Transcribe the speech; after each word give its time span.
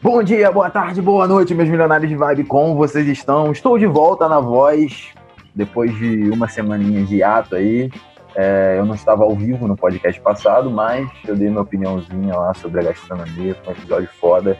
Bom 0.00 0.22
dia, 0.22 0.52
boa 0.52 0.70
tarde, 0.70 1.02
boa 1.02 1.26
noite, 1.26 1.52
meus 1.52 1.68
milionários 1.68 2.08
de 2.08 2.14
vibe, 2.14 2.44
como 2.44 2.76
vocês 2.76 3.04
estão? 3.08 3.50
Estou 3.50 3.76
de 3.76 3.86
volta 3.86 4.28
na 4.28 4.38
voz, 4.38 5.08
depois 5.52 5.92
de 5.98 6.30
uma 6.30 6.46
semaninha 6.46 7.04
de 7.04 7.20
ato 7.20 7.56
aí. 7.56 7.90
É, 8.36 8.76
eu 8.78 8.86
não 8.86 8.94
estava 8.94 9.24
ao 9.24 9.34
vivo 9.34 9.66
no 9.66 9.76
podcast 9.76 10.20
passado, 10.20 10.70
mas 10.70 11.10
eu 11.26 11.34
dei 11.34 11.48
minha 11.48 11.62
opiniãozinha 11.62 12.32
lá 12.36 12.54
sobre 12.54 12.78
a 12.80 12.84
gastronomia, 12.84 13.56
foi 13.56 13.74
um 13.74 13.76
episódio 13.76 14.08
foda. 14.20 14.56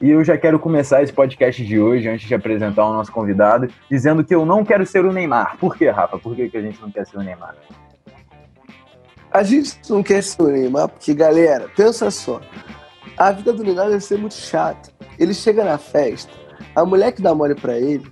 E 0.00 0.08
eu 0.08 0.24
já 0.24 0.38
quero 0.38 0.58
começar 0.58 1.02
esse 1.02 1.12
podcast 1.12 1.62
de 1.62 1.78
hoje, 1.78 2.08
antes 2.08 2.26
de 2.26 2.34
apresentar 2.34 2.86
o 2.86 2.94
nosso 2.94 3.12
convidado, 3.12 3.68
dizendo 3.90 4.24
que 4.24 4.34
eu 4.34 4.46
não 4.46 4.64
quero 4.64 4.86
ser 4.86 5.04
o 5.04 5.12
Neymar. 5.12 5.58
Por 5.58 5.76
que, 5.76 5.86
Rafa? 5.90 6.18
Por 6.18 6.34
que, 6.34 6.48
que 6.48 6.56
a 6.56 6.62
gente 6.62 6.80
não 6.80 6.90
quer 6.90 7.06
ser 7.06 7.18
o 7.18 7.22
Neymar? 7.22 7.54
A 9.30 9.42
gente 9.42 9.78
não 9.90 10.02
quer 10.02 10.22
ser 10.22 10.40
o 10.40 10.48
Neymar 10.48 10.88
porque, 10.88 11.12
galera, 11.12 11.68
pensa 11.76 12.10
só. 12.10 12.40
A 13.18 13.32
vida 13.32 13.52
do 13.52 13.64
Neymar 13.64 13.88
deve 13.88 14.00
ser 14.00 14.16
muito 14.16 14.34
chata. 14.34 14.90
Ele 15.18 15.34
chega 15.34 15.64
na 15.64 15.76
festa, 15.76 16.32
a 16.74 16.84
mulher 16.84 17.10
que 17.10 17.20
dá 17.20 17.34
mole 17.34 17.56
pra 17.56 17.76
ele, 17.76 18.06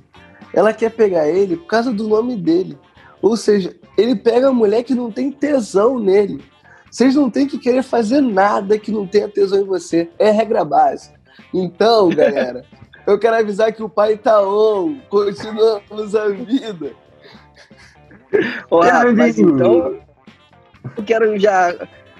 ela 0.53 0.73
quer 0.73 0.91
pegar 0.91 1.29
ele 1.29 1.57
por 1.57 1.67
causa 1.67 1.93
do 1.93 2.09
nome 2.09 2.35
dele. 2.35 2.77
Ou 3.23 3.37
seja, 3.37 3.75
ele 3.97 4.17
pega 4.17 4.49
a 4.49 4.53
mulher 4.53 4.83
que 4.83 4.95
não 4.95 5.13
tem 5.13 5.31
tesão 5.31 6.01
nele. 6.01 6.43
Vocês 6.91 7.15
não 7.15 7.31
têm 7.31 7.47
que 7.47 7.59
querer 7.59 7.83
fazer 7.83 8.21
nada 8.21 8.79
que 8.79 8.91
não 8.91 9.07
tenha 9.07 9.29
tesão 9.29 9.61
em 9.61 9.65
você. 9.65 10.11
É 10.19 10.31
regra 10.31 10.65
básica. 10.65 11.15
Então, 11.55 12.09
galera, 12.11 12.65
eu 13.07 13.19
quero 13.19 13.37
avisar 13.37 13.73
que 13.73 13.83
o 13.83 13.89
pai 13.89 14.17
tá 14.17 14.43
on. 14.43 14.99
Continuamos 15.09 16.17
a 16.17 16.29
vida. 16.29 16.93
Olá, 18.69 19.13
mas 19.13 19.39
então, 19.39 20.01
eu 20.97 21.05
quero 21.05 21.39
já. 21.39 21.73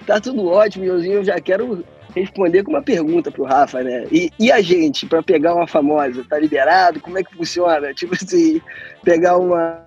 Tá 0.05 0.21
tudo 0.21 0.47
ótimo, 0.47 0.85
eu 0.85 1.21
já 1.21 1.39
quero 1.41 1.83
responder 2.19 2.63
com 2.63 2.71
uma 2.71 2.81
pergunta 2.81 3.31
pro 3.31 3.43
Rafa, 3.43 3.83
né? 3.83 4.05
E, 4.11 4.31
e 4.39 4.51
a 4.51 4.61
gente, 4.61 5.05
para 5.05 5.21
pegar 5.23 5.55
uma 5.55 5.67
famosa, 5.67 6.23
tá 6.27 6.39
liberado? 6.39 6.99
Como 6.99 7.17
é 7.17 7.23
que 7.23 7.35
funciona? 7.35 7.93
Tipo 7.95 8.15
assim, 8.15 8.61
pegar 9.03 9.37
uma. 9.37 9.85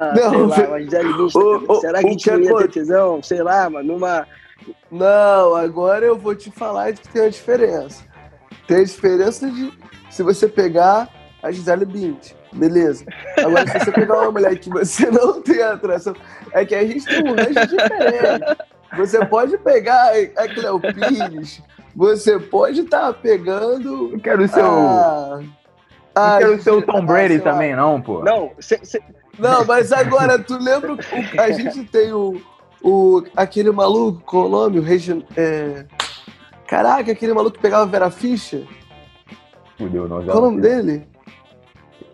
Não, 0.00 0.52
sei 0.52 0.62
lá, 0.62 0.68
uma 0.68 0.80
Gisele 0.80 1.08
o, 1.08 1.74
será 1.80 2.00
que 2.00 2.06
a 2.06 2.10
gente 2.10 2.30
não 2.30 2.40
ia 2.40 2.56
ter 2.58 2.70
tesão? 2.70 3.22
Sei 3.22 3.42
lá, 3.42 3.68
mano, 3.68 3.94
numa. 3.94 4.26
Não, 4.90 5.54
agora 5.54 6.04
eu 6.06 6.16
vou 6.16 6.34
te 6.34 6.50
falar 6.50 6.92
de 6.92 7.00
que 7.00 7.08
tem 7.08 7.22
a 7.22 7.28
diferença. 7.28 8.04
Tem 8.66 8.78
a 8.78 8.84
diferença 8.84 9.50
de 9.50 9.72
se 10.10 10.22
você 10.22 10.48
pegar 10.48 11.08
a 11.42 11.50
Gisele 11.50 11.84
Bint, 11.84 12.32
beleza. 12.52 13.04
Agora, 13.38 13.66
se 13.66 13.78
você 13.78 13.92
pegar 13.92 14.20
uma 14.20 14.32
mulher 14.32 14.58
que 14.58 14.68
você 14.68 15.06
não 15.10 15.40
tem 15.40 15.62
atração, 15.62 16.14
é 16.52 16.64
que 16.64 16.74
a 16.74 16.86
gente 16.86 17.04
tem 17.04 17.22
um 17.22 17.34
range 17.34 17.66
diferente. 17.66 18.56
Você 18.96 19.24
pode 19.26 19.58
pegar 19.58 20.12
a 20.36 20.48
Cleo 20.48 20.80
Pires, 20.80 21.62
você 21.94 22.38
pode 22.38 22.80
estar 22.80 23.08
tá 23.08 23.12
pegando. 23.12 24.12
Eu 24.12 24.20
quero 24.20 24.48
ser 24.48 24.64
o. 24.64 25.42
Ah, 26.14 26.38
eu 26.40 26.48
quero 26.48 26.62
ser 26.62 26.70
o 26.70 26.82
Tom 26.82 27.04
Brady 27.04 27.36
ah, 27.36 27.40
também, 27.40 27.76
não, 27.76 28.00
pô. 28.00 28.24
Não, 28.24 28.52
cê, 28.58 28.80
cê... 28.82 29.00
não, 29.38 29.64
mas 29.64 29.92
agora, 29.92 30.38
tu 30.38 30.58
lembra 30.58 30.94
o, 30.94 30.98
a 31.40 31.50
gente 31.50 31.84
tem 31.84 32.12
o, 32.12 32.40
o. 32.82 33.22
aquele 33.36 33.70
maluco, 33.70 34.20
com 34.24 34.46
o 34.46 34.48
nome? 34.48 34.78
O 34.78 34.82
Regi, 34.82 35.24
é... 35.36 35.84
Caraca, 36.66 37.12
aquele 37.12 37.32
maluco 37.32 37.56
que 37.56 37.62
pegava 37.62 37.86
Vera 37.86 38.10
Ficha. 38.10 38.62
Fudeu, 39.76 40.08
não. 40.08 40.24
Qual 40.24 40.38
o 40.38 40.40
nome 40.42 40.60
dele? 40.60 41.06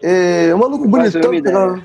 É, 0.02 0.54
um 0.54 0.58
maluco 0.58 0.86
bonitão 0.86 1.30
que 1.30 1.42
pegava. 1.42 1.82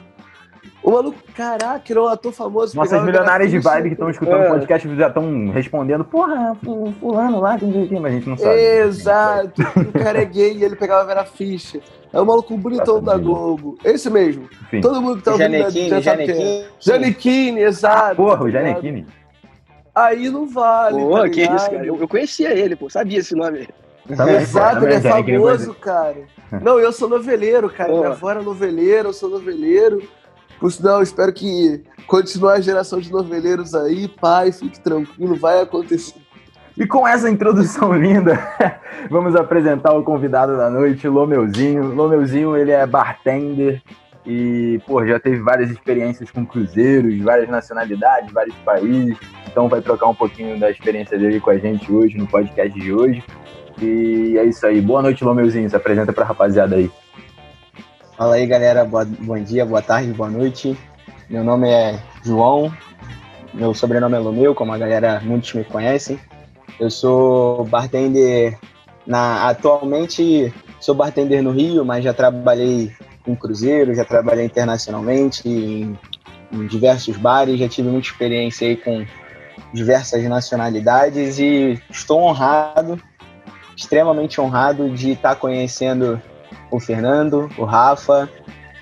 O 0.81 0.91
maluco, 0.91 1.17
caraca, 1.35 1.83
ele 1.89 1.99
é 1.99 2.01
um 2.01 2.07
ator 2.07 2.31
famoso. 2.31 2.75
Nossas 2.75 3.03
milionárias 3.03 3.51
de 3.51 3.59
vibe 3.59 3.89
que 3.89 3.93
estão 3.93 4.09
escutando 4.09 4.39
o 4.39 4.43
é. 4.43 4.49
podcast 4.49 4.95
já 4.95 5.07
estão 5.07 5.49
respondendo, 5.49 6.05
porra, 6.05 6.55
fulano 6.99 7.41
lá, 7.41 7.57
tem 7.57 7.69
mas 7.99 8.05
a 8.05 8.09
gente 8.15 8.29
não 8.29 8.37
sabe. 8.37 8.59
Exato, 8.59 9.61
o 9.75 9.91
cara 9.91 10.21
é 10.21 10.25
gay 10.25 10.57
e 10.57 10.63
ele 10.63 10.75
pegava 10.75 11.01
a 11.01 11.05
Vera 11.05 11.25
Ficha. 11.25 11.81
É 12.11 12.19
o 12.19 12.25
maluco 12.25 12.57
bonitão 12.57 13.01
da 13.03 13.17
Globo. 13.17 13.77
Esse 13.83 14.09
mesmo. 14.09 14.49
Enfim. 14.63 14.81
Todo 14.81 15.01
mundo 15.01 15.17
que 15.17 15.23
tá 15.23 15.33
ouvindo 15.33 15.51
Janequine, 15.51 15.89
já 15.89 16.01
sabe 16.01 16.25
Janequine. 16.25 16.49
É. 16.49 16.65
Janequine, 16.79 17.61
exato. 17.61 18.15
Porra, 18.15 18.45
o 18.45 18.49
Janequine. 18.49 19.05
Aí 19.93 20.29
não 20.29 20.47
vale. 20.47 20.97
Pô, 20.97 21.19
tá 21.19 21.29
que 21.29 21.41
isso, 21.41 21.69
cara. 21.69 21.85
Eu, 21.85 21.99
eu, 21.99 22.07
conhecia 22.07 22.57
ele, 22.57 22.75
pô, 22.75 22.89
sabia 22.89 23.19
esse 23.19 23.35
nome. 23.35 23.67
Tá 24.15 24.31
Exato, 24.31 24.85
ele 24.85 24.95
é 24.95 25.01
famoso, 25.01 25.73
cara. 25.75 26.17
Não, 26.63 26.79
eu 26.79 26.91
sou 26.91 27.07
noveleiro, 27.07 27.69
cara. 27.69 27.93
Minha 27.93 28.07
avó 28.07 28.31
era 28.31 28.41
noveleira, 28.41 29.09
eu 29.09 29.13
sou 29.13 29.29
noveleiro. 29.29 30.01
Por 30.59 30.71
sinal, 30.71 31.01
espero 31.01 31.31
que 31.31 31.81
continue 32.05 32.51
a 32.51 32.59
geração 32.59 32.99
de 32.99 33.11
noveleiros 33.11 33.73
aí. 33.73 34.07
Pai, 34.07 34.51
fique 34.51 34.79
tranquilo, 34.79 35.35
vai 35.35 35.61
acontecer. 35.61 36.19
E 36.77 36.85
com 36.85 37.07
essa 37.07 37.29
introdução 37.29 37.93
linda, 37.93 38.39
vamos 39.09 39.35
apresentar 39.35 39.93
o 39.93 40.03
convidado 40.03 40.57
da 40.57 40.69
noite, 40.69 41.07
Lomeuzinho. 41.07 41.93
Lomeuzinho, 41.93 42.55
ele 42.55 42.71
é 42.71 42.85
bartender 42.85 43.81
e, 44.25 44.79
pô, 44.85 45.05
já 45.05 45.19
teve 45.19 45.39
várias 45.39 45.71
experiências 45.71 46.29
com 46.31 46.45
cruzeiros, 46.45 47.17
várias 47.19 47.49
nacionalidades, 47.49 48.31
vários 48.31 48.55
países. 48.57 49.17
Então 49.47 49.67
vai 49.67 49.81
trocar 49.81 50.07
um 50.07 50.15
pouquinho 50.15 50.59
da 50.59 50.69
experiência 50.69 51.17
dele 51.17 51.39
com 51.39 51.49
a 51.49 51.57
gente 51.57 51.91
hoje, 51.91 52.17
no 52.17 52.27
podcast 52.27 52.79
de 52.79 52.93
hoje. 52.93 53.23
E 53.81 54.37
é 54.37 54.43
isso 54.45 54.65
aí. 54.65 54.79
Boa 54.79 55.01
noite, 55.01 55.23
Lomeuzinho. 55.23 55.69
Se 55.69 55.75
apresenta 55.75 56.13
pra 56.13 56.25
rapaziada 56.25 56.75
aí. 56.75 56.91
Fala 58.19 58.35
aí, 58.35 58.45
galera. 58.45 58.83
Boa, 58.83 59.05
bom 59.05 59.41
dia, 59.41 59.65
boa 59.65 59.81
tarde, 59.81 60.11
boa 60.11 60.29
noite. 60.29 60.77
Meu 61.29 61.41
nome 61.41 61.69
é 61.69 61.97
João. 62.21 62.69
Meu 63.53 63.73
sobrenome 63.73 64.13
é 64.17 64.19
Lomeu, 64.19 64.53
como 64.53 64.73
a 64.73 64.77
galera 64.77 65.21
muitos 65.23 65.53
me 65.53 65.63
conhecem. 65.63 66.19
Eu 66.77 66.91
sou 66.91 67.63
bartender 67.63 68.59
na 69.07 69.47
atualmente 69.47 70.53
sou 70.81 70.93
bartender 70.93 71.41
no 71.41 71.51
Rio, 71.51 71.85
mas 71.85 72.03
já 72.03 72.13
trabalhei 72.13 72.91
em 73.25 73.35
cruzeiro, 73.35 73.95
já 73.95 74.03
trabalhei 74.03 74.43
internacionalmente 74.43 75.47
em, 75.47 75.97
em 76.51 76.67
diversos 76.67 77.15
bares, 77.15 77.57
já 77.57 77.69
tive 77.69 77.87
muita 77.87 78.09
experiência 78.09 78.67
aí 78.67 78.75
com 78.75 79.05
diversas 79.73 80.21
nacionalidades 80.25 81.39
e 81.39 81.81
estou 81.89 82.19
honrado, 82.19 83.01
extremamente 83.77 84.41
honrado 84.41 84.89
de 84.89 85.11
estar 85.11 85.37
conhecendo 85.37 86.21
o 86.71 86.79
Fernando, 86.79 87.49
o 87.57 87.65
Rafa, 87.65 88.29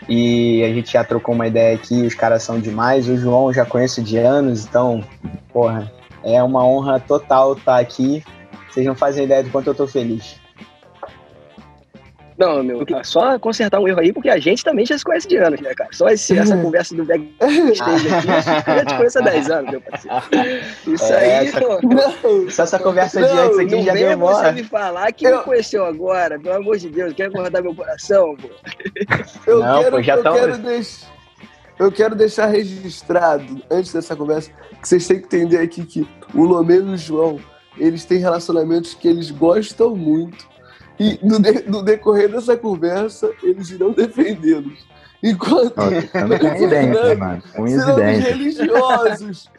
e 0.07 0.63
a 0.63 0.69
gente 0.69 0.93
já 0.93 1.03
trocou 1.03 1.35
uma 1.35 1.47
ideia 1.47 1.75
aqui, 1.75 2.05
os 2.05 2.15
caras 2.15 2.43
são 2.43 2.59
demais. 2.59 3.09
O 3.09 3.17
João 3.17 3.47
eu 3.47 3.53
já 3.53 3.65
conheço 3.65 4.01
de 4.01 4.17
anos, 4.17 4.65
então, 4.65 5.03
porra, 5.51 5.91
é 6.23 6.41
uma 6.41 6.65
honra 6.65 6.99
total 6.99 7.53
estar 7.53 7.79
aqui. 7.79 8.23
Vocês 8.69 8.85
não 8.85 8.95
fazem 8.95 9.25
ideia 9.25 9.43
do 9.43 9.49
quanto 9.49 9.67
eu 9.67 9.75
tô 9.75 9.87
feliz. 9.87 10.39
Não, 12.37 12.63
meu, 12.63 12.85
só 13.03 13.39
consertar 13.39 13.79
um 13.79 13.87
erro 13.87 13.99
aí, 13.99 14.13
porque 14.13 14.29
a 14.29 14.37
gente 14.37 14.63
também 14.63 14.85
já 14.85 14.95
se 14.95 15.03
conhece 15.03 15.27
de 15.27 15.37
anos, 15.37 15.59
né, 15.59 15.73
cara? 15.73 15.89
Só 15.91 16.07
esse, 16.07 16.37
essa 16.37 16.55
conversa 16.55 16.95
do 16.95 17.03
backstage 17.03 17.81
aqui, 17.81 18.27
eu 18.69 18.75
já 18.75 18.85
te 18.85 18.95
conheço 18.95 19.17
há 19.17 19.21
10 19.23 19.49
anos, 19.49 19.71
meu 19.71 19.81
parceiro. 19.81 20.17
Isso 20.85 21.13
é, 21.13 21.39
aí, 21.39 21.47
essa, 21.47 21.59
não, 21.59 22.49
Só 22.51 22.61
essa 22.63 22.77
conversa 22.77 23.19
não, 23.21 23.27
de 23.27 23.39
antes 23.39 23.59
aqui 23.59 23.81
já 23.81 23.93
deu 23.93 24.17
você 24.19 24.51
me 24.51 24.63
falar 24.63 25.11
que 25.11 25.25
eu... 25.25 25.37
me 25.37 25.43
conheceu 25.45 25.83
agora, 25.83 26.39
pelo 26.39 26.57
amor 26.57 26.77
de 26.77 26.89
Deus, 26.89 27.13
quer 27.13 27.31
guardar 27.31 27.63
meu 27.63 27.73
coração, 27.73 28.35
pô? 28.35 28.49
Eu 29.47 29.59
não, 29.59 29.79
quero, 29.79 29.95
pô, 29.95 30.03
já 30.03 30.15
eu 30.15 30.23
tão... 30.23 30.33
quero 30.35 30.57
deixar... 30.59 31.17
Eu 31.79 31.91
quero 31.91 32.15
deixar 32.15 32.47
registrado, 32.47 33.61
antes 33.69 33.93
dessa 33.93 34.15
conversa, 34.15 34.51
que 34.81 34.87
vocês 34.87 35.07
têm 35.07 35.19
que 35.19 35.25
entender 35.25 35.59
aqui 35.59 35.85
que 35.85 36.07
o 36.33 36.43
Lomeu 36.43 36.87
e 36.87 36.93
o 36.93 36.97
João, 36.97 37.39
eles 37.77 38.03
têm 38.03 38.17
relacionamentos 38.17 38.95
que 38.95 39.07
eles 39.07 39.29
gostam 39.29 39.95
muito 39.95 40.56
e 40.99 41.19
no, 41.21 41.39
de, 41.39 41.69
no 41.69 41.83
decorrer 41.83 42.29
dessa 42.29 42.57
conversa, 42.57 43.31
eles 43.43 43.69
irão 43.69 43.91
defendê-los. 43.91 44.85
Enquanto 45.21 45.77
mano. 47.17 47.43
Com 47.55 47.67
evidência. 47.67 48.33
religiosos 48.33 49.49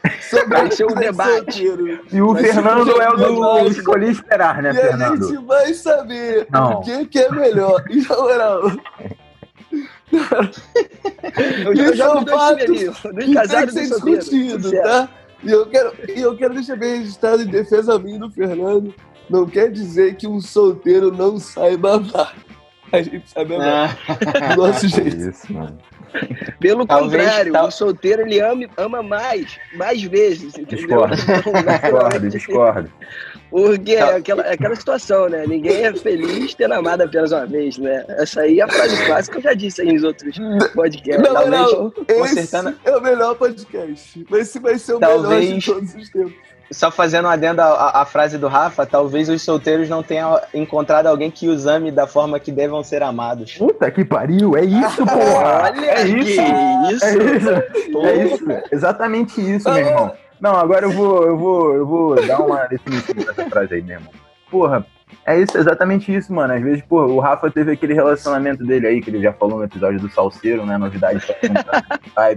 Vai 0.48 0.70
ser 0.70 0.84
um 0.86 0.94
debate. 0.94 1.64
E 2.12 2.22
o 2.22 2.32
vai 2.32 2.44
Fernando 2.44 3.00
é 3.00 3.10
o 3.10 3.16
do 3.16 3.68
Escolhi 3.68 4.10
Esperar, 4.10 4.62
né, 4.62 4.70
e 4.70 4.74
Fernando? 4.74 5.24
a 5.24 5.28
gente 5.28 5.44
vai 5.44 5.74
saber 5.74 6.46
o 6.52 6.80
que, 6.80 7.06
que 7.06 7.18
é 7.18 7.30
melhor. 7.30 7.84
E 7.90 8.02
na 8.02 8.16
moral... 8.16 8.62
Eu 11.64 11.76
já, 11.76 11.92
já 11.92 12.10
são 12.10 12.26
fatos 12.26 12.66
que 12.66 13.12
tem 13.12 13.34
que 13.34 13.72
ser 13.72 13.88
discutido, 13.88 14.72
tá? 14.72 15.08
E 15.44 15.50
eu, 15.50 15.66
quero, 15.66 15.92
e 16.08 16.20
eu 16.20 16.36
quero 16.36 16.54
deixar 16.54 16.76
bem 16.76 16.98
registrado 16.98 17.42
em 17.42 17.46
defesa 17.46 17.98
minha 17.98 18.18
do 18.18 18.30
Fernando 18.30 18.94
não 19.28 19.46
quer 19.46 19.70
dizer 19.70 20.16
que 20.16 20.26
um 20.26 20.40
solteiro 20.40 21.10
não 21.10 21.38
saiba 21.38 21.94
amar. 21.94 22.34
A 22.90 23.02
gente 23.02 23.28
sabe 23.28 23.54
amar 23.54 23.98
ah. 24.08 24.54
do 24.54 24.66
nosso 24.66 24.88
jeito. 24.88 25.16
Isso, 25.16 25.52
mano. 25.52 25.78
Pelo 26.58 26.86
Talvez, 26.86 27.22
contrário, 27.22 27.52
tal... 27.52 27.68
o 27.68 27.70
solteiro 27.70 28.22
ele 28.22 28.40
ama, 28.40 28.66
ama 28.76 29.02
mais, 29.02 29.58
mais 29.74 30.02
vezes. 30.02 30.56
Entendeu? 30.56 30.78
Discordo, 30.78 31.16
discordo, 31.70 32.28
discordo. 32.30 32.92
Porque 33.50 33.92
é 33.92 34.02
aquela, 34.02 34.42
é 34.42 34.52
aquela 34.52 34.76
situação, 34.76 35.28
né? 35.28 35.46
Ninguém 35.46 35.86
é 35.86 35.94
feliz 35.94 36.54
tendo 36.54 36.74
amado 36.74 37.02
apenas 37.02 37.32
uma 37.32 37.46
vez, 37.46 37.78
né? 37.78 38.04
Essa 38.08 38.42
aí 38.42 38.60
é 38.60 38.62
a 38.62 38.68
frase 38.68 39.06
clássica 39.06 39.40
que 39.40 39.46
eu 39.46 39.50
já 39.50 39.56
disse 39.56 39.80
aí 39.80 39.92
nos 39.92 40.04
outros 40.04 40.36
podcasts. 40.74 41.22
Não, 41.22 41.34
Talvez, 41.34 41.72
não, 41.72 41.92
esse 42.08 42.56
é 42.84 42.96
o 42.96 43.00
melhor 43.00 43.34
podcast. 43.36 44.26
Mas 44.28 44.48
se 44.48 44.58
vai 44.58 44.78
ser 44.78 44.94
o 44.94 45.00
Talvez... 45.00 45.44
melhor 45.44 45.58
de 45.58 45.66
todos 45.66 45.94
os 45.94 46.10
tempos. 46.10 46.47
Só 46.70 46.90
fazendo 46.90 47.26
um 47.26 47.30
adendo 47.30 47.62
à, 47.62 48.02
à 48.02 48.04
frase 48.04 48.38
do 48.38 48.48
Rafa, 48.48 48.86
talvez 48.86 49.28
os 49.28 49.42
solteiros 49.42 49.88
não 49.88 50.02
tenham 50.02 50.40
encontrado 50.52 51.06
alguém 51.06 51.30
que 51.30 51.48
os 51.48 51.66
ame 51.66 51.90
da 51.90 52.06
forma 52.06 52.38
que 52.38 52.52
devam 52.52 52.82
ser 52.82 53.02
amados. 53.02 53.56
Puta 53.56 53.90
que 53.90 54.04
pariu, 54.04 54.56
é 54.56 54.64
isso, 54.64 55.04
porra! 55.06 55.72
Olha, 55.72 55.86
é 55.86 56.04
que 56.04 56.18
isso! 56.18 56.42
isso. 56.92 57.04
É 57.04 57.36
isso! 57.36 58.06
É 58.06 58.24
isso! 58.26 58.44
Exatamente 58.70 59.40
isso, 59.40 59.70
meu 59.70 59.78
irmão. 59.78 60.12
Não, 60.40 60.54
agora 60.56 60.86
eu 60.86 60.92
vou, 60.92 61.26
eu 61.26 61.36
vou, 61.36 61.74
eu 61.74 61.86
vou 61.86 62.26
dar 62.26 62.40
uma 62.40 62.66
definição 62.66 63.14
dessa 63.14 63.48
frase 63.48 63.74
aí, 63.74 63.82
meu 63.82 63.96
irmão. 63.96 64.12
Porra, 64.50 64.86
é 65.28 65.40
isso, 65.40 65.58
exatamente 65.58 66.14
isso, 66.14 66.32
mano. 66.32 66.54
Às 66.54 66.62
vezes, 66.62 66.82
pô, 66.82 67.02
o 67.04 67.20
Rafa 67.20 67.50
teve 67.50 67.72
aquele 67.72 67.92
relacionamento 67.92 68.64
dele 68.64 68.86
aí, 68.86 69.00
que 69.02 69.10
ele 69.10 69.20
já 69.20 69.32
falou 69.32 69.58
no 69.58 69.64
episódio 69.64 70.00
do 70.00 70.08
Salseiro, 70.08 70.64
né? 70.64 70.78
Novidade 70.78 71.24
pra 72.14 72.30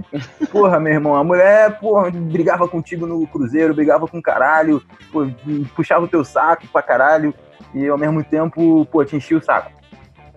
Porra, 0.51 0.79
meu 0.79 0.93
irmão, 0.93 1.15
a 1.15 1.23
mulher, 1.23 1.79
porra, 1.79 2.11
brigava 2.11 2.67
contigo 2.67 3.07
no 3.07 3.25
cruzeiro, 3.25 3.73
brigava 3.73 4.07
com 4.07 4.21
caralho, 4.21 4.83
pô, 5.11 5.25
puxava 5.73 6.03
o 6.03 6.07
teu 6.07 6.25
saco 6.25 6.67
pra 6.67 6.81
caralho, 6.81 7.33
e 7.73 7.87
ao 7.87 7.97
mesmo 7.97 8.23
tempo, 8.23 8.85
pô, 8.85 9.05
te 9.05 9.15
enchia 9.15 9.37
o 9.37 9.43
saco. 9.43 9.71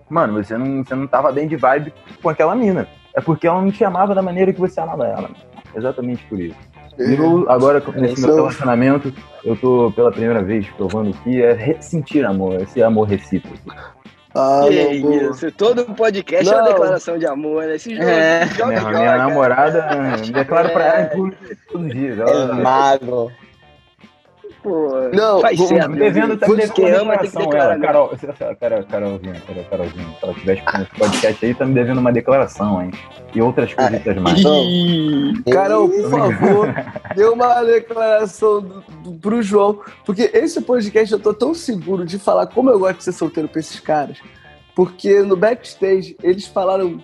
Mano, 0.09 0.41
você 0.41 0.57
não, 0.57 0.83
você 0.83 0.95
não 0.95 1.07
tava 1.07 1.31
bem 1.31 1.47
de 1.47 1.57
vibe 1.57 1.93
com 2.21 2.29
aquela 2.29 2.55
mina. 2.55 2.87
É 3.13 3.19
porque 3.19 3.47
ela 3.47 3.61
não 3.61 3.71
te 3.71 3.83
amava 3.83 4.15
da 4.15 4.21
maneira 4.21 4.53
que 4.53 4.59
você 4.59 4.79
amava 4.79 5.05
ela. 5.05 5.29
Exatamente 5.75 6.23
por 6.25 6.39
isso. 6.39 6.57
Eu, 6.97 7.45
agora, 7.49 7.79
nesse 7.95 8.21
meu 8.21 8.29
Isso. 8.29 8.35
relacionamento, 8.35 9.13
eu 9.43 9.55
tô 9.55 9.91
pela 9.95 10.11
primeira 10.11 10.41
vez 10.43 10.67
provando 10.77 11.13
que 11.23 11.41
é 11.41 11.75
sentir 11.81 12.25
amor, 12.25 12.61
esse 12.61 12.81
amor 12.81 13.07
recíproco. 13.07 13.57
Ah, 14.37 14.65
Que 14.67 14.99
não, 15.01 15.31
isso, 15.31 15.49
todo 15.53 15.85
podcast 15.95 16.47
é 16.49 16.51
uma 16.55 16.61
Não. 16.63 16.67
declaração 16.69 17.17
de 17.17 17.25
amor, 17.25 17.63
né? 17.63 17.75
Esses 17.75 17.93
jogos, 17.97 18.11
É. 18.11 18.45
joga, 18.47 18.65
Minha, 18.67 18.81
joga. 18.81 18.97
minha 18.99 19.17
namorada 19.17 19.87
declara 20.33 20.69
pra 20.69 20.83
ela 20.85 21.01
em 21.05 21.09
público 21.17 21.43
todos 21.71 21.87
os 21.87 21.93
dias. 21.93 22.19
É 22.19 22.45
mago. 22.53 23.31
Pô, 24.65 24.89
Não, 25.13 25.41
faz 25.41 25.57
vamos- 25.57 25.69
certo. 25.69 25.91
tá 25.91 25.95
devendo, 25.95 26.37
tá 26.37 26.47
devendo 26.47 26.73
Quem 26.73 26.85
uma 26.85 26.97
ama 27.01 27.17
tem 27.19 27.29
que 27.29 27.37
declaração, 27.37 27.41
declarar. 27.43 27.73
ela. 27.75 27.79
Carol, 27.85 28.09
Carolzinha, 28.89 29.41
Carol, 29.45 29.63
Carolzinha, 29.69 30.05
se 30.05 30.23
ela 30.23 30.31
estiver 30.33 30.53
escutando 30.57 30.81
esse 30.81 30.99
podcast 30.99 31.45
aí, 31.45 31.53
tá 31.53 31.65
me 31.65 31.73
devendo 31.75 31.97
uma 31.99 32.11
declaração, 32.11 32.81
hein? 32.81 32.91
E 33.35 33.41
outras 33.41 33.71
coisitas 33.73 34.17
mais. 34.17 34.39
Ih, 34.41 35.33
Carol, 35.51 35.87
por 35.87 36.09
favor, 36.09 36.73
dê 37.15 37.25
uma 37.25 37.63
declaração 37.63 38.61
do, 38.61 38.83
do, 39.03 39.11
pro 39.19 39.41
João. 39.43 39.79
Porque 40.03 40.31
esse 40.33 40.59
podcast 40.61 41.13
eu 41.13 41.19
tô 41.19 41.31
tão 41.33 41.53
seguro 41.53 42.03
de 42.05 42.17
falar 42.17 42.47
como 42.47 42.71
eu 42.71 42.79
gosto 42.79 42.97
de 42.97 43.03
ser 43.03 43.11
solteiro 43.11 43.47
pra 43.47 43.59
esses 43.59 43.79
caras. 43.79 44.17
Porque 44.75 45.21
no 45.21 45.35
backstage 45.37 46.17
eles 46.23 46.47
falaram 46.47 46.99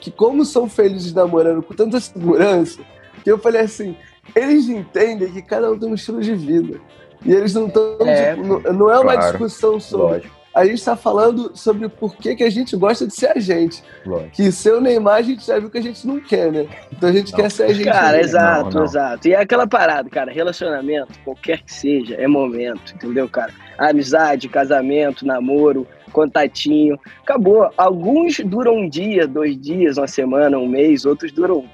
que 0.00 0.10
como 0.10 0.44
são 0.44 0.68
felizes 0.68 1.14
namorando 1.14 1.62
com 1.62 1.72
tanta 1.74 2.00
segurança, 2.00 2.80
que 3.22 3.30
eu 3.30 3.38
falei 3.38 3.62
assim, 3.62 3.96
eles 4.34 4.68
entendem 4.68 5.30
que 5.32 5.40
cada 5.40 5.70
um 5.70 5.78
tem 5.78 5.88
um 5.90 5.94
estilo 5.94 6.20
de 6.20 6.34
vida. 6.34 6.80
E 7.24 7.32
eles 7.32 7.54
não 7.54 7.66
estão. 7.66 7.96
É, 8.00 8.36
não, 8.36 8.60
não 8.60 8.90
é 8.90 8.98
uma 8.98 9.14
claro. 9.14 9.20
discussão 9.38 9.80
sobre. 9.80 10.06
Lógico, 10.16 10.34
A 10.54 10.64
gente 10.66 10.84
tá 10.84 10.94
falando 10.94 11.50
sobre 11.56 11.88
por 11.88 12.14
que, 12.16 12.36
que 12.36 12.44
a 12.44 12.50
gente 12.50 12.76
gosta 12.76 13.06
de 13.06 13.14
ser 13.14 13.32
a 13.36 13.40
gente. 13.40 13.82
lógico. 14.04 14.30
Que 14.32 14.52
ser 14.52 14.74
o 14.74 14.80
Neymar 14.80 15.16
a 15.16 15.22
gente 15.22 15.44
já 15.44 15.58
viu 15.58 15.70
que 15.70 15.78
a 15.78 15.82
gente 15.82 16.06
não 16.06 16.20
quer, 16.20 16.52
né? 16.52 16.66
Então 16.92 17.08
a 17.08 17.12
gente 17.12 17.32
Não. 17.32 17.38
quer 17.40 17.50
ser 17.50 17.64
a 17.64 17.72
gente. 17.72 17.84
Cara, 17.84 18.18
mesmo. 18.18 18.24
exato, 18.24 18.64
não, 18.64 18.70
não. 18.70 18.84
exato. 18.84 19.28
E 19.28 19.32
é 19.32 19.40
aquela 19.40 19.66
parada, 19.66 20.08
cara, 20.08 20.30
relacionamento, 20.30 21.18
qualquer 21.24 21.62
que 21.62 21.72
seja, 21.72 22.14
é 22.14 22.28
momento, 22.28 22.94
entendeu, 22.94 23.28
cara? 23.28 23.52
Amizade, 23.78 24.48
casamento, 24.48 25.26
namoro, 25.26 25.86
contatinho, 26.12 26.98
acabou. 27.22 27.68
Alguns 27.76 28.38
duram 28.38 28.76
um 28.76 28.88
dia, 28.88 29.26
dois 29.26 29.60
dias, 29.60 29.98
uma 29.98 30.06
semana, 30.06 30.56
um 30.58 30.68
mês, 30.68 31.04
outros 31.04 31.32
duram 31.32 31.64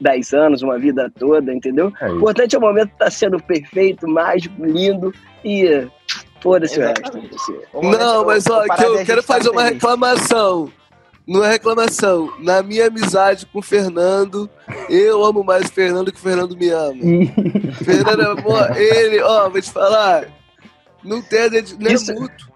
dez 0.00 0.32
anos, 0.32 0.62
uma 0.62 0.78
vida 0.78 1.10
toda, 1.18 1.52
entendeu? 1.52 1.92
É 2.00 2.08
O 2.10 2.16
importante 2.16 2.54
é 2.54 2.58
o 2.58 2.62
momento 2.62 2.90
estar 2.92 3.10
sendo 3.10 3.42
perfeito, 3.42 4.08
mágico, 4.08 4.64
lindo 4.64 5.12
e 5.44 5.86
foda-se 6.40 6.78
o 6.78 6.82
resto. 6.82 7.18
Não, 7.82 8.24
mas 8.24 8.46
ó, 8.46 8.62
que 8.64 8.82
é 8.82 8.86
eu 8.86 8.96
gente 8.98 9.06
quero 9.06 9.22
tá 9.22 9.34
fazer 9.34 9.50
uma 9.50 9.62
reclamação. 9.64 10.70
Não 11.26 11.44
é 11.44 11.52
reclamação. 11.52 12.32
Na 12.40 12.62
minha 12.62 12.88
amizade 12.88 13.46
com 13.46 13.60
o 13.60 13.62
Fernando, 13.62 14.50
eu 14.90 15.24
amo 15.24 15.44
mais 15.44 15.66
o 15.66 15.72
Fernando 15.72 16.10
que 16.10 16.18
o 16.18 16.22
Fernando 16.22 16.56
me 16.56 16.68
ama. 16.70 17.00
Fernando 17.84 18.22
é 18.22 18.42
bom, 18.42 18.74
ele, 18.74 19.20
ó, 19.20 19.48
vou 19.48 19.60
te 19.60 19.70
falar. 19.70 20.26
Não 21.04 21.22
tem 21.22 21.48
não 21.78 21.90
é 21.90 21.92
Isso- 21.94 22.12
mútuo. 22.14 22.51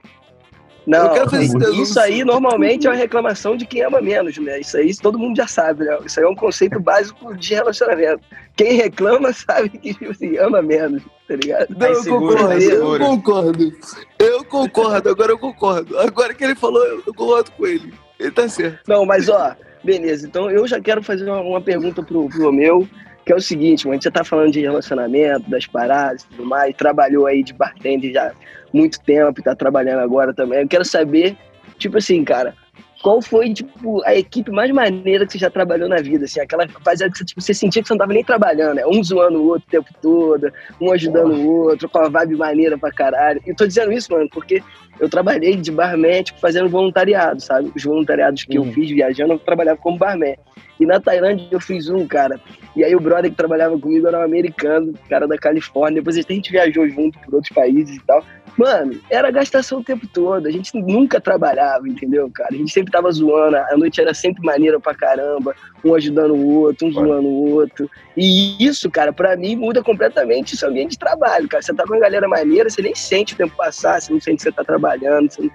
Não, 0.86 1.06
Eu 1.06 1.12
quero 1.12 1.30
fazer 1.30 1.56
essa 1.56 1.70
isso 1.70 2.00
aí 2.00 2.24
normalmente 2.24 2.86
é 2.86 2.90
uma 2.90 2.96
reclamação 2.96 3.56
de 3.56 3.66
quem 3.66 3.82
ama 3.82 4.00
menos, 4.00 4.38
né? 4.38 4.60
Isso 4.60 4.76
aí 4.76 4.94
todo 4.96 5.18
mundo 5.18 5.36
já 5.36 5.46
sabe, 5.46 5.84
né? 5.84 5.98
Isso 6.04 6.20
aí 6.20 6.26
é 6.26 6.28
um 6.28 6.34
conceito 6.34 6.78
básico 6.78 7.34
de 7.36 7.54
relacionamento. 7.54 8.20
Quem 8.54 8.74
reclama 8.74 9.32
sabe 9.34 9.70
que 9.70 9.92
tipo 9.92 10.10
assim, 10.12 10.36
ama 10.38 10.62
menos, 10.62 11.02
tá 11.26 11.34
ligado? 11.34 11.74
Não, 11.76 11.88
eu 11.88 11.94
seguro, 11.96 12.36
concordo, 12.36 12.62
eu 12.62 12.98
concordo. 12.98 13.72
Eu 14.18 14.44
concordo, 14.44 15.10
agora 15.10 15.32
eu 15.32 15.38
concordo. 15.38 15.98
Agora 15.98 16.32
que 16.32 16.44
ele 16.44 16.54
falou, 16.54 16.84
eu 16.84 17.02
concordo 17.14 17.50
com 17.52 17.66
ele. 17.66 17.92
Ele 18.18 18.30
tá 18.30 18.48
certo. 18.48 18.80
Não, 18.86 19.04
mas 19.04 19.28
ó, 19.28 19.56
beleza. 19.82 20.26
Então 20.26 20.50
eu 20.50 20.66
já 20.68 20.80
quero 20.80 21.02
fazer 21.02 21.28
uma, 21.28 21.40
uma 21.40 21.60
pergunta 21.60 22.02
pro, 22.02 22.28
pro 22.28 22.52
meu, 22.52 22.88
que 23.24 23.32
é 23.32 23.36
o 23.36 23.40
seguinte, 23.40 23.86
mano, 23.86 23.94
a 23.94 23.96
gente 23.96 24.04
já 24.04 24.10
tá 24.12 24.22
falando 24.22 24.52
de 24.52 24.60
relacionamento, 24.60 25.50
das 25.50 25.66
paradas 25.66 26.22
e 26.22 26.28
tudo 26.28 26.46
mais, 26.46 26.74
trabalhou 26.76 27.26
aí 27.26 27.42
de 27.42 27.52
bartender 27.52 28.12
já 28.12 28.32
muito 28.76 29.00
tempo 29.00 29.40
e 29.40 29.42
tá 29.42 29.54
trabalhando 29.54 30.00
agora 30.00 30.34
também. 30.34 30.60
Eu 30.60 30.68
quero 30.68 30.84
saber, 30.84 31.36
tipo 31.78 31.98
assim, 31.98 32.22
cara, 32.22 32.54
qual 33.02 33.22
foi, 33.22 33.52
tipo, 33.52 34.02
a 34.04 34.14
equipe 34.14 34.50
mais 34.50 34.70
maneira 34.70 35.26
que 35.26 35.32
você 35.32 35.38
já 35.38 35.50
trabalhou 35.50 35.88
na 35.88 35.96
vida, 35.96 36.24
assim, 36.24 36.40
aquela 36.40 36.66
rapaziada 36.66 37.12
que 37.12 37.18
você, 37.18 37.24
tipo, 37.24 37.40
você 37.40 37.54
sentia 37.54 37.82
que 37.82 37.88
você 37.88 37.94
não 37.94 37.98
tava 37.98 38.12
nem 38.12 38.24
trabalhando, 38.24 38.74
né? 38.74 38.86
Um 38.86 39.02
zoando 39.02 39.40
o 39.40 39.46
outro 39.46 39.64
o 39.68 39.70
tempo 39.70 39.88
todo, 40.02 40.52
um 40.80 40.92
ajudando 40.92 41.34
o 41.34 41.46
outro, 41.68 41.88
com 41.88 41.98
uma 41.98 42.10
vibe 42.10 42.36
maneira 42.36 42.76
pra 42.76 42.90
caralho. 42.90 43.40
E 43.46 43.50
eu 43.50 43.56
tô 43.56 43.66
dizendo 43.66 43.92
isso, 43.92 44.12
mano, 44.12 44.28
porque 44.30 44.62
eu 45.00 45.08
trabalhei 45.08 45.56
de 45.56 45.70
barman, 45.70 46.22
tipo, 46.22 46.38
fazendo 46.40 46.68
voluntariado, 46.68 47.40
sabe? 47.40 47.70
Os 47.74 47.84
voluntariados 47.84 48.44
que 48.44 48.56
eu 48.56 48.62
Uhum. 48.62 48.72
fiz 48.72 48.90
viajando, 48.90 49.34
eu 49.34 49.38
trabalhava 49.38 49.78
como 49.78 49.98
barman. 49.98 50.36
E 50.78 50.84
na 50.84 51.00
Tailândia 51.00 51.46
eu 51.50 51.60
fiz 51.60 51.88
um, 51.88 52.06
cara. 52.06 52.38
E 52.76 52.84
aí 52.84 52.94
o 52.94 53.00
brother 53.00 53.30
que 53.30 53.36
trabalhava 53.36 53.78
comigo 53.78 54.06
era 54.06 54.18
um 54.18 54.22
americano, 54.22 54.92
cara 55.08 55.26
da 55.26 55.38
Califórnia. 55.38 56.02
Depois 56.02 56.18
a 56.18 56.20
gente 56.20 56.52
viajou 56.52 56.86
junto 56.88 57.18
por 57.20 57.36
outros 57.36 57.54
países 57.54 57.96
e 57.96 58.00
tal. 58.06 58.22
Mano, 58.58 58.98
era 59.10 59.30
gastação 59.30 59.80
o 59.80 59.84
tempo 59.84 60.06
todo. 60.06 60.46
A 60.46 60.50
gente 60.50 60.76
nunca 60.78 61.18
trabalhava, 61.18 61.88
entendeu, 61.88 62.30
cara? 62.34 62.50
A 62.52 62.56
gente 62.56 62.70
sempre 62.72 62.92
tava 62.92 63.10
zoando. 63.10 63.56
A 63.56 63.76
noite 63.76 64.00
era 64.00 64.12
sempre 64.12 64.44
maneira 64.44 64.78
pra 64.78 64.94
caramba. 64.94 65.54
Um 65.82 65.94
ajudando 65.94 66.34
o 66.34 66.60
outro, 66.60 66.86
um 66.86 66.92
zoando 66.92 67.28
o 67.28 67.50
outro. 67.54 67.90
E 68.14 68.62
isso, 68.62 68.90
cara, 68.90 69.12
pra 69.12 69.34
mim 69.36 69.56
muda 69.56 69.82
completamente 69.82 70.54
esse 70.54 70.64
ambiente 70.66 70.90
de 70.92 70.98
trabalho, 70.98 71.48
cara. 71.48 71.62
Você 71.62 71.72
tá 71.74 71.84
com 71.84 71.94
uma 71.94 72.00
galera 72.00 72.28
maneira, 72.28 72.68
você 72.68 72.82
nem 72.82 72.94
sente 72.94 73.32
o 73.32 73.36
tempo 73.36 73.56
passar, 73.56 74.00
você 74.00 74.12
não 74.12 74.20
sente 74.20 74.36
que 74.38 74.42
você 74.42 74.52
tá 74.52 74.62
trabalhando. 74.64 74.85
Você 75.30 75.42
não... 75.42 75.50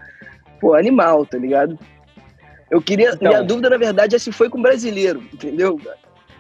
Pô, 0.60 0.76
animal, 0.76 1.26
tá 1.26 1.38
ligado? 1.38 1.78
Eu 2.70 2.82
queria. 2.82 3.10
Então. 3.10 3.30
minha 3.30 3.44
dúvida, 3.44 3.70
na 3.70 3.78
verdade, 3.78 4.16
é 4.16 4.20
se 4.20 4.32
foi 4.32 4.50
com 4.50 4.62
brasileiro, 4.62 5.22
entendeu? 5.34 5.80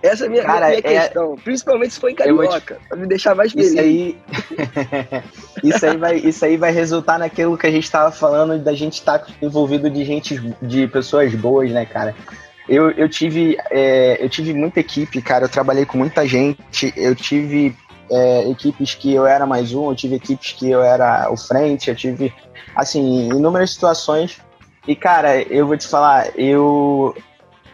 Essa 0.02 0.24
é 0.24 0.28
a 0.28 0.30
minha, 0.30 0.44
Cara, 0.44 0.68
minha 0.68 0.80
é- 0.80 0.82
questão. 0.82 1.36
Principalmente 1.44 1.94
se 1.94 2.00
foi 2.00 2.12
em 2.12 2.16
vou 2.16 2.26
te- 2.26 2.50
carioca, 2.50 2.80
pra 2.88 2.98
me 2.98 3.08
deixar 3.08 3.36
mais 3.36 3.52
feliz. 3.52 3.72
Isso 3.72 3.80
aí, 3.80 4.18
isso 5.64 5.86
aí 5.86 5.98
vai, 5.98 6.16
isso 6.16 6.46
aí 6.46 6.58
vai 6.58 6.72
resultar 6.72 7.20
naquilo 7.20 7.58
que 7.58 7.68
a 7.68 7.72
gente 7.72 7.90
tava 7.92 8.12
falando 8.12 8.58
da 8.58 8.74
gente 8.74 8.94
estar 8.94 9.24
envolvido 9.42 9.90
de 9.90 10.04
gente, 10.04 10.40
de 10.62 10.88
pessoas 10.88 11.36
boas, 11.36 11.70
né, 11.72 11.86
cara? 11.86 12.16
Eu, 12.68 12.90
eu 12.92 13.10
tive, 13.10 13.58
é, 13.70 14.24
eu 14.24 14.30
tive 14.30 14.54
muita 14.54 14.80
equipe, 14.80 15.22
cara. 15.22 15.46
Eu 15.46 15.50
trabalhei 15.50 15.86
com 15.86 15.98
muita 15.98 16.26
gente. 16.28 16.94
Eu 16.96 17.14
tive 17.14 17.76
é, 18.12 18.50
equipes 18.50 18.94
que 18.94 19.14
eu 19.14 19.26
era 19.26 19.46
mais 19.46 19.74
um, 19.74 19.90
eu 19.90 19.96
tive 19.96 20.16
equipes 20.16 20.52
que 20.52 20.70
eu 20.70 20.84
era 20.84 21.32
o 21.32 21.38
frente, 21.38 21.90
eu 21.90 21.96
tive, 21.96 22.34
assim, 22.76 23.30
inúmeras 23.30 23.72
situações. 23.72 24.42
E, 24.88 24.96
cara, 24.96 25.42
eu 25.44 25.66
vou 25.66 25.78
te 25.78 25.88
falar, 25.88 26.38
eu, 26.38 27.16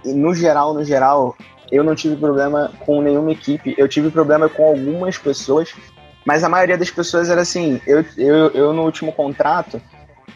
no 0.06 0.36
geral, 0.36 0.74
no 0.74 0.84
geral, 0.84 1.36
eu 1.72 1.84
não 1.84 1.96
tive 1.96 2.16
problema 2.16 2.72
com 2.86 3.02
nenhuma 3.02 3.32
equipe. 3.32 3.74
Eu 3.78 3.88
tive 3.88 4.12
problema 4.12 4.48
com 4.48 4.66
algumas 4.66 5.18
pessoas, 5.18 5.74
mas 6.26 6.44
a 6.44 6.50
maioria 6.50 6.78
das 6.78 6.92
pessoas 6.92 7.30
era 7.30 7.42
assim. 7.42 7.82
Eu, 7.88 8.06
eu, 8.18 8.50
eu 8.52 8.74
no 8.74 8.84
último 8.84 9.12
contrato, 9.12 9.82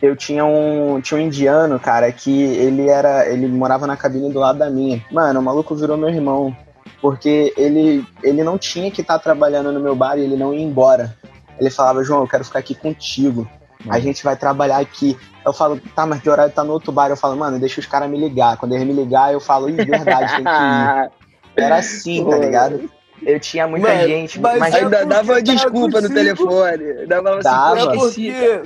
eu 0.02 0.16
tinha 0.16 0.44
um, 0.44 1.00
tinha 1.00 1.20
um 1.20 1.24
indiano, 1.24 1.80
cara, 1.80 2.12
que 2.12 2.32
ele 2.32 2.90
era. 2.90 3.30
Ele 3.30 3.48
morava 3.48 3.86
na 3.86 3.96
cabine 3.96 4.32
do 4.32 4.40
lado 4.40 4.58
da 4.58 4.70
minha. 4.70 5.04
Mano, 5.12 5.40
o 5.40 5.44
maluco 5.44 5.76
virou 5.76 5.98
meu 5.98 6.10
irmão. 6.10 6.56
Porque 7.02 7.54
ele, 7.58 8.06
ele 8.24 8.44
não 8.44 8.58
tinha 8.58 8.92
que 8.92 9.02
estar 9.02 9.18
trabalhando 9.20 9.72
no 9.72 9.80
meu 9.80 9.96
bar 9.96 10.18
e 10.18 10.24
ele 10.24 10.36
não 10.36 10.54
ia 10.54 10.62
embora. 10.62 11.18
Ele 11.60 11.70
falava, 11.70 12.04
João, 12.04 12.22
eu 12.22 12.28
quero 12.28 12.46
ficar 12.46 12.60
aqui 12.60 12.76
contigo. 12.76 13.50
A 13.90 14.00
gente 14.00 14.24
vai 14.24 14.36
trabalhar 14.36 14.78
aqui. 14.78 15.18
Eu 15.44 15.52
falo, 15.52 15.82
tá, 15.96 16.06
mas 16.06 16.22
que 16.22 16.30
horário 16.30 16.54
tá 16.54 16.64
no 16.64 16.74
outro 16.74 16.92
bar? 16.92 17.10
Eu 17.10 17.18
falo, 17.18 17.36
mano, 17.36 17.60
deixa 17.60 17.80
os 17.80 17.88
caras 17.88 18.10
me 18.10 18.18
ligar. 18.18 18.58
Quando 18.58 18.74
eles 18.74 18.86
me 18.86 18.94
ligar, 18.94 19.34
eu 19.34 19.40
falo, 19.40 19.70
ih, 19.70 19.74
verdade, 19.74 20.36
tem 20.36 20.44
que 20.44 20.50
ir. 20.50 21.12
Era 21.64 21.78
assim, 21.78 22.24
tá 22.24 22.38
ligado? 22.38 22.90
Eu 23.22 23.40
tinha 23.40 23.68
muita 23.68 23.88
Mano, 23.88 24.08
gente, 24.08 24.40
mas 24.40 24.60
mas, 24.60 24.74
Ainda 24.74 25.06
dava 25.06 25.34
uma 25.34 25.36
tá 25.36 25.42
desculpa 25.42 26.02
no 26.02 26.10
telefone. 26.10 27.06
Dava 27.08 27.34
uma 27.34 27.42
Dava. 27.42 27.94
Assim, 27.94 28.32
porque 28.32 28.62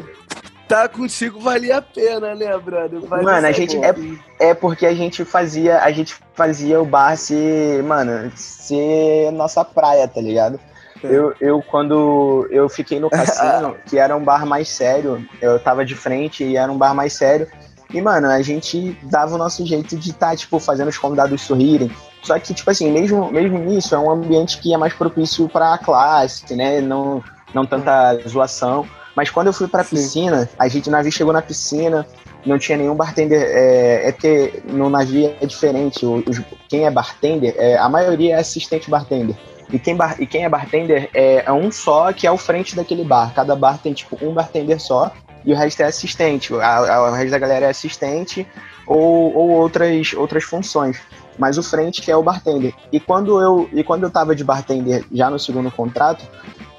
tá 0.68 0.88
contigo 0.88 1.40
valia 1.40 1.78
a 1.78 1.82
pena, 1.82 2.36
né, 2.36 2.58
brother? 2.58 3.00
Vale 3.02 3.24
Mano, 3.24 3.48
a 3.48 3.52
gente 3.52 3.76
porra. 3.76 3.96
é 4.40 4.54
porque 4.54 4.86
a 4.86 4.94
gente 4.94 5.24
fazia, 5.24 5.80
a 5.80 5.92
gente 5.92 6.16
fazia 6.34 6.82
o 6.82 6.86
bar 6.86 7.16
ser, 7.18 7.84
mano, 7.84 8.32
ser 8.36 9.32
nossa 9.32 9.64
praia, 9.64 10.08
tá 10.08 10.22
ligado? 10.22 10.60
Eu, 11.04 11.36
eu, 11.40 11.62
quando 11.62 12.48
eu 12.50 12.68
fiquei 12.68 13.00
no 13.00 13.10
cassino, 13.12 13.76
que 13.86 13.98
era 13.98 14.16
um 14.16 14.24
bar 14.24 14.46
mais 14.46 14.70
sério, 14.70 15.26
eu 15.42 15.60
tava 15.60 15.86
de 15.86 15.96
frente 15.96 16.44
e 16.44 16.58
era 16.58 16.72
um 16.72 16.78
bar 16.78 16.94
mais 16.94 17.14
sério. 17.14 17.48
E, 17.94 18.02
mano, 18.02 18.28
a 18.28 18.42
gente 18.42 18.98
dava 19.04 19.36
o 19.36 19.38
nosso 19.38 19.66
jeito 19.66 19.96
de 19.96 20.10
estar, 20.10 20.32
tá, 20.32 20.36
tipo, 20.36 20.60
fazendo 20.60 20.88
os 20.88 20.98
convidados 20.98 21.42
sorrirem. 21.42 21.92
Só 22.24 22.38
que, 22.40 22.54
tipo 22.54 22.70
assim, 22.70 22.92
mesmo, 22.92 23.32
mesmo 23.32 23.60
nisso, 23.60 23.94
é 23.94 24.00
um 24.00 24.10
ambiente 24.10 24.60
que 24.60 24.74
é 24.74 24.78
mais 24.78 24.94
propício 24.94 25.48
pra 25.48 25.78
classe, 25.78 26.56
né? 26.56 26.82
Não, 26.82 27.24
não 27.54 27.66
tanta 27.66 28.18
zoação. 28.28 28.86
Mas 29.16 29.30
quando 29.30 29.48
eu 29.48 29.54
fui 29.54 29.68
pra 29.68 29.84
Sim. 29.84 29.96
piscina, 29.96 30.50
a 30.60 30.68
gente, 30.68 30.90
o 30.90 30.92
navio 30.92 31.12
chegou 31.12 31.32
na 31.32 31.42
piscina, 31.42 32.06
não 32.46 32.60
tinha 32.60 32.78
nenhum 32.78 32.96
bartender. 32.96 33.42
É, 33.42 34.10
é 34.10 34.12
porque 34.12 34.62
no 34.66 34.90
navio 34.90 35.34
é 35.42 35.46
diferente. 35.46 36.06
Os, 36.06 36.42
quem 36.68 36.86
é 36.86 36.92
bartender, 36.92 37.56
é, 37.58 37.78
a 37.78 37.90
maioria 37.90 38.36
é 38.36 38.40
assistente 38.40 38.90
bartender. 38.90 39.36
E 39.72 39.80
quem, 39.80 39.96
bar, 39.96 40.16
e 40.20 40.28
quem 40.28 40.46
é 40.46 40.50
bartender 40.50 41.10
é, 41.14 41.44
é, 41.46 41.52
um 41.52 41.72
só 41.72 42.14
que 42.14 42.28
é 42.28 42.32
o 42.32 42.38
frente 42.38 42.76
daquele 42.76 43.04
bar. 43.04 43.34
Cada 43.34 43.56
bar 43.56 43.80
tem 43.80 43.94
tipo 43.94 44.18
um 44.22 44.34
bartender 44.34 44.80
só 44.80 45.12
e 45.44 45.54
o 45.54 45.56
resto 45.56 45.82
é 45.82 45.86
assistente. 45.86 46.54
A, 46.56 46.96
a, 46.96 47.10
o 47.10 47.14
resto 47.14 47.32
da 47.32 47.40
galera 47.40 47.66
é 47.66 47.70
assistente 47.70 48.48
ou, 48.86 49.34
ou 49.36 49.50
outras, 49.50 50.14
outras 50.14 50.44
funções. 50.44 51.00
Mas 51.38 51.58
o 51.58 51.64
frente 51.64 52.02
que 52.02 52.12
é 52.12 52.16
o 52.16 52.24
bartender. 52.24 52.74
E 52.92 53.00
quando 53.00 53.42
eu 53.42 53.70
e 53.74 53.84
quando 53.84 54.04
eu 54.04 54.12
tava 54.12 54.36
de 54.36 54.44
bartender 54.44 55.04
já 55.12 55.30
no 55.30 55.40
segundo 55.40 55.70
contrato, 55.72 56.24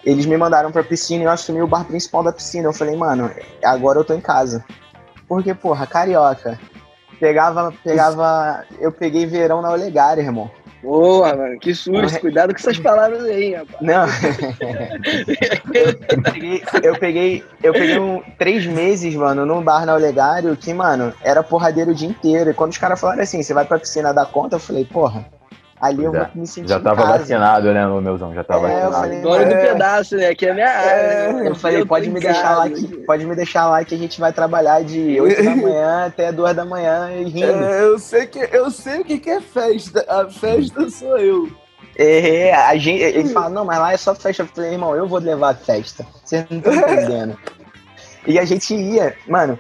eles 0.07 0.25
me 0.25 0.37
mandaram 0.37 0.71
pra 0.71 0.85
piscina 0.85 1.25
e 1.25 1.27
eu 1.27 1.33
assumi 1.33 1.61
o 1.61 1.67
bar 1.67 1.85
principal 1.85 2.23
da 2.23 2.33
piscina. 2.33 2.69
Eu 2.69 2.73
falei, 2.73 2.95
mano, 2.95 3.29
agora 3.65 3.99
eu 3.99 4.05
tô 4.05 4.15
em 4.15 4.21
casa. 4.21 4.65
Porque, 5.27 5.53
porra, 5.53 5.85
carioca. 5.85 6.57
Pegava, 7.19 7.75
pegava. 7.83 8.65
Eu 8.79 8.93
peguei 8.93 9.27
verão 9.27 9.61
na 9.61 9.73
Olegária, 9.73 10.23
irmão. 10.23 10.49
Porra, 10.81 11.35
mano, 11.35 11.59
que 11.59 11.75
susto. 11.75 12.21
Cuidado 12.21 12.55
com 12.55 12.61
essas 12.61 12.79
palavras 12.79 13.25
aí, 13.25 13.55
rapaz. 13.55 13.81
Não. 13.81 14.07
eu 15.75 16.23
peguei, 16.23 16.63
eu 16.85 16.99
peguei, 16.99 17.45
eu 17.61 17.73
peguei 17.73 17.99
um, 17.99 18.23
três 18.39 18.65
meses, 18.65 19.13
mano, 19.17 19.45
num 19.45 19.61
bar 19.61 19.85
na 19.85 19.95
Olegário 19.95 20.57
que, 20.57 20.73
mano, 20.73 21.13
era 21.25 21.43
porradeiro 21.43 21.91
o 21.91 21.95
dia 21.95 22.09
inteiro. 22.09 22.51
E 22.51 22.55
quando 22.55 22.71
os 22.71 22.79
caras 22.79 23.01
falaram 23.01 23.23
assim, 23.23 23.43
você 23.43 23.53
vai 23.53 23.65
pra 23.65 23.81
piscina 23.81 24.15
dar 24.15 24.27
conta, 24.27 24.55
eu 24.55 24.61
falei, 24.61 24.85
porra, 24.85 25.27
Ali 25.87 26.05
eu 26.05 26.12
já, 26.12 26.31
me 26.35 26.47
senti 26.47 26.69
Já 26.69 26.81
tava 26.81 27.05
vacinado, 27.05 27.73
né, 27.73 27.87
no 27.87 28.00
meuzão? 28.00 28.35
Já 28.35 28.43
tava 28.43 28.69
é, 28.71 28.88
vacinado. 28.88 29.23
Dono 29.23 29.43
é, 29.43 29.45
do 29.45 29.55
pedaço, 29.55 30.16
né? 30.16 30.35
Que 30.35 30.47
é 30.47 30.55
minha 30.55 30.69
área. 30.69 30.90
É, 30.90 31.33
né? 31.33 31.49
eu 31.49 31.55
falei, 31.55 31.81
eu 31.81 31.87
pode 31.87 32.11
me 32.11 32.21
deixar 32.21 32.57
lá 32.57 32.69
que 32.69 32.87
pode 32.99 33.25
me 33.25 33.37
deixar 33.37 33.66
lá 33.69 33.85
que 33.85 33.95
a 33.95 33.99
gente 33.99 34.21
vai 34.21 34.33
trabalhar 34.33 34.83
de 34.83 35.21
8 35.21 35.43
da 35.43 35.57
manhã 35.57 36.07
até 36.07 36.33
2 36.33 36.57
da 36.57 36.64
manhã 36.64 37.11
e 37.12 37.25
rindo. 37.25 37.47
É, 37.47 37.85
eu 37.85 37.99
sei 37.99 38.26
que 38.26 38.38
eu 38.38 38.71
sei 38.71 39.00
o 39.00 39.05
que 39.05 39.31
é 39.31 39.40
festa. 39.40 40.05
A 40.09 40.28
festa 40.28 40.90
sou 40.90 41.16
eu. 41.19 41.49
É, 41.99 42.52
a 42.55 42.76
gente, 42.76 43.00
ele 43.00 43.28
fala, 43.31 43.49
não, 43.49 43.64
mas 43.64 43.78
lá 43.78 43.93
é 43.93 43.97
só 43.97 44.14
festa. 44.14 44.43
Eu 44.43 44.47
falei, 44.49 44.73
irmão, 44.73 44.95
eu 44.95 45.07
vou 45.07 45.19
levar 45.19 45.50
a 45.50 45.55
festa. 45.55 46.07
Vocês 46.25 46.45
não 46.50 46.59
estão 46.59 46.75
entendendo. 46.75 47.38
e 48.26 48.38
a 48.38 48.45
gente 48.45 48.75
ia, 48.75 49.14
mano, 49.26 49.59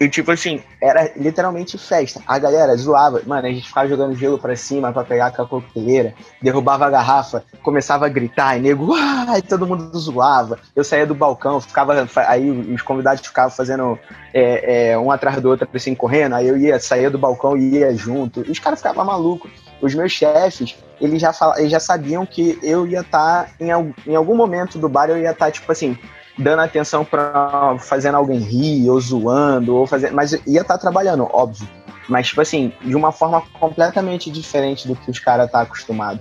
e 0.00 0.08
tipo 0.08 0.32
assim, 0.32 0.60
era 0.80 1.12
literalmente 1.16 1.78
festa. 1.78 2.20
A 2.26 2.38
galera 2.38 2.76
zoava, 2.76 3.22
mano, 3.26 3.46
a 3.46 3.50
gente 3.50 3.68
ficava 3.68 3.88
jogando 3.88 4.16
gelo 4.16 4.38
pra 4.38 4.56
cima 4.56 4.92
pra 4.92 5.04
pegar 5.04 5.30
com 5.30 5.42
a 5.42 5.46
coqueteleira, 5.46 6.14
derrubava 6.42 6.86
a 6.86 6.90
garrafa, 6.90 7.44
começava 7.62 8.06
a 8.06 8.08
gritar, 8.08 8.56
e 8.56 8.60
nego, 8.60 8.92
ai, 8.94 9.40
todo 9.40 9.66
mundo 9.66 9.96
zoava. 9.98 10.58
Eu 10.74 10.82
saía 10.82 11.06
do 11.06 11.14
balcão, 11.14 11.60
ficava, 11.60 12.08
aí 12.26 12.50
os 12.50 12.82
convidados 12.82 13.24
ficavam 13.24 13.50
fazendo 13.50 13.98
é, 14.32 14.90
é, 14.90 14.98
um 14.98 15.10
atrás 15.10 15.40
do 15.40 15.48
outro, 15.48 15.68
assim, 15.72 15.94
correndo, 15.94 16.34
aí 16.34 16.48
eu 16.48 16.56
ia, 16.56 16.78
saía 16.80 17.10
do 17.10 17.18
balcão 17.18 17.56
e 17.56 17.76
ia 17.76 17.94
junto. 17.94 18.44
E 18.46 18.50
os 18.50 18.58
caras 18.58 18.80
ficavam 18.80 19.04
malucos. 19.04 19.50
Os 19.80 19.94
meus 19.94 20.12
chefes, 20.12 20.76
eles 21.00 21.20
já, 21.20 21.32
fal... 21.32 21.56
eles 21.58 21.70
já 21.70 21.80
sabiam 21.80 22.24
que 22.24 22.58
eu 22.62 22.86
ia 22.86 23.00
estar, 23.00 23.44
tá, 23.44 23.50
em, 23.60 23.68
em 24.06 24.16
algum 24.16 24.34
momento 24.34 24.78
do 24.78 24.88
bar, 24.88 25.10
eu 25.10 25.18
ia 25.18 25.30
estar, 25.30 25.46
tá, 25.46 25.50
tipo 25.50 25.70
assim, 25.70 25.98
dando 26.36 26.60
atenção 26.60 27.04
para 27.04 27.76
fazendo 27.78 28.16
alguém 28.16 28.38
rir, 28.38 28.88
ou 28.90 29.00
zoando, 29.00 29.74
ou 29.74 29.86
fazer. 29.86 30.10
Mas 30.10 30.32
ia 30.32 30.60
estar 30.60 30.74
tá 30.74 30.78
trabalhando, 30.78 31.28
óbvio. 31.32 31.68
Mas, 32.08 32.28
tipo 32.28 32.40
assim, 32.40 32.72
de 32.82 32.94
uma 32.94 33.12
forma 33.12 33.42
completamente 33.58 34.30
diferente 34.30 34.86
do 34.86 34.94
que 34.94 35.10
os 35.10 35.18
caras 35.18 35.50
tá 35.50 35.60
acostumado. 35.62 36.20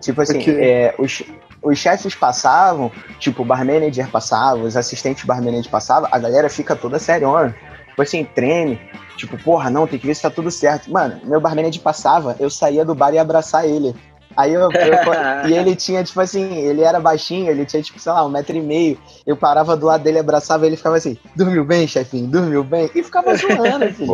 Tipo 0.00 0.22
assim, 0.22 0.40
okay. 0.40 0.60
é, 0.60 0.94
os, 0.98 1.22
os 1.62 1.78
chefes 1.78 2.14
passavam, 2.14 2.90
tipo, 3.20 3.42
o 3.42 3.44
bar 3.44 3.64
manager 3.64 4.08
passava, 4.08 4.60
os 4.60 4.76
assistentes 4.76 5.24
bar 5.24 5.40
manager 5.40 5.70
passavam, 5.70 6.08
a 6.10 6.18
galera 6.18 6.50
fica 6.50 6.74
toda 6.74 6.98
seriona. 6.98 7.54
Tipo 7.88 8.02
assim, 8.02 8.24
treme. 8.24 8.80
Tipo, 9.16 9.38
porra, 9.38 9.70
não, 9.70 9.86
tem 9.86 9.98
que 9.98 10.06
ver 10.06 10.16
se 10.16 10.22
tá 10.22 10.30
tudo 10.30 10.50
certo. 10.50 10.90
Mano, 10.90 11.20
meu 11.24 11.40
bar 11.40 11.54
manager 11.54 11.82
passava, 11.82 12.34
eu 12.40 12.50
saía 12.50 12.84
do 12.84 12.94
bar 12.94 13.12
e 13.12 13.14
ia 13.14 13.22
abraçar 13.22 13.64
ele. 13.64 13.94
Aí 14.36 14.52
eu, 14.52 14.60
eu 14.60 14.70
e 15.48 15.54
ele 15.54 15.76
tinha, 15.76 16.02
tipo 16.02 16.20
assim, 16.20 16.56
ele 16.56 16.82
era 16.82 17.00
baixinho, 17.00 17.50
ele 17.50 17.64
tinha, 17.64 17.82
tipo, 17.82 17.98
sei 17.98 18.12
lá, 18.12 18.24
um 18.24 18.30
metro 18.30 18.56
e 18.56 18.60
meio. 18.60 18.98
Eu 19.26 19.36
parava 19.36 19.76
do 19.76 19.86
lado 19.86 20.02
dele, 20.02 20.18
abraçava 20.18 20.66
ele 20.66 20.76
ficava 20.76 20.96
assim, 20.96 21.16
dormiu 21.36 21.64
bem, 21.64 21.86
chefinho, 21.86 22.26
dormiu 22.26 22.64
bem? 22.64 22.90
E 22.94 23.02
ficava 23.02 23.34
zoando, 23.36 23.84
assim. 23.84 24.06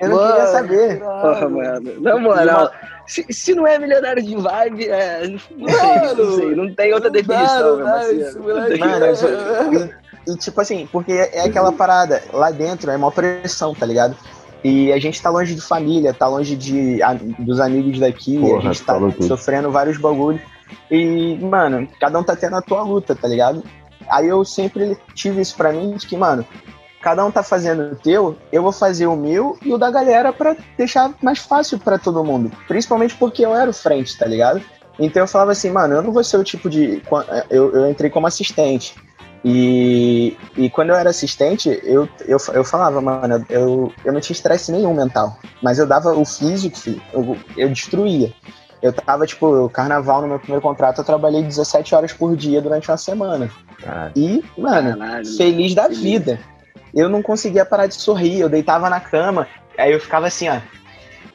Eu 0.00 0.08
não 0.08 0.16
mano, 0.16 0.32
queria 0.32 0.46
saber. 0.48 0.98
Porra, 0.98 1.48
mano. 1.48 2.00
Na 2.00 2.18
moral, 2.18 2.70
se, 3.06 3.24
se 3.30 3.54
não 3.54 3.66
é 3.66 3.78
milionário 3.78 4.22
de 4.22 4.36
vibe, 4.36 4.88
é. 4.88 5.28
Não 5.28 5.68
sei, 5.68 6.14
não, 6.14 6.36
sei, 6.36 6.54
não 6.56 6.74
tem 6.74 6.92
outra 6.92 7.10
definição, 7.10 7.76
meu 7.76 7.86
parceiro. 7.86 8.78
Mano, 8.78 9.90
e, 10.26 10.32
e 10.32 10.36
tipo 10.36 10.60
assim, 10.60 10.88
porque 10.90 11.12
é 11.12 11.44
aquela 11.44 11.72
parada, 11.72 12.22
lá 12.32 12.50
dentro 12.50 12.90
é 12.90 12.96
uma 12.96 13.12
pressão, 13.12 13.74
tá 13.74 13.86
ligado? 13.86 14.16
E 14.64 14.92
a 14.92 14.98
gente 14.98 15.20
tá 15.20 15.28
longe 15.28 15.54
de 15.54 15.60
família, 15.60 16.14
tá 16.14 16.28
longe 16.28 16.54
de, 16.56 17.02
a, 17.02 17.14
dos 17.14 17.58
amigos 17.58 17.98
daqui, 17.98 18.38
Porra, 18.38 18.58
a 18.58 18.72
gente 18.72 18.82
tá 18.84 18.94
sofrendo 19.26 19.70
vários 19.70 19.98
bagulhos. 19.98 20.40
E, 20.90 21.36
mano, 21.38 21.88
cada 21.98 22.18
um 22.18 22.22
tá 22.22 22.36
tendo 22.36 22.56
a 22.56 22.62
tua 22.62 22.82
luta, 22.82 23.14
tá 23.14 23.26
ligado? 23.26 23.62
Aí 24.08 24.28
eu 24.28 24.44
sempre 24.44 24.96
tive 25.14 25.40
isso 25.40 25.56
pra 25.56 25.72
mim, 25.72 25.96
de 25.96 26.06
que, 26.06 26.16
mano, 26.16 26.46
cada 27.00 27.24
um 27.24 27.30
tá 27.30 27.42
fazendo 27.42 27.92
o 27.92 27.96
teu, 27.96 28.36
eu 28.52 28.62
vou 28.62 28.72
fazer 28.72 29.06
o 29.06 29.16
meu 29.16 29.58
e 29.62 29.72
o 29.72 29.78
da 29.78 29.90
galera 29.90 30.32
para 30.32 30.56
deixar 30.78 31.12
mais 31.20 31.40
fácil 31.40 31.78
para 31.78 31.98
todo 31.98 32.24
mundo. 32.24 32.50
Principalmente 32.68 33.16
porque 33.16 33.44
eu 33.44 33.54
era 33.54 33.68
o 33.68 33.74
frente, 33.74 34.16
tá 34.16 34.26
ligado? 34.26 34.62
Então 34.98 35.22
eu 35.22 35.26
falava 35.26 35.52
assim, 35.52 35.70
mano, 35.70 35.94
eu 35.94 36.02
não 36.02 36.12
vou 36.12 36.22
ser 36.22 36.36
o 36.36 36.44
tipo 36.44 36.70
de. 36.70 37.02
Eu, 37.50 37.74
eu 37.74 37.90
entrei 37.90 38.10
como 38.10 38.26
assistente. 38.26 38.94
E, 39.44 40.36
e 40.56 40.70
quando 40.70 40.90
eu 40.90 40.96
era 40.96 41.10
assistente, 41.10 41.68
eu, 41.82 42.08
eu, 42.26 42.38
eu 42.54 42.64
falava, 42.64 43.00
mano, 43.00 43.44
eu, 43.48 43.92
eu 44.04 44.12
não 44.12 44.20
tinha 44.20 44.34
estresse 44.34 44.70
nenhum 44.70 44.94
mental. 44.94 45.36
Mas 45.60 45.78
eu 45.78 45.86
dava 45.86 46.12
o 46.12 46.24
físico, 46.24 46.78
eu, 47.12 47.36
eu 47.56 47.68
destruía. 47.68 48.32
Eu 48.80 48.92
tava, 48.92 49.26
tipo, 49.26 49.68
carnaval 49.70 50.22
no 50.22 50.28
meu 50.28 50.38
primeiro 50.38 50.62
contrato, 50.62 50.98
eu 50.98 51.04
trabalhei 51.04 51.42
17 51.42 51.94
horas 51.94 52.12
por 52.12 52.36
dia 52.36 52.60
durante 52.60 52.90
uma 52.90 52.96
semana. 52.96 53.50
E, 54.14 54.44
mano, 54.56 54.96
Caralho, 54.96 55.36
feliz 55.36 55.74
da 55.74 55.88
vida. 55.88 56.38
Eu 56.94 57.08
não 57.08 57.22
conseguia 57.22 57.64
parar 57.64 57.86
de 57.86 57.94
sorrir, 57.94 58.40
eu 58.40 58.48
deitava 58.48 58.90
na 58.90 59.00
cama, 59.00 59.48
aí 59.78 59.92
eu 59.92 60.00
ficava 60.00 60.26
assim, 60.26 60.48
ó, 60.48 60.60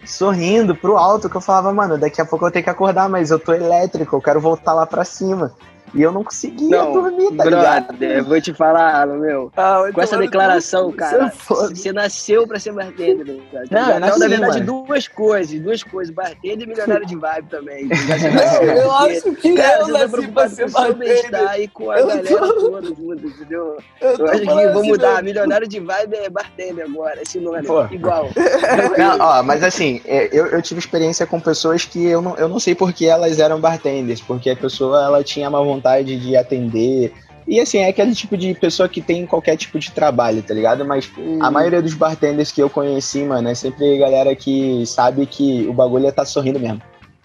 sorrindo 0.06 0.76
pro 0.76 0.98
alto, 0.98 1.30
que 1.30 1.36
eu 1.36 1.42
falava, 1.42 1.74
mano, 1.74 1.98
daqui 1.98 2.22
a 2.22 2.26
pouco 2.26 2.46
eu 2.46 2.52
tenho 2.52 2.64
que 2.64 2.70
acordar, 2.70 3.10
mas 3.10 3.32
eu 3.32 3.40
tô 3.40 3.54
elétrico, 3.54 4.16
eu 4.16 4.22
quero 4.22 4.40
voltar 4.40 4.74
lá 4.74 4.86
pra 4.86 5.04
cima. 5.04 5.54
E 5.94 6.01
eu 6.01 6.12
não 6.12 6.24
conseguia 6.24 6.70
não, 6.70 6.94
dormir, 6.94 7.36
tá 7.36 7.44
brother, 7.46 7.96
ligado? 8.00 8.27
vou 8.27 8.41
te 8.41 8.53
falar, 8.53 9.08
meu. 9.08 9.51
Ah, 9.56 9.84
com 9.94 10.01
essa 10.01 10.17
declaração, 10.17 10.91
cara, 10.91 11.32
você 11.48 11.94
nasceu 11.94 12.46
pra 12.48 12.60
ser 12.60 12.74
bartender, 12.74 13.25
né? 13.25 13.41
Não, 13.72 14.00
não, 14.00 14.20
na 14.20 14.27
verdade, 14.27 14.63
mano. 14.63 14.86
duas 14.86 15.08
coisas, 15.08 15.60
duas 15.60 15.84
coisas, 15.84 16.13
bartender 16.13 16.67
e 16.67 16.70
milionário 16.70 17.06
de 17.06 17.15
vibe 17.15 17.50
também. 17.50 17.88
Não, 18.38 18.63
eu 18.63 18.91
acho 18.91 19.32
que 19.34 19.56
cara, 19.56 19.82
eu 19.82 19.88
nasci 19.88 20.27
pra 20.27 20.50
ser 20.50 20.70
bartender. 20.70 21.60
e 21.60 21.67
com 21.67 21.89
a 21.89 22.00
eu 22.00 22.08
galera 22.08 22.27
tô... 22.27 22.53
toda 22.53 22.88
junto, 22.88 23.27
entendeu? 23.27 23.77
Eu, 24.00 24.15
eu 24.15 24.27
acho 24.27 24.39
que 24.41 24.46
vou 24.46 24.60
assim 24.60 24.89
mudar, 24.89 25.24
milionário 25.24 25.67
de 25.67 25.79
vibe 25.79 26.15
é 26.15 26.29
bartender 26.29 26.86
agora, 26.86 27.22
esse 27.22 27.39
nome, 27.39 27.65
Pô. 27.65 27.86
igual. 27.86 28.29
Não, 28.98 29.17
ó, 29.20 29.44
mas 29.44 29.63
assim, 29.63 30.01
é, 30.06 30.29
eu, 30.32 30.48
eu 30.48 30.62
tive 30.62 30.79
experiência 30.79 31.25
com 31.25 31.39
pessoas 31.39 31.84
que 31.84 32.06
eu 32.06 32.22
não, 32.22 32.36
eu 32.38 32.48
não 32.48 32.60
sei 32.60 32.75
porque 32.75 33.06
elas 33.06 33.39
eram 33.39 33.60
bartenders, 33.60 34.22
porque 34.22 34.50
a 34.50 34.56
pessoa, 34.56 35.03
ela 35.03 35.24
tinha 35.24 35.50
uma 35.50 35.63
vontade 35.63 35.77
vontade 35.78 36.20
de 36.20 36.36
atender. 36.36 37.14
E 37.48 37.62
assim, 37.62 37.78
é 37.78 37.88
aquele 37.88 38.14
tipo 38.14 38.36
de 38.36 38.54
pessoa 38.54 38.90
que 38.90 39.02
tem 39.02 39.26
qualquer 39.26 39.56
tipo 39.56 39.80
de 39.80 39.92
trabalho, 39.92 40.42
tá 40.42 40.54
ligado? 40.54 40.84
Mas 40.84 41.10
hum. 41.18 41.40
a 41.42 41.50
maioria 41.50 41.82
dos 41.82 41.94
bartenders 41.94 42.52
que 42.52 42.62
eu 42.62 42.70
conheci, 42.70 43.24
mano, 43.24 43.48
é 43.48 43.56
sempre 43.56 43.98
galera 43.98 44.36
que 44.36 44.86
sabe 44.86 45.26
que 45.26 45.66
o 45.68 45.74
bagulho 45.74 46.08
é 46.08 46.12
tá 46.12 46.26
sorrindo 46.26 46.60
mesmo. 46.60 46.82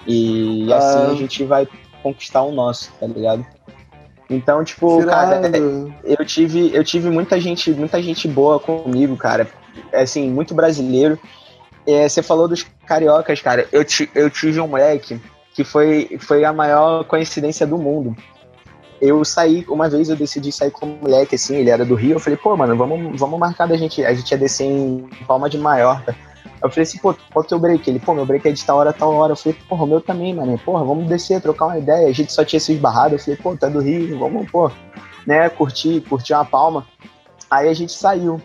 E 0.06 0.72
ah. 0.72 0.76
assim 0.76 1.12
a 1.12 1.14
gente 1.14 1.42
vai 1.44 1.66
conquistar 2.02 2.42
o 2.42 2.52
nosso, 2.52 2.92
tá 3.00 3.06
ligado? 3.06 3.44
Então, 4.30 4.64
tipo, 4.64 5.00
Tirado. 5.00 5.42
cara, 5.42 5.50
eu 6.04 6.24
tive, 6.24 6.70
eu 6.72 6.84
tive 6.84 7.10
muita 7.10 7.38
gente, 7.40 7.70
muita 7.72 8.00
gente 8.00 8.28
boa 8.28 8.58
comigo, 8.60 9.16
cara. 9.16 9.48
É, 9.90 10.02
assim, 10.02 10.30
muito 10.30 10.54
brasileiro. 10.54 11.18
É, 11.86 12.08
você 12.08 12.22
falou 12.22 12.46
dos 12.46 12.64
cariocas, 12.86 13.40
cara. 13.42 13.66
Eu, 13.72 13.84
eu 14.14 14.30
tive 14.30 14.60
um 14.60 14.68
moleque 14.68 15.20
que 15.52 15.64
foi, 15.64 16.16
foi 16.20 16.44
a 16.44 16.52
maior 16.52 17.04
coincidência 17.04 17.66
do 17.66 17.76
mundo 17.76 18.16
eu 19.02 19.24
saí, 19.24 19.66
uma 19.68 19.90
vez 19.90 20.08
eu 20.08 20.14
decidi 20.14 20.52
sair 20.52 20.70
com 20.70 20.86
um 20.86 20.98
moleque, 21.02 21.34
assim, 21.34 21.56
ele 21.56 21.70
era 21.70 21.84
do 21.84 21.96
Rio, 21.96 22.12
eu 22.12 22.20
falei, 22.20 22.36
pô, 22.36 22.56
mano, 22.56 22.76
vamos, 22.76 23.18
vamos 23.18 23.38
marcar 23.38 23.66
da 23.66 23.76
gente, 23.76 24.04
a 24.04 24.14
gente 24.14 24.30
ia 24.30 24.38
descer 24.38 24.64
em 24.64 25.08
Palma 25.26 25.50
de 25.50 25.58
Maiorca. 25.58 26.16
Eu 26.62 26.70
falei 26.70 26.84
assim, 26.84 26.98
pô, 26.98 27.12
qual 27.32 27.42
é 27.42 27.46
o 27.46 27.48
teu 27.48 27.58
break? 27.58 27.90
Ele, 27.90 27.98
pô, 27.98 28.14
meu 28.14 28.24
break 28.24 28.46
é 28.46 28.52
de 28.52 28.64
tal 28.64 28.78
hora, 28.78 28.92
tal 28.92 29.12
hora. 29.12 29.32
Eu 29.32 29.36
falei, 29.36 29.58
porra, 29.68 29.82
o 29.82 29.86
meu 29.88 30.00
também, 30.00 30.32
mano. 30.32 30.56
Porra, 30.64 30.84
vamos 30.84 31.08
descer, 31.08 31.40
trocar 31.40 31.66
uma 31.66 31.78
ideia. 31.78 32.06
A 32.06 32.12
gente 32.12 32.32
só 32.32 32.44
tinha 32.44 32.60
se 32.60 32.72
esbarrado. 32.72 33.16
Eu 33.16 33.18
falei, 33.18 33.36
pô, 33.36 33.56
tá 33.56 33.68
do 33.68 33.80
Rio, 33.80 34.16
vamos, 34.16 34.48
pô, 34.48 34.70
né, 35.26 35.48
curtir, 35.48 36.02
curtir 36.02 36.34
uma 36.34 36.44
palma. 36.44 36.86
Aí 37.50 37.68
a 37.68 37.74
gente 37.74 37.92
saiu. 37.92 38.40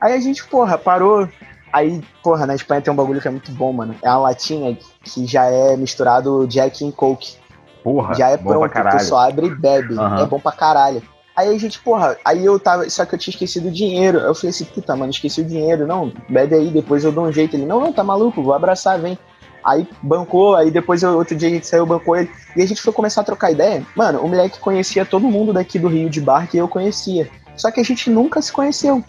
Aí 0.00 0.14
a 0.14 0.20
gente, 0.20 0.44
porra, 0.48 0.76
parou. 0.76 1.28
Aí, 1.72 2.02
porra, 2.20 2.44
na 2.44 2.56
Espanha 2.56 2.80
tem 2.80 2.92
um 2.92 2.96
bagulho 2.96 3.20
que 3.20 3.28
é 3.28 3.30
muito 3.30 3.52
bom, 3.52 3.72
mano. 3.72 3.94
É 4.02 4.10
uma 4.10 4.18
latinha 4.18 4.76
que 5.04 5.24
já 5.24 5.44
é 5.44 5.76
misturado 5.76 6.48
Jack 6.48 6.84
e 6.84 6.90
Coke. 6.90 7.36
Porra, 7.82 8.14
já 8.14 8.28
é 8.30 8.36
pronto, 8.36 8.72
tu 8.98 9.04
só 9.04 9.18
abre 9.18 9.46
e 9.46 9.54
bebe. 9.54 9.98
Aham. 9.98 10.22
É 10.22 10.26
bom 10.26 10.38
pra 10.38 10.52
caralho. 10.52 11.02
Aí 11.36 11.54
a 11.54 11.58
gente, 11.58 11.80
porra, 11.80 12.16
aí 12.24 12.44
eu 12.44 12.58
tava. 12.58 12.88
Só 12.90 13.04
que 13.06 13.14
eu 13.14 13.18
tinha 13.18 13.32
esquecido 13.32 13.68
o 13.68 13.72
dinheiro. 13.72 14.18
Eu 14.18 14.34
falei 14.34 14.50
assim, 14.50 14.64
puta, 14.64 14.94
mano, 14.94 15.10
esqueci 15.10 15.40
o 15.40 15.44
dinheiro. 15.44 15.86
Não, 15.86 16.12
bebe 16.28 16.54
aí, 16.54 16.70
depois 16.70 17.04
eu 17.04 17.12
dou 17.12 17.24
um 17.24 17.32
jeito. 17.32 17.56
Ele, 17.56 17.64
não, 17.64 17.80
não, 17.80 17.92
tá 17.92 18.04
maluco, 18.04 18.42
vou 18.42 18.52
abraçar, 18.52 18.98
vem. 18.98 19.18
Aí 19.64 19.86
bancou, 20.02 20.56
aí 20.56 20.70
depois 20.70 21.02
eu- 21.02 21.16
outro 21.16 21.36
dia 21.36 21.48
a 21.48 21.52
gente 21.52 21.66
saiu, 21.66 21.86
bancou 21.86 22.16
ele. 22.16 22.30
E 22.56 22.62
a 22.62 22.66
gente 22.66 22.80
foi 22.82 22.92
começar 22.92 23.20
a 23.20 23.24
trocar 23.24 23.50
ideia. 23.52 23.86
Mano, 23.94 24.20
o 24.20 24.28
moleque 24.28 24.58
conhecia 24.58 25.04
todo 25.04 25.28
mundo 25.28 25.52
daqui 25.52 25.78
do 25.78 25.88
Rio 25.88 26.10
de 26.10 26.20
Bar 26.20 26.48
que 26.48 26.56
eu 26.58 26.66
conhecia. 26.68 27.28
Só 27.56 27.70
que 27.70 27.80
a 27.80 27.84
gente 27.84 28.10
nunca 28.10 28.40
se 28.42 28.50
conheceu. 28.52 29.02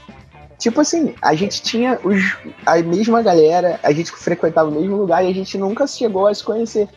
Tipo 0.57 0.81
assim, 0.81 1.15
a 1.21 1.33
gente 1.33 1.61
tinha 1.61 1.99
os, 2.03 2.37
a 2.65 2.77
mesma 2.77 3.21
galera, 3.21 3.79
a 3.81 3.91
gente 3.91 4.11
frequentava 4.11 4.69
o 4.69 4.73
mesmo 4.73 4.95
lugar 4.95 5.23
e 5.25 5.29
a 5.29 5.33
gente 5.33 5.57
nunca 5.57 5.87
chegou 5.87 6.27
a 6.27 6.33
se 6.35 6.43
conhecer. 6.43 6.87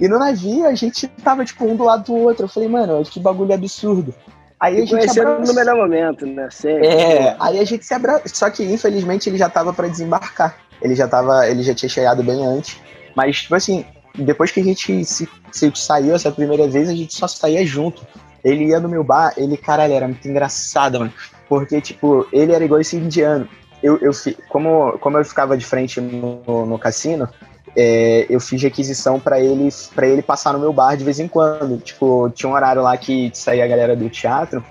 E 0.00 0.08
no 0.08 0.18
navio 0.18 0.66
a 0.66 0.74
gente 0.74 1.06
tava, 1.08 1.44
tipo, 1.44 1.64
um 1.64 1.76
do 1.76 1.84
lado 1.84 2.04
do 2.04 2.14
outro. 2.14 2.44
Eu 2.44 2.48
falei, 2.48 2.68
mano, 2.68 3.02
que 3.04 3.20
bagulho 3.20 3.54
absurdo. 3.54 4.14
Aí 4.58 4.76
a 4.76 4.78
E 4.78 4.80
gente 4.86 4.90
conhecendo 4.90 5.28
abraçou. 5.28 5.54
no 5.54 5.60
melhor 5.60 5.76
momento, 5.76 6.26
né? 6.26 6.48
Sempre. 6.50 6.86
É, 6.86 7.36
aí 7.38 7.58
a 7.58 7.64
gente 7.64 7.84
se 7.84 7.94
abraçou. 7.94 8.22
Só 8.26 8.50
que 8.50 8.64
infelizmente 8.64 9.28
ele 9.28 9.38
já 9.38 9.48
tava 9.48 9.72
pra 9.72 9.88
desembarcar. 9.88 10.56
Ele 10.82 10.94
já 10.94 11.06
tava, 11.06 11.46
ele 11.48 11.62
já 11.62 11.74
tinha 11.74 11.88
chegado 11.88 12.22
bem 12.22 12.44
antes. 12.44 12.76
Mas, 13.14 13.42
tipo 13.42 13.54
assim, 13.54 13.84
depois 14.16 14.50
que 14.50 14.60
a 14.60 14.64
gente 14.64 15.04
se, 15.04 15.28
se 15.52 15.72
saiu 15.74 16.14
essa 16.14 16.30
primeira 16.30 16.66
vez, 16.68 16.88
a 16.88 16.94
gente 16.94 17.14
só 17.14 17.26
saía 17.28 17.64
junto. 17.64 18.06
Ele 18.42 18.66
ia 18.66 18.80
no 18.80 18.88
meu 18.88 19.02
bar, 19.04 19.32
ele, 19.36 19.56
caralho, 19.56 19.94
era 19.94 20.06
muito 20.06 20.26
engraçado, 20.28 20.98
mano. 20.98 21.12
Porque, 21.48 21.80
tipo, 21.80 22.26
ele 22.32 22.52
era 22.52 22.64
igual 22.64 22.80
esse 22.80 22.96
indiano. 22.96 23.48
Eu, 23.82 23.98
eu 23.98 24.12
como, 24.48 24.98
como 24.98 25.18
eu 25.18 25.24
ficava 25.24 25.56
de 25.56 25.64
frente 25.64 26.00
no, 26.00 26.66
no 26.66 26.78
cassino, 26.78 27.28
é, 27.76 28.26
eu 28.28 28.40
fiz 28.40 28.62
requisição 28.62 29.18
pra 29.18 29.40
ele 29.40 29.68
para 29.94 30.06
ele 30.06 30.22
passar 30.22 30.52
no 30.52 30.58
meu 30.58 30.72
bar 30.72 30.96
de 30.96 31.04
vez 31.04 31.18
em 31.18 31.28
quando. 31.28 31.78
Tipo, 31.78 32.30
tinha 32.30 32.48
um 32.48 32.54
horário 32.54 32.82
lá 32.82 32.96
que 32.96 33.30
saía 33.34 33.64
a 33.64 33.68
galera 33.68 33.96
do 33.96 34.08
teatro 34.08 34.64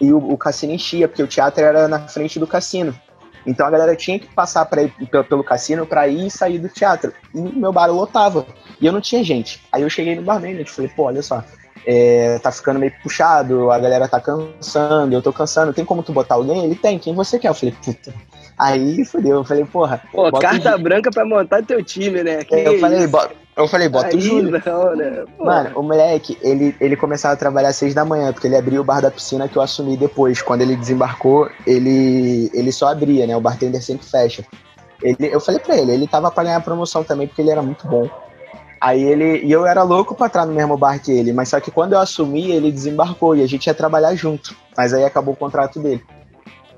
e 0.00 0.12
o, 0.12 0.18
o 0.18 0.36
cassino 0.36 0.72
enchia, 0.72 1.08
porque 1.08 1.22
o 1.22 1.26
teatro 1.26 1.62
era 1.62 1.88
na 1.88 2.00
frente 2.08 2.38
do 2.38 2.46
cassino. 2.46 2.94
Então 3.46 3.66
a 3.66 3.70
galera 3.70 3.96
tinha 3.96 4.18
que 4.18 4.26
passar 4.34 4.66
pra 4.66 4.82
ir 4.82 4.92
pelo, 5.10 5.24
pelo 5.24 5.44
cassino 5.44 5.86
pra 5.86 6.06
ir 6.08 6.26
e 6.26 6.30
sair 6.30 6.58
do 6.58 6.68
teatro. 6.68 7.12
E 7.34 7.40
meu 7.40 7.72
bar 7.72 7.86
lotava. 7.86 8.46
E 8.80 8.86
eu 8.86 8.92
não 8.92 9.00
tinha 9.00 9.24
gente. 9.24 9.62
Aí 9.72 9.82
eu 9.82 9.90
cheguei 9.90 10.14
no 10.14 10.22
barman 10.22 10.60
e 10.60 10.64
falei, 10.64 10.90
pô, 10.94 11.04
olha 11.04 11.22
só, 11.22 11.42
é, 11.86 12.38
tá 12.38 12.52
ficando 12.52 12.78
meio 12.78 12.92
puxado, 13.02 13.70
a 13.70 13.78
galera 13.78 14.08
tá 14.08 14.20
cansando, 14.20 15.14
eu 15.14 15.22
tô 15.22 15.32
cansando, 15.32 15.72
tem 15.72 15.84
como 15.84 16.02
tu 16.02 16.12
botar 16.12 16.34
alguém? 16.34 16.64
Ele 16.64 16.74
tem, 16.74 16.98
quem 16.98 17.14
você 17.14 17.38
quer? 17.38 17.48
Eu 17.48 17.54
falei, 17.54 17.74
puta. 17.82 18.12
Aí 18.60 19.02
fudeu, 19.06 19.36
eu 19.36 19.44
falei, 19.44 19.64
porra. 19.64 20.02
Pô, 20.12 20.28
o 20.28 20.32
carta 20.32 20.76
branca 20.76 21.10
pra 21.10 21.24
montar 21.24 21.62
teu 21.62 21.82
time, 21.82 22.22
né? 22.22 22.44
Que 22.44 22.54
eu 22.54 22.78
falei, 22.78 23.06
bota, 23.06 23.34
eu 23.56 23.66
falei, 23.66 23.88
bota 23.88 24.08
o 24.08 24.10
Aí 24.10 24.20
Júlio. 24.20 24.62
não, 24.66 24.96
né? 24.96 25.24
Mano, 25.38 25.78
o 25.78 25.82
moleque, 25.82 26.36
ele, 26.42 26.76
ele 26.78 26.94
começava 26.94 27.32
a 27.32 27.36
trabalhar 27.38 27.70
às 27.70 27.76
seis 27.76 27.94
da 27.94 28.04
manhã, 28.04 28.34
porque 28.34 28.46
ele 28.46 28.56
abria 28.56 28.78
o 28.78 28.84
bar 28.84 29.00
da 29.00 29.10
piscina 29.10 29.48
que 29.48 29.56
eu 29.56 29.62
assumi 29.62 29.96
depois. 29.96 30.42
Quando 30.42 30.60
ele 30.60 30.76
desembarcou, 30.76 31.48
ele, 31.66 32.50
ele 32.52 32.70
só 32.70 32.88
abria, 32.88 33.26
né? 33.26 33.34
O 33.34 33.40
bartender 33.40 33.82
sempre 33.82 34.06
fecha. 34.06 34.44
Ele, 35.02 35.16
eu 35.32 35.40
falei 35.40 35.58
pra 35.58 35.78
ele, 35.78 35.92
ele 35.92 36.06
tava 36.06 36.30
pra 36.30 36.44
ganhar 36.44 36.60
promoção 36.60 37.02
também, 37.02 37.26
porque 37.26 37.40
ele 37.40 37.50
era 37.50 37.62
muito 37.62 37.88
bom. 37.88 38.10
Aí 38.78 39.02
ele. 39.02 39.38
E 39.42 39.50
eu 39.50 39.64
era 39.64 39.82
louco 39.82 40.14
pra 40.14 40.26
entrar 40.26 40.44
no 40.44 40.52
mesmo 40.52 40.76
bar 40.76 40.98
que 40.98 41.10
ele, 41.10 41.32
mas 41.32 41.48
só 41.48 41.58
que 41.60 41.70
quando 41.70 41.94
eu 41.94 41.98
assumi, 41.98 42.50
ele 42.50 42.70
desembarcou 42.70 43.34
e 43.34 43.42
a 43.42 43.48
gente 43.48 43.68
ia 43.68 43.74
trabalhar 43.74 44.14
junto. 44.14 44.54
Mas 44.76 44.92
aí 44.92 45.04
acabou 45.04 45.32
o 45.32 45.36
contrato 45.36 45.80
dele. 45.80 46.04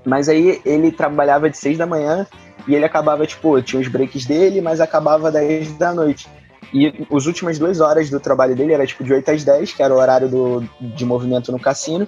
Mas 0.05 0.29
aí 0.29 0.61
ele 0.65 0.91
trabalhava 0.91 1.49
de 1.49 1.57
seis 1.57 1.79
da 1.79 1.87
manhã 1.87 2.27
e 2.67 2.75
ele 2.75 2.85
acabava, 2.85 3.27
tipo, 3.27 3.61
tinha 3.63 3.81
os 3.81 3.89
breaks 3.89 4.25
dele, 4.25 4.61
mas 4.61 4.81
acabava 4.81 5.31
10 5.31 5.73
da 5.75 5.93
noite. 5.93 6.29
E 6.73 7.07
as 7.15 7.27
últimas 7.27 7.59
duas 7.59 7.81
horas 7.81 8.09
do 8.09 8.19
trabalho 8.19 8.57
dele 8.57 8.73
era 8.73 8.87
tipo 8.87 9.05
de 9.05 9.13
8 9.13 9.31
às 9.31 9.45
10, 9.45 9.73
que 9.73 9.83
era 9.83 9.93
o 9.93 9.99
horário 9.99 10.29
do, 10.29 10.65
de 10.81 11.05
movimento 11.05 11.53
no 11.53 11.61
cassino, 11.61 12.07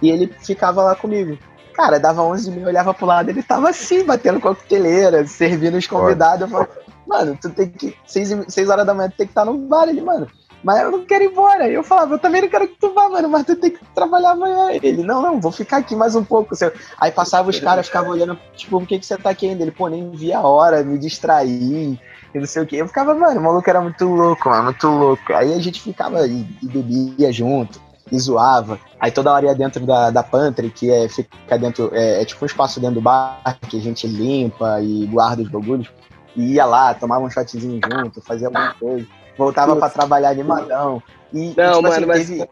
e 0.00 0.10
ele 0.10 0.32
ficava 0.40 0.82
lá 0.82 0.94
comigo. 0.94 1.38
Cara, 1.74 1.98
dava 2.00 2.22
11 2.22 2.50
mil, 2.50 2.66
olhava 2.66 2.94
pro 2.94 3.06
lado, 3.06 3.28
ele 3.28 3.42
tava 3.42 3.68
assim, 3.68 4.04
batendo 4.04 4.40
coqueteleira, 4.40 5.26
servindo 5.26 5.76
os 5.76 5.86
convidados. 5.86 6.40
Eu 6.42 6.48
falei, 6.48 6.68
mano, 7.06 7.38
tu 7.40 7.50
tem 7.50 7.68
que. 7.68 7.94
6, 8.06 8.46
seis 8.48 8.68
horas 8.68 8.86
da 8.86 8.94
manhã 8.94 9.10
tu 9.10 9.16
tem 9.16 9.26
que 9.26 9.30
estar 9.30 9.44
no 9.44 9.56
bar. 9.58 9.88
Ele, 9.88 10.00
mano, 10.00 10.26
mas 10.62 10.80
eu 10.80 10.90
não 10.90 11.04
quero 11.04 11.24
ir 11.24 11.30
embora. 11.30 11.68
E 11.68 11.74
eu 11.74 11.82
falava, 11.82 12.14
eu 12.14 12.18
também 12.18 12.42
não 12.42 12.48
quero 12.48 12.68
que 12.68 12.76
tu 12.78 12.92
vá, 12.92 13.08
mano, 13.08 13.28
mas 13.28 13.44
tu 13.44 13.56
tem 13.56 13.70
que 13.70 13.84
trabalhar 13.94 14.30
amanhã. 14.30 14.70
Ele, 14.72 15.02
não, 15.02 15.22
não, 15.22 15.40
vou 15.40 15.52
ficar 15.52 15.78
aqui 15.78 15.94
mais 15.94 16.14
um 16.14 16.24
pouco. 16.24 16.54
Aí 16.98 17.10
passava 17.10 17.50
os 17.50 17.60
caras, 17.60 17.86
ficavam 17.86 18.12
olhando, 18.12 18.38
tipo, 18.56 18.78
por 18.78 18.86
que, 18.86 18.98
que 18.98 19.06
você 19.06 19.16
tá 19.16 19.30
aqui 19.30 19.48
ainda? 19.48 19.62
Ele, 19.62 19.70
pô, 19.70 19.88
nem 19.88 20.10
vi 20.10 20.32
a 20.32 20.40
hora, 20.40 20.82
me 20.82 20.98
distraí 20.98 21.98
e 22.34 22.38
não 22.38 22.46
sei 22.46 22.62
o 22.62 22.66
que. 22.66 22.76
Eu 22.76 22.86
ficava, 22.86 23.14
mano, 23.14 23.40
o 23.40 23.44
maluco 23.44 23.68
era 23.68 23.80
muito 23.80 24.04
louco, 24.04 24.48
mano, 24.48 24.64
muito 24.64 24.86
louco. 24.86 25.32
Aí 25.32 25.52
a 25.54 25.58
gente 25.58 25.80
ficava 25.80 26.26
e, 26.26 26.46
e 26.62 26.66
bebia 26.66 27.32
junto, 27.32 27.80
e 28.10 28.18
zoava. 28.18 28.78
Aí 29.00 29.10
toda 29.10 29.32
hora 29.32 29.46
ia 29.46 29.54
dentro 29.54 29.84
da, 29.86 30.10
da 30.10 30.22
pantry, 30.22 30.70
que 30.70 30.90
é, 30.90 31.08
fica 31.08 31.58
dentro, 31.58 31.90
é, 31.92 32.22
é 32.22 32.24
tipo 32.24 32.44
um 32.44 32.46
espaço 32.46 32.80
dentro 32.80 32.96
do 32.96 33.00
bar, 33.00 33.58
que 33.68 33.78
a 33.78 33.80
gente 33.80 34.06
limpa 34.06 34.80
e 34.80 35.06
guarda 35.06 35.42
os 35.42 35.48
bagulhos. 35.48 35.90
E 36.36 36.54
ia 36.54 36.64
lá, 36.64 36.94
tomava 36.94 37.24
um 37.24 37.30
shotzinho 37.30 37.80
junto, 37.90 38.20
fazia 38.20 38.48
alguma 38.48 38.74
coisa. 38.74 39.06
Voltava 39.38 39.76
pra 39.76 39.88
trabalhar 39.88 40.30
animadão. 40.30 41.00
E, 41.32 41.38
Não, 41.38 41.44
e, 41.46 41.52
tipo, 41.54 41.82
mano, 41.82 41.88
assim, 41.88 42.04
mas- 42.06 42.26
teve- 42.28 42.48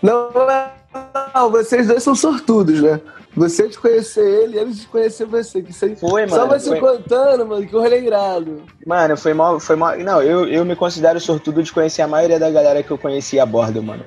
Não, 0.00 0.28
não, 1.34 1.50
vocês 1.50 1.88
dois 1.88 2.02
são 2.02 2.14
sortudos, 2.14 2.80
né? 2.80 3.00
Você 3.36 3.66
de 3.68 3.76
conhecer 3.76 4.24
ele 4.24 4.56
e 4.56 4.60
ele 4.60 4.72
de 4.72 4.86
conhecer 4.86 5.24
você. 5.26 5.60
Que 5.60 5.72
você... 5.72 5.96
Foi, 5.96 6.28
Só 6.28 6.46
mano. 6.46 6.52
você 6.60 6.68
foi- 6.68 6.80
contando, 6.80 7.44
mano, 7.44 7.66
que 7.66 7.72
rolê 7.74 8.00
irado. 8.02 8.62
Mano, 8.86 9.16
foi 9.16 9.34
mal, 9.34 9.58
foi 9.58 9.74
mal. 9.74 9.98
Não, 9.98 10.22
eu, 10.22 10.46
eu 10.46 10.64
me 10.64 10.76
considero 10.76 11.18
sortudo 11.20 11.60
de 11.62 11.72
conhecer 11.72 12.02
a 12.02 12.06
maioria 12.06 12.38
da 12.38 12.48
galera 12.48 12.80
que 12.82 12.90
eu 12.92 12.98
conheci 12.98 13.40
a 13.40 13.46
bordo, 13.46 13.82
mano. 13.82 14.04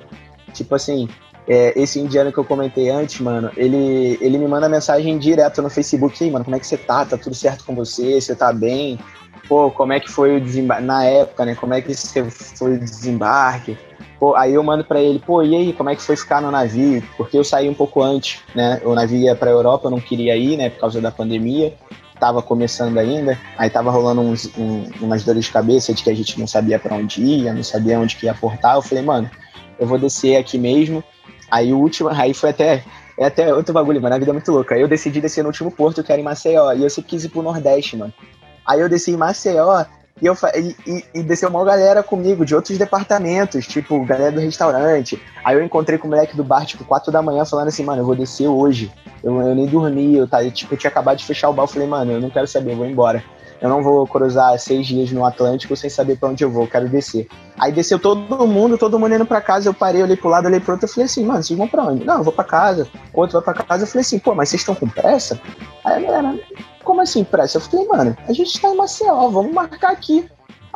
Tipo 0.54 0.74
assim, 0.76 1.08
é, 1.46 1.78
esse 1.78 2.00
indiano 2.00 2.32
que 2.32 2.38
eu 2.38 2.44
comentei 2.44 2.88
antes, 2.88 3.20
mano, 3.20 3.50
ele, 3.54 4.16
ele 4.22 4.38
me 4.38 4.48
manda 4.48 4.66
mensagem 4.66 5.18
direto 5.18 5.60
no 5.60 5.68
Facebook, 5.68 6.24
aí, 6.24 6.30
mano, 6.30 6.44
como 6.46 6.56
é 6.56 6.58
que 6.58 6.66
você 6.66 6.78
tá? 6.78 7.04
Tá 7.04 7.18
tudo 7.18 7.34
certo 7.34 7.64
com 7.66 7.74
você? 7.74 8.18
Você 8.18 8.34
tá 8.34 8.50
bem? 8.50 8.98
Pô, 9.48 9.70
como 9.70 9.92
é 9.92 10.00
que 10.00 10.10
foi 10.10 10.36
o 10.36 10.40
desembarque? 10.40 10.84
Na 10.84 11.04
época, 11.04 11.44
né? 11.44 11.54
Como 11.54 11.72
é 11.74 11.80
que 11.80 11.94
foi 11.94 12.74
o 12.74 12.78
desembarque? 12.78 13.78
Pô, 14.20 14.34
aí 14.34 14.54
eu 14.54 14.62
mando 14.62 14.84
pra 14.84 15.00
ele, 15.00 15.20
pô, 15.20 15.42
e 15.42 15.54
aí, 15.54 15.72
como 15.72 15.90
é 15.90 15.96
que 15.96 16.02
foi 16.02 16.16
ficar 16.16 16.42
no 16.42 16.50
navio? 16.50 17.02
Porque 17.16 17.38
eu 17.38 17.44
saí 17.44 17.68
um 17.68 17.74
pouco 17.74 18.02
antes, 18.02 18.40
né? 18.54 18.80
O 18.84 18.92
navio 18.94 19.18
ia 19.18 19.36
pra 19.36 19.50
Europa, 19.50 19.86
eu 19.86 19.90
não 19.92 20.00
queria 20.00 20.36
ir, 20.36 20.56
né? 20.56 20.70
Por 20.70 20.80
causa 20.80 21.00
da 21.00 21.10
pandemia 21.10 21.72
tava 22.18 22.42
começando 22.42 22.98
ainda, 22.98 23.38
aí 23.56 23.70
tava 23.70 23.90
rolando 23.92 24.20
uns, 24.20 24.46
um- 24.58 24.90
umas 25.00 25.22
dores 25.22 25.44
de 25.44 25.52
cabeça 25.52 25.94
de 25.94 26.02
que 26.02 26.10
a 26.10 26.14
gente 26.14 26.38
não 26.38 26.48
sabia 26.48 26.76
pra 26.78 26.96
onde 26.96 27.22
ia, 27.22 27.52
não 27.52 27.62
sabia 27.62 27.98
onde 27.98 28.16
que 28.16 28.26
ia 28.26 28.34
portar. 28.34 28.74
Eu 28.74 28.82
falei, 28.82 29.04
mano, 29.04 29.30
eu 29.78 29.86
vou 29.86 29.98
descer 29.98 30.36
aqui 30.36 30.58
mesmo. 30.58 31.02
Aí 31.48 31.72
o 31.72 31.78
último, 31.78 32.08
aí 32.08 32.34
foi 32.34 32.50
até, 32.50 32.82
é 33.16 33.26
até 33.26 33.54
outro 33.54 33.72
bagulho, 33.72 34.02
mano, 34.02 34.14
a 34.14 34.18
vida 34.18 34.30
é 34.30 34.34
muito 34.34 34.50
louca. 34.50 34.76
Eu 34.76 34.88
decidi 34.88 35.20
descer 35.20 35.42
no 35.42 35.48
último 35.48 35.70
porto, 35.70 36.02
que 36.02 36.10
era 36.10 36.20
em 36.20 36.24
Maceió, 36.24 36.72
e 36.72 36.82
eu 36.82 36.90
sempre 36.90 37.10
quis 37.10 37.24
ir 37.24 37.28
pro 37.28 37.40
Nordeste, 37.42 37.96
mano. 37.96 38.12
Aí 38.68 38.80
eu 38.80 38.88
desci 38.88 39.12
em 39.12 39.16
Maceió, 39.16 39.84
e, 40.20 40.26
eu, 40.26 40.36
e, 40.54 40.76
e, 40.86 41.04
e 41.14 41.22
desceu 41.22 41.48
uma 41.48 41.64
galera 41.64 42.02
comigo, 42.02 42.44
de 42.44 42.54
outros 42.54 42.76
departamentos, 42.76 43.66
tipo, 43.66 44.04
galera 44.04 44.32
do 44.32 44.40
restaurante. 44.40 45.20
Aí 45.44 45.56
eu 45.56 45.64
encontrei 45.64 45.96
com 45.96 46.06
o 46.06 46.10
moleque 46.10 46.36
do 46.36 46.44
bar, 46.44 46.66
tipo, 46.66 46.84
4 46.84 47.10
da 47.10 47.22
manhã, 47.22 47.44
falando 47.44 47.68
assim, 47.68 47.84
mano, 47.84 48.02
eu 48.02 48.06
vou 48.06 48.16
descer 48.16 48.48
hoje. 48.48 48.92
Eu, 49.22 49.40
eu 49.40 49.54
nem 49.54 49.66
dormi, 49.66 50.16
eu, 50.16 50.28
tá, 50.28 50.44
eu, 50.44 50.50
tipo, 50.50 50.74
eu 50.74 50.78
tinha 50.78 50.90
acabado 50.90 51.16
de 51.16 51.24
fechar 51.24 51.48
o 51.48 51.52
bar, 51.52 51.62
eu 51.62 51.68
falei, 51.68 51.88
mano, 51.88 52.12
eu 52.12 52.20
não 52.20 52.30
quero 52.30 52.46
saber, 52.46 52.72
eu 52.72 52.76
vou 52.76 52.86
embora. 52.86 53.22
Eu 53.60 53.68
não 53.68 53.82
vou 53.82 54.06
cruzar 54.06 54.56
seis 54.58 54.86
dias 54.86 55.10
no 55.10 55.24
Atlântico 55.24 55.76
sem 55.76 55.90
saber 55.90 56.16
pra 56.16 56.28
onde 56.28 56.44
eu 56.44 56.50
vou, 56.50 56.64
eu 56.64 56.68
quero 56.68 56.88
descer. 56.88 57.26
Aí 57.58 57.72
desceu 57.72 57.98
todo 57.98 58.46
mundo, 58.46 58.78
todo 58.78 58.98
mundo 58.98 59.14
indo 59.14 59.26
pra 59.26 59.40
casa, 59.40 59.68
eu 59.68 59.74
parei, 59.74 60.02
olhei 60.02 60.16
pro 60.16 60.28
lado, 60.28 60.46
olhei 60.46 60.60
pro 60.60 60.72
outro, 60.72 60.86
eu 60.86 60.92
falei 60.92 61.06
assim, 61.06 61.24
mano, 61.24 61.42
vocês 61.42 61.58
vão 61.58 61.66
pra 61.66 61.82
onde? 61.82 62.04
Não, 62.04 62.18
eu 62.18 62.24
vou 62.24 62.32
pra 62.32 62.44
casa. 62.44 62.86
Outro 63.12 63.40
vai 63.40 63.54
pra 63.54 63.64
casa, 63.64 63.82
eu 63.82 63.88
falei 63.88 64.02
assim, 64.02 64.18
pô, 64.18 64.32
mas 64.34 64.48
vocês 64.48 64.60
estão 64.60 64.76
com 64.76 64.88
pressa? 64.88 65.40
Aí 65.84 66.04
a 66.04 66.06
galera, 66.06 66.38
como 66.88 67.02
assim 67.02 67.22
pressa? 67.22 67.58
Eu 67.58 67.60
falei, 67.60 67.86
mano, 67.86 68.16
a 68.26 68.32
gente 68.32 68.58
tá 68.58 68.70
em 68.70 68.74
Maceió, 68.74 69.28
vamos 69.28 69.52
marcar 69.52 69.92
aqui. 69.92 70.26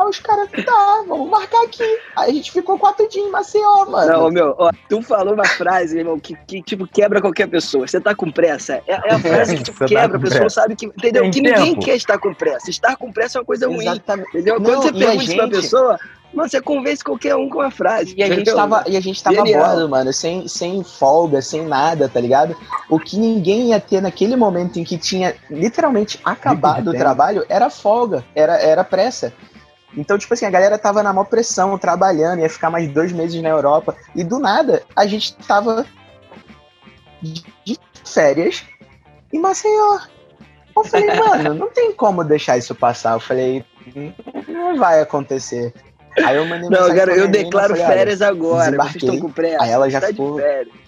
Aí 0.02 0.08
os 0.08 0.18
caras, 0.20 0.48
tá, 0.50 1.04
vamos 1.06 1.28
marcar 1.30 1.62
aqui. 1.64 1.84
Aí 2.16 2.30
a 2.30 2.34
gente 2.34 2.50
ficou 2.52 2.78
quatro 2.78 3.08
dias 3.08 3.26
em 3.26 3.30
Maceió, 3.30 3.86
mano. 3.86 4.12
Não, 4.12 4.30
meu, 4.30 4.54
ó, 4.58 4.70
tu 4.88 5.00
falou 5.02 5.34
uma 5.34 5.44
frase, 5.46 5.98
irmão, 5.98 6.18
que, 6.18 6.36
que, 6.46 6.62
tipo, 6.62 6.86
quebra 6.86 7.20
qualquer 7.20 7.46
pessoa. 7.48 7.86
Você 7.86 8.00
tá 8.00 8.14
com 8.14 8.30
pressa. 8.30 8.82
É, 8.86 8.92
é 8.94 9.14
a 9.14 9.18
frase 9.18 9.56
que, 9.56 9.62
tipo, 9.64 9.78
Você 9.78 9.94
tá 9.94 10.00
quebra, 10.00 10.16
a 10.16 10.20
pessoa 10.20 10.40
pressa. 10.40 10.60
sabe 10.62 10.76
que. 10.76 10.86
Entendeu? 10.86 11.22
Tem 11.22 11.30
que 11.30 11.40
ninguém 11.40 11.74
tempo. 11.74 11.84
quer 11.84 11.96
estar 11.96 12.18
com 12.18 12.34
pressa. 12.34 12.70
Estar 12.70 12.96
com 12.96 13.12
pressa 13.12 13.38
é 13.38 13.40
uma 13.40 13.46
coisa 13.46 13.66
ruim. 13.66 13.86
Exatamente. 13.86 14.28
Entendeu? 14.28 14.58
Não, 14.60 14.64
Quando 14.64 14.82
você 14.82 14.92
pergunta 14.92 15.22
isso 15.24 15.34
pra 15.36 15.44
gente- 15.44 15.54
pessoa, 15.54 15.98
mano, 16.34 16.48
você 16.48 16.60
convence 16.60 17.04
qualquer 17.04 17.36
um 17.36 17.48
com 17.48 17.58
uma 17.58 17.70
frase. 17.70 18.14
E 18.16 18.22
a 18.22 18.28
gente 18.34 18.52
tava, 18.52 18.84
e 18.86 18.96
a 18.96 19.00
gente 19.00 19.22
tava 19.22 19.42
bordo, 19.44 19.88
mano, 19.88 20.12
sem, 20.12 20.48
sem 20.48 20.82
folga, 20.82 21.40
sem 21.42 21.64
nada, 21.66 22.08
tá 22.08 22.18
ligado? 22.20 22.56
O 22.88 22.98
que 22.98 23.18
ninguém 23.18 23.68
ia 23.68 23.80
ter 23.80 24.00
naquele 24.00 24.34
momento 24.36 24.78
em 24.78 24.84
que 24.84 24.96
tinha 24.98 25.34
literalmente 25.50 26.18
acabado 26.24 26.90
o 26.90 26.94
trabalho 26.94 27.44
era 27.48 27.68
folga, 27.70 28.24
era, 28.34 28.56
era 28.56 28.82
pressa. 28.82 29.32
Então, 29.96 30.16
tipo 30.16 30.32
assim, 30.32 30.46
a 30.46 30.50
galera 30.50 30.78
tava 30.78 31.02
na 31.02 31.12
maior 31.12 31.24
pressão, 31.26 31.76
trabalhando, 31.78 32.40
ia 32.40 32.48
ficar 32.48 32.70
mais 32.70 32.88
dois 32.90 33.12
meses 33.12 33.40
na 33.42 33.50
Europa. 33.50 33.94
E 34.14 34.24
do 34.24 34.38
nada, 34.38 34.82
a 34.96 35.06
gente 35.06 35.34
tava 35.36 35.84
de 37.20 37.78
férias 38.04 38.64
em 39.32 39.38
Maceió. 39.38 39.98
Eu 40.76 40.84
falei, 40.84 41.06
mano, 41.20 41.54
não 41.54 41.70
tem 41.70 41.92
como 41.92 42.24
deixar 42.24 42.56
isso 42.56 42.74
passar. 42.74 43.14
Eu 43.14 43.20
falei, 43.20 43.64
não 44.48 44.76
vai 44.78 45.00
acontecer. 45.00 45.72
Aí 46.24 46.36
eu 46.36 46.44
mandei 46.46 46.68
Não, 46.68 46.94
cara, 46.94 47.14
eu 47.14 47.28
declaro 47.28 47.74
falei, 47.76 47.86
férias 47.96 48.22
agora. 48.22 48.76
Vocês 48.76 48.96
estão 48.96 49.18
com 49.18 49.30
pressa. 49.30 49.62
Aí 49.62 49.70
ela 49.70 49.88
já 49.88 50.00
tá 50.00 50.08
ficou- 50.08 50.36
de 50.36 50.42
férias. 50.42 50.81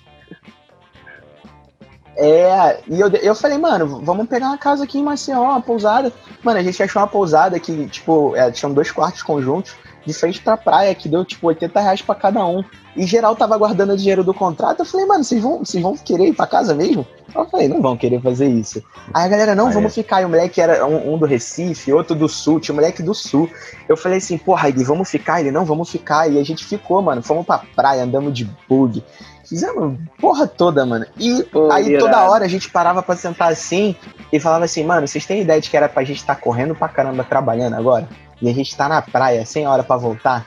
É, 2.16 2.78
e 2.88 3.00
eu, 3.00 3.08
eu 3.08 3.34
falei, 3.34 3.58
mano, 3.58 4.00
vamos 4.02 4.28
pegar 4.28 4.46
uma 4.46 4.58
casa 4.58 4.84
aqui 4.84 4.98
em 4.98 5.02
Maceió, 5.02 5.42
uma 5.42 5.60
pousada. 5.60 6.12
Mano, 6.42 6.58
a 6.58 6.62
gente 6.62 6.82
achou 6.82 7.02
uma 7.02 7.08
pousada 7.08 7.58
que, 7.58 7.86
tipo, 7.88 8.34
é, 8.36 8.50
tinham 8.50 8.72
dois 8.72 8.90
quartos 8.90 9.22
conjuntos, 9.22 9.74
de 10.06 10.12
frente 10.12 10.40
pra 10.40 10.56
praia, 10.56 10.94
que 10.94 11.08
deu, 11.08 11.24
tipo, 11.24 11.46
80 11.46 11.80
reais 11.80 12.02
pra 12.02 12.14
cada 12.14 12.44
um. 12.46 12.62
E 12.96 13.06
geral 13.06 13.34
tava 13.34 13.56
guardando 13.58 13.94
o 13.94 13.96
dinheiro 13.96 14.22
do 14.22 14.32
contrato. 14.32 14.80
Eu 14.80 14.84
falei, 14.84 15.06
mano, 15.06 15.24
vocês 15.24 15.42
vão, 15.42 15.58
vocês 15.58 15.82
vão 15.82 15.96
querer 15.96 16.28
ir 16.28 16.34
pra 16.34 16.46
casa 16.46 16.74
mesmo? 16.74 17.04
Eu 17.34 17.44
falei, 17.46 17.66
não 17.66 17.82
vão 17.82 17.96
querer 17.96 18.20
fazer 18.20 18.46
isso. 18.46 18.80
Aí 19.12 19.24
a 19.24 19.28
galera, 19.28 19.54
não, 19.54 19.66
Aí. 19.66 19.74
vamos 19.74 19.92
ficar. 19.92 20.22
E 20.22 20.24
o 20.24 20.28
moleque 20.28 20.60
era 20.60 20.86
um, 20.86 21.14
um 21.14 21.18
do 21.18 21.26
Recife, 21.26 21.92
outro 21.92 22.14
do 22.14 22.28
Sul, 22.28 22.60
tinha 22.60 22.72
um 22.72 22.76
moleque 22.76 23.02
do 23.02 23.12
Sul. 23.12 23.50
Eu 23.88 23.96
falei 23.96 24.18
assim, 24.18 24.38
porra, 24.38 24.70
vamos 24.84 25.10
ficar? 25.10 25.40
Ele, 25.40 25.50
não, 25.50 25.64
vamos 25.64 25.90
ficar. 25.90 26.30
E 26.30 26.38
a 26.38 26.44
gente 26.44 26.64
ficou, 26.64 27.02
mano. 27.02 27.20
Fomos 27.22 27.44
pra 27.44 27.62
praia, 27.74 28.04
andamos 28.04 28.32
de 28.32 28.48
bug. 28.68 29.02
Fizemos 29.48 29.98
porra 30.20 30.46
toda, 30.46 30.84
mano. 30.86 31.06
E 31.18 31.42
Pô, 31.44 31.70
aí 31.70 31.88
irado. 31.88 32.04
toda 32.06 32.28
hora 32.30 32.44
a 32.44 32.48
gente 32.48 32.70
parava 32.70 33.02
pra 33.02 33.14
sentar 33.16 33.50
assim 33.52 33.94
e 34.32 34.40
falava 34.40 34.64
assim, 34.64 34.84
mano, 34.84 35.06
vocês 35.06 35.26
têm 35.26 35.42
ideia 35.42 35.60
de 35.60 35.68
que 35.70 35.76
era 35.76 35.88
pra 35.88 36.02
gente 36.04 36.16
estar 36.18 36.36
correndo 36.36 36.74
pra 36.74 36.88
caramba 36.88 37.24
trabalhando 37.24 37.74
agora? 37.74 38.08
E 38.40 38.48
a 38.48 38.52
gente 38.54 38.76
tá 38.76 38.88
na 38.88 39.00
praia 39.02 39.44
sem 39.46 39.66
hora 39.66 39.82
pra 39.82 39.96
voltar? 39.96 40.46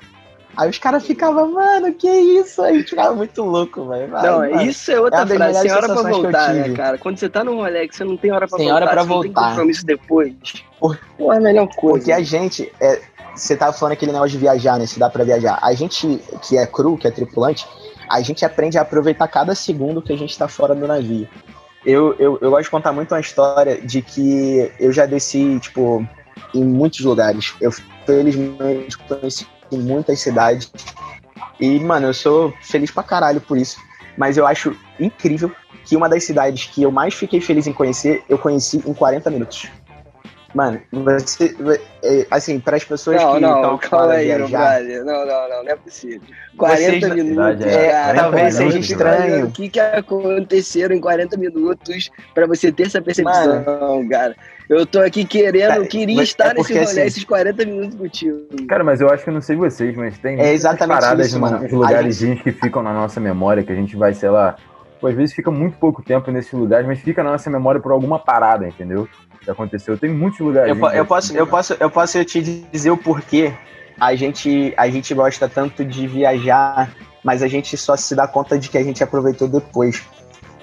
Aí 0.55 0.67
os 0.67 0.79
caras 0.79 1.05
ficavam, 1.05 1.51
mano, 1.53 1.93
que 1.93 2.09
isso? 2.09 2.63
Aí 2.63 2.73
a 2.73 2.77
gente 2.79 2.89
ficava 2.89 3.13
muito 3.13 3.43
louco, 3.43 3.87
velho. 3.89 4.07
Não, 4.07 4.39
mano. 4.39 4.61
isso 4.63 4.91
é 4.91 4.99
outra 4.99 5.19
É 5.19 5.23
uma 5.23 5.27
das 5.37 5.37
frase. 5.37 5.59
Sem 5.61 5.71
hora 5.71 5.85
pra 5.87 6.01
voltar, 6.09 6.53
né, 6.55 6.69
cara? 6.75 6.97
Quando 6.97 7.17
você 7.19 7.29
tá 7.29 7.43
rolê 7.43 7.87
que 7.87 7.95
você 7.95 8.03
não 8.03 8.17
tem 8.17 8.31
hora 8.31 8.47
pra 8.47 8.57
Sem 8.57 8.67
voltar, 8.67 8.75
hora 8.83 8.91
pra 8.91 9.03
você 9.03 9.09
não 9.13 9.21
tem 9.21 9.31
voltar. 9.31 9.49
compromisso 9.49 9.85
depois. 9.85 10.33
Por- 10.79 10.99
Pô, 11.15 11.31
é 11.31 11.37
a 11.37 11.39
melhor 11.39 11.67
coisa. 11.75 11.97
Porque 11.99 12.11
a 12.11 12.21
gente, 12.23 12.71
é, 12.81 12.99
você 13.35 13.55
tava 13.55 13.71
falando 13.71 13.93
aquele 13.93 14.11
negócio 14.11 14.31
de 14.31 14.39
viajar, 14.39 14.79
né? 14.79 14.87
Se 14.87 14.97
dá 14.97 15.11
pra 15.11 15.23
viajar. 15.23 15.59
A 15.61 15.73
gente 15.73 16.19
que 16.41 16.57
é 16.57 16.65
cru, 16.65 16.97
que 16.97 17.07
é 17.07 17.11
tripulante, 17.11 17.67
a 18.09 18.21
gente 18.21 18.45
aprende 18.45 18.77
a 18.77 18.81
aproveitar 18.81 19.27
cada 19.27 19.53
segundo 19.55 20.01
que 20.01 20.13
a 20.13 20.17
gente 20.17 20.37
tá 20.37 20.47
fora 20.47 20.73
do 20.73 20.87
navio. 20.87 21.27
Eu, 21.85 22.15
eu, 22.19 22.37
eu 22.41 22.49
gosto 22.49 22.63
de 22.63 22.69
contar 22.69 22.91
muito 22.91 23.13
uma 23.13 23.21
história 23.21 23.79
de 23.81 24.01
que 24.01 24.71
eu 24.79 24.91
já 24.91 25.05
desci, 25.05 25.59
tipo, 25.59 26.05
em 26.53 26.63
muitos 26.63 27.01
lugares. 27.01 27.53
Eu, 27.61 27.71
felizmente, 28.05 28.97
conheci 28.97 29.47
muitas 29.71 30.19
cidades. 30.19 30.71
E, 31.59 31.79
mano, 31.79 32.07
eu 32.07 32.13
sou 32.13 32.53
feliz 32.61 32.91
pra 32.91 33.03
caralho 33.03 33.41
por 33.41 33.57
isso. 33.57 33.79
Mas 34.17 34.37
eu 34.37 34.45
acho 34.45 34.75
incrível 34.99 35.51
que 35.85 35.95
uma 35.95 36.09
das 36.09 36.23
cidades 36.23 36.65
que 36.65 36.83
eu 36.83 36.91
mais 36.91 37.13
fiquei 37.13 37.39
feliz 37.39 37.67
em 37.67 37.73
conhecer, 37.73 38.23
eu 38.27 38.37
conheci 38.37 38.83
em 38.85 38.93
40 38.93 39.29
minutos. 39.29 39.69
Mano, 40.57 40.81
você. 40.91 41.55
é, 42.03 42.25
Assim, 42.31 42.59
para 42.59 42.77
as 42.77 42.83
pessoas 42.83 43.21
Não, 43.21 43.35
que 43.35 43.41
não, 43.41 43.55
estão 43.57 43.77
calma 43.77 44.13
aí, 44.13 44.25
viajar, 44.25 44.79
brother. 44.79 45.05
Não, 45.05 45.25
não, 45.25 45.49
não, 45.49 45.63
não 45.63 45.71
é 45.71 45.75
possível. 45.75 46.21
40 46.57 47.07
Vocês- 47.07 47.13
minutos, 47.23 47.65
É, 47.65 47.91
cara. 47.91 48.19
talvez 48.19 48.45
Eu 48.45 48.51
seja 48.71 48.71
fico 48.81 48.91
estranho. 48.93 49.45
O 49.45 49.51
que, 49.51 49.69
que 49.69 49.79
aconteceram 49.79 50.95
em 50.95 50.99
40 50.99 51.37
minutos 51.37 52.09
pra 52.33 52.47
você 52.47 52.71
ter 52.71 52.87
essa 52.87 52.99
percepção, 52.99 54.07
cara? 54.09 54.35
Eu 54.67 54.83
tô 54.85 54.99
aqui 54.99 55.23
querendo, 55.25 55.75
eu 55.75 55.85
queria 55.87 56.15
mas 56.15 56.29
estar 56.29 56.51
é 56.51 56.53
nesse 56.55 56.73
rolê, 56.73 56.83
assim- 56.85 57.01
esses 57.01 57.23
40 57.23 57.63
minutos 57.63 57.95
contigo. 57.95 58.47
Cara, 58.67 58.83
mas 58.83 58.99
eu 58.99 59.09
acho 59.09 59.23
que 59.23 59.29
eu 59.29 59.33
não 59.35 59.41
sei 59.41 59.55
vocês, 59.55 59.95
mas 59.95 60.17
tem 60.17 60.39
É 60.41 60.51
exatamente 60.53 60.99
paradas 60.99 61.27
isso, 61.27 61.39
mano. 61.39 61.63
uns 61.63 61.71
lugares 61.71 62.17
que 62.43 62.51
ficam 62.51 62.81
na 62.81 62.91
nossa 62.93 63.19
memória, 63.19 63.61
que 63.63 63.71
a 63.71 63.75
gente 63.75 63.95
vai, 63.95 64.13
sei 64.13 64.29
lá, 64.29 64.55
às 65.05 65.13
vezes 65.13 65.35
fica 65.35 65.51
muito 65.51 65.77
pouco 65.77 66.01
tempo 66.01 66.31
nesses 66.31 66.53
lugares, 66.53 66.87
mas 66.87 66.99
fica 66.99 67.23
na 67.23 67.31
nossa 67.31 67.49
memória 67.49 67.79
por 67.79 67.91
alguma 67.91 68.17
parada, 68.17 68.67
entendeu? 68.67 69.07
Que 69.41 69.51
aconteceu. 69.51 69.97
Tem 69.97 70.09
muitos 70.09 70.39
lugares. 70.39 70.75
eu, 70.75 70.89
eu 70.89 71.05
posso, 71.05 71.37
eu, 71.37 71.47
posso, 71.47 71.75
eu 71.79 71.89
posso 71.89 72.23
te 72.25 72.41
dizer 72.71 72.89
o 72.91 72.97
porquê 72.97 73.53
a 73.99 74.15
gente, 74.15 74.73
a 74.77 74.89
gente 74.89 75.13
gosta 75.13 75.49
tanto 75.49 75.83
de 75.83 76.07
viajar, 76.07 76.91
mas 77.23 77.41
a 77.41 77.47
gente 77.47 77.75
só 77.75 77.95
se 77.95 78.15
dá 78.15 78.27
conta 78.27 78.57
de 78.57 78.69
que 78.69 78.77
a 78.77 78.83
gente 78.83 79.03
aproveitou 79.03 79.47
depois. 79.47 80.03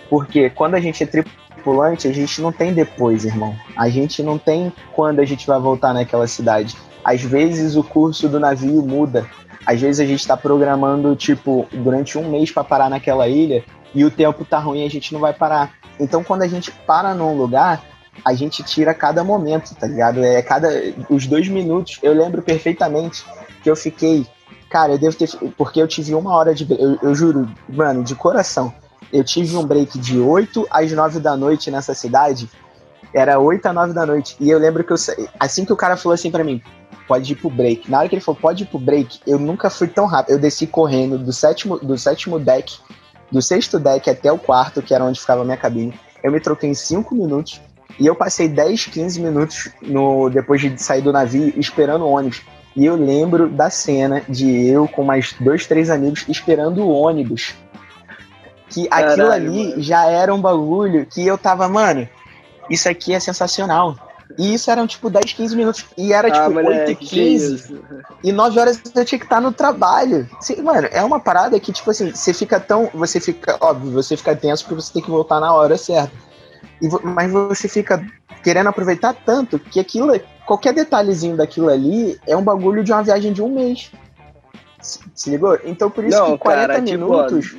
Porque 0.09 0.51
quando 0.51 0.75
a 0.75 0.81
gente 0.81 1.03
é 1.03 1.07
tripulante, 1.07 2.07
a 2.07 2.13
gente 2.13 2.41
não 2.41 2.53
tem 2.53 2.73
depois, 2.73 3.25
irmão. 3.25 3.55
A 3.77 3.89
gente 3.89 4.23
não 4.23 4.39
tem 4.39 4.73
quando 4.93 5.21
a 5.21 5.25
gente 5.25 5.47
vai 5.47 5.59
voltar 5.59 5.93
naquela 5.93 6.27
cidade. 6.27 6.77
Às 7.05 7.23
vezes 7.23 7.77
o 7.77 7.83
curso 7.83 8.29
do 8.29 8.39
navio 8.39 8.83
muda. 8.83 9.27
Às 9.67 9.81
vezes 9.81 10.01
a 10.01 10.07
gente 10.07 10.27
tá 10.27 10.37
programando, 10.37 11.17
tipo, 11.17 11.67
durante 11.73 12.19
um 12.19 12.31
mês 12.31 12.51
para 12.51 12.63
parar 12.63 12.91
naquela 12.91 13.27
ilha 13.27 13.65
e 13.95 14.05
o 14.05 14.11
tempo 14.11 14.45
tá 14.45 14.59
ruim 14.59 14.85
a 14.85 14.91
gente 14.91 15.13
não 15.13 15.21
vai 15.21 15.33
parar. 15.33 15.73
Então 15.99 16.25
quando 16.25 16.43
a 16.43 16.49
gente 16.49 16.71
para 16.71 17.15
num 17.15 17.37
lugar, 17.37 17.83
a 18.25 18.35
gente 18.35 18.63
tira 18.63 18.93
cada 18.93 19.25
momento, 19.25 19.75
tá 19.75 19.87
ligado? 19.87 20.23
É 20.23 20.43
cada. 20.43 20.69
Os 21.09 21.27
dois 21.27 21.49
minutos, 21.49 21.99
eu 22.03 22.13
lembro 22.13 22.43
perfeitamente 22.43 23.25
que 23.63 23.71
eu 23.71 23.77
fiquei. 23.77 24.27
Cara, 24.69 24.93
eu 24.93 24.99
devo 24.99 25.17
ter. 25.17 25.31
Porque 25.57 25.81
eu 25.81 25.89
tive 25.89 26.15
uma 26.15 26.35
hora 26.35 26.55
de. 26.55 26.67
Eu, 26.71 26.99
eu 27.03 27.15
juro, 27.15 27.49
mano, 27.69 28.05
de 28.05 28.15
coração. 28.15 28.73
Eu 29.13 29.25
tive 29.25 29.57
um 29.57 29.65
break 29.65 29.99
de 29.99 30.19
8 30.19 30.67
às 30.71 30.91
9 30.91 31.21
da 31.21 31.37
noite 31.37 31.71
nessa 31.71 31.95
cidade. 31.95 32.49
Era 33.15 33.39
8 33.39 33.67
às 33.67 33.75
9 33.75 33.93
da 33.93 34.05
noite. 34.05 34.37
E 34.41 34.51
eu 34.51 34.59
lembro 34.59 34.85
que 34.85 34.93
eu. 34.93 34.97
Assim 35.39 35.65
que 35.65 35.73
o 35.73 35.77
cara 35.77 35.97
falou 35.97 36.15
assim 36.15 36.31
pra 36.31 36.43
mim, 36.43 36.61
pode 37.07 37.33
ir 37.33 37.37
pro 37.37 37.51
break. 37.51 37.91
Na 37.91 37.99
hora 37.99 38.09
que 38.09 38.15
ele 38.15 38.23
falou, 38.23 38.41
pode 38.41 38.65
ir 38.65 38.67
pro 38.67 38.79
break, 38.79 39.21
eu 39.27 39.39
nunca 39.39 39.71
fui 39.71 39.89
tão 39.89 40.07
rápido. 40.07 40.35
Eu 40.35 40.39
desci 40.39 40.67
correndo 40.67 41.19
do 41.19 41.33
sétimo, 41.33 41.79
do 41.79 41.97
sétimo 41.97 42.39
deck, 42.39 42.79
do 43.35 43.43
sexto 43.43 43.81
deck 43.81 44.09
até 44.09 44.31
o 44.31 44.39
quarto, 44.39 44.81
que 44.81 44.95
era 44.95 45.05
onde 45.05 45.21
ficava 45.21 45.43
a 45.43 45.45
minha 45.45 45.57
cabine. 45.57 45.93
Eu 46.23 46.31
me 46.31 46.39
troquei 46.39 46.71
em 46.71 46.75
5 46.75 47.13
minutos. 47.17 47.61
E 47.99 48.07
eu 48.07 48.15
passei 48.15 48.49
10, 48.49 48.87
15 48.87 49.21
minutos 49.21 49.71
no, 49.83 50.31
depois 50.31 50.61
de 50.61 50.81
sair 50.81 51.03
do 51.03 51.13
navio 51.13 51.53
esperando 51.57 52.05
o 52.05 52.11
ônibus. 52.11 52.43
E 52.77 52.87
eu 52.87 52.97
lembro 52.97 53.49
da 53.49 53.71
cena 53.71 54.23
de 54.29 54.67
eu 54.67 54.89
com 54.89 55.05
mais 55.05 55.35
dois, 55.39 55.67
três 55.67 55.91
amigos 55.91 56.25
esperando 56.29 56.83
o 56.83 56.91
ônibus. 56.91 57.55
Que 58.69 58.89
aquilo 58.91 59.29
Caralho, 59.29 59.33
ali 59.33 59.69
mano. 59.71 59.83
já 59.83 60.07
era 60.07 60.33
um 60.33 60.41
bagulho 60.41 61.07
que 61.07 61.25
eu 61.25 61.37
tava, 61.37 61.69
mano, 61.69 62.09
isso 62.71 62.89
aqui 62.89 63.15
é 63.15 63.21
sensacional. 63.21 63.97
E 64.39 64.55
isso 64.55 64.71
eram 64.71 64.87
tipo 64.87 65.09
10, 65.11 65.33
15 65.33 65.57
minutos. 65.57 65.85
E 65.97 66.13
era 66.13 66.31
tipo 66.31 66.47
8 66.47 66.55
e 66.55 66.59
Ah, 66.59 66.63
moleque, 66.63 66.95
que 66.97 67.07
15. 67.07 67.55
isso. 67.55 67.85
E 68.23 68.33
9 68.33 68.59
horas 68.59 68.81
eu 68.95 69.05
tinha 69.05 69.19
que 69.19 69.25
estar 69.25 69.41
no 69.41 69.53
trabalho. 69.53 70.29
Mano, 70.63 70.89
é 70.91 71.03
uma 71.03 71.21
parada 71.21 71.59
que, 71.61 71.73
tipo 71.73 71.91
assim, 71.91 72.11
você 72.11 72.33
fica 72.33 72.59
tão. 72.59 72.91
Você 72.95 73.21
fica. 73.21 73.57
Óbvio, 73.61 73.93
você 73.93 74.17
fica 74.17 74.35
tenso 74.35 74.65
porque 74.65 74.83
você 74.83 74.93
tem 74.93 75.03
que 75.03 75.11
voltar 75.11 75.41
na 75.41 75.53
hora 75.55 75.77
certa. 75.77 76.13
E 76.83 76.89
mas 77.03 77.31
você 77.31 77.69
fica 77.69 78.05
querendo 78.43 78.69
aproveitar 78.69 79.15
tanto 79.15 79.59
que 79.59 79.79
aquilo. 79.79 80.21
Qualquer 80.47 80.75
detalhezinho 80.75 81.37
daquilo 81.37 81.71
ali 81.71 82.19
é 82.27 82.37
um 82.37 82.43
bagulho 82.43 82.85
de 82.85 82.93
uma 82.93 83.03
viagem 83.03 83.33
de 83.33 83.41
um 83.41 83.49
mês. 83.49 83.91
Se, 84.81 84.99
se 85.15 85.31
ligou? 85.31 85.59
Então 85.65 85.91
por 85.91 86.05
isso 86.05 86.19
Não, 86.19 86.33
que 86.33 86.39
40 86.39 86.67
cara, 86.67 86.83
tipo, 86.83 86.99
minutos. 86.99 87.57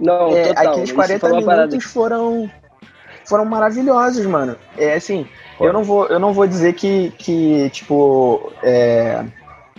Não, 0.00 0.28
é, 0.36 0.48
total. 0.48 0.72
aqueles 0.72 0.90
Você 0.90 0.94
40 0.94 1.20
falou 1.20 1.38
uma 1.38 1.46
parada 1.46 1.66
minutos 1.68 1.90
foram. 1.90 2.50
Foram 3.24 3.44
maravilhosos, 3.44 4.24
mano. 4.24 4.56
É 4.76 4.94
assim, 4.94 5.28
eu 5.60 5.72
não 5.72 5.82
vou, 5.82 6.06
eu 6.06 6.18
não 6.18 6.32
vou 6.32 6.46
dizer 6.46 6.74
que, 6.74 7.10
que 7.18 7.70
tipo, 7.70 8.52
é, 8.62 9.24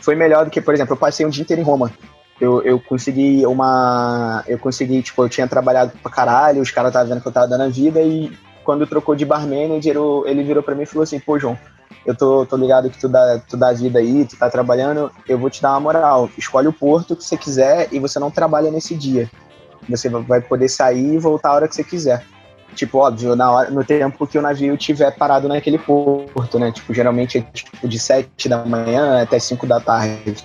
foi 0.02 0.15
melhor 0.15 0.46
do 0.46 0.52
que, 0.52 0.62
por 0.62 0.74
exemplo, 0.74 0.94
eu 0.94 0.98
passei 0.98 1.26
um 1.26 1.30
dia 1.30 1.44
inteiro 1.44 1.62
em 1.62 1.65
Roma. 1.65 1.92
Eu, 2.39 2.62
eu 2.63 2.80
consegui 2.80 3.46
uma. 3.46 4.44
Eu 4.48 4.58
consegui, 4.58 5.02
tipo, 5.02 5.24
eu 5.24 5.30
tinha 5.30 5.48
trabalhado 5.48 5.92
pra 6.02 6.12
caralho, 6.12 6.62
os 6.62 6.72
caras 6.72 6.89
estavam 6.89 7.10
vendo 7.10 7.22
que 7.22 7.28
eu 7.28 7.32
tava 7.32 7.48
dando 7.48 7.63
a 7.63 7.70
vida 7.70 8.02
e 8.02 8.32
quando 8.63 8.88
trocou 8.88 9.15
de 9.15 9.26
bar 9.26 9.42
manager, 9.42 9.98
ele 10.26 10.44
virou 10.44 10.63
pra 10.63 10.76
mim 10.76 10.84
e 10.84 10.86
falou 10.86 11.04
assim, 11.04 11.20
pô, 11.20 11.38
João, 11.39 11.58
eu 12.06 12.15
tô, 12.15 12.46
tô 12.46 12.56
ligado 12.56 12.89
que 12.89 13.00
tu 13.00 13.10
dá, 13.10 13.39
tu 13.39 13.58
dá 13.58 13.74
vida 13.74 14.00
aí, 14.00 14.26
tu 14.26 14.38
tá 14.38 14.50
trabalhando, 14.50 15.12
eu 15.28 15.38
vou 15.38 15.50
te 15.50 15.62
dar 15.62 15.72
uma 15.72 15.80
moral. 15.80 16.30
Escolhe 16.38 16.68
o 16.68 16.74
porto 16.74 17.15
que 17.15 17.24
você 17.24 17.36
quiser 17.36 17.89
e 17.92 18.00
você 18.00 18.20
não 18.20 18.32
trabalha 18.32 18.72
nesse 18.72 18.96
dia. 18.96 19.30
Você 19.89 20.08
vai 20.08 20.39
poder 20.39 20.70
sair 20.70 21.15
e 21.15 21.18
voltar 21.18 21.50
a 21.50 21.54
hora 21.54 21.68
que 21.68 21.76
você 21.76 21.84
quiser. 21.84 22.24
Tipo, 22.75 22.99
óbvio, 22.99 23.36
na 23.36 23.51
hora, 23.51 23.69
no 23.69 23.84
tempo 23.84 24.27
que 24.27 24.38
o 24.38 24.41
navio 24.41 24.77
tiver 24.77 25.12
parado 25.12 25.47
naquele 25.47 25.77
porto, 25.77 26.60
né? 26.60 26.71
Tipo, 26.71 26.93
geralmente 26.93 27.38
é 27.38 27.41
tipo 27.41 27.88
de 27.88 27.99
7 27.99 28.47
da 28.47 28.63
manhã 28.65 29.21
até 29.21 29.39
5 29.39 29.65
da 29.67 29.79
tarde. 29.79 30.36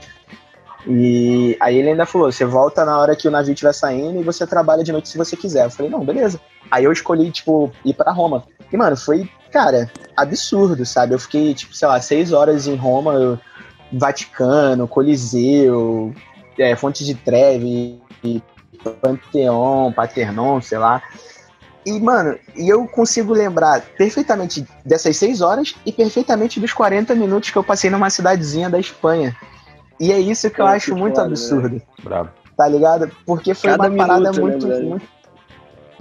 E 0.87 1.57
aí 1.61 1.79
ele 1.79 1.91
ainda 1.91 2.07
falou: 2.07 2.31
você 2.31 2.45
volta 2.45 2.85
na 2.85 2.99
hora 2.99 3.17
que 3.17 3.29
o 3.29 3.31
navio 3.31 3.53
estiver 3.53 3.73
saindo 3.73 4.21
e 4.21 4.25
você 4.25 4.47
trabalha 4.47 4.85
de 4.85 4.93
noite 4.93 5.09
se 5.09 5.19
você 5.19 5.37
quiser. 5.37 5.65
Eu 5.65 5.71
falei, 5.71 5.91
não, 5.91 6.05
beleza. 6.05 6.41
Aí 6.71 6.85
eu 6.85 6.93
escolhi, 6.93 7.31
tipo, 7.31 7.71
ir 7.85 7.95
para 7.95 8.13
Roma. 8.13 8.45
E, 8.73 8.77
mano, 8.77 8.97
foi, 8.97 9.29
cara, 9.53 9.91
absurdo, 10.17 10.85
sabe? 10.85 11.15
Eu 11.15 11.19
fiquei, 11.19 11.55
tipo, 11.55 11.75
sei 11.75 11.89
lá, 11.89 12.01
seis 12.01 12.33
horas 12.33 12.67
em 12.67 12.75
Roma, 12.75 13.41
Vaticano, 13.93 14.89
Coliseu, 14.89 16.13
é, 16.59 16.75
Fonte 16.77 17.05
de 17.05 17.15
Trevi, 17.15 18.01
Panteão, 19.01 19.93
Paternon, 19.95 20.61
sei 20.61 20.79
lá. 20.79 21.03
E, 21.87 22.01
mano, 22.01 22.39
e 22.57 22.69
eu 22.69 22.87
consigo 22.87 23.33
lembrar 23.33 23.83
perfeitamente 23.99 24.67
dessas 24.85 25.17
seis 25.17 25.41
horas 25.41 25.75
e 25.85 25.93
perfeitamente 25.93 26.59
dos 26.59 26.73
40 26.73 27.15
minutos 27.15 27.51
que 27.51 27.59
eu 27.59 27.65
passei 27.65 27.91
numa 27.91 28.09
cidadezinha 28.09 28.71
da 28.71 28.79
Espanha. 28.79 29.37
E 30.01 30.11
é 30.11 30.19
isso 30.19 30.51
que 30.51 30.61
eu 30.61 30.67
acho 30.67 30.93
que 30.93 31.01
muito 31.01 31.17
foda, 31.17 31.27
absurdo. 31.27 31.83
Bravo. 32.03 32.31
Tá 32.57 32.69
ligado? 32.69 33.11
Porque 33.27 33.53
foi 33.55 33.71
Cada 33.71 33.89
uma 33.89 33.97
parada 33.97 34.33
minuto, 34.33 34.41
muito, 34.41 34.67
né, 34.67 35.01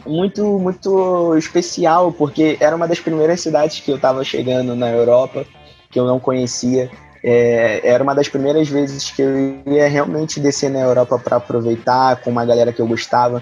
muito, 0.06 0.44
muito, 0.44 0.60
muito 0.60 1.38
especial, 1.38 2.12
porque 2.12 2.58
era 2.60 2.76
uma 2.76 2.88
das 2.88 3.00
primeiras 3.00 3.42
cidades 3.42 3.80
que 3.80 3.92
eu 3.92 4.00
tava 4.00 4.24
chegando 4.24 4.76
na 4.76 4.90
Europa, 4.90 5.46
que 5.90 6.00
eu 6.00 6.06
não 6.06 6.20
conhecia. 6.20 6.90
É, 7.24 7.82
era 7.88 8.04
uma 8.04 8.14
das 8.14 8.28
primeiras 8.28 8.68
vezes 8.68 9.10
que 9.10 9.22
eu 9.22 9.64
ia 9.66 9.88
realmente 9.88 10.40
descer 10.40 10.70
na 10.70 10.80
Europa 10.80 11.18
para 11.18 11.38
aproveitar 11.38 12.18
com 12.18 12.30
uma 12.30 12.46
galera 12.46 12.74
que 12.74 12.82
eu 12.82 12.88
gostava. 12.88 13.42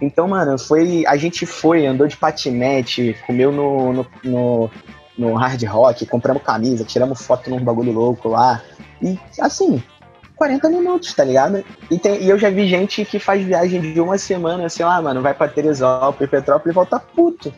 Então, 0.00 0.28
mano, 0.28 0.58
foi. 0.58 1.04
A 1.06 1.16
gente 1.16 1.46
foi, 1.46 1.86
andou 1.86 2.06
de 2.06 2.16
patinete, 2.16 3.16
comeu 3.26 3.50
no, 3.50 3.92
no, 3.92 4.06
no, 4.22 4.70
no 5.16 5.34
hard 5.34 5.62
rock, 5.64 6.06
compramos 6.06 6.42
camisa, 6.42 6.84
tiramos 6.84 7.22
foto 7.22 7.48
num 7.50 7.62
bagulho 7.62 7.92
louco 7.92 8.28
lá. 8.28 8.62
E 9.00 9.18
assim, 9.40 9.82
40 10.36 10.68
minutos, 10.68 11.14
tá 11.14 11.24
ligado? 11.24 11.64
E, 11.90 11.98
tem, 11.98 12.22
e 12.22 12.28
eu 12.28 12.38
já 12.38 12.50
vi 12.50 12.66
gente 12.66 13.04
que 13.04 13.18
faz 13.18 13.44
viagem 13.44 13.80
de 13.80 14.00
uma 14.00 14.18
semana, 14.18 14.68
sei 14.68 14.84
lá, 14.84 15.00
mano, 15.00 15.22
vai 15.22 15.32
pra 15.32 15.48
Teresópolis, 15.48 16.30
Petrópolis 16.30 16.72
e 16.72 16.74
volta 16.74 17.00
puto. 17.00 17.52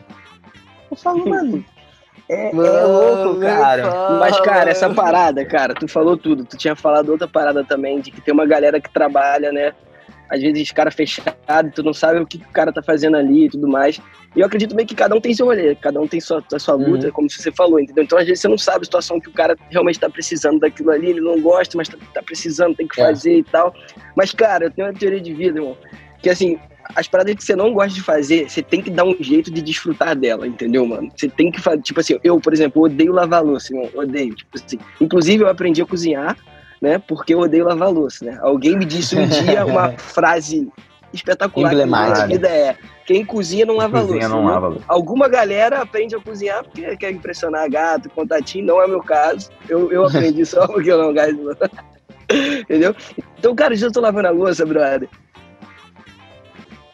Eu 0.89 0.95
falo, 0.95 1.23
mano, 1.29 1.63
é, 2.29 2.53
Mano, 2.53 2.67
é 2.67 2.83
louco, 2.83 3.39
cara. 3.41 4.17
Mas, 4.19 4.39
cara, 4.41 4.69
essa 4.69 4.87
parada, 4.93 5.43
cara, 5.43 5.73
tu 5.73 5.87
falou 5.87 6.15
tudo. 6.15 6.45
Tu 6.45 6.55
tinha 6.57 6.75
falado 6.75 7.09
outra 7.09 7.27
parada 7.27 7.63
também, 7.63 7.99
de 7.99 8.11
que 8.11 8.21
tem 8.21 8.31
uma 8.31 8.45
galera 8.45 8.79
que 8.79 8.89
trabalha, 8.89 9.51
né? 9.51 9.73
Às 10.29 10.41
vezes, 10.41 10.71
cara 10.71 10.91
fechado, 10.91 11.71
tu 11.73 11.81
não 11.81 11.93
sabe 11.93 12.19
o 12.19 12.25
que, 12.25 12.37
o 12.37 12.51
cara 12.53 12.71
tá 12.71 12.83
fazendo 12.83 13.17
ali 13.17 13.45
e 13.45 13.49
tudo 13.49 13.67
mais. 13.67 13.99
E 14.35 14.39
eu 14.39 14.45
acredito 14.45 14.75
bem 14.75 14.85
que 14.85 14.93
cada 14.93 15.15
um 15.15 15.21
tem 15.21 15.33
seu 15.33 15.47
rolê, 15.47 15.73
cada 15.75 15.99
um 15.99 16.07
tem 16.07 16.19
sua, 16.19 16.43
sua 16.57 16.75
luta, 16.75 17.07
uhum. 17.07 17.13
como 17.13 17.29
você 17.29 17.51
falou, 17.51 17.79
entendeu? 17.79 18.03
Então, 18.03 18.17
às 18.17 18.25
vezes, 18.25 18.41
você 18.41 18.47
não 18.47 18.57
sabe 18.57 18.81
a 18.81 18.85
situação 18.85 19.19
que 19.19 19.29
o 19.29 19.33
cara 19.33 19.55
realmente 19.69 19.99
tá 19.99 20.09
precisando 20.09 20.59
daquilo 20.59 20.91
ali, 20.91 21.09
ele 21.09 21.21
não 21.21 21.41
gosta, 21.41 21.75
mas 21.75 21.89
tá, 21.89 21.97
tá 22.13 22.21
precisando, 22.21 22.75
tem 22.75 22.87
que 22.87 23.01
é. 23.01 23.05
fazer 23.05 23.37
e 23.39 23.43
tal. 23.43 23.73
Mas, 24.15 24.31
cara, 24.31 24.65
eu 24.65 24.71
tenho 24.71 24.87
uma 24.87 24.93
teoria 24.93 25.19
de 25.19 25.33
vida, 25.33 25.59
irmão, 25.59 25.75
que 26.21 26.29
assim, 26.29 26.59
as 26.95 27.07
paradas 27.07 27.35
que 27.35 27.43
você 27.43 27.55
não 27.55 27.73
gosta 27.73 27.93
de 27.93 28.01
fazer, 28.01 28.49
você 28.49 28.61
tem 28.61 28.81
que 28.81 28.89
dar 28.89 29.05
um 29.05 29.15
jeito 29.19 29.51
de 29.51 29.61
desfrutar 29.61 30.15
dela, 30.15 30.47
entendeu, 30.47 30.85
mano? 30.85 31.11
Você 31.15 31.27
tem 31.27 31.51
que 31.51 31.61
fazer, 31.61 31.81
tipo 31.81 31.99
assim, 31.99 32.19
eu, 32.23 32.39
por 32.39 32.53
exemplo, 32.53 32.83
odeio 32.83 33.11
lavar 33.11 33.43
louça, 33.43 33.73
irmão, 33.73 33.89
odeio, 33.95 34.33
tipo 34.35 34.57
assim. 34.57 34.79
Inclusive, 34.99 35.43
eu 35.43 35.49
aprendi 35.49 35.81
a 35.81 35.85
cozinhar, 35.85 36.37
né, 36.81 36.99
porque 36.99 37.33
eu 37.33 37.39
odeio 37.39 37.65
lavar 37.65 37.91
louça, 37.91 38.25
né? 38.25 38.39
Alguém 38.41 38.77
me 38.77 38.85
disse 38.85 39.15
um 39.17 39.27
dia 39.27 39.65
uma 39.67 39.91
frase 39.97 40.71
espetacular 41.11 41.71
que 41.71 41.85
na 41.85 42.25
vida 42.27 42.47
é 42.47 42.77
quem 43.05 43.25
cozinha 43.25 43.65
não 43.65 43.75
lava 43.75 44.01
cozinha 44.01 44.27
louça. 44.27 44.29
Não 44.29 44.45
né? 44.45 44.51
lava 44.51 44.67
louça. 44.67 44.85
Alguma 44.87 45.27
galera 45.27 45.81
aprende 45.81 46.15
a 46.15 46.19
cozinhar 46.19 46.63
porque 46.63 46.95
quer 46.97 47.11
impressionar 47.11 47.69
gato, 47.69 48.09
contatinho, 48.11 48.65
não 48.65 48.81
é 48.81 48.87
meu 48.87 49.01
caso. 49.01 49.49
Eu, 49.67 49.91
eu 49.91 50.05
aprendi 50.05 50.45
só 50.45 50.65
porque 50.69 50.91
eu 50.91 50.97
não 50.97 51.13
gasto. 51.13 51.57
Entendeu? 52.61 52.95
Então, 53.37 53.55
cara, 53.55 53.75
já 53.75 53.89
tô 53.89 53.99
lavando 53.99 54.27
a 54.27 54.31
louça, 54.31 54.65
brother 54.65 55.09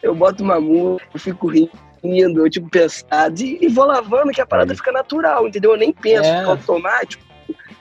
eu 0.06 0.14
boto 0.14 0.42
uma 0.42 0.60
música, 0.60 1.08
eu 1.12 1.20
fico 1.20 1.48
rindo, 1.48 2.46
eu 2.46 2.50
tipo 2.50 2.68
pensado, 2.70 3.40
e, 3.40 3.58
e, 3.60 3.68
vou 3.68 3.84
lavando 3.84 4.30
que 4.30 4.40
a 4.40 4.46
parada 4.46 4.74
fica 4.74 4.92
natural, 4.92 5.48
entendeu? 5.48 5.72
Eu 5.72 5.76
nem 5.76 5.92
penso, 5.92 6.28
é. 6.28 6.38
fica 6.38 6.50
automático. 6.50 7.25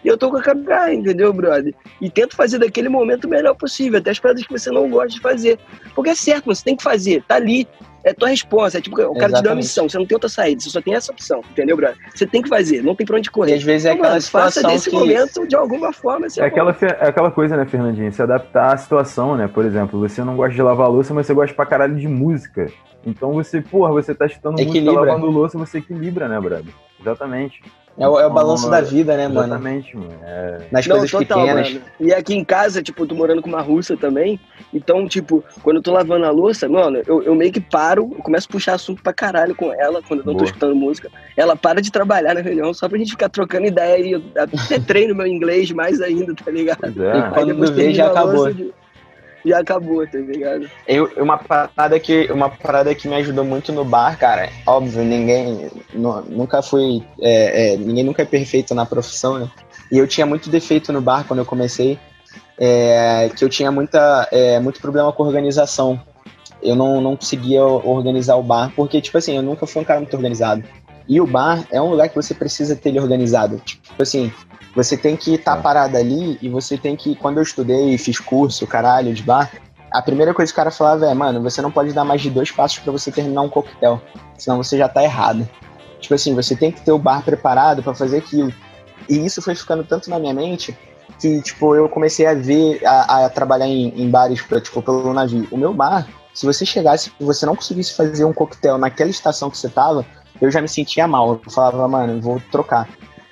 E 0.06 0.08
eu 0.08 0.20
tô 0.20 0.30
com 0.30 0.38
a 0.38 0.42
cabeça, 0.42 0.94
entendeu, 0.94 1.34
brother? 1.34 1.74
E 2.00 2.12
tento 2.12 2.36
fazer 2.36 2.60
daquele 2.60 2.88
momento 2.88 3.26
o 3.26 3.28
melhor 3.28 3.56
possível, 3.56 3.98
até 3.98 4.12
as 4.12 4.20
paradas 4.20 4.46
que 4.46 4.52
você 4.52 4.70
não 4.70 4.88
gosta 4.88 5.10
de 5.10 5.20
fazer. 5.20 5.58
Porque 5.96 6.12
é 6.12 6.16
certo, 6.16 6.46
você 6.46 6.64
tem 6.64 6.76
que 6.76 6.84
fazer, 6.84 7.24
tá 7.28 7.38
ali, 7.38 7.68
é 8.04 8.14
tua 8.14 8.30
resposta. 8.30 8.78
É 8.78 8.82
tipo, 8.82 8.96
o 8.96 9.00
cara 9.00 9.08
Exatamente. 9.08 9.38
te 9.38 9.42
deu 9.42 9.52
uma 9.52 9.56
missão, 9.56 9.90
você 9.90 9.98
não 9.98 10.06
tem 10.06 10.16
outra 10.16 10.30
saída, 10.30 10.62
você 10.62 10.70
só 10.70 10.80
tem 10.80 10.94
essa 10.94 11.12
opção, 11.12 11.42
entendeu, 11.50 11.76
brother? 11.76 11.98
Você 12.14 12.28
tem 12.28 12.44
que 12.44 12.48
fazer, 12.48 12.84
não 12.84 12.94
tem 12.94 13.04
pra 13.04 13.18
onde 13.18 13.32
correr. 13.32 13.54
E 13.54 13.56
às 13.56 13.64
vezes 13.64 13.88
é 13.88 13.94
então, 13.94 14.02
aquela 14.02 14.10
mano, 14.10 14.22
situação 14.22 14.64
faça 14.64 14.68
desse 14.76 14.92
que... 14.92 14.96
momento, 14.96 15.48
de 15.48 15.56
alguma 15.56 15.92
forma, 15.92 16.28
é 16.38 16.46
aquela, 16.46 16.78
é 16.80 17.08
aquela 17.08 17.32
coisa, 17.32 17.58
né, 17.58 17.66
Fernandinho? 17.66 18.14
Se 18.14 18.22
adaptar 18.22 18.76
à 18.76 18.78
situação, 18.78 19.36
né? 19.36 19.48
Por 19.48 19.66
exemplo, 19.66 20.00
você 20.00 20.24
não 20.24 20.36
gosta 20.36 20.54
de 20.54 20.62
lavar 20.62 20.88
louça, 20.88 21.16
mas 21.16 21.26
você 21.26 21.34
gosta 21.34 21.56
pra 21.56 21.66
caralho 21.66 21.96
de 21.96 22.08
música. 22.08 22.68
Então 23.04 23.34
você, 23.34 23.60
porra, 23.60 23.92
você 23.92 24.14
tá 24.14 24.28
escutando 24.28 24.62
música 24.62 24.92
lavando 24.92 25.26
louça, 25.32 25.58
você 25.58 25.80
equilibra, 25.80 26.28
né, 26.28 26.40
brother? 26.40 26.72
Exatamente. 27.02 27.60
É 27.98 28.08
o, 28.08 28.20
é 28.20 28.26
o 28.26 28.30
balanço 28.30 28.70
da 28.70 28.82
vida, 28.82 29.16
né, 29.16 29.28
mano? 29.28 29.48
Exatamente, 29.48 29.96
mano. 29.96 30.12
É... 30.22 30.68
Nas 30.70 30.86
Não, 30.86 30.98
coisas 30.98 31.12
total, 31.12 31.40
pequenas. 31.40 31.74
Mano. 31.74 31.86
E 32.00 32.14
aqui 32.14 32.36
em 32.36 32.44
casa, 32.44 32.84
tipo, 32.84 33.04
eu 33.04 33.08
tô 33.08 33.16
morando 33.16 33.42
com 33.42 33.48
uma 33.48 33.62
russa 33.62 33.96
também. 33.96 34.40
Então, 34.74 35.08
tipo, 35.08 35.44
quando 35.64 35.78
eu 35.78 35.82
tô 35.82 35.94
lavando 35.94 36.26
a 36.26 36.30
louça, 36.30 36.68
mano, 36.68 37.02
eu, 37.08 37.24
eu 37.24 37.34
meio 37.34 37.54
que 37.54 37.62
paro, 37.62 38.12
eu 38.18 38.22
começo 38.22 38.48
a 38.50 38.52
puxar 38.52 38.74
assunto 38.74 39.02
pra 39.02 39.14
caralho 39.14 39.56
com 39.56 39.72
ela, 39.74 40.02
quando 40.02 40.20
eu 40.20 40.26
não 40.26 40.34
Boa. 40.34 40.40
tô 40.40 40.46
escutando 40.46 40.76
música. 40.76 41.10
Ela 41.38 41.56
para 41.56 41.82
de 41.82 41.92
trabalhar 41.92 42.34
na 42.34 42.42
reunião 42.42 42.74
só 42.74 42.90
pra 42.90 42.98
gente 42.98 43.12
ficar 43.12 43.30
trocando 43.30 43.66
ideia 43.66 44.06
e 44.06 44.12
eu 44.12 44.22
até 44.38 44.78
treino 44.80 45.16
meu 45.16 45.28
inglês 45.28 45.72
mais 45.72 46.02
ainda, 46.02 46.36
tá 46.36 46.52
ligado? 46.52 47.02
É. 47.02 47.18
E 47.18 47.32
quando 47.32 47.74
vê, 47.74 47.94
já 47.94 48.08
acabou. 48.08 48.52
De 48.52 48.74
e 49.46 49.54
acabou, 49.54 50.06
tá 50.08 50.18
ligado? 50.18 50.68
Eu, 50.88 51.10
uma 51.18 51.38
parada 51.38 52.00
que 52.00 52.32
uma 52.32 52.50
parada 52.50 52.94
que 52.96 53.08
me 53.08 53.16
ajudou 53.16 53.46
muito 53.46 53.72
no 53.72 53.86
bar, 53.86 54.18
cara, 54.18 54.50
óbvio, 54.66 55.04
ninguém 55.04 55.70
nunca 55.94 56.64
fui 56.64 57.04
é, 57.22 57.74
é, 57.74 57.78
ninguém 57.78 58.04
nunca 58.04 58.24
é 58.24 58.26
perfeito 58.26 58.74
na 58.74 58.86
profissão, 58.86 59.38
né? 59.38 59.52
E 59.92 60.00
eu 60.00 60.08
tinha 60.08 60.26
muito 60.26 60.50
defeito 60.50 60.92
no 60.92 61.00
bar 61.00 61.26
quando 61.28 61.40
eu 61.40 61.46
comecei, 61.46 62.00
é, 62.58 63.30
que 63.38 63.46
eu 63.46 63.50
tinha 63.50 63.72
muita 63.72 64.28
é, 64.32 64.60
muito 64.60 64.82
problema 64.82 65.14
com 65.14 65.24
organização. 65.24 66.02
Eu 66.62 66.76
não, 66.76 67.00
não 67.00 67.16
conseguia 67.16 67.64
organizar 67.64 68.38
o 68.38 68.44
bar, 68.44 68.72
porque, 68.76 69.00
tipo 69.00 69.16
assim, 69.20 69.36
eu 69.36 69.44
nunca 69.44 69.68
fui 69.68 69.84
um 69.84 69.86
cara 69.86 70.00
muito 70.00 70.16
organizado. 70.16 70.64
E 71.08 71.22
o 71.22 71.28
bar 71.28 71.64
é 71.72 71.80
um 71.80 71.92
lugar 71.92 72.10
que 72.10 72.16
você 72.16 72.34
precisa 72.34 72.76
ter 72.76 72.90
ele 72.90 73.00
organizado. 73.00 73.60
Tipo 73.60 74.02
assim, 74.02 74.34
você 74.76 74.98
tem 74.98 75.16
que 75.16 75.36
estar 75.36 75.54
tá 75.54 75.60
é. 75.60 75.62
parado 75.62 75.98
ali 75.98 76.38
e 76.42 76.50
você 76.50 76.78
tem 76.78 76.96
que. 76.96 77.16
Quando 77.16 77.38
eu 77.38 77.44
estudei, 77.44 77.98
fiz 77.98 78.20
curso, 78.20 78.68
caralho, 78.68 79.14
de 79.14 79.24
bar, 79.24 79.50
a 79.92 80.02
primeira 80.02 80.34
coisa 80.34 80.52
que 80.52 80.56
o 80.56 80.58
cara 80.58 80.72
falava 80.72 81.06
é, 81.06 81.14
mano, 81.14 81.42
você 81.42 81.62
não 81.62 81.72
pode 81.72 81.94
dar 81.94 82.04
mais 82.04 82.22
de 82.22 82.30
dois 82.30 82.52
passos 82.52 82.80
para 82.80 82.92
você 82.92 83.12
terminar 83.12 83.42
um 83.42 83.50
coquetel. 83.50 84.02
Senão 84.38 84.58
você 84.58 84.78
já 84.78 84.90
tá 84.90 85.02
errado. 85.02 85.48
Tipo 86.02 86.14
assim, 86.14 86.36
você 86.36 86.56
tem 86.56 86.72
que 86.72 86.82
ter 86.82 86.92
o 86.92 87.00
bar 87.00 87.24
preparado 87.24 87.82
para 87.82 87.96
fazer 87.96 88.18
aquilo. 88.18 88.54
E 89.10 89.26
isso 89.26 89.42
foi 89.42 89.56
ficando 89.56 89.84
tanto 89.84 90.10
na 90.10 90.20
minha 90.20 90.34
mente 90.34 90.78
que, 91.20 91.42
tipo, 91.42 91.76
eu 91.76 91.88
comecei 91.88 92.26
a 92.26 92.34
ver, 92.34 92.86
a, 92.86 93.26
a 93.26 93.30
trabalhar 93.30 93.68
em, 93.68 93.90
em, 93.96 94.10
bares, 94.10 94.42
pra, 94.42 94.60
tipo, 94.60 94.82
pelo 94.82 95.14
navio. 95.14 95.48
O 95.50 95.58
meu 95.58 95.74
bar, 95.74 96.08
se 96.34 96.46
você 96.46 96.66
chegasse 96.66 97.12
e 97.20 97.24
você 97.24 97.46
não 97.46 97.56
conseguisse 97.56 97.96
fazer 97.96 98.26
um 98.26 98.34
coquetel 98.34 98.78
naquela 98.78 99.10
estação 99.10 99.50
que 99.50 99.58
você 99.58 99.70
tava, 99.70 100.06
eu 100.42 100.52
já 100.52 100.62
me 100.62 100.68
sentia 100.68 101.08
mal. 101.08 101.40
Eu 101.46 101.52
falava, 101.52 101.88
mano, 101.88 102.20
vou 102.22 102.42
trocar. 102.52 102.90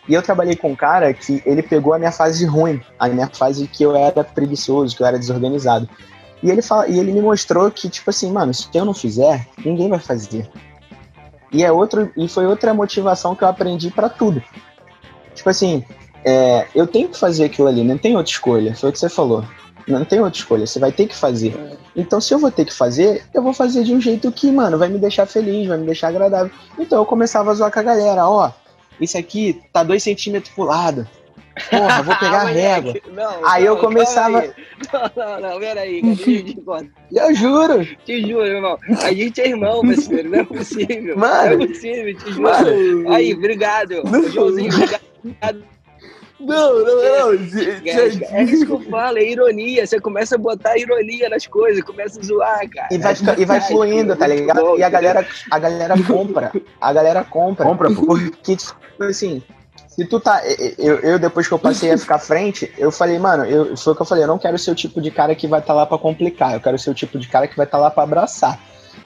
E 0.08 0.13
eu 0.13 0.22
trabalhei 0.22 0.56
com 0.56 0.72
um 0.72 0.76
cara 0.76 1.13
que 1.13 1.42
ele 1.46 1.63
pegou 1.63 1.94
a 1.94 2.00
minha 2.00 2.12
fase 2.12 2.46
ruim, 2.46 2.82
a 3.00 3.08
minha 3.08 3.28
fase 3.28 3.68
que 3.68 3.84
eu 3.84 3.96
era 3.96 4.24
preguiçoso, 4.24 4.96
que 4.96 5.02
eu 5.02 5.08
era 5.08 5.18
desorganizado. 5.18 5.88
E 6.42 6.52
ele, 6.52 6.62
fala, 6.62 6.88
e 6.88 7.00
ele 7.00 7.13
me 7.13 7.22
mostrou 7.22 7.72
que, 7.72 7.88
tipo 7.88 8.10
assim, 8.10 8.30
mano, 8.30 8.54
se 8.54 8.68
eu 8.74 8.84
não 8.84 8.94
fizer, 8.94 9.48
ninguém 9.63 9.88
vai 9.88 10.00
fazer. 10.00 10.50
E, 11.54 11.63
é 11.63 11.72
outro, 11.72 12.12
e 12.18 12.28
foi 12.28 12.46
outra 12.46 12.74
motivação 12.74 13.34
que 13.34 13.44
eu 13.44 13.48
aprendi 13.48 13.89
para 13.89 14.10
tudo. 14.10 14.44
Tipo 15.34 15.50
assim, 15.50 15.86
é, 16.26 16.68
eu 16.76 16.86
tenho 16.86 17.08
que 17.08 17.18
fazer 17.18 17.46
aquilo 17.46 17.70
ali, 17.70 17.84
não 17.84 17.98
tem 17.98 18.18
outra 18.18 18.32
escolha. 18.32 18.76
Foi 18.76 18.89
o 18.89 18.92
que 18.92 19.00
você 19.00 19.08
falou. 19.08 19.46
Não 19.88 20.04
tem 20.04 20.20
outra 20.20 20.38
escolha, 20.38 20.68
você 20.68 20.80
vai 20.80 20.92
ter 20.92 21.08
que 21.08 21.16
fazer. 21.16 21.78
Então, 21.96 22.20
se 22.20 22.34
eu 22.34 22.39
vou 22.39 22.52
ter 22.52 22.66
que 22.66 22.74
fazer, 22.74 23.24
eu 23.34 23.42
vou 23.42 23.54
fazer 23.54 23.84
de 23.84 23.94
um 23.94 24.02
jeito 24.02 24.32
que, 24.32 24.52
mano, 24.52 24.78
vai 24.78 24.89
me 24.89 24.98
deixar 24.98 25.26
feliz, 25.26 25.68
vai 25.68 25.78
me 25.78 25.86
deixar 25.86 26.08
agradável. 26.08 26.52
Então, 26.78 27.00
eu 27.00 27.06
começava 27.06 27.52
a 27.52 27.54
zoar 27.54 27.72
com 27.72 27.80
a 27.80 27.84
galera, 27.84 28.28
ó, 28.28 28.52
isso 29.04 29.18
aqui 29.18 29.62
tá 29.72 29.84
dois 29.84 30.04
centímetros 30.04 30.54
pro 30.54 30.63
lado. 30.63 31.08
Porra, 31.70 32.02
vou 32.02 32.16
pegar 32.16 32.42
a 32.42 32.46
régua. 32.46 32.94
Não, 33.12 33.48
aí 33.48 33.63
não, 33.63 33.74
eu 33.74 33.78
começava. 33.78 34.39
Aí. 34.39 34.52
Não, 34.92 35.12
não, 35.16 35.42
não, 35.42 35.60
peraí, 35.60 36.02
Eu 37.12 37.36
juro. 37.36 37.86
Te 38.06 38.22
juro, 38.22 38.46
irmão. 38.46 38.78
A 39.04 39.13
gente 39.13 39.39
é 39.39 39.50
irmão, 39.50 39.82
parceiro. 39.82 40.30
Não 40.30 40.39
é 40.39 40.44
possível. 40.44 41.18
Mano. 41.18 41.58
Não 41.58 41.63
é 41.63 41.68
possível, 41.68 42.18
te 42.18 42.32
juro. 42.32 42.42
Mano. 42.42 43.13
Aí, 43.13 43.34
obrigado. 43.34 44.02
Joãozinho, 44.32 44.74
obrigado. 44.74 45.63
Não, 46.45 46.79
não, 46.86 47.32
não. 47.32 47.38
gente, 47.38 47.89
É, 47.89 48.39
é 48.39 48.43
isso 48.43 48.65
que 48.65 48.71
eu 48.71 48.82
falo, 48.89 49.17
é 49.17 49.23
ironia. 49.23 49.86
Você 49.88 49.99
começa 49.99 50.36
a 50.36 50.38
botar 50.38 50.77
ironia 50.77 51.29
nas 51.29 51.47
coisas, 51.47 51.84
começa 51.84 52.19
a 52.19 52.23
zoar, 52.23 52.69
cara. 52.69 52.88
E 52.91 52.97
vai, 52.97 53.13
e 53.38 53.45
vai 53.45 53.58
Ai, 53.60 53.67
fluindo, 53.67 54.15
tá 54.15 54.27
ligado? 54.27 54.62
bom, 54.62 54.77
E 54.77 54.84
a 54.84 54.89
galera, 54.89 55.25
a 55.49 55.60
galera 55.60 55.95
compra. 56.06 56.51
A 56.82 56.93
galera 56.93 57.23
compra. 57.23 57.65
Compra. 57.65 57.89
Porque, 57.91 58.56
tipo 58.56 58.75
assim, 59.03 59.41
se 59.88 60.06
tu 60.06 60.19
tá. 60.19 60.41
Eu, 60.77 60.99
eu, 60.99 61.19
depois 61.19 61.47
que 61.47 61.53
eu 61.53 61.60
passei 61.60 61.91
a 61.91 61.97
ficar 61.97 62.19
frente, 62.19 62.71
eu 62.77 62.91
falei, 62.91 63.17
mano, 63.19 63.45
eu, 63.45 63.75
foi 63.77 63.93
o 63.93 63.95
que 63.95 64.01
eu 64.01 64.06
falei, 64.06 64.23
eu 64.23 64.27
não 64.27 64.39
quero 64.39 64.58
ser 64.58 64.71
o 64.71 64.75
tipo 64.75 64.99
de 65.01 65.12
cara 65.12 65.36
que 65.36 65.47
vai 65.47 65.60
estar 65.60 65.73
lá 65.73 65.86
pra 65.86 65.97
complicar, 65.97 66.53
eu 66.53 66.60
quero 66.60 66.77
ser 66.79 66.89
o 66.89 66.93
tipo 66.95 67.17
de 67.19 67.27
cara 67.27 67.47
que 67.47 67.56
vai 67.56 67.65
estar 67.65 67.77
lá 67.77 67.89
pra 67.91 68.03
abraçar. 68.03 68.60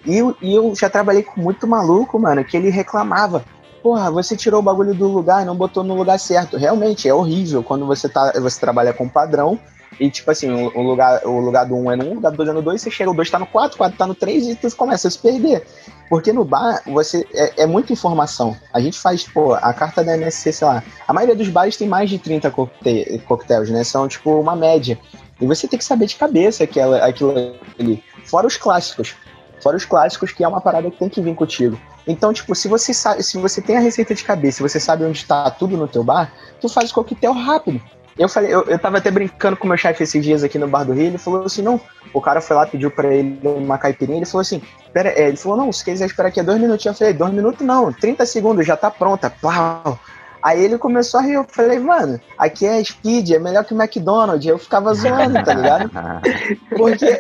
E, 0.06 0.18
eu- 0.18 0.36
e 0.42 0.56
eu 0.56 0.74
já 0.76 0.90
trabalhei 0.90 1.24
com 1.24 1.42
muito 1.42 1.68
maluco, 1.68 2.18
mano, 2.20 2.44
que 2.44 2.56
ele 2.56 2.70
reclamava. 2.70 3.44
Porra, 3.88 4.12
você 4.12 4.36
tirou 4.36 4.60
o 4.60 4.62
bagulho 4.62 4.94
do 4.94 5.08
lugar 5.08 5.46
não 5.46 5.56
botou 5.56 5.82
no 5.82 5.96
lugar 5.96 6.20
certo. 6.20 6.58
Realmente, 6.58 7.08
é 7.08 7.14
horrível 7.14 7.64
quando 7.64 7.86
você, 7.86 8.10
tá, 8.10 8.34
você 8.34 8.60
trabalha 8.60 8.92
com 8.92 9.08
padrão 9.08 9.58
e, 9.98 10.12
tipo 10.12 10.30
assim, 10.30 10.52
o, 10.52 10.82
lugar, 10.82 11.26
o 11.26 11.40
lugar 11.40 11.66
do 11.66 11.74
1 11.74 11.82
um 11.82 11.92
é 11.94 11.96
no 11.96 12.04
1, 12.04 12.08
um, 12.08 12.12
o 12.12 12.16
lugar 12.16 12.32
do 12.32 12.36
2 12.36 12.50
é 12.50 12.52
no 12.52 12.62
2, 12.62 12.82
você 12.82 12.92
chega, 12.92 13.10
o 13.10 13.14
2 13.14 13.30
tá 13.30 13.40
no 13.40 13.48
4, 13.48 13.76
o 13.76 13.78
4 13.78 13.98
tá 13.98 14.06
no 14.06 14.14
3 14.14 14.46
e 14.46 14.56
tu 14.56 14.76
começa 14.76 15.08
a 15.08 15.12
se 15.12 15.18
perder. 15.18 15.66
Porque 16.10 16.34
no 16.34 16.44
bar, 16.44 16.82
você 16.86 17.26
é, 17.34 17.64
é 17.64 17.66
muita 17.66 17.94
informação. 17.94 18.58
A 18.74 18.82
gente 18.82 19.00
faz, 19.00 19.24
pô, 19.24 19.54
a 19.54 19.74
carta 19.74 20.04
da 20.04 20.16
MSC, 20.16 20.52
sei 20.52 20.68
lá. 20.68 20.84
A 21.08 21.14
maioria 21.14 21.38
dos 21.38 21.48
bares 21.48 21.78
tem 21.78 21.88
mais 21.88 22.10
de 22.10 22.20
30 22.20 22.52
coquete- 22.52 23.24
coquetéis, 23.26 23.70
né? 23.70 23.86
São, 23.86 24.06
tipo, 24.06 24.38
uma 24.38 24.54
média. 24.54 25.00
E 25.40 25.48
você 25.48 25.66
tem 25.66 25.80
que 25.80 25.86
saber 25.86 26.08
de 26.08 26.18
cabeça 26.18 26.66
aquela, 26.66 26.98
aquilo 27.06 27.56
ali. 27.80 28.04
Fora 28.26 28.48
os 28.48 28.58
clássicos. 28.58 29.16
Fora 29.62 29.78
os 29.78 29.86
clássicos, 29.86 30.32
que 30.32 30.44
é 30.44 30.48
uma 30.48 30.62
parada 30.62 30.90
que 30.90 30.98
tem 30.98 31.10
que 31.10 31.22
vir 31.22 31.36
contigo. 31.36 31.80
Então, 32.08 32.32
tipo, 32.32 32.56
se 32.56 32.68
você 32.68 32.94
sabe, 32.94 33.22
se 33.24 33.38
você 33.38 33.62
tem 33.62 33.78
a 33.78 33.82
receita 33.82 34.16
de 34.16 34.24
cabeça, 34.24 34.64
você 34.64 34.80
sabe 34.80 35.04
onde 35.04 35.26
tá 35.26 35.50
tudo 35.52 35.76
no 35.76 35.88
teu 35.88 36.04
bar, 36.04 36.32
tu 36.62 36.70
faz 36.70 36.92
o 36.92 36.94
coquetel 36.94 37.34
rápido. 37.34 37.82
Eu 38.18 38.28
falei, 38.28 38.54
eu, 38.54 38.64
eu 38.64 38.80
tava 38.80 38.98
até 38.98 39.12
brincando 39.12 39.56
com 39.56 39.66
o 39.66 39.68
meu 39.68 39.78
chefe 39.78 40.04
esses 40.04 40.24
dias 40.24 40.44
aqui 40.44 40.58
no 40.58 40.68
bar 40.68 40.84
do 40.84 40.94
Rio, 40.94 41.06
ele 41.06 41.18
falou 41.20 41.44
assim, 41.44 41.62
não, 41.62 41.80
o 42.12 42.20
cara 42.20 42.42
foi 42.42 42.56
lá, 42.56 42.66
pediu 42.66 42.90
pra 42.90 43.14
ele 43.14 43.40
uma 43.44 43.78
caipirinha, 43.78 44.18
ele 44.18 44.26
falou 44.26 44.42
assim, 44.42 44.62
pera, 44.92 45.10
é, 45.10 45.28
ele 45.28 45.38
falou, 45.38 45.58
não, 45.58 45.72
se 45.72 45.86
quiser 45.86 46.06
esperar 46.06 46.30
aqui 46.30 46.40
é 46.40 46.44
dois 46.44 46.60
minutinhos, 46.60 46.96
eu 46.96 47.00
falei, 47.00 47.14
dois 47.14 47.32
minutos 47.32 47.66
não, 47.66 47.94
30 47.94 48.26
segundos, 48.26 48.66
já 48.66 48.76
tá 48.76 48.90
pronta, 48.90 49.30
pau. 49.30 50.00
Aí 50.42 50.64
ele 50.64 50.78
começou 50.78 51.20
a 51.20 51.24
rir, 51.24 51.34
eu 51.34 51.46
falei, 51.48 51.78
mano, 51.78 52.20
aqui 52.38 52.66
é 52.66 52.84
speed, 52.84 53.32
é 53.32 53.40
melhor 53.40 53.64
que 53.64 53.74
o 53.74 53.80
McDonald's, 53.80 54.48
eu 54.48 54.58
ficava 54.58 54.94
zoando, 54.96 55.44
tá 55.44 55.54
ligado? 55.54 55.92
Porque, 56.76 57.20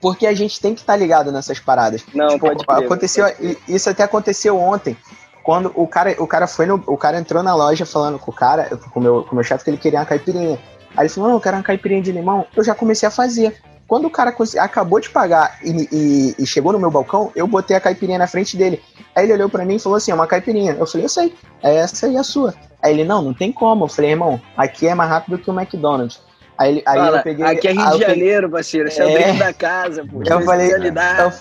porque 0.00 0.26
a 0.26 0.32
gente 0.34 0.60
tem 0.60 0.74
que 0.74 0.80
estar 0.80 0.96
ligado 0.96 1.30
nessas 1.30 1.60
paradas. 1.60 2.04
Não, 2.14 2.28
Tipo, 2.28 2.46
pode 2.46 2.66
crer, 2.66 2.84
aconteceu, 2.84 3.24
pode 3.26 3.58
isso 3.68 3.90
até 3.90 4.02
aconteceu 4.02 4.58
ontem. 4.58 4.96
Quando 5.42 5.72
o 5.74 5.86
cara, 5.86 6.14
o 6.18 6.26
cara 6.26 6.46
foi 6.46 6.66
no, 6.66 6.82
o 6.86 6.96
cara 6.96 7.18
entrou 7.18 7.42
na 7.42 7.54
loja 7.54 7.86
falando 7.86 8.18
com 8.18 8.30
o 8.30 8.34
cara, 8.34 8.64
com 8.92 9.00
o 9.00 9.02
meu, 9.02 9.22
com 9.24 9.32
o 9.32 9.34
meu 9.34 9.44
chefe 9.44 9.64
que 9.64 9.70
ele 9.70 9.76
queria 9.78 9.98
uma 10.00 10.06
caipirinha. 10.06 10.58
Aí 10.96 11.02
ele 11.02 11.08
falou: 11.08 11.30
"Não, 11.30 11.36
eu 11.36 11.40
quero 11.40 11.56
uma 11.56 11.62
caipirinha 11.62 12.02
de 12.02 12.12
limão". 12.12 12.46
Eu 12.54 12.62
já 12.64 12.74
comecei 12.74 13.06
a 13.06 13.10
fazer. 13.10 13.56
Quando 13.88 14.04
o 14.06 14.10
cara 14.10 14.32
acabou 14.60 15.00
de 15.00 15.10
pagar 15.10 15.58
e, 15.64 15.88
e- 15.90 16.34
e 16.38 16.46
chegou 16.46 16.72
no 16.72 16.78
meu 16.78 16.90
balcão, 16.90 17.32
eu 17.34 17.46
botei 17.46 17.76
a 17.76 17.80
caipirinha 17.80 18.18
na 18.18 18.26
frente 18.28 18.56
dele. 18.56 18.80
Aí 19.16 19.24
ele 19.24 19.32
olhou 19.32 19.48
pra 19.48 19.64
mim 19.64 19.76
e 19.76 19.78
falou 19.80 19.96
assim: 19.96 20.12
"É 20.12 20.14
uma 20.14 20.26
caipirinha". 20.26 20.76
Eu 20.78 20.86
falei: 20.86 21.06
"Eu 21.06 21.08
sei. 21.08 21.34
É 21.62 21.74
essa 21.76 22.06
aí 22.06 22.16
a 22.16 22.22
sua". 22.22 22.54
Aí 22.82 22.92
ele: 22.92 23.04
"Não, 23.04 23.20
não 23.22 23.34
tem 23.34 23.50
como". 23.50 23.84
Eu 23.84 23.88
falei: 23.88 24.10
"Irmão, 24.12 24.40
aqui 24.56 24.86
é 24.86 24.94
mais 24.94 25.10
rápido 25.10 25.38
que 25.38 25.50
o 25.50 25.58
McDonald's". 25.58 26.20
Aí, 26.60 26.82
aí 26.86 26.98
Fala, 26.98 27.16
eu 27.18 27.22
peguei 27.22 27.46
aqui 27.46 27.68
é 27.68 27.72
Rio 27.72 27.80
eu 27.80 27.90
de 27.92 27.98
peguei- 27.98 28.06
Janeiro, 28.14 28.50
parceiro. 28.50 28.88
Esse 28.88 29.00
é, 29.00 29.06
o 29.06 29.08
É. 29.08 29.14
drink 29.22 29.38
da 29.38 29.52
casa, 29.54 30.04
pô. 30.04 30.22
Eu 30.22 30.42
falei, 30.42 30.70
eu, 30.70 31.32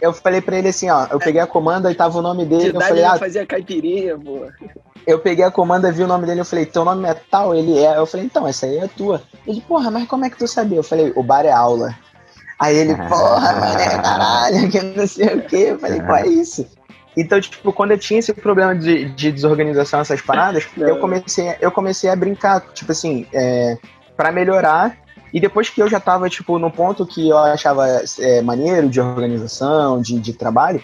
eu 0.00 0.12
falei 0.12 0.40
pra 0.40 0.56
ele 0.56 0.68
assim, 0.68 0.88
ó, 0.88 1.06
eu 1.10 1.18
peguei 1.18 1.40
a 1.40 1.46
comanda 1.48 1.90
e 1.90 1.94
tava 1.96 2.16
o 2.16 2.22
nome 2.22 2.44
dele, 2.44 2.62
eu 2.68 2.72
Cidade 2.72 2.88
falei, 2.88 3.04
ah, 3.04 3.18
fazia 3.18 3.44
caipirinha, 3.44 4.16
pô. 4.16 4.46
eu 5.04 5.18
peguei 5.18 5.44
a 5.44 5.50
comanda, 5.50 5.90
vi 5.90 6.04
o 6.04 6.06
nome 6.06 6.26
dele, 6.26 6.40
eu 6.40 6.44
falei, 6.44 6.64
teu 6.64 6.84
nome 6.84 7.08
é 7.08 7.14
tal? 7.28 7.56
Ele 7.56 7.76
é. 7.76 7.98
Eu 7.98 8.06
falei, 8.06 8.26
então, 8.26 8.46
essa 8.46 8.66
aí 8.66 8.78
é 8.78 8.86
tua. 8.86 9.20
Ele, 9.44 9.60
porra, 9.62 9.90
mas 9.90 10.06
como 10.06 10.24
é 10.24 10.30
que 10.30 10.38
tu 10.38 10.46
sabia? 10.46 10.78
Eu 10.78 10.84
falei, 10.84 11.12
o 11.16 11.24
bar 11.24 11.44
é 11.44 11.50
aula. 11.50 11.92
Aí 12.60 12.76
ele, 12.76 12.94
porra, 13.08 13.52
mané, 13.54 13.98
caralho, 14.00 14.70
que 14.70 14.80
não 14.80 15.06
sei 15.08 15.34
o 15.34 15.42
quê. 15.42 15.66
Eu 15.70 15.78
falei, 15.80 16.00
qual 16.00 16.18
é 16.18 16.26
isso? 16.28 16.64
Então, 17.16 17.40
tipo, 17.40 17.72
quando 17.72 17.90
eu 17.90 17.98
tinha 17.98 18.20
esse 18.20 18.32
problema 18.32 18.76
de, 18.76 19.06
de 19.06 19.32
desorganização, 19.32 19.98
essas 19.98 20.20
paradas, 20.20 20.68
eu 20.76 21.00
comecei, 21.00 21.56
eu 21.60 21.72
comecei 21.72 22.08
a 22.08 22.14
brincar, 22.14 22.60
tipo 22.72 22.92
assim, 22.92 23.26
é, 23.32 23.76
para 24.18 24.32
melhorar. 24.32 24.98
E 25.32 25.38
depois 25.38 25.70
que 25.70 25.80
eu 25.80 25.88
já 25.88 26.00
tava, 26.00 26.28
tipo, 26.28 26.58
no 26.58 26.70
ponto 26.72 27.06
que 27.06 27.28
eu 27.28 27.38
achava 27.38 27.86
é, 28.18 28.42
maneiro 28.42 28.88
de 28.88 29.00
organização, 29.00 30.00
de, 30.02 30.18
de 30.18 30.32
trabalho, 30.32 30.82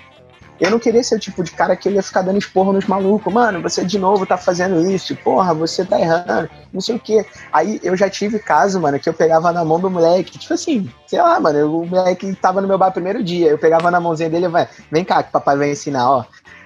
eu 0.60 0.70
não 0.70 0.78
queria 0.78 1.02
ser 1.02 1.16
o 1.16 1.18
tipo 1.18 1.42
de 1.42 1.50
cara 1.50 1.74
que 1.74 1.88
ia 1.88 2.02
ficar 2.02 2.22
dando 2.22 2.38
esporro 2.38 2.72
nos 2.72 2.86
malucos. 2.86 3.32
Mano, 3.32 3.60
você 3.60 3.84
de 3.84 3.98
novo 3.98 4.24
tá 4.24 4.36
fazendo 4.36 4.88
isso. 4.88 5.16
Porra, 5.16 5.52
você 5.52 5.84
tá 5.84 5.98
errando. 5.98 6.48
Não 6.72 6.80
sei 6.80 6.94
o 6.94 7.00
quê. 7.00 7.26
Aí 7.52 7.80
eu 7.82 7.96
já 7.96 8.08
tive 8.08 8.38
caso, 8.38 8.80
mano, 8.80 9.00
que 9.00 9.08
eu 9.08 9.14
pegava 9.14 9.50
na 9.52 9.64
mão 9.64 9.80
do 9.80 9.90
moleque. 9.90 10.38
Tipo 10.38 10.54
assim, 10.54 10.88
sei 11.08 11.20
lá, 11.20 11.40
mano. 11.40 11.82
O 11.82 11.86
moleque 11.86 12.32
tava 12.36 12.60
no 12.60 12.68
meu 12.68 12.78
bar 12.78 12.92
primeiro 12.92 13.22
dia. 13.22 13.48
Eu 13.48 13.58
pegava 13.58 13.90
na 13.90 13.98
mãozinha 13.98 14.30
dele 14.30 14.46
vai, 14.46 14.68
vem 14.92 15.04
cá 15.04 15.24
que 15.24 15.32
papai 15.32 15.56
vai 15.56 15.72
ensinar, 15.72 16.08
ó. 16.08 16.24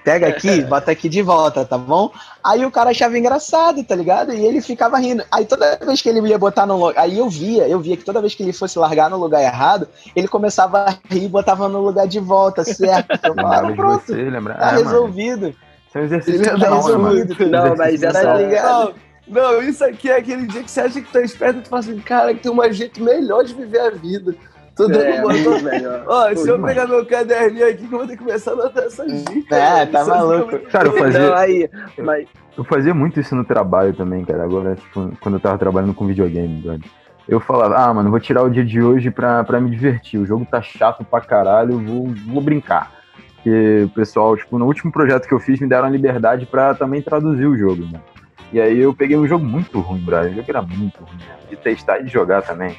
Pega 0.09 0.27
aqui, 0.29 0.61
bota 0.63 0.91
aqui 0.91 1.07
de 1.07 1.21
volta, 1.21 1.63
tá 1.63 1.77
bom? 1.77 2.11
Aí 2.43 2.65
o 2.65 2.71
cara 2.71 2.89
achava 2.89 3.17
engraçado, 3.17 3.83
tá 3.83 3.95
ligado? 3.95 4.33
E 4.33 4.43
ele 4.43 4.59
ficava 4.59 4.97
rindo. 4.97 5.23
Aí 5.31 5.45
toda 5.45 5.77
vez 5.77 6.01
que 6.01 6.09
ele 6.09 6.27
ia 6.27 6.37
botar 6.37 6.65
no 6.65 6.77
lugar. 6.77 7.03
Aí 7.03 7.19
eu 7.19 7.29
via, 7.29 7.67
eu 7.67 7.79
via 7.79 7.95
que 7.95 8.03
toda 8.03 8.19
vez 8.19 8.33
que 8.33 8.41
ele 8.41 8.51
fosse 8.51 8.79
largar 8.79 9.09
no 9.09 9.17
lugar 9.17 9.43
errado, 9.43 9.87
ele 10.15 10.27
começava 10.27 10.79
a 10.79 10.89
rir 11.13 11.25
e 11.25 11.29
botava 11.29 11.69
no 11.69 11.81
lugar 11.81 12.07
de 12.07 12.19
volta, 12.19 12.63
certo? 12.63 13.19
Eu 13.23 13.35
falava, 13.35 13.71
pronto, 13.73 14.05
você, 14.07 14.15
lembra? 14.15 14.55
tá 14.55 14.65
mano, 14.71 14.77
resolvido. 14.79 15.49
Isso 15.49 15.97
é 15.97 16.01
um 16.01 16.03
exercício 16.03 16.45
é 16.45 16.49
alma, 16.49 16.97
mano. 16.97 17.15
resolvido. 17.15 17.49
Não, 17.49 17.75
mas 17.75 17.99
de 17.99 18.07
Tá 18.11 18.33
ligado? 18.33 18.95
Não, 19.27 19.43
não, 19.53 19.61
isso 19.61 19.83
aqui 19.83 20.09
é 20.09 20.17
aquele 20.17 20.47
dia 20.47 20.63
que 20.63 20.71
você 20.71 20.81
acha 20.81 21.01
que 21.01 21.13
tá 21.13 21.21
esperto 21.21 21.59
e 21.59 21.61
tu 21.61 21.69
fala 21.69 21.81
assim, 21.81 21.99
cara, 21.99 22.33
que 22.33 22.41
tem 22.41 22.51
um 22.51 22.73
jeito 22.73 23.03
melhor 23.03 23.43
de 23.43 23.53
viver 23.53 23.79
a 23.79 23.91
vida. 23.91 24.35
Tô 24.79 24.87
dando 24.87 25.03
É, 25.03 25.21
muito 25.21 25.63
melhor. 25.63 26.03
Ó, 26.07 26.29
se 26.35 26.47
eu 26.47 26.55
demais. 26.55 26.73
pegar 26.73 26.87
meu 26.87 27.05
caderninho 27.05 27.67
aqui, 27.67 27.85
que 27.87 27.93
eu 27.93 27.99
vou 27.99 28.07
ter 28.07 28.15
que 28.17 28.23
começar 28.23 28.51
a 28.51 28.53
anotar 28.53 28.83
essas 28.85 29.25
dicas. 29.25 29.57
É, 29.57 29.85
tá 29.85 30.05
maluco. 30.05 30.51
fica- 30.51 30.69
Cara, 30.71 30.87
eu 30.87 30.93
fazia- 30.93 31.19
Não, 31.19 31.33
aí, 31.35 31.69
mas 31.97 32.27
Eu 32.57 32.63
fazia 32.63 32.93
muito 32.93 33.19
isso 33.19 33.35
no 33.35 33.43
trabalho 33.45 33.93
também, 33.93 34.23
cara. 34.25 34.43
Agora, 34.43 34.75
tipo, 34.75 35.11
quando 35.21 35.35
eu 35.35 35.39
tava 35.39 35.57
trabalhando 35.57 35.93
com 35.93 36.05
videogame, 36.07 36.61
velho. 36.61 36.83
Eu 37.27 37.39
falava, 37.39 37.75
ah, 37.77 37.93
mano, 37.93 38.09
vou 38.09 38.19
tirar 38.19 38.41
o 38.43 38.49
dia 38.49 38.65
de 38.65 38.81
hoje 38.81 39.11
pra, 39.11 39.43
pra 39.43 39.59
me 39.61 39.69
divertir. 39.69 40.19
O 40.19 40.25
jogo 40.25 40.45
tá 40.49 40.61
chato 40.61 41.03
pra 41.05 41.21
caralho, 41.21 41.73
eu 41.73 41.79
vou, 41.79 42.07
vou 42.27 42.41
brincar. 42.41 42.91
Porque 43.35 43.83
o 43.85 43.89
pessoal, 43.89 44.35
tipo, 44.35 44.57
no 44.57 44.65
último 44.65 44.91
projeto 44.91 45.27
que 45.27 45.33
eu 45.33 45.39
fiz, 45.39 45.59
me 45.59 45.67
deram 45.67 45.87
a 45.87 45.89
liberdade 45.89 46.45
pra 46.45 46.73
também 46.73 47.01
traduzir 47.01 47.45
o 47.45 47.57
jogo, 47.57 47.83
mano. 47.83 48.03
E 48.51 48.59
aí 48.59 48.79
eu 48.79 48.93
peguei 48.93 49.15
um 49.15 49.27
jogo 49.27 49.45
muito 49.45 49.79
ruim, 49.79 49.99
brother. 49.99 50.31
O 50.31 50.35
jogo 50.35 50.49
era 50.49 50.61
muito 50.61 51.03
ruim, 51.03 51.17
né? 51.17 51.35
De 51.49 51.55
testar 51.55 51.99
e 51.99 52.05
de 52.05 52.11
jogar 52.11 52.41
também. 52.41 52.75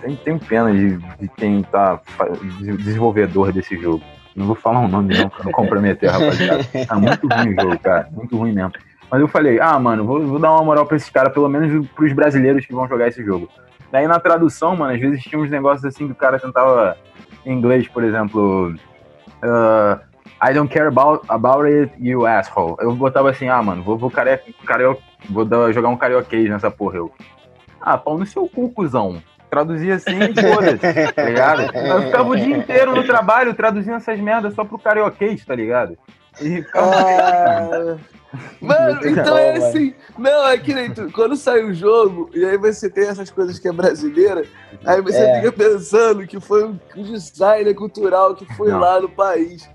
Tenho, 0.00 0.16
tenho 0.18 0.38
pena 0.38 0.72
de, 0.72 0.96
de 0.96 1.28
quem 1.36 1.62
tá 1.62 2.00
desenvolvedor 2.78 3.52
desse 3.52 3.76
jogo. 3.78 4.02
Não 4.36 4.46
vou 4.46 4.56
falar 4.56 4.80
o 4.80 4.88
nome 4.88 5.16
não, 5.16 5.28
pra 5.28 5.44
não 5.44 5.52
comprometer, 5.52 6.10
rapaziada. 6.10 6.64
Tá 6.86 6.96
muito 6.96 7.28
ruim 7.28 7.54
o 7.54 7.60
jogo, 7.60 7.78
cara. 7.78 8.08
Muito 8.10 8.36
ruim 8.36 8.52
mesmo. 8.52 8.72
Mas 9.10 9.20
eu 9.20 9.28
falei, 9.28 9.60
ah, 9.60 9.78
mano, 9.78 10.04
vou, 10.04 10.26
vou 10.26 10.38
dar 10.38 10.50
uma 10.52 10.64
moral 10.64 10.86
pra 10.86 10.96
esses 10.96 11.08
caras, 11.08 11.32
pelo 11.32 11.48
menos 11.48 11.86
pros 11.90 12.12
brasileiros 12.12 12.66
que 12.66 12.74
vão 12.74 12.88
jogar 12.88 13.08
esse 13.08 13.24
jogo. 13.24 13.48
Daí 13.92 14.08
na 14.08 14.18
tradução, 14.18 14.76
mano, 14.76 14.92
às 14.92 15.00
vezes 15.00 15.22
tinha 15.22 15.40
uns 15.40 15.50
negócios 15.50 15.84
assim 15.84 16.06
que 16.06 16.12
o 16.12 16.16
cara 16.16 16.38
tentava 16.38 16.96
em 17.46 17.52
inglês, 17.52 17.86
por 17.86 18.02
exemplo. 18.02 18.74
ah, 19.42 20.00
I 20.42 20.52
don't 20.52 20.68
care 20.68 20.88
about, 20.88 21.24
about 21.28 21.64
it, 21.64 21.92
you 21.98 22.26
asshole. 22.26 22.76
Eu 22.80 22.94
botava 22.94 23.30
assim, 23.30 23.48
ah, 23.48 23.62
mano, 23.62 23.82
vou, 23.82 23.96
vou, 23.96 24.10
care, 24.10 24.42
vou 25.28 25.44
dar- 25.44 25.72
jogar 25.72 25.88
um 25.88 25.96
carioquês 25.96 26.48
nessa 26.48 26.70
porra. 26.70 26.96
Eu, 26.96 27.12
ah, 27.80 27.96
pau 27.98 28.18
no 28.18 28.26
seu 28.26 28.48
cu, 28.48 28.70
cuzão. 28.70 29.22
Traduzia 29.50 29.94
assim, 29.96 30.18
foda-se, 30.34 31.12
tá 31.12 31.22
ligado? 31.24 31.62
Eu 31.76 32.02
ficava 32.02 32.28
o 32.28 32.36
dia 32.36 32.56
inteiro 32.56 32.94
no 32.94 33.04
trabalho 33.04 33.54
traduzindo 33.54 33.94
essas 33.96 34.18
merdas 34.18 34.52
só 34.54 34.64
pro 34.64 34.78
carioquês, 34.78 35.44
tá 35.44 35.54
ligado? 35.54 35.96
E 36.40 36.62
ficava 36.62 36.90
Ah, 36.96 37.96
Mano, 38.60 38.98
então 39.06 39.38
é 39.38 39.56
assim. 39.58 39.94
Não, 40.18 40.48
é 40.48 40.58
que 40.58 40.74
nem 40.74 40.90
tu. 40.92 41.08
Quando 41.12 41.36
sai 41.36 41.62
o 41.62 41.72
jogo, 41.72 42.30
e 42.34 42.44
aí 42.44 42.58
você 42.58 42.90
tem 42.90 43.06
essas 43.06 43.30
coisas 43.30 43.60
que 43.60 43.68
é 43.68 43.72
brasileira, 43.72 44.44
aí 44.84 45.00
você 45.00 45.18
É. 45.18 45.36
fica 45.36 45.52
pensando 45.52 46.26
que 46.26 46.40
foi 46.40 46.64
um 46.64 46.76
designer 46.96 47.72
cultural 47.74 48.34
que 48.34 48.44
foi 48.56 48.72
Não. 48.72 48.80
lá 48.80 49.00
no 49.00 49.08
país. 49.08 49.70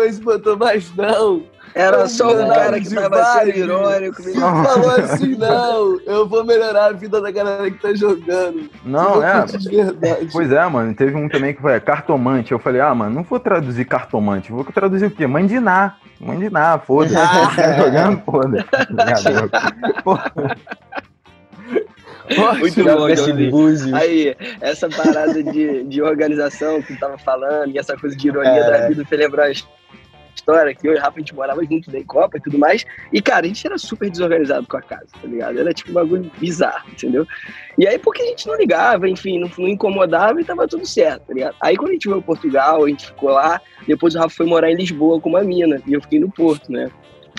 E 0.00 0.12
botou, 0.20 0.56
mas 0.56 0.94
não. 0.96 1.42
era 1.74 2.06
só 2.08 2.32
um 2.32 2.46
Não, 2.46 2.54
cara 2.54 2.80
que 2.80 2.94
tava 2.94 3.24
sendo 3.24 3.56
irônico. 3.56 4.22
Ele 4.22 4.38
falou 4.40 4.90
assim, 4.90 5.36
não, 5.36 6.00
eu 6.06 6.26
vou 6.28 6.44
melhorar 6.44 6.86
a 6.86 6.92
vida 6.92 7.20
da 7.20 7.30
galera 7.30 7.70
que 7.70 7.78
tá 7.78 7.94
jogando. 7.94 8.70
Não, 8.84 9.22
é. 9.22 9.44
Pois 10.30 10.50
é, 10.52 10.66
mano. 10.66 10.94
Teve 10.94 11.14
um 11.16 11.28
também 11.28 11.54
que 11.54 11.60
foi 11.60 11.78
cartomante. 11.80 12.52
Eu 12.52 12.58
falei, 12.58 12.80
ah, 12.80 12.94
mano, 12.94 13.14
não 13.16 13.22
vou 13.22 13.40
traduzir 13.40 13.84
cartomante. 13.84 14.52
Vou 14.52 14.64
traduzir 14.64 15.06
o 15.06 15.10
quê? 15.10 15.26
Mandinar. 15.26 15.98
Mandinar, 16.20 16.80
foda-se. 16.84 17.14
Tá 17.56 17.76
jogando, 17.76 18.22
foda. 18.24 18.66
Porra. 20.04 20.32
Muito 22.58 22.84
bom, 22.84 23.08
Johnny. 23.14 23.50
Aí, 23.94 24.36
essa 24.60 24.88
parada 24.88 25.42
de, 25.42 25.84
de 25.84 26.02
organização 26.02 26.80
que 26.80 26.94
tu 26.94 27.00
tava 27.00 27.18
falando, 27.18 27.72
e 27.74 27.78
essa 27.78 27.96
coisa 27.96 28.16
de 28.16 28.28
ironia 28.28 28.50
É. 28.50 28.70
da 28.70 28.88
vida, 28.88 29.04
você 29.04 29.16
lembrar 29.16 29.46
a 29.46 29.52
história, 30.42 30.74
que 30.74 30.86
eu 30.86 30.92
e 30.92 30.96
o 30.96 31.00
Rafa 31.00 31.16
a 31.16 31.20
gente 31.20 31.34
morava 31.34 31.64
junto 31.64 31.90
da 31.90 32.02
Copa 32.04 32.36
e 32.36 32.40
tudo 32.40 32.58
mais. 32.58 32.84
E, 33.12 33.22
cara, 33.22 33.44
a 33.44 33.48
gente 33.48 33.66
era 33.66 33.78
super 33.78 34.10
desorganizado 34.10 34.66
com 34.66 34.76
a 34.76 34.82
casa, 34.82 35.06
tá 35.20 35.26
ligado? 35.26 35.58
Era 35.58 35.72
tipo 35.72 35.90
um 35.90 35.94
bagulho 35.94 36.30
bizarro, 36.38 36.90
entendeu? 36.90 37.26
E 37.78 37.86
aí, 37.86 37.98
porque 37.98 38.22
a 38.22 38.26
gente 38.26 38.46
não 38.46 38.56
ligava, 38.56 39.08
enfim, 39.08 39.38
não, 39.38 39.50
não 39.56 39.68
incomodava 39.68 40.40
e 40.40 40.44
tava 40.44 40.66
tudo 40.66 40.84
certo, 40.84 41.26
tá 41.26 41.34
ligado? 41.34 41.56
Aí, 41.60 41.76
quando 41.76 41.90
a 41.90 41.92
gente 41.92 42.06
veio 42.06 42.16
ao 42.16 42.22
Portugal, 42.22 42.84
a 42.84 42.88
gente 42.88 43.06
ficou 43.06 43.30
lá, 43.30 43.60
depois 43.86 44.14
o 44.14 44.18
Rafa 44.18 44.36
foi 44.36 44.46
morar 44.46 44.70
em 44.70 44.76
Lisboa 44.76 45.20
com 45.20 45.30
uma 45.30 45.42
mina, 45.42 45.80
e 45.86 45.94
eu 45.94 46.00
fiquei 46.02 46.18
no 46.18 46.30
Porto, 46.30 46.70
né? 46.70 46.90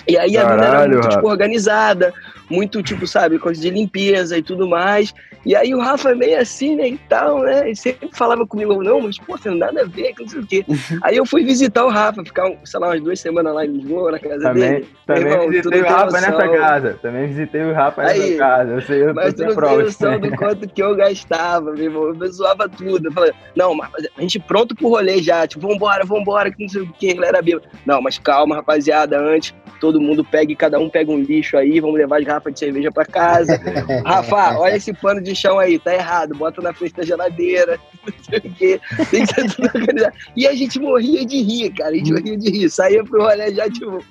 E 0.06 0.16
aí 0.16 0.36
a 0.36 0.48
mina 0.48 0.64
era 0.64 0.88
muito, 0.88 1.08
tipo, 1.08 1.28
organizada, 1.28 2.12
muito, 2.50 2.82
tipo, 2.82 3.06
sabe, 3.06 3.38
coisa 3.38 3.60
de 3.60 3.70
limpeza 3.70 4.36
e 4.36 4.42
tudo 4.42 4.68
mais. 4.68 5.14
E 5.46 5.54
aí 5.54 5.74
o 5.74 5.80
Rafa 5.80 6.10
é 6.10 6.14
meio 6.14 6.40
assim, 6.40 6.74
né, 6.74 6.88
e 6.88 6.98
tal, 7.08 7.40
né? 7.40 7.70
E 7.70 7.76
sempre 7.76 8.08
falava 8.12 8.46
comigo, 8.46 8.82
não, 8.82 9.02
mas, 9.02 9.18
pô, 9.18 9.36
tem 9.36 9.56
nada 9.56 9.82
a 9.82 9.84
ver, 9.84 10.14
que 10.14 10.22
não 10.22 10.28
sei 10.28 10.40
o 10.40 10.46
quê. 10.46 10.64
aí 11.02 11.16
eu 11.16 11.26
fui 11.26 11.44
visitar 11.44 11.84
o 11.84 11.90
Rafa, 11.90 12.24
ficar, 12.24 12.50
sei 12.64 12.80
lá, 12.80 12.88
umas 12.88 13.02
duas 13.02 13.20
semanas 13.20 13.54
lá 13.54 13.64
em 13.64 13.72
Lisboa, 13.72 14.12
na 14.12 14.18
casa 14.18 14.40
também, 14.40 14.70
dele. 14.70 14.88
Também 15.06 15.22
irmão, 15.24 15.48
visitei 15.50 15.80
o 15.82 15.84
Rafa 15.84 16.20
nessa 16.20 16.48
casa. 16.48 16.98
Também 17.02 17.26
visitei 17.26 17.62
o 17.62 17.74
Rafa 17.74 18.02
nessa 18.02 18.22
aí, 18.22 18.36
casa. 18.36 18.70
Eu 18.72 18.80
sei, 18.82 19.02
eu 19.02 19.14
mas 19.14 19.34
tu 19.34 19.44
não 19.44 19.54
tem 19.54 19.78
noção 19.78 20.20
do 20.20 20.30
quanto 20.36 20.68
que 20.68 20.82
eu 20.82 20.96
gastava, 20.96 21.72
meu 21.72 21.84
irmão. 21.84 22.14
Eu 22.18 22.32
zoava 22.32 22.68
tudo. 22.68 23.08
Eu 23.08 23.12
falei, 23.12 23.32
não, 23.54 23.74
mas 23.74 23.90
a 24.16 24.20
gente 24.20 24.38
pronto 24.38 24.74
pro 24.74 24.88
rolê 24.88 25.22
já, 25.22 25.46
tipo, 25.46 25.68
vambora, 25.68 26.04
vambora, 26.04 26.50
que 26.50 26.62
não 26.62 26.68
sei 26.68 26.82
o 26.82 26.92
que, 26.94 27.12
galera 27.12 27.42
bêbada. 27.42 27.68
Não, 27.84 28.00
mas 28.00 28.18
calma, 28.18 28.56
rapaziada, 28.56 29.18
antes 29.18 29.54
todo 29.84 30.00
mundo 30.00 30.24
pega 30.24 30.50
e 30.50 30.56
cada 30.56 30.80
um 30.80 30.88
pega 30.88 31.12
um 31.12 31.20
lixo 31.20 31.58
aí, 31.58 31.78
vamos 31.78 31.98
levar 31.98 32.18
as 32.18 32.24
garrafas 32.24 32.54
de 32.54 32.58
cerveja 32.58 32.90
para 32.90 33.04
casa. 33.04 33.60
Rafa, 34.02 34.58
olha 34.58 34.76
esse 34.76 34.94
pano 34.94 35.20
de 35.20 35.36
chão 35.36 35.58
aí, 35.58 35.78
tá 35.78 35.92
errado, 35.92 36.34
bota 36.34 36.62
na 36.62 36.72
frente 36.72 36.94
da 36.94 37.04
geladeira, 37.04 37.78
não 38.02 38.24
sei 38.24 38.38
o 38.38 38.54
quê. 38.54 38.80
Tem 39.10 39.26
que 39.26 39.34
ser 39.34 39.46
tudo 39.54 39.70
organizado. 39.74 40.14
E 40.34 40.46
a 40.46 40.54
gente 40.54 40.80
morria 40.80 41.26
de 41.26 41.42
rir, 41.42 41.68
cara, 41.74 41.90
a 41.90 41.94
gente 41.96 42.10
morria 42.14 42.34
de 42.34 42.50
rir. 42.50 42.70
Saía 42.70 43.04
pro 43.04 43.22
rolê 43.22 43.54
já, 43.54 43.68
tipo, 43.68 44.02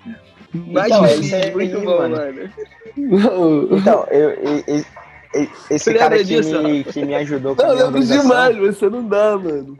mais 0.53 0.91
então, 0.91 1.07
difícil, 1.07 1.38
é 1.38 1.51
muito 1.51 1.82
bom, 1.82 1.97
mano. 1.97 2.15
mano. 2.95 3.69
Então, 3.71 4.05
eu, 4.11 4.30
eu, 4.30 4.63
eu 4.67 4.86
esse 5.71 5.86
você 5.86 5.93
cara 5.95 6.24
que 6.24 6.39
me, 6.39 6.84
que 6.84 7.03
me 7.03 7.15
ajudou 7.15 7.55
com 7.55 7.63
não, 7.63 7.71
a 7.71 7.74
minha 7.74 7.86
organização... 7.88 8.21
demais, 8.21 8.57
você 8.57 8.89
não 8.91 9.07
dá, 9.07 9.36
mano. 9.36 9.76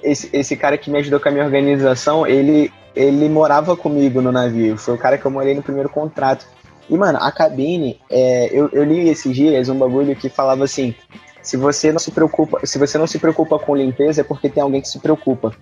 Esse, 0.00 0.30
esse 0.32 0.56
cara 0.56 0.78
que 0.78 0.88
me 0.92 0.98
ajudou 1.00 1.18
com 1.18 1.28
a 1.28 1.32
minha 1.32 1.44
organização, 1.44 2.24
ele, 2.24 2.72
ele 2.94 3.28
morava 3.28 3.76
comigo 3.76 4.20
no 4.20 4.30
navio. 4.30 4.76
Foi 4.76 4.94
o 4.94 4.98
cara 4.98 5.18
que 5.18 5.24
eu 5.24 5.30
morei 5.30 5.54
no 5.54 5.62
primeiro 5.62 5.88
contrato. 5.88 6.46
E, 6.88 6.96
mano, 6.96 7.18
a 7.20 7.32
cabine, 7.32 8.00
é, 8.10 8.48
eu, 8.52 8.68
eu 8.72 8.84
li 8.84 9.08
esses 9.08 9.34
dias 9.34 9.68
um 9.68 9.78
bagulho 9.78 10.14
que 10.14 10.28
falava 10.28 10.64
assim: 10.64 10.94
se 11.42 11.56
você 11.56 11.92
não 11.92 11.98
se 11.98 12.10
preocupa, 12.10 12.64
se 12.64 12.78
você 12.78 12.98
não 12.98 13.06
se 13.06 13.18
preocupa 13.18 13.58
com 13.58 13.74
limpeza, 13.74 14.20
é 14.20 14.24
porque 14.24 14.48
tem 14.48 14.62
alguém 14.62 14.80
que 14.80 14.88
se 14.88 14.98
preocupa. 14.98 15.54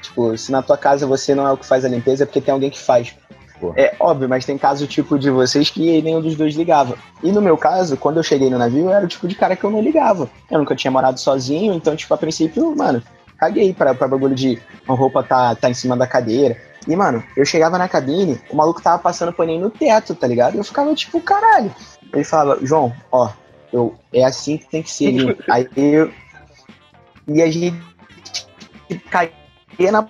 Tipo, 0.00 0.36
se 0.36 0.50
na 0.50 0.62
tua 0.62 0.76
casa 0.76 1.06
você 1.06 1.34
não 1.34 1.46
é 1.46 1.52
o 1.52 1.56
que 1.56 1.66
faz 1.66 1.84
a 1.84 1.88
limpeza, 1.88 2.24
é 2.24 2.26
porque 2.26 2.40
tem 2.40 2.52
alguém 2.52 2.70
que 2.70 2.80
faz. 2.80 3.14
Porra. 3.60 3.74
É 3.76 3.94
óbvio, 4.00 4.28
mas 4.28 4.44
tem 4.44 4.58
caso 4.58 4.88
tipo 4.88 5.16
de 5.16 5.30
vocês 5.30 5.70
que 5.70 6.02
nenhum 6.02 6.20
dos 6.20 6.34
dois 6.34 6.54
ligava. 6.56 6.96
E 7.22 7.30
no 7.30 7.40
meu 7.40 7.56
caso, 7.56 7.96
quando 7.96 8.16
eu 8.16 8.22
cheguei 8.22 8.50
no 8.50 8.58
navio, 8.58 8.86
eu 8.86 8.90
era 8.90 9.04
o 9.04 9.08
tipo 9.08 9.28
de 9.28 9.36
cara 9.36 9.54
que 9.54 9.62
eu 9.62 9.70
não 9.70 9.80
ligava. 9.80 10.28
Eu 10.50 10.58
nunca 10.58 10.74
tinha 10.74 10.90
morado 10.90 11.20
sozinho, 11.20 11.72
então, 11.72 11.94
tipo, 11.94 12.12
a 12.12 12.18
princípio, 12.18 12.74
mano, 12.74 13.00
caguei 13.38 13.72
pra, 13.72 13.94
pra 13.94 14.08
bagulho 14.08 14.34
de 14.34 14.60
uma 14.86 14.96
roupa 14.96 15.22
tá, 15.22 15.54
tá 15.54 15.70
em 15.70 15.74
cima 15.74 15.96
da 15.96 16.06
cadeira. 16.06 16.56
E, 16.86 16.96
mano, 16.96 17.22
eu 17.36 17.44
chegava 17.44 17.78
na 17.78 17.88
cabine, 17.88 18.40
o 18.50 18.56
maluco 18.56 18.82
tava 18.82 18.98
passando 18.98 19.32
paninho 19.32 19.60
no 19.60 19.70
teto, 19.70 20.14
tá 20.14 20.26
ligado? 20.26 20.56
Eu 20.56 20.64
ficava 20.64 20.94
tipo, 20.94 21.20
caralho. 21.20 21.74
Ele 22.12 22.24
falava, 22.24 22.58
João, 22.64 22.92
ó, 23.10 23.30
eu, 23.72 23.94
é 24.12 24.24
assim 24.24 24.58
que 24.58 24.68
tem 24.68 24.82
que 24.82 24.90
ser. 24.90 25.38
Aí 25.48 25.68
eu. 25.76 26.12
E 27.28 27.40
a 27.40 27.50
gente 27.50 27.80
caía 29.10 29.92
na 29.92 30.06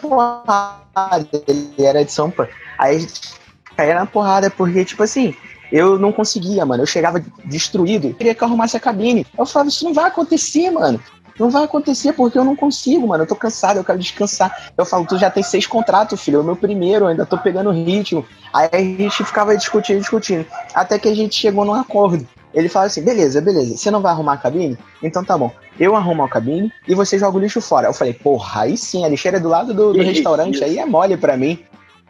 porrada. 0.00 1.42
Ele 1.46 1.74
era 1.78 2.04
de 2.04 2.12
São 2.12 2.30
Paulo. 2.30 2.52
Aí 2.78 2.96
a 2.96 2.98
gente 2.98 3.34
caía 3.76 3.94
na 3.94 4.06
porrada, 4.06 4.50
porque, 4.50 4.84
tipo 4.84 5.02
assim, 5.02 5.34
eu 5.72 5.98
não 5.98 6.12
conseguia, 6.12 6.66
mano. 6.66 6.82
Eu 6.82 6.86
chegava 6.86 7.24
destruído, 7.44 8.08
eu 8.08 8.14
queria 8.14 8.34
que 8.34 8.42
eu 8.42 8.48
arrumasse 8.48 8.76
a 8.76 8.80
cabine. 8.80 9.26
Eu 9.36 9.46
falava, 9.46 9.68
isso 9.68 9.84
não 9.84 9.94
vai 9.94 10.06
acontecer, 10.06 10.70
mano. 10.70 11.00
Não 11.40 11.48
vai 11.48 11.64
acontecer 11.64 12.12
porque 12.12 12.38
eu 12.38 12.44
não 12.44 12.54
consigo, 12.54 13.08
mano. 13.08 13.22
Eu 13.24 13.26
tô 13.26 13.34
cansado, 13.34 13.78
eu 13.78 13.84
quero 13.84 13.98
descansar. 13.98 14.70
Eu 14.76 14.84
falo, 14.84 15.06
tu 15.06 15.16
já 15.16 15.30
tem 15.30 15.42
seis 15.42 15.66
contratos, 15.66 16.20
filho. 16.20 16.36
É 16.36 16.40
o 16.42 16.44
meu 16.44 16.54
primeiro, 16.54 17.06
eu 17.06 17.08
ainda 17.08 17.24
tô 17.24 17.38
pegando 17.38 17.70
ritmo. 17.70 18.26
Aí 18.52 18.68
a 18.70 18.78
gente 18.78 19.24
ficava 19.24 19.56
discutindo, 19.56 20.00
discutindo. 20.00 20.44
Até 20.74 20.98
que 20.98 21.08
a 21.08 21.16
gente 21.16 21.34
chegou 21.34 21.64
num 21.64 21.72
acordo. 21.72 22.28
Ele 22.52 22.68
fala 22.68 22.86
assim: 22.86 23.02
beleza, 23.02 23.40
beleza, 23.40 23.74
você 23.74 23.90
não 23.90 24.02
vai 24.02 24.12
arrumar 24.12 24.34
a 24.34 24.36
cabine? 24.36 24.76
Então 25.02 25.24
tá 25.24 25.38
bom. 25.38 25.50
Eu 25.78 25.96
arrumo 25.96 26.22
a 26.22 26.28
cabine 26.28 26.70
e 26.86 26.94
você 26.94 27.18
joga 27.18 27.38
o 27.38 27.40
lixo 27.40 27.62
fora. 27.62 27.88
Eu 27.88 27.94
falei, 27.94 28.12
porra, 28.12 28.62
aí 28.62 28.76
sim, 28.76 29.02
a 29.02 29.08
lixeira 29.08 29.38
é 29.38 29.40
do 29.40 29.48
lado 29.48 29.72
do, 29.72 29.94
do 29.94 30.02
restaurante, 30.02 30.62
aí 30.62 30.78
é 30.78 30.84
mole 30.84 31.16
pra 31.16 31.38
mim. 31.38 31.58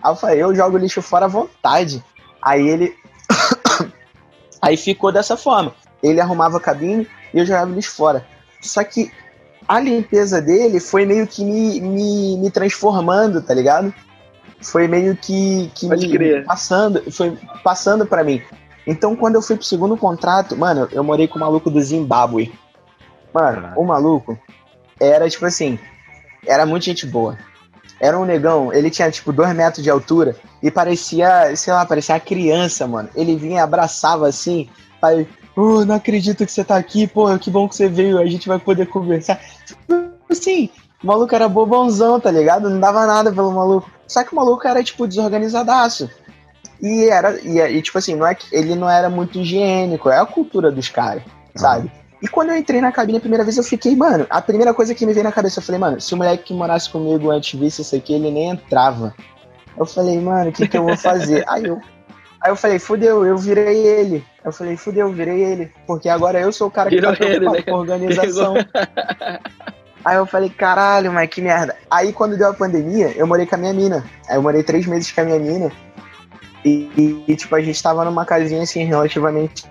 Aí 0.03 0.11
eu 0.11 0.17
falei, 0.17 0.43
eu 0.43 0.53
jogo 0.53 0.77
o 0.77 0.81
lixo 0.81 1.01
fora 1.01 1.27
à 1.27 1.29
vontade. 1.29 2.03
Aí 2.43 2.67
ele. 2.67 2.93
aí 4.61 4.77
ficou 4.77 5.13
dessa 5.13 5.37
forma. 5.37 5.73
Ele 6.03 6.21
arrumava 6.21 6.57
a 6.57 6.61
cabine 6.61 7.07
e 7.33 7.39
eu 7.39 7.47
jogava 7.47 7.71
o 7.71 7.75
lixo 7.75 7.93
fora. 7.93 8.27
Só 8.61 8.85
que 8.85 9.11
a 9.67 9.79
limpeza 9.81 10.41
dele 10.41 10.81
foi 10.81 11.07
meio 11.07 11.27
que 11.27 11.45
me, 11.45 11.81
me, 11.81 12.37
me 12.39 12.51
transformando, 12.51 13.41
tá 13.41 13.55
ligado? 13.55 13.95
Foi 14.61 14.87
meio 14.87 15.17
que, 15.17 15.71
que 15.75 15.89
me 15.89 16.11
crer. 16.11 16.45
passando, 16.45 17.11
foi 17.11 17.39
passando 17.63 18.05
para 18.05 18.23
mim. 18.23 18.43
Então, 18.87 19.15
quando 19.15 19.37
eu 19.37 19.43
fui 19.43 19.57
pro 19.57 19.65
segundo 19.65 19.97
contrato, 19.97 20.57
mano, 20.57 20.89
eu 20.93 21.05
morei 21.05 21.29
com 21.29 21.37
o 21.37 21.41
maluco 21.41 21.71
do 21.71 21.81
Zimbábue. 21.81 22.53
Mano, 23.33 23.73
o 23.77 23.85
maluco 23.85 24.39
era 24.99 25.31
tipo 25.31 25.47
assim, 25.47 25.79
era 26.47 26.67
muito 26.67 26.85
gente 26.85 27.07
boa. 27.07 27.39
Era 28.01 28.19
um 28.19 28.25
negão, 28.25 28.73
ele 28.73 28.91
tinha 28.91 29.11
tipo 29.11 29.33
dois 29.33 29.55
metros 29.55 29.85
de 29.85 29.91
altura 29.91 30.35
e 30.63 30.71
parecia, 30.71 31.55
sei 31.55 31.73
lá, 31.73 31.85
parecia 31.85 32.15
uma 32.15 32.21
criança, 32.21 32.87
mano. 32.87 33.09
Ele 33.15 33.37
vinha 33.37 33.57
e 33.57 33.63
abraçava 33.63 34.27
assim, 34.27 34.69
aí, 35.03 35.29
oh, 35.61 35.85
não 35.85 35.95
acredito 35.95 36.45
que 36.45 36.53
você 36.53 36.65
tá 36.65 36.77
aqui, 36.77 37.07
pô, 37.07 37.37
que 37.39 37.51
bom 37.51 37.69
que 37.69 37.77
você 37.77 37.89
veio, 37.89 38.19
a 38.19 38.27
gente 38.27 38.49
vai 38.49 38.59
poder 38.59 38.87
conversar. 38.87 39.41
Tipo 39.67 40.15
assim, 40.31 40.71
o 41.03 41.07
maluco 41.07 41.35
era 41.35 41.49
bobãozão, 41.49 42.21
tá 42.21 42.31
ligado? 42.31 42.71
Não 42.71 42.81
dava 42.81 43.07
nada 43.07 43.33
pelo 43.33 43.53
maluco. 43.53 43.91
Só 44.07 44.25
que 44.25 44.33
o 44.33 44.37
maluco 44.37 44.67
era, 44.67 44.83
tipo, 44.83 45.07
desorganizadaço. 45.07 46.11
E 46.83 47.09
era, 47.09 47.39
e, 47.41 47.59
e 47.59 47.83
tipo 47.83 47.99
assim, 47.99 48.15
não 48.15 48.27
é 48.27 48.37
ele 48.51 48.75
não 48.75 48.89
era 48.89 49.11
muito 49.11 49.39
higiênico, 49.39 50.09
é 50.09 50.19
a 50.19 50.25
cultura 50.25 50.73
dos 50.73 50.89
caras, 50.89 51.23
sabe? 51.55 51.93
E 52.23 52.29
quando 52.29 52.51
eu 52.51 52.57
entrei 52.57 52.81
na 52.81 52.93
cabine 52.93 53.19
a 53.19 53.21
primeira 53.21 53.45
vez, 53.45 53.57
eu 53.57 53.63
fiquei, 53.63 53.95
mano, 53.95 54.27
a 54.29 54.41
primeira 54.41 54.75
coisa 54.75 54.95
que 54.95 55.07
me 55.07 55.13
veio 55.13 55.25
na 55.25 55.33
cabeça, 55.33 55.59
eu 55.59 55.63
falei, 55.63 55.79
mano, 55.79 56.01
se 56.01 56.13
o 56.15 56.17
moleque 56.17 56.45
que 56.45 56.55
morasse 56.55 56.89
comigo 56.89 57.31
antes 57.31 57.59
visse 57.59 57.83
isso 57.83 57.97
aqui, 57.97 58.15
ele 58.15 58.31
nem 58.31 58.51
entrava. 58.51 59.15
Eu 59.77 59.87
falei, 59.87 60.19
mano, 60.21 60.51
o 60.51 60.53
que, 60.53 60.69
que 60.69 60.77
eu 60.77 60.85
vou 60.85 60.97
fazer? 60.97 61.45
Aí 61.49 61.65
eu 61.65 61.81
Aí 62.41 62.51
eu 62.51 62.57
falei, 62.57 62.79
fudeu, 62.79 63.25
eu 63.25 63.37
virei 63.37 63.87
ele. 63.87 64.25
Eu 64.43 64.51
falei, 64.51 64.77
fudeu, 64.77 65.09
eu 65.09 65.13
virei 65.13 65.45
ele. 65.45 65.73
Porque 65.87 66.09
agora 66.09 66.41
eu 66.41 66.51
sou 66.51 66.69
o 66.69 66.71
cara 66.71 66.89
que 66.89 66.97
Virou 66.97 67.13
tá 67.13 67.19
preocupado 67.19 67.57
né? 67.57 67.63
com 67.63 67.73
organização. 67.73 68.55
Aí 70.03 70.17
eu 70.17 70.25
falei, 70.25 70.49
caralho, 70.49 71.13
mas 71.13 71.29
que 71.29 71.43
merda. 71.43 71.77
Aí 71.91 72.13
quando 72.13 72.39
deu 72.39 72.49
a 72.49 72.55
pandemia, 72.55 73.13
eu 73.17 73.27
morei 73.27 73.45
com 73.45 73.57
a 73.57 73.59
minha 73.59 73.75
mina. 73.75 74.05
Aí 74.27 74.37
eu 74.37 74.43
morei 74.43 74.63
três 74.63 74.87
meses 74.87 75.13
com 75.13 75.21
a 75.21 75.25
minha 75.25 75.39
mina. 75.39 75.71
E, 76.65 77.23
e 77.29 77.37
tipo, 77.37 77.55
a 77.55 77.61
gente 77.61 77.83
tava 77.83 78.05
numa 78.05 78.25
casinha 78.25 78.63
assim, 78.63 78.85
relativamente 78.85 79.65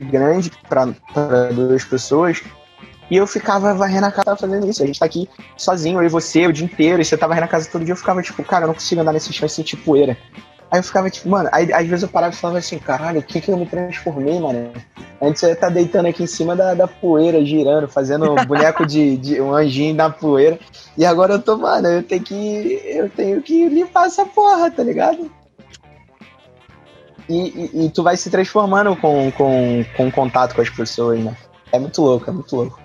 grande 0.00 0.50
para 0.68 1.48
duas 1.52 1.84
pessoas. 1.84 2.42
E 3.10 3.16
eu 3.16 3.26
ficava 3.26 3.72
varrendo 3.74 4.06
a 4.06 4.12
casa 4.12 4.36
fazendo 4.36 4.68
isso. 4.68 4.82
A 4.82 4.86
gente 4.86 4.98
tá 4.98 5.06
aqui 5.06 5.28
sozinho, 5.56 5.98
eu 5.98 6.04
e 6.04 6.08
você, 6.08 6.46
o 6.46 6.52
dia 6.52 6.66
inteiro. 6.66 7.00
E 7.00 7.04
você 7.04 7.16
tava 7.16 7.30
varrendo 7.30 7.46
a 7.46 7.48
casa 7.48 7.70
todo 7.70 7.84
dia. 7.84 7.92
Eu 7.92 7.96
ficava 7.96 8.22
tipo, 8.22 8.42
cara, 8.44 8.64
eu 8.64 8.68
não 8.68 8.74
consigo 8.74 9.00
andar 9.00 9.12
nesse 9.12 9.32
chão 9.32 9.46
e 9.46 9.50
sentir 9.50 9.76
poeira. 9.76 10.18
Aí 10.74 10.80
eu 10.80 10.82
ficava 10.82 11.08
tipo, 11.08 11.28
mano, 11.28 11.48
aí 11.52 11.72
às 11.72 11.86
vezes 11.86 12.02
eu 12.02 12.08
parava 12.08 12.34
e 12.34 12.36
falava 12.36 12.58
assim, 12.58 12.80
caralho, 12.80 13.20
o 13.20 13.22
que 13.22 13.40
que 13.40 13.48
eu 13.48 13.56
me 13.56 13.64
transformei, 13.64 14.40
mano? 14.40 14.72
Antes 15.22 15.40
eu 15.40 15.50
ia 15.50 15.52
estar 15.52 15.68
tá 15.68 15.72
deitando 15.72 16.06
aqui 16.06 16.24
em 16.24 16.26
cima 16.26 16.56
da, 16.56 16.74
da 16.74 16.88
poeira, 16.88 17.44
girando, 17.44 17.86
fazendo 17.86 18.34
boneco 18.44 18.84
de, 18.84 19.16
de 19.16 19.40
um 19.40 19.54
anjinho 19.54 19.94
na 19.94 20.10
poeira. 20.10 20.58
E 20.98 21.06
agora 21.06 21.34
eu 21.34 21.40
tô, 21.40 21.58
mano, 21.58 21.86
eu 21.86 22.02
tenho 22.02 22.24
que. 22.24 22.82
Eu 22.86 23.08
tenho 23.08 23.40
que 23.40 23.68
limpar 23.68 24.06
essa 24.06 24.26
porra, 24.26 24.68
tá 24.68 24.82
ligado? 24.82 25.30
E, 27.28 27.36
e, 27.36 27.86
e, 27.86 27.90
tu 27.90 28.02
vai 28.02 28.16
se 28.16 28.28
transformando 28.28 28.96
com, 28.96 29.30
com, 29.30 29.84
com 29.96 30.10
contato 30.10 30.56
com 30.56 30.60
as 30.60 30.70
pessoas, 30.70 31.20
né? 31.20 31.36
É 31.70 31.78
muito 31.78 32.02
louco, 32.02 32.28
é 32.28 32.32
muito 32.32 32.56
louco. 32.56 32.80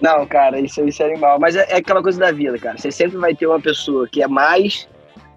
Não, 0.00 0.26
cara, 0.26 0.58
isso, 0.58 0.82
isso 0.88 1.02
é 1.02 1.12
animal. 1.12 1.38
Mas 1.38 1.56
é, 1.56 1.66
é 1.68 1.76
aquela 1.76 2.02
coisa 2.02 2.18
da 2.18 2.32
vida, 2.32 2.58
cara. 2.58 2.78
Você 2.78 2.90
sempre 2.90 3.18
vai 3.18 3.34
ter 3.34 3.46
uma 3.46 3.60
pessoa 3.60 4.08
que 4.08 4.22
é 4.22 4.26
mais 4.26 4.88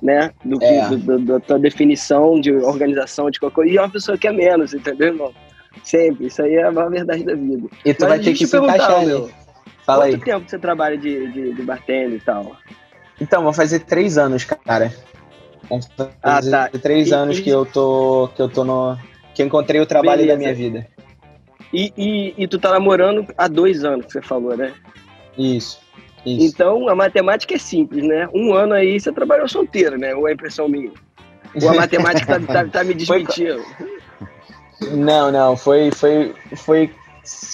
né? 0.04 0.32
Do 0.44 0.60
que 0.60 0.66
é. 0.66 0.90
do, 0.90 0.98
do, 0.98 1.20
da 1.20 1.40
tua 1.40 1.58
definição 1.58 2.40
de 2.40 2.52
organização 2.52 3.32
de 3.32 3.40
qualquer 3.40 3.56
coisa. 3.56 3.72
E 3.72 3.78
é 3.78 3.82
uma 3.82 3.90
pessoa 3.90 4.18
que 4.18 4.28
é 4.28 4.32
menos, 4.34 4.74
entendeu, 4.74 5.08
irmão? 5.08 5.34
Sempre. 5.82 6.28
Isso 6.28 6.42
aí 6.44 6.56
é 6.56 6.66
a 6.66 6.70
verdade 6.70 7.24
da 7.24 7.34
vida. 7.34 7.70
E 7.86 7.94
tu 7.94 8.02
Mas 8.02 8.10
vai 8.10 8.20
ter 8.20 8.34
que 8.34 8.46
se 8.46 8.58
encaixar, 8.58 9.06
meu. 9.06 9.32
Fala 9.86 10.06
Quanto 10.06 10.16
aí. 10.16 10.20
tempo 10.20 10.50
você 10.50 10.60
trabalha 10.60 10.98
de, 10.98 11.32
de, 11.32 11.54
de 11.54 11.62
bartender 11.64 12.18
e 12.18 12.20
tal? 12.20 12.56
Então, 13.20 13.44
vou 13.44 13.54
fazer 13.54 13.80
três 13.80 14.18
anos, 14.18 14.44
cara. 14.44 14.94
Ah, 16.22 16.42
tá. 16.42 16.70
três 16.82 17.08
e, 17.08 17.14
anos 17.14 17.40
e... 17.40 17.42
que 17.42 17.50
eu 17.50 17.66
tô. 17.66 18.30
que 18.36 18.42
eu 18.42 18.50
tô 18.50 18.64
no. 18.64 18.98
que 19.34 19.42
eu 19.42 19.46
encontrei 19.46 19.80
o 19.80 19.86
trabalho 19.86 20.22
Beleza. 20.22 20.34
da 20.34 20.40
minha 20.40 20.54
vida. 20.54 20.88
E, 21.74 21.92
e, 21.98 22.34
e, 22.38 22.48
tu 22.48 22.60
tá 22.60 22.72
namorando 22.72 23.26
há 23.36 23.48
dois 23.48 23.84
anos, 23.84 24.06
que 24.06 24.12
você 24.12 24.22
falou, 24.22 24.56
né? 24.56 24.74
Isso. 25.38 25.83
Isso. 26.26 26.46
Então, 26.46 26.88
a 26.88 26.96
matemática 26.96 27.56
é 27.56 27.58
simples, 27.58 28.04
né? 28.04 28.30
Um 28.34 28.54
ano 28.54 28.74
aí 28.74 29.00
você 29.00 29.12
trabalhou 29.12 29.48
solteiro, 29.48 29.98
né? 29.98 30.16
Ou 30.16 30.28
é 30.28 30.34
impressão 30.34 30.68
minha? 30.68 30.92
Ou 31.62 31.70
a 31.70 31.74
matemática 31.74 32.40
tá, 32.40 32.54
tá, 32.54 32.66
tá 32.66 32.84
me 32.84 32.94
desmentindo? 32.96 33.64
Não, 34.92 35.32
não, 35.32 35.56
foi, 35.56 35.92
foi, 35.92 36.34
foi 36.56 36.90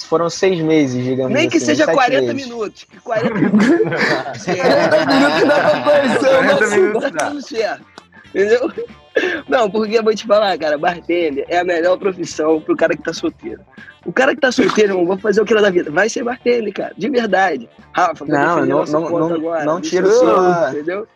foram 0.08 0.28
seis 0.28 0.60
meses, 0.60 1.04
digamos 1.04 1.32
Nem 1.32 1.48
que 1.48 1.58
assim, 1.58 1.66
seja 1.66 1.86
40 1.86 2.32
meses. 2.32 2.48
minutos. 2.48 2.86
40 3.04 3.34
minutos. 3.34 3.66
40 3.68 5.06
minutos 5.06 5.48
dá 5.48 5.60
pra 5.60 5.82
conhecer, 5.82 7.12
tá 7.12 7.28
tudo 7.28 7.42
certo. 7.42 7.86
Entendeu? 8.34 8.72
Não, 9.48 9.70
porque 9.70 9.98
eu 9.98 10.02
vou 10.02 10.14
te 10.14 10.26
falar, 10.26 10.56
cara, 10.58 10.78
bartender 10.78 11.44
é 11.48 11.58
a 11.58 11.64
melhor 11.64 11.98
profissão 11.98 12.60
pro 12.60 12.76
cara 12.76 12.96
que 12.96 13.02
tá 13.02 13.12
solteiro. 13.12 13.60
O 14.04 14.12
cara 14.12 14.34
que 14.34 14.40
tá 14.40 14.50
solteiro, 14.50 14.92
irmão, 14.92 15.06
vai 15.06 15.18
fazer 15.18 15.42
o 15.42 15.44
que 15.44 15.52
lá 15.52 15.60
da 15.60 15.70
vida? 15.70 15.90
Vai 15.90 16.08
ser 16.08 16.24
bartender, 16.24 16.72
cara, 16.72 16.94
de 16.96 17.08
verdade. 17.10 17.68
Rafa, 17.92 18.24
não, 18.24 18.64
não, 18.64 18.84
não, 18.84 19.10
não, 19.10 19.34
agora. 19.34 19.64
não 19.64 19.80
tira 19.80 20.08
o 20.08 20.10
seu, 20.10 20.70
entendeu? 20.70 21.06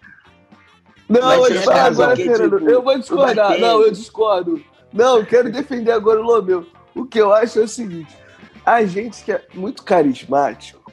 Não, 1.09 1.47
eu 1.47 1.70
agora, 1.70 2.16
Fernando, 2.16 2.59
tipo, 2.59 2.70
eu 2.70 2.82
vou 2.82 2.99
discordar. 2.99 3.59
Não, 3.59 3.82
eu 3.82 3.91
discordo. 3.91 4.62
Não, 4.93 5.18
eu 5.18 5.26
quero 5.26 5.51
defender 5.51 5.93
agora 5.93 6.20
o 6.20 6.22
Lomeu. 6.22 6.66
O 6.95 7.05
que 7.05 7.18
eu 7.18 7.32
acho 7.32 7.59
é 7.59 7.62
o 7.62 7.68
seguinte, 7.68 8.16
a 8.64 8.85
gente 8.85 9.24
que 9.24 9.32
é 9.32 9.43
muito 9.55 9.82
carismático, 9.82 10.93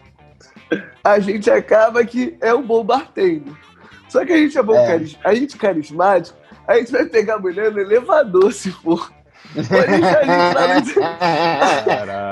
a 1.04 1.20
gente 1.20 1.50
acaba 1.50 2.04
que 2.06 2.36
é 2.42 2.54
um 2.54 2.64
bom 2.64 2.84
bartender. 2.84 3.54
Só 4.10 4.26
que 4.26 4.34
a 4.34 4.38
gente 4.38 4.58
é 4.58 4.64
bom 4.64 4.76
é. 4.76 4.88
carismático, 4.88 5.28
a 5.28 5.36
gente 5.36 5.58
carismático, 5.58 6.38
a 6.68 6.78
gente 6.78 6.92
vai 6.92 7.06
pegar 7.06 7.36
a 7.36 7.40
mulher 7.40 7.72
no 7.72 7.80
elevador, 7.80 8.52
se 8.52 8.72
for. 8.72 9.12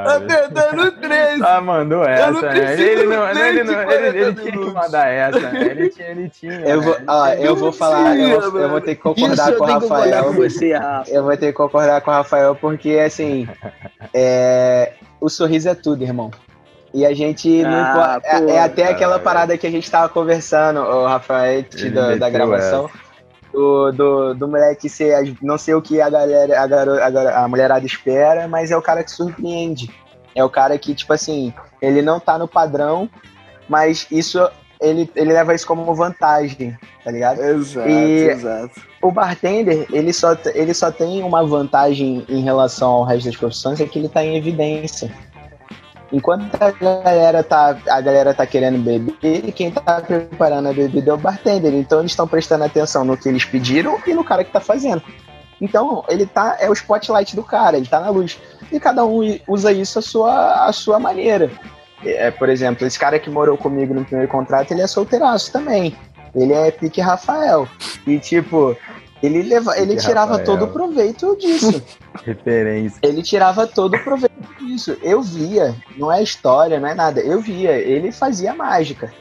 Tá, 0.03 0.19
no... 0.19 0.27
tentando 0.27 0.91
três. 0.93 1.41
Ah, 1.41 1.59
mandou 1.59 2.05
essa, 2.05 2.31
né? 2.31 2.81
Ele, 2.81 3.03
não, 3.03 3.29
ele, 3.29 3.63
não, 3.63 3.91
ele, 3.91 4.19
ele 4.19 4.33
tinha 4.35 4.51
que 4.51 4.57
mandar 4.57 5.07
essa, 5.07 5.39
né? 5.39 5.65
Ele 5.65 5.89
tinha, 5.89 6.07
ele 6.07 6.29
tinha. 6.29 6.59
Eu 6.61 6.81
vou, 6.81 6.97
ó, 7.07 7.27
eu 7.29 7.55
vou 7.55 7.71
falar, 7.73 8.17
eu 8.17 8.51
vou, 8.51 8.61
eu 8.61 8.69
vou 8.69 8.81
ter 8.81 8.95
que 8.95 9.01
concordar 9.01 9.53
com 9.53 9.63
o 9.63 9.67
Rafael. 9.67 10.23
Com 10.25 10.33
você, 10.33 10.73
Rafa. 10.73 11.11
Eu 11.11 11.23
vou 11.23 11.35
ter 11.35 11.47
que 11.47 11.53
concordar 11.53 12.01
com 12.01 12.11
o 12.11 12.13
Rafael, 12.13 12.55
porque 12.55 12.91
assim, 12.93 13.47
é, 14.13 14.93
o 15.19 15.29
sorriso 15.29 15.67
é 15.67 15.75
tudo, 15.75 16.03
irmão. 16.03 16.31
E 16.93 17.05
a 17.05 17.13
gente 17.13 17.63
ah, 17.63 17.69
não 17.69 17.93
pode. 17.93 18.51
É, 18.51 18.55
é, 18.55 18.59
até 18.59 18.87
aquela 18.87 19.19
parada 19.19 19.57
que 19.57 19.67
a 19.67 19.71
gente 19.71 19.91
tava 19.91 20.09
conversando, 20.09 20.79
o 20.79 21.05
Rafael, 21.05 21.65
da, 21.93 22.15
da 22.15 22.29
gravação. 22.29 22.89
Do, 23.51 23.91
do, 23.91 24.33
do 24.35 24.47
moleque 24.47 24.87
ser. 24.87 25.35
Não 25.41 25.57
sei 25.57 25.73
o 25.73 25.81
que 25.81 25.99
a 25.99 26.09
galera, 26.09 26.61
a, 26.61 26.67
garo, 26.67 26.93
a, 26.93 27.43
a 27.43 27.47
mulherada 27.47 27.85
espera, 27.85 28.47
mas 28.47 28.71
é 28.71 28.77
o 28.77 28.81
cara 28.81 29.03
que 29.03 29.11
surpreende. 29.11 29.89
É 30.35 30.43
o 30.43 30.49
cara 30.49 30.77
que, 30.77 30.93
tipo 30.93 31.11
assim, 31.11 31.53
ele 31.81 32.01
não 32.01 32.19
tá 32.19 32.37
no 32.37 32.47
padrão, 32.47 33.09
mas 33.67 34.05
isso 34.11 34.39
ele, 34.79 35.09
ele 35.15 35.33
leva 35.33 35.53
isso 35.53 35.67
como 35.67 35.93
vantagem, 35.93 36.77
tá 37.03 37.11
ligado? 37.11 37.41
Exato, 37.41 37.89
e 37.89 38.29
exato. 38.29 38.81
O 39.01 39.11
bartender, 39.11 39.85
ele 39.91 40.13
só, 40.13 40.37
ele 40.53 40.73
só 40.73 40.91
tem 40.91 41.21
uma 41.23 41.45
vantagem 41.45 42.25
em 42.29 42.41
relação 42.41 42.89
ao 42.89 43.03
resto 43.03 43.25
das 43.25 43.35
profissões, 43.35 43.81
é 43.81 43.85
que 43.85 43.99
ele 43.99 44.07
tá 44.07 44.23
em 44.23 44.37
evidência. 44.37 45.11
Enquanto 46.11 46.55
a 46.59 46.71
galera 46.71 47.43
tá, 47.43 47.77
a 47.87 48.01
galera 48.01 48.33
tá 48.33 48.45
querendo 48.45 48.79
beber, 48.79 49.51
quem 49.51 49.71
tá 49.71 50.01
preparando 50.01 50.69
a 50.69 50.73
bebida 50.73 51.11
é 51.11 51.13
o 51.13 51.17
bartender. 51.17 51.73
Então 51.73 51.99
eles 51.99 52.11
estão 52.11 52.27
prestando 52.27 52.63
atenção 52.63 53.05
no 53.05 53.15
que 53.15 53.29
eles 53.29 53.45
pediram 53.45 53.99
e 54.07 54.13
no 54.13 54.23
cara 54.23 54.43
que 54.43 54.51
tá 54.51 54.59
fazendo. 54.59 55.03
Então, 55.61 56.03
ele 56.07 56.25
tá. 56.25 56.57
É 56.59 56.69
o 56.69 56.73
spotlight 56.73 57.35
do 57.35 57.43
cara, 57.43 57.77
ele 57.77 57.87
tá 57.87 57.99
na 57.99 58.09
luz. 58.09 58.39
E 58.71 58.79
cada 58.79 59.05
um 59.05 59.19
usa 59.47 59.71
isso 59.71 59.99
a 59.99 60.01
sua, 60.01 60.67
a 60.67 60.71
sua 60.71 60.99
maneira. 60.99 61.51
É, 62.03 62.31
por 62.31 62.49
exemplo, 62.49 62.87
esse 62.87 62.97
cara 62.97 63.19
que 63.19 63.29
morou 63.29 63.57
comigo 63.57 63.93
no 63.93 64.05
primeiro 64.05 64.31
contrato, 64.31 64.71
ele 64.71 64.81
é 64.81 64.87
solteiraço 64.87 65.51
também. 65.51 65.95
Ele 66.33 66.53
é 66.53 66.71
pique 66.71 67.01
Rafael. 67.01 67.67
E 68.07 68.17
tipo, 68.19 68.75
ele, 69.21 69.43
leva, 69.43 69.77
ele 69.77 69.95
tirava 69.97 70.37
Rafael. 70.37 70.45
todo 70.45 70.65
o 70.65 70.67
proveito 70.67 71.35
disso. 71.37 71.81
Referência. 72.23 72.99
Ele 73.01 73.21
tirava 73.21 73.67
todo 73.67 73.95
o 73.95 74.03
proveito 74.03 74.33
disso. 74.59 74.97
Eu 75.01 75.21
via, 75.21 75.75
não 75.97 76.11
é 76.11 76.21
história, 76.23 76.79
não 76.79 76.87
é 76.87 76.93
nada. 76.93 77.19
Eu 77.19 77.41
via, 77.41 77.71
ele 77.71 78.11
fazia 78.11 78.53
mágica. 78.53 79.11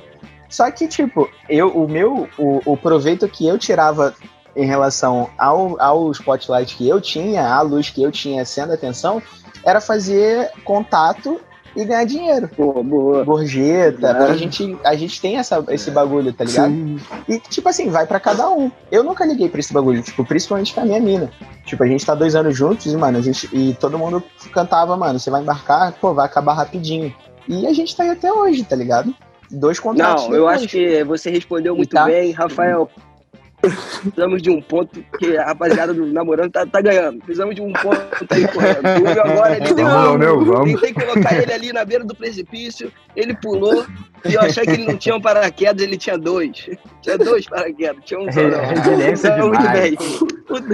Só 0.49 0.71
que, 0.71 0.89
tipo, 0.89 1.29
eu, 1.49 1.69
o 1.69 1.89
meu, 1.89 2.29
o, 2.39 2.73
o 2.73 2.77
proveito 2.77 3.29
que 3.29 3.47
eu 3.47 3.59
tirava 3.59 4.15
em 4.57 4.67
relação 4.67 5.31
ao, 5.39 5.81
ao 5.81 6.11
spotlight 6.13 6.77
que 6.77 6.89
eu 6.89 7.01
tinha, 7.01 7.47
à 7.47 7.61
luz 7.61 7.91
que 7.91 8.03
eu 8.03 8.11
tinha 8.11 8.45
sendo 8.45 8.73
atenção, 8.73 9.23
era 9.65 9.81
fazer 9.81 10.51
contato 10.65 11.41
e 11.79 11.85
ganhar 11.85 12.05
dinheiro. 12.05 12.49
Pô, 12.49 12.83
boa. 12.83 13.25
Gorjeta. 13.25 14.11
A 14.11 14.37
gente, 14.37 14.77
a 14.85 14.97
gente 14.97 15.21
tem 15.21 15.37
essa, 15.37 15.65
esse 15.69 15.93
bagulho, 15.93 16.33
tá 16.33 16.45
ligado? 16.45 16.73
Sim. 16.73 16.99
E, 17.29 17.39
tipo 17.39 17.69
assim, 17.69 17.89
vai 17.89 18.05
para 18.05 18.19
cada 18.19 18.51
um. 18.51 18.69
Eu 18.91 19.05
nunca 19.05 19.25
liguei 19.25 19.49
pra 19.49 19.61
esse 19.61 19.73
bagulho, 19.73 20.03
tipo, 20.03 20.25
principalmente 20.25 20.75
com 20.75 20.81
a 20.81 20.85
minha 20.85 21.01
mina. 21.01 21.31
Tipo, 21.65 21.85
a 21.85 21.87
gente 21.87 22.05
tá 22.05 22.17
dois 22.17 22.35
anos 22.35 22.57
juntos 22.57 22.93
e, 22.93 22.97
mano, 22.97 23.19
a 23.19 23.21
gente, 23.21 23.49
e 23.53 23.75
todo 23.75 23.97
mundo 23.97 24.21
cantava, 24.53 24.97
mano, 24.97 25.21
você 25.21 25.31
vai 25.31 25.41
embarcar, 25.41 25.93
pô, 26.01 26.13
vai 26.13 26.27
acabar 26.27 26.55
rapidinho. 26.55 27.15
E 27.47 27.65
a 27.65 27.73
gente 27.73 27.97
tá 27.97 28.03
aí 28.03 28.11
até 28.11 28.33
hoje, 28.33 28.65
tá 28.65 28.75
ligado? 28.75 29.15
Dois 29.49 29.79
contratos. 29.79 30.29
Não, 30.29 30.35
eu 30.35 30.49
acho 30.49 30.67
que 30.67 31.05
você 31.05 31.31
respondeu 31.31 31.77
muito 31.77 31.95
tá... 31.95 32.07
bem, 32.07 32.33
Rafael. 32.33 32.91
Precisamos 33.71 34.43
de 34.43 34.51
um 34.51 34.61
ponto 34.61 35.05
que 35.19 35.37
a 35.37 35.47
rapaziada 35.47 35.95
do 35.95 36.07
namorando 36.07 36.51
tá, 36.51 36.67
tá 36.67 36.81
ganhando. 36.81 37.19
Precisamos 37.19 37.55
de 37.55 37.63
um 37.63 37.73
ponto 37.73 38.01
aí 38.31 38.47
correndo. 38.49 39.03
O 39.03 39.21
agora 39.21 39.57
ele 39.57 39.73
deu 39.75 39.87
vamos, 39.87 40.19
meu, 40.19 40.45
vamos. 40.45 40.81
Tentei 40.81 40.93
colocar 40.93 41.43
ele 41.43 41.53
ali 41.53 41.73
na 41.73 41.85
beira 41.85 42.05
do 42.05 42.15
precipício, 42.15 42.93
ele 43.17 43.35
pulou 43.37 43.87
e 44.25 44.35
eu 44.35 44.41
achei 44.41 44.65
que 44.65 44.71
ele 44.71 44.87
não 44.87 44.97
tinha 44.97 45.17
um 45.17 45.21
paraquedas, 45.21 45.83
ele 45.83 45.97
tinha 45.97 46.19
dois. 46.19 46.69
Tinha 47.03 47.19
dois 47.19 47.47
paraquedas, 47.47 48.05
tinha 48.05 48.21
um 48.21 48.31
só 48.33 48.43
não. 48.43 48.65
Resiliência 48.65 49.29
então. 49.39 49.53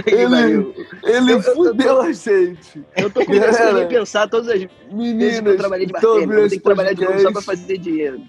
Ele, 0.07 0.75
ele 1.05 1.33
eu, 1.33 1.43
fudeu 1.43 1.87
eu, 1.87 2.01
a 2.03 2.13
gente. 2.13 2.85
Eu 2.97 3.11
tô 3.11 3.25
começando 3.25 3.81
a 3.81 3.87
pensar 3.87 4.29
todas 4.29 4.49
as 4.49 4.67
meninas 4.91 5.19
vezes 5.19 5.41
que 5.41 5.49
eu 5.49 5.57
trabalhei 5.57 5.87
de 5.87 5.93
bartender. 5.93 6.39
Eu 6.39 6.49
tenho 6.49 6.51
que 6.51 6.61
trabalhar 6.61 6.93
de 6.93 7.05
novo 7.05 7.21
só 7.21 7.33
pra 7.33 7.43
fazer 7.43 7.79
dinheiro. 7.79 8.21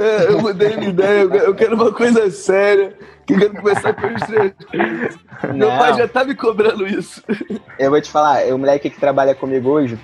É, 0.00 0.32
eu 0.32 0.40
mudei 0.40 0.78
minha 0.78 0.88
ideia, 0.88 1.24
eu 1.24 1.54
quero 1.54 1.74
uma 1.74 1.92
coisa 1.92 2.30
séria, 2.30 2.96
que 3.26 3.34
eu 3.34 3.38
quero 3.38 3.54
começar 3.56 3.92
com 3.92 4.06
os. 4.06 5.52
Meu 5.54 5.68
pai 5.68 5.92
já 5.92 6.08
tá 6.08 6.24
me 6.24 6.34
cobrando 6.34 6.86
isso. 6.86 7.22
Eu 7.78 7.90
vou 7.90 8.00
te 8.00 8.10
falar, 8.10 8.46
o 8.46 8.56
moleque 8.56 8.88
que 8.88 8.98
trabalha 8.98 9.34
comigo 9.34 9.68
hoje, 9.68 9.98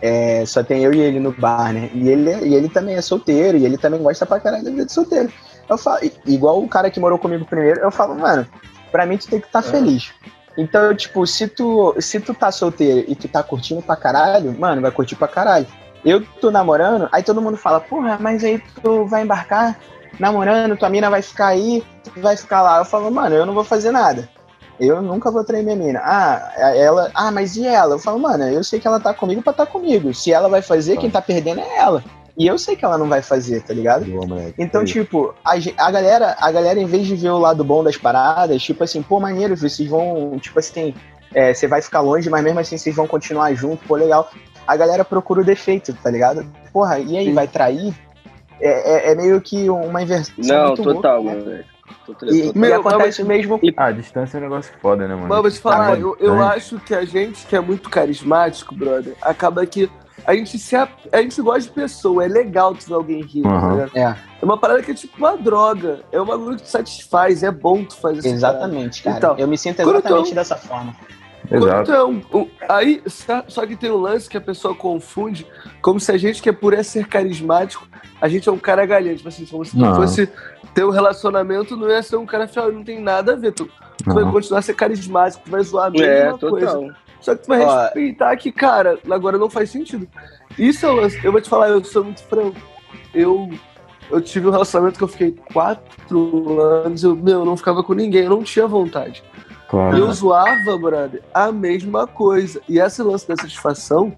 é, 0.00 0.42
só 0.46 0.64
tem 0.64 0.84
eu 0.84 0.94
e 0.94 1.00
ele 1.00 1.20
no 1.20 1.32
bar, 1.32 1.70
né? 1.70 1.90
E 1.92 2.08
ele, 2.08 2.46
e 2.46 2.54
ele 2.54 2.70
também 2.70 2.94
é 2.94 3.02
solteiro, 3.02 3.58
e 3.58 3.66
ele 3.66 3.76
também 3.76 4.02
gosta 4.02 4.24
pra 4.24 4.40
caralho 4.40 4.64
da 4.64 4.70
vida 4.70 4.86
de 4.86 4.92
solteiro. 4.92 5.30
Eu 5.68 5.76
falo, 5.76 6.00
igual 6.24 6.62
o 6.62 6.68
cara 6.68 6.90
que 6.90 6.98
morou 6.98 7.18
comigo 7.18 7.44
primeiro, 7.44 7.80
eu 7.80 7.90
falo, 7.90 8.14
mano, 8.14 8.46
pra 8.90 9.04
mim 9.04 9.18
tu 9.18 9.28
tem 9.28 9.38
que 9.38 9.48
estar 9.48 9.60
tá 9.60 9.68
é. 9.68 9.70
feliz. 9.70 10.14
Então, 10.56 10.94
tipo, 10.94 11.26
se 11.26 11.46
tu, 11.46 11.94
se 12.00 12.18
tu 12.20 12.32
tá 12.32 12.50
solteiro 12.50 13.04
e 13.06 13.14
tu 13.14 13.28
tá 13.28 13.42
curtindo 13.42 13.82
pra 13.82 13.96
caralho, 13.96 14.58
mano, 14.58 14.80
vai 14.80 14.90
curtir 14.90 15.14
pra 15.14 15.28
caralho. 15.28 15.66
Eu 16.06 16.24
tô 16.40 16.52
namorando, 16.52 17.08
aí 17.10 17.20
todo 17.20 17.42
mundo 17.42 17.56
fala, 17.56 17.80
porra, 17.80 18.16
mas 18.20 18.44
aí 18.44 18.62
tu 18.80 19.06
vai 19.06 19.24
embarcar 19.24 19.76
namorando, 20.20 20.76
tua 20.76 20.88
mina 20.88 21.10
vai 21.10 21.20
ficar 21.20 21.48
aí, 21.48 21.84
tu 22.04 22.20
vai 22.20 22.36
ficar 22.36 22.62
lá. 22.62 22.78
Eu 22.78 22.84
falo, 22.84 23.10
mano, 23.10 23.34
eu 23.34 23.44
não 23.44 23.52
vou 23.52 23.64
fazer 23.64 23.90
nada. 23.90 24.28
Eu 24.78 25.02
nunca 25.02 25.32
vou 25.32 25.42
trair 25.42 25.64
minha 25.64 25.74
mina. 25.74 26.00
Ah, 26.04 26.52
ela. 26.76 27.10
Ah, 27.12 27.32
mas 27.32 27.56
e 27.56 27.66
ela? 27.66 27.96
Eu 27.96 27.98
falo, 27.98 28.20
mano, 28.20 28.44
eu 28.44 28.62
sei 28.62 28.78
que 28.78 28.86
ela 28.86 29.00
tá 29.00 29.12
comigo 29.12 29.42
pra 29.42 29.52
tá 29.52 29.66
comigo. 29.66 30.14
Se 30.14 30.32
ela 30.32 30.48
vai 30.48 30.62
fazer, 30.62 30.96
quem 30.96 31.10
tá 31.10 31.20
perdendo 31.20 31.60
é 31.60 31.76
ela. 31.76 32.04
E 32.38 32.46
eu 32.46 32.56
sei 32.56 32.76
que 32.76 32.84
ela 32.84 32.98
não 32.98 33.08
vai 33.08 33.20
fazer, 33.20 33.62
tá 33.62 33.74
ligado? 33.74 34.04
Então, 34.58 34.84
tipo, 34.84 35.34
a, 35.44 35.54
a, 35.54 35.90
galera, 35.90 36.36
a 36.38 36.52
galera, 36.52 36.78
em 36.78 36.86
vez 36.86 37.06
de 37.06 37.16
ver 37.16 37.30
o 37.30 37.38
lado 37.38 37.64
bom 37.64 37.82
das 37.82 37.96
paradas, 37.96 38.62
tipo 38.62 38.84
assim, 38.84 39.02
pô, 39.02 39.18
maneiro, 39.18 39.56
vocês 39.56 39.88
vão, 39.88 40.38
tipo 40.38 40.58
assim, 40.58 40.94
é, 41.34 41.54
você 41.54 41.66
vai 41.66 41.80
ficar 41.80 42.00
longe, 42.00 42.28
mas 42.28 42.44
mesmo 42.44 42.60
assim 42.60 42.76
vocês 42.76 42.94
vão 42.94 43.06
continuar 43.06 43.54
junto, 43.54 43.86
pô, 43.88 43.96
legal 43.96 44.30
a 44.66 44.76
galera 44.76 45.04
procura 45.04 45.40
o 45.40 45.44
defeito, 45.44 45.92
tá 45.94 46.10
ligado? 46.10 46.46
Porra, 46.72 46.98
e 46.98 47.16
aí, 47.16 47.26
Sim. 47.26 47.34
vai 47.34 47.46
trair? 47.46 47.94
É, 48.60 49.10
é, 49.10 49.12
é, 49.12 49.14
meio 49.14 49.40
que 49.40 49.68
uma 49.68 50.02
inversão. 50.02 50.34
Não, 50.38 50.74
total, 50.74 51.22
louca, 51.22 51.40
mano. 51.40 51.64
E, 52.22 52.52
e, 52.54 52.72
acontece 52.72 53.22
mas, 53.22 53.28
mesmo. 53.28 53.60
Ah, 53.76 53.86
a 53.86 53.92
distância 53.92 54.38
é 54.38 54.40
um 54.40 54.42
negócio 54.44 54.72
foda, 54.80 55.06
né, 55.06 55.14
mano? 55.14 55.28
Mas 55.28 55.42
vou 55.42 55.50
te 55.50 55.58
falar, 55.58 55.92
tá 55.92 55.98
eu, 55.98 56.16
eu 56.18 56.42
acho 56.42 56.78
que 56.80 56.94
a 56.94 57.04
gente 57.04 57.46
que 57.46 57.54
é 57.54 57.60
muito 57.60 57.90
carismático, 57.90 58.74
brother, 58.74 59.14
acaba 59.20 59.64
que 59.66 59.90
a 60.24 60.34
gente, 60.34 60.58
se 60.58 60.74
a, 60.74 60.88
a 61.12 61.22
gente 61.22 61.40
gosta 61.42 61.62
de 61.62 61.70
pessoa, 61.70 62.24
é 62.24 62.28
legal 62.28 62.74
tu 62.74 62.86
ver 62.88 62.94
alguém 62.94 63.22
rir, 63.22 63.46
uhum. 63.46 63.76
né? 63.76 63.90
É. 63.94 64.02
é 64.02 64.44
uma 64.44 64.58
parada 64.58 64.82
que 64.82 64.90
é 64.90 64.94
tipo 64.94 65.16
uma 65.18 65.36
droga. 65.36 66.00
É 66.10 66.20
uma 66.20 66.38
coisa 66.38 66.56
que 66.56 66.64
te 66.64 66.70
satisfaz, 66.70 67.42
é 67.42 67.50
bom 67.50 67.84
tu 67.84 67.96
fazer 67.96 68.18
isso. 68.18 68.28
Exatamente, 68.28 69.02
cara. 69.02 69.16
Então, 69.16 69.38
eu 69.38 69.46
me 69.46 69.58
sinto 69.58 69.80
exatamente 69.80 70.34
dessa 70.34 70.56
forma. 70.56 70.94
Exato. 71.50 71.90
Então, 71.90 72.48
aí, 72.68 73.02
só 73.48 73.66
que 73.66 73.76
tem 73.76 73.90
um 73.90 73.96
lance 73.96 74.28
que 74.28 74.36
a 74.36 74.40
pessoa 74.40 74.74
confunde, 74.74 75.46
como 75.80 76.00
se 76.00 76.10
a 76.10 76.16
gente 76.16 76.42
que 76.42 76.48
é 76.48 76.52
por 76.52 76.76
ser 76.84 77.06
carismático, 77.06 77.86
a 78.20 78.28
gente 78.28 78.48
é 78.48 78.52
um 78.52 78.58
cara 78.58 78.84
galhante. 78.86 79.18
Tipo 79.18 79.28
assim, 79.28 79.46
como 79.46 79.64
se 79.64 79.76
não. 79.76 79.94
fosse 79.94 80.28
ter 80.74 80.84
um 80.84 80.90
relacionamento, 80.90 81.76
não 81.76 81.88
ia 81.88 82.02
ser 82.02 82.16
um 82.16 82.26
cara 82.26 82.48
fiel, 82.48 82.72
não 82.72 82.84
tem 82.84 83.00
nada 83.00 83.32
a 83.32 83.36
ver. 83.36 83.52
Tu, 83.52 83.68
tu 83.98 84.14
vai 84.14 84.30
continuar 84.30 84.60
a 84.60 84.62
ser 84.62 84.74
carismático, 84.74 85.44
tu 85.44 85.50
vai 85.50 85.62
zoar 85.62 85.86
a 85.86 85.90
mesma 85.90 86.06
é, 86.06 86.38
coisa. 86.38 86.66
Total. 86.66 86.90
Só 87.20 87.34
que 87.34 87.42
tu 87.42 87.48
vai 87.48 87.60
Ó, 87.62 87.82
respeitar 87.82 88.36
que, 88.36 88.52
cara, 88.52 88.98
agora 89.10 89.38
não 89.38 89.50
faz 89.50 89.70
sentido. 89.70 90.06
Isso 90.58 90.84
é 90.86 90.90
o 90.90 90.94
lance. 90.94 91.18
Eu 91.24 91.32
vou 91.32 91.40
te 91.40 91.48
falar, 91.48 91.68
eu 91.68 91.82
sou 91.84 92.04
muito 92.04 92.22
franco. 92.22 92.56
Eu 93.14 93.50
eu 94.10 94.20
tive 94.20 94.46
um 94.46 94.50
relacionamento 94.50 94.98
que 94.98 95.04
eu 95.04 95.08
fiquei 95.08 95.34
quatro 95.52 96.60
anos, 96.60 97.02
eu, 97.02 97.16
meu, 97.16 97.40
eu 97.40 97.44
não 97.44 97.56
ficava 97.56 97.82
com 97.82 97.92
ninguém, 97.92 98.24
eu 98.24 98.30
não 98.30 98.42
tinha 98.42 98.66
vontade. 98.66 99.22
Claro. 99.68 99.96
Eu 99.96 100.12
zoava, 100.12 100.78
brother, 100.78 101.22
a 101.34 101.50
mesma 101.50 102.06
coisa. 102.06 102.60
E 102.68 102.78
esse 102.78 103.02
lance 103.02 103.26
da 103.26 103.36
satisfação, 103.36 104.12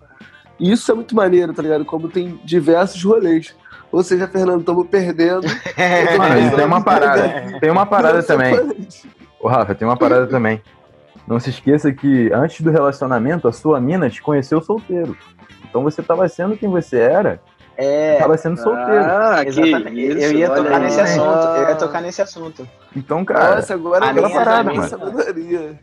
isso 0.58 0.90
é 0.90 0.94
muito 0.94 1.14
maneiro, 1.14 1.52
tá 1.52 1.62
ligado? 1.62 1.84
Como 1.84 2.08
tem 2.08 2.38
diversos 2.44 3.02
rolês. 3.02 3.54
Ou 3.90 4.02
seja, 4.02 4.28
Fernando, 4.28 4.60
estamos 4.60 4.86
perdendo. 4.88 5.46
Mano, 6.18 6.50
tem 6.56 6.64
uma 6.64 6.82
parada. 6.84 7.58
Tem 7.60 7.70
uma 7.70 7.86
parada 7.86 8.22
também. 8.22 8.54
Ô, 9.40 9.48
Rafa, 9.48 9.74
tem 9.74 9.88
uma 9.88 9.96
parada 9.96 10.26
também. 10.26 10.60
Não 11.26 11.38
se 11.38 11.50
esqueça 11.50 11.92
que 11.92 12.30
antes 12.32 12.60
do 12.60 12.70
relacionamento, 12.70 13.48
a 13.48 13.52
sua 13.52 13.80
mina 13.80 14.10
te 14.10 14.20
conheceu 14.20 14.60
solteiro. 14.60 15.16
Então 15.68 15.82
você 15.82 16.02
tava 16.02 16.28
sendo 16.28 16.56
quem 16.56 16.68
você 16.68 16.98
era, 16.98 17.40
É, 17.80 18.16
tava 18.18 18.36
sendo 18.36 18.60
solteiro. 18.60 19.04
Ah, 19.04 19.38
que 19.44 19.48
exatamente. 19.50 20.00
isso, 20.08 20.18
eu 20.18 20.32
ia 20.32 20.50
tocar 20.50 20.76
aí. 20.78 20.82
nesse 20.82 21.00
assunto. 21.00 21.46
Eu 21.56 21.68
ia 21.68 21.74
tocar 21.76 22.00
nesse 22.02 22.22
assunto. 22.22 22.68
Então, 22.96 23.24
cara, 23.24 23.54
Nossa, 23.56 23.74
agora 23.74 24.04
a 24.06 24.08
eu 24.08 24.14
minha 24.14 24.30
parada, 24.30 24.74
mano. 24.74 24.88
sabedoria. 24.88 25.78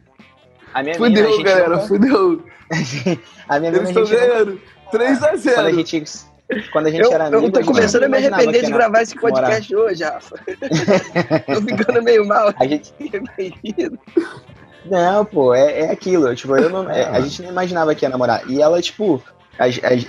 A 0.73 0.83
minha 0.83 0.95
mina, 0.99 1.05
a 1.07 1.09
Fudeu, 1.09 1.31
gente 1.31 1.43
galera, 1.43 1.69
nunca- 1.69 1.87
fudeu. 1.87 2.43
A 3.47 3.59
minha 3.59 3.71
Eles 3.71 3.87
mina, 3.87 4.01
estão 4.01 4.03
nunca- 4.03 4.27
ganhando. 4.27 4.61
3 4.91 5.17
a 5.23 5.27
quando 5.27 5.33
a 5.33 5.37
0 5.37 5.73
gente, 5.73 6.03
quando 6.73 6.87
a 6.87 6.91
gente 6.91 7.03
Eu, 7.05 7.11
era 7.13 7.27
amigo, 7.27 7.45
eu 7.45 7.51
tô 7.51 7.59
a 7.59 7.63
começando 7.63 8.03
a 8.03 8.09
me 8.09 8.17
arrepender 8.17 8.59
que 8.59 8.65
de 8.65 8.71
gravar 8.73 9.01
esse 9.01 9.15
podcast 9.15 9.75
hoje, 9.75 10.03
Rafa. 10.03 10.35
tô 11.47 11.61
ficando 11.61 12.03
meio 12.03 12.27
mal. 12.27 12.53
A 12.59 12.67
gente. 12.67 12.93
Não, 14.85 15.25
pô, 15.25 15.53
é, 15.55 15.81
é 15.81 15.91
aquilo. 15.91 16.35
Tipo, 16.35 16.55
eu 16.57 16.69
não, 16.69 16.89
é, 16.89 17.05
a 17.05 17.19
gente 17.19 17.41
não 17.41 17.49
imaginava 17.49 17.95
que 17.95 18.05
ia 18.05 18.09
namorar. 18.09 18.43
E 18.47 18.61
ela, 18.61 18.79
tipo, 18.81 19.21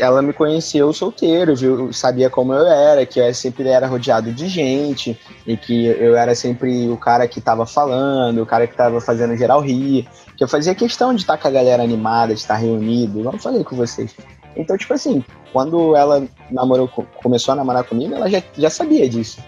ela 0.00 0.22
me 0.22 0.32
conheceu 0.32 0.92
solteiro, 0.92 1.54
viu? 1.54 1.92
Sabia 1.92 2.28
como 2.28 2.52
eu 2.52 2.66
era, 2.66 3.06
que 3.06 3.20
eu 3.20 3.32
sempre 3.34 3.68
era 3.68 3.86
rodeado 3.86 4.32
de 4.32 4.48
gente, 4.48 5.18
e 5.46 5.56
que 5.56 5.86
eu 5.86 6.16
era 6.16 6.34
sempre 6.34 6.88
o 6.88 6.96
cara 6.96 7.28
que 7.28 7.40
tava 7.40 7.64
falando, 7.66 8.42
o 8.42 8.46
cara 8.46 8.66
que 8.66 8.74
tava 8.76 9.00
fazendo 9.00 9.36
geral 9.36 9.60
rir. 9.60 10.08
Que 10.36 10.44
eu 10.44 10.48
fazia 10.48 10.74
questão 10.74 11.14
de 11.14 11.22
estar 11.22 11.38
com 11.38 11.48
a 11.48 11.50
galera 11.50 11.82
animada, 11.82 12.34
de 12.34 12.40
estar 12.40 12.56
reunido, 12.56 13.20
igual 13.20 13.34
eu 13.34 13.40
falei 13.40 13.62
com 13.64 13.76
vocês. 13.76 14.14
Então, 14.56 14.76
tipo 14.76 14.92
assim, 14.94 15.24
quando 15.52 15.94
ela 15.96 16.26
namorou, 16.50 16.88
co- 16.88 17.06
começou 17.22 17.52
a 17.52 17.56
namorar 17.56 17.84
comigo, 17.84 18.14
ela 18.14 18.28
já, 18.28 18.42
já 18.56 18.68
sabia 18.70 19.08
disso. 19.08 19.38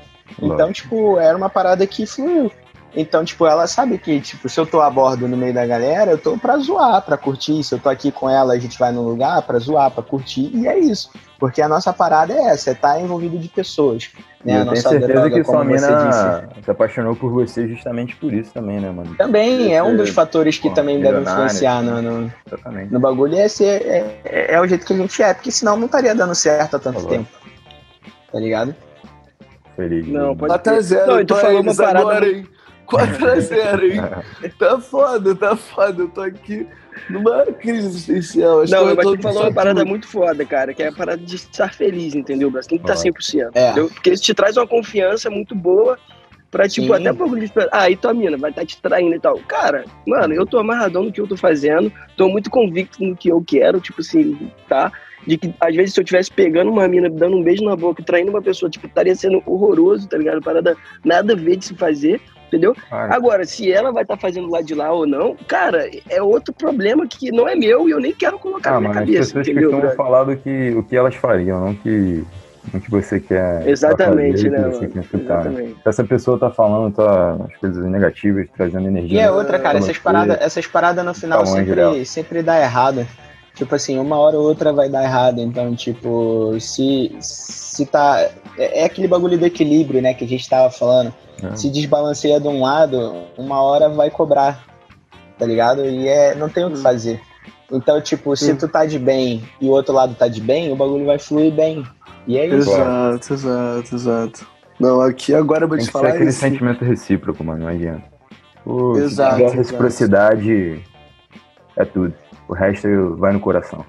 Então, 0.41 0.73
tipo, 0.73 1.19
era 1.19 1.37
uma 1.37 1.49
parada 1.49 1.87
que 1.87 2.07
fluiu. 2.07 2.51
Então, 2.97 3.25
tipo, 3.25 3.47
ela 3.47 3.67
sabe 3.67 3.99
que, 3.99 4.21
tipo, 4.21 4.49
se 4.49 4.59
eu 4.59 4.67
tô 4.67 4.81
a 4.81 4.91
bordo 4.91 5.29
no 5.29 5.37
meio 5.37 5.53
da 5.53 5.67
galera, 5.67 6.11
eu 6.11 6.19
tô 6.19 6.39
pra 6.39 6.57
zoar, 6.57 7.03
pra 7.03 7.17
curtir. 7.17 7.63
Se 7.63 7.75
eu 7.75 7.79
tô 7.79 7.89
aqui 7.89 8.11
com 8.11 8.29
ela, 8.29 8.55
a 8.55 8.59
gente 8.59 8.79
vai 8.79 8.91
num 8.91 9.03
lugar 9.03 9.43
pra 9.43 9.59
zoar, 9.59 9.91
pra 9.91 10.03
curtir, 10.03 10.51
e 10.55 10.67
é 10.67 10.79
isso. 10.79 11.11
Porque 11.39 11.63
a 11.63 11.69
nossa 11.69 11.93
parada 11.93 12.33
é 12.33 12.47
essa, 12.47 12.71
é 12.71 12.73
estar 12.73 13.01
envolvido 13.01 13.39
de 13.39 13.49
pessoas. 13.49 14.11
Né? 14.45 14.55
A 14.55 14.57
eu 14.57 14.63
tenho 14.63 14.75
nossa 14.75 14.89
certeza 14.89 15.13
droga, 15.13 15.31
que 15.31 15.45
sua 15.45 15.59
você 15.59 15.65
mina 15.65 16.49
se 16.65 16.71
apaixonou 16.71 17.15
por 17.15 17.31
você 17.31 17.69
justamente 17.69 18.17
por 18.17 18.33
isso 18.33 18.53
também, 18.53 18.81
né, 18.81 18.91
mano? 18.91 19.15
Também 19.17 19.75
é 19.75 19.83
um 19.83 19.97
dos 19.97 20.11
fatores 20.11 20.59
que 20.59 20.71
também 20.71 21.01
deve 21.01 21.21
influenciar 21.21 21.83
no, 21.83 22.03
no, 22.03 22.33
no 22.91 23.01
bagulho. 23.01 23.35
E 23.35 23.41
esse 23.41 23.65
é, 23.65 24.19
é, 24.25 24.55
é 24.55 24.61
o 24.61 24.67
jeito 24.67 24.85
que 24.85 24.95
a 24.95 24.97
gente 24.97 25.23
é, 25.23 25.35
porque 25.35 25.51
senão 25.51 25.77
não 25.77 25.87
estaria 25.87 26.15
dando 26.15 26.35
certo 26.35 26.77
há 26.77 26.79
tanto 26.79 26.97
Tá 26.97 27.03
bom. 27.03 27.09
tempo. 27.09 27.29
Tá 28.33 28.41
ligado? 28.41 28.75
Feliz. 29.77 30.09
Não, 30.09 30.37
pode 30.37 30.53
4x0. 30.55 31.07
Não, 31.07 31.21
e 31.21 31.25
tu 31.25 31.37
falou 31.37 31.61
uma 31.61 31.75
parada 31.75 32.01
agora, 32.01 32.27
hein? 32.29 32.47
4x0, 32.89 33.83
hein? 33.83 34.53
Tá 34.59 34.81
foda, 34.81 35.35
tá 35.35 35.55
foda. 35.55 36.03
Eu 36.03 36.09
tô 36.09 36.23
aqui 36.23 36.67
numa 37.11 37.45
crise 37.47 37.87
existencial. 37.87 38.63
Acho 38.63 38.73
Não, 38.73 38.85
que 38.85 38.91
eu 38.91 38.97
mas 38.97 39.05
tô 39.05 39.17
tu 39.17 39.23
falou 39.23 39.43
uma 39.43 39.53
parada 39.53 39.85
muito 39.85 40.09
foda, 40.09 40.45
cara, 40.45 40.73
que 40.73 40.83
é 40.83 40.89
a 40.89 40.93
parada 40.93 41.23
de 41.23 41.37
estar 41.37 41.73
feliz, 41.73 42.15
entendeu, 42.15 42.51
Brasil? 42.51 42.71
Tem 42.71 42.79
que 42.79 42.91
estar 42.91 43.03
100%. 43.03 43.51
É. 43.55 43.67
entendeu? 43.67 43.89
Porque 43.91 44.11
isso 44.11 44.23
te 44.23 44.35
traz 44.35 44.57
uma 44.57 44.67
confiança 44.67 45.31
muito 45.31 45.55
boa 45.55 45.99
pra, 46.51 46.67
tipo, 46.67 46.89
Sim. 46.89 46.95
até 46.95 47.13
um 47.13 47.17
pouco 47.17 47.39
de... 47.39 47.53
Ah, 47.71 47.91
e 47.91 47.97
tua 47.97 48.15
mina 48.15 48.37
vai 48.37 48.51
estar 48.51 48.65
te 48.65 48.81
traindo 48.81 49.15
e 49.15 49.21
tal. 49.21 49.39
Cara, 49.41 49.85
mano, 50.07 50.35
eu 50.35 50.47
tô 50.47 50.59
amarradão 50.59 51.05
no 51.05 51.13
que 51.13 51.21
eu 51.21 51.27
tô 51.27 51.37
fazendo, 51.37 51.93
tô 52.17 52.29
muito 52.29 52.51
convicto 52.51 53.05
no 53.05 53.15
que 53.15 53.29
eu 53.29 53.43
quero, 53.47 53.81
tipo 53.81 54.01
assim, 54.01 54.51
tá? 54.67 54.91
De 55.27 55.37
que, 55.37 55.55
às 55.61 55.77
vezes, 55.77 55.95
se 55.95 56.01
eu 56.01 56.05
tivesse 56.05 56.31
pegando 56.31 56.71
uma 56.71 56.89
mina, 56.89 57.11
dando 57.11 57.37
um 57.37 57.43
beijo 57.43 57.63
na 57.63 57.77
boca 57.77 58.01
e 58.01 58.05
traindo 58.05 58.31
uma 58.31 58.41
pessoa, 58.41 58.71
tipo, 58.71 58.87
estaria 58.87 59.15
sendo 59.15 59.43
horroroso, 59.45 60.09
tá 60.09 60.17
ligado? 60.17 60.41
Parada 60.41 60.75
nada 61.05 61.35
a 61.35 61.37
ver 61.37 61.57
de 61.57 61.67
se 61.67 61.75
fazer, 61.75 62.21
entendeu? 62.49 62.75
Agora, 62.91 63.45
se 63.45 63.71
ela 63.71 63.93
vai 63.93 64.03
estar 64.03 64.17
fazendo 64.17 64.51
lá 64.51 64.61
de 64.61 64.75
lá 64.75 64.91
ou 64.91 65.07
não, 65.07 65.37
cara, 65.47 65.89
é 66.09 66.21
outro 66.21 66.53
problema 66.53 67.07
que 67.07 67.31
não 67.31 67.49
é 67.49 67.55
meu 67.55 67.89
e 67.89 67.93
eu 67.93 68.01
nem 68.01 68.13
quero 68.13 68.39
colocar 68.39 68.71
ah, 68.71 68.75
na 68.75 68.81
minha 68.81 68.95
mano, 68.95 69.01
as 69.01 69.07
cabeça, 69.07 69.35
pessoas 69.35 69.49
entendeu? 69.49 69.71
costumam 69.71 69.81
brother? 69.81 69.97
falar 69.97 70.25
do 70.25 70.37
que, 70.37 70.71
o 70.77 70.83
que 70.83 70.97
elas 70.97 71.15
fariam, 71.15 71.61
não 71.61 71.75
que, 71.75 72.25
o 72.75 72.81
que 72.81 72.91
você 72.91 73.21
quer. 73.21 73.69
Exatamente, 73.69 74.37
fazer, 74.37 74.51
né, 74.51 74.67
o 74.67 74.79
que 74.79 74.87
quer 74.89 75.01
escutar. 75.01 75.41
Exatamente. 75.41 75.75
Se 75.75 75.89
essa 75.89 76.05
pessoa 76.05 76.39
tá 76.39 76.51
falando 76.51 76.95
tá, 76.95 77.37
as 77.49 77.57
coisas 77.57 77.85
negativas, 77.85 78.47
trazendo 78.57 78.89
energia. 78.89 79.21
E 79.21 79.23
é 79.23 79.31
outra, 79.31 79.59
cara, 79.59 79.79
essas 79.79 79.99
paradas, 79.99 80.39
essas 80.41 80.67
paradas 80.67 81.05
no 81.05 81.15
final 81.15 81.41
Tá 81.41 81.47
sempre, 81.47 82.05
sempre 82.05 82.43
dá 82.43 82.61
errado. 82.61 83.07
Tipo 83.55 83.75
assim, 83.75 83.99
uma 83.99 84.17
hora 84.17 84.37
ou 84.37 84.45
outra 84.45 84.73
vai 84.73 84.89
dar 84.89 85.03
errado. 85.03 85.41
Então, 85.41 85.75
tipo, 85.75 86.57
se, 86.61 87.17
se 87.21 87.85
tá. 87.87 88.31
É 88.59 88.81
é 88.81 88.85
aquele 88.85 89.07
bagulho 89.09 89.39
do 89.39 89.47
equilíbrio, 89.47 90.03
né, 90.03 90.13
que 90.15 90.25
a 90.25 90.29
gente 90.29 90.49
tava 90.49 90.71
falando. 90.71 91.15
É. 91.43 91.55
Se 91.57 91.71
desbalanceia 91.71 92.41
de 92.41 92.49
um 92.49 92.61
lado, 92.63 93.23
uma 93.37 93.63
hora 93.63 93.89
vai 93.89 94.11
cobrar. 94.11 94.65
Tá 95.39 95.47
ligado? 95.47 95.85
E 95.85 96.09
é, 96.09 96.35
não 96.35 96.49
tem 96.49 96.65
o 96.65 96.71
que 96.71 96.79
fazer. 96.79 97.21
Então, 97.71 98.01
tipo, 98.01 98.35
se 98.37 98.51
Hum. 98.53 98.57
tu 98.57 98.67
tá 98.67 98.85
de 98.87 98.99
bem 98.99 99.45
e 99.61 99.67
o 99.69 99.71
outro 99.71 99.95
lado 99.95 100.15
tá 100.15 100.27
de 100.27 100.41
bem, 100.41 100.73
o 100.73 100.77
bagulho 100.77 101.07
vai 101.07 101.19
fluir 101.19 101.53
bem. 101.53 101.85
E 102.27 102.37
é 102.37 102.47
isso. 102.47 102.71
Exato, 102.71 103.35
exato, 103.35 103.95
exato. 103.95 104.47
Não, 104.81 105.01
aqui 105.01 105.35
agora 105.35 105.65
eu 105.65 105.69
vou 105.69 105.77
Tem 105.77 105.85
te 105.87 105.89
que 105.91 105.93
ser 105.93 105.99
falar 106.03 106.15
aquele 106.15 106.31
isso. 106.31 106.41
sentimento 106.41 106.85
recíproco, 106.85 107.45
mano, 107.45 107.61
não 107.65 107.69
adianta. 107.69 108.05
Se 108.65 109.01
Exato, 109.01 109.41
exato. 109.43 109.57
reciprocidade, 109.57 110.83
é 111.77 111.85
tudo. 111.85 112.13
O 112.49 112.53
resto 112.55 113.17
vai 113.17 113.33
no 113.33 113.41
coração. 113.41 113.85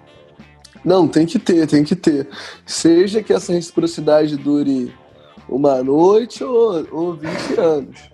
Não, 0.84 1.08
tem 1.08 1.26
que 1.26 1.38
ter, 1.38 1.68
tem 1.68 1.84
que 1.84 1.96
ter. 1.96 2.28
Seja 2.66 3.22
que 3.22 3.34
essa 3.34 3.54
reciprocidade 3.54 4.38
dure 4.38 4.94
uma 5.48 5.84
noite 5.84 6.44
ou, 6.44 6.88
ou 6.92 7.14
20 7.14 7.60
anos. 7.60 8.10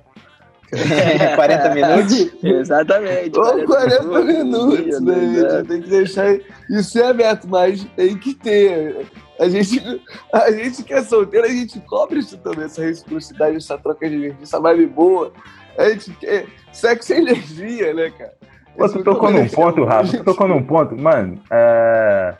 40 1.35 1.69
minutos. 1.73 2.33
Exatamente. 2.43 3.37
Ou 3.37 3.65
40 3.65 4.03
minutos, 4.23 5.01
né? 5.01 5.15
né? 5.15 5.33
gente? 5.33 5.67
Tem 5.67 5.81
que 5.81 5.89
deixar 5.89 6.39
isso 6.69 6.99
é 6.99 7.07
aberto, 7.07 7.47
mas 7.47 7.83
tem 7.95 8.17
que 8.17 8.33
ter. 8.33 9.05
A 9.39 9.49
gente, 9.49 10.01
a 10.31 10.51
gente 10.51 10.83
que 10.83 10.93
é 10.93 11.03
solteiro, 11.03 11.45
a 11.45 11.49
gente 11.49 11.79
cobra 11.81 12.17
isso 12.17 12.37
também, 12.37 12.65
essa 12.65 12.81
reciprocidade, 12.81 13.57
essa 13.57 13.77
troca 13.77 14.07
de 14.07 14.15
energia, 14.15 14.37
essa 14.41 14.59
vibe 14.59 14.87
boa. 14.87 15.31
A 15.77 15.89
gente 15.89 16.11
quer 16.11 16.45
sexo 16.71 17.13
e 17.13 17.17
energia, 17.17 17.93
né, 17.93 18.09
cara? 18.17 18.33
Pô, 18.77 18.89
tu 18.89 19.03
tocou 19.03 19.29
num 19.29 19.39
deixa- 19.39 19.55
ponto, 19.55 19.83
Rafa, 19.83 20.17
tu 20.17 20.23
tocou 20.23 20.47
num 20.47 20.63
ponto. 20.63 20.95
Mano, 20.95 21.39
é... 21.51 22.35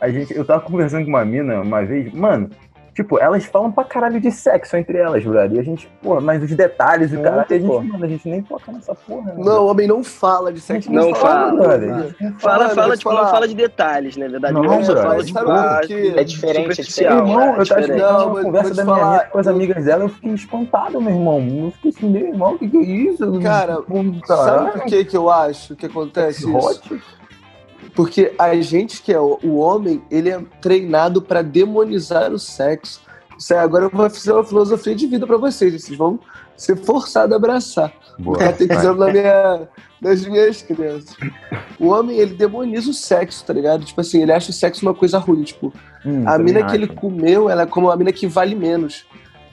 a 0.00 0.08
gente, 0.10 0.34
eu 0.34 0.44
tava 0.44 0.60
conversando 0.62 1.04
com 1.04 1.10
uma 1.10 1.24
mina 1.24 1.60
uma 1.60 1.84
vez, 1.84 2.12
mano, 2.12 2.48
tipo, 2.94 3.18
elas 3.18 3.44
falam 3.44 3.70
pra 3.70 3.84
caralho 3.84 4.20
de 4.20 4.30
sexo 4.32 4.76
entre 4.76 4.98
elas, 4.98 5.24
brother. 5.24 5.52
E 5.56 5.60
a 5.60 5.62
gente, 5.62 5.88
porra, 6.02 6.20
mas 6.20 6.42
os 6.42 6.50
detalhes, 6.54 7.12
o 7.12 7.20
caralho, 7.22 7.46
a 7.48 7.54
gente, 7.54 7.66
pô. 7.66 7.80
mano, 7.82 8.04
a 8.04 8.08
gente 8.08 8.28
nem 8.28 8.42
toca 8.42 8.72
nessa 8.72 8.94
porra. 8.94 9.32
né? 9.32 9.34
Não, 9.38 9.64
o 9.64 9.70
homem 9.70 9.86
não 9.86 10.02
fala 10.02 10.52
de 10.52 10.60
sexo. 10.60 10.88
gente 10.90 10.94
não 10.94 11.14
fala, 11.14 11.52
brother. 11.52 11.88
né? 11.96 12.14
Não 12.20 12.38
Fala, 12.38 12.64
Mano, 12.64 12.74
fala, 12.74 12.86
vou 12.88 12.96
te 12.96 12.98
tipo, 12.98 13.12
não 13.14 13.26
fala 13.30 13.48
de 13.48 13.54
detalhes, 13.54 14.16
na 14.16 14.28
verdade. 14.28 14.52
Não, 14.54 14.62
Não, 14.62 14.76
brother. 14.78 14.96
fala, 15.02 15.24
tipo, 15.24 15.38
Sabe 15.38 15.50
ah, 15.50 15.78
por 15.80 15.86
quê? 15.86 16.12
É 16.16 16.24
diferente, 16.24 17.04
é 17.04 17.08
Meu 17.10 17.18
irmão, 17.18 17.40
é 17.40 17.44
eu 17.44 17.52
tava 17.52 17.62
diferente. 17.64 17.90
escutando 17.90 18.12
Não, 18.18 18.26
uma 18.26 18.34
mas 18.34 18.44
conversa 18.44 18.74
da 18.74 18.84
minha 18.84 18.96
falar, 18.96 19.08
amiga 19.14 19.30
com 19.30 19.38
as 19.38 19.46
eu- 19.46 19.52
amigas 19.54 19.84
dela, 19.84 20.04
eu 20.04 20.08
fiquei 20.08 20.32
espantado, 20.34 21.00
meu 21.00 21.14
irmão. 21.14 21.38
Eu 21.64 21.70
fiquei 21.70 21.90
assim, 21.90 22.10
meu 22.10 22.26
irmão, 22.26 22.54
o 22.54 22.58
que, 22.58 22.68
que 22.68 22.76
é 22.76 22.80
isso? 22.82 23.40
Cara, 23.40 23.80
Pum, 23.82 24.20
Sabe 24.26 24.72
por 24.72 24.82
que, 24.84 25.04
que 25.04 25.16
eu 25.16 25.30
acho 25.30 25.76
que 25.76 25.86
acontece 25.86 26.40
isso? 26.50 27.00
Porque 28.00 28.32
a 28.38 28.54
gente 28.62 29.02
que 29.02 29.12
é 29.12 29.20
o, 29.20 29.38
o 29.42 29.58
homem, 29.58 30.02
ele 30.10 30.30
é 30.30 30.40
treinado 30.62 31.20
pra 31.20 31.42
demonizar 31.42 32.32
o 32.32 32.38
sexo. 32.38 32.98
Isso 33.38 33.52
aí, 33.52 33.60
agora 33.60 33.84
eu 33.84 33.90
vou 33.90 34.08
fazer 34.08 34.32
uma 34.32 34.42
filosofia 34.42 34.94
de 34.94 35.06
vida 35.06 35.26
pra 35.26 35.36
vocês. 35.36 35.74
Vocês 35.74 35.98
vão 35.98 36.18
ser 36.56 36.76
forçados 36.78 37.34
a 37.34 37.36
abraçar. 37.36 37.92
Boa. 38.18 38.38
Catequizando 38.38 39.00
na 39.00 39.12
minha, 39.12 39.68
nas 40.00 40.24
minhas 40.24 40.62
crianças. 40.62 41.14
O 41.78 41.88
homem, 41.88 42.16
ele 42.16 42.34
demoniza 42.34 42.90
o 42.90 42.94
sexo, 42.94 43.44
tá 43.44 43.52
ligado? 43.52 43.84
Tipo 43.84 44.00
assim, 44.00 44.22
ele 44.22 44.32
acha 44.32 44.48
o 44.48 44.54
sexo 44.54 44.80
uma 44.80 44.94
coisa 44.94 45.18
ruim. 45.18 45.42
Tipo, 45.42 45.70
Hum, 46.06 46.26
a 46.26 46.38
mina 46.38 46.64
que 46.64 46.74
ele 46.74 46.86
acho. 46.86 46.94
comeu, 46.94 47.50
ela 47.50 47.64
é 47.64 47.66
como 47.66 47.88
uma 47.88 47.96
mina 47.96 48.12
que 48.12 48.26
vale 48.26 48.54
menos. 48.54 49.04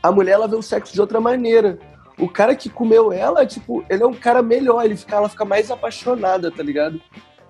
A 0.02 0.10
mulher, 0.10 0.32
ela 0.36 0.48
vê 0.48 0.56
o 0.56 0.62
sexo 0.62 0.94
de 0.94 1.02
outra 1.02 1.20
maneira. 1.20 1.78
O 2.18 2.30
cara 2.30 2.56
que 2.56 2.70
comeu 2.70 3.12
ela, 3.12 3.46
tipo, 3.46 3.84
ele 3.90 4.04
é 4.04 4.08
um 4.08 4.14
cara 4.14 4.42
melhor, 4.42 4.86
ele 4.86 4.96
fica, 4.96 5.18
ela 5.18 5.28
fica 5.28 5.44
mais 5.44 5.70
apaixonada, 5.70 6.50
tá 6.50 6.64
ligado? 6.64 7.02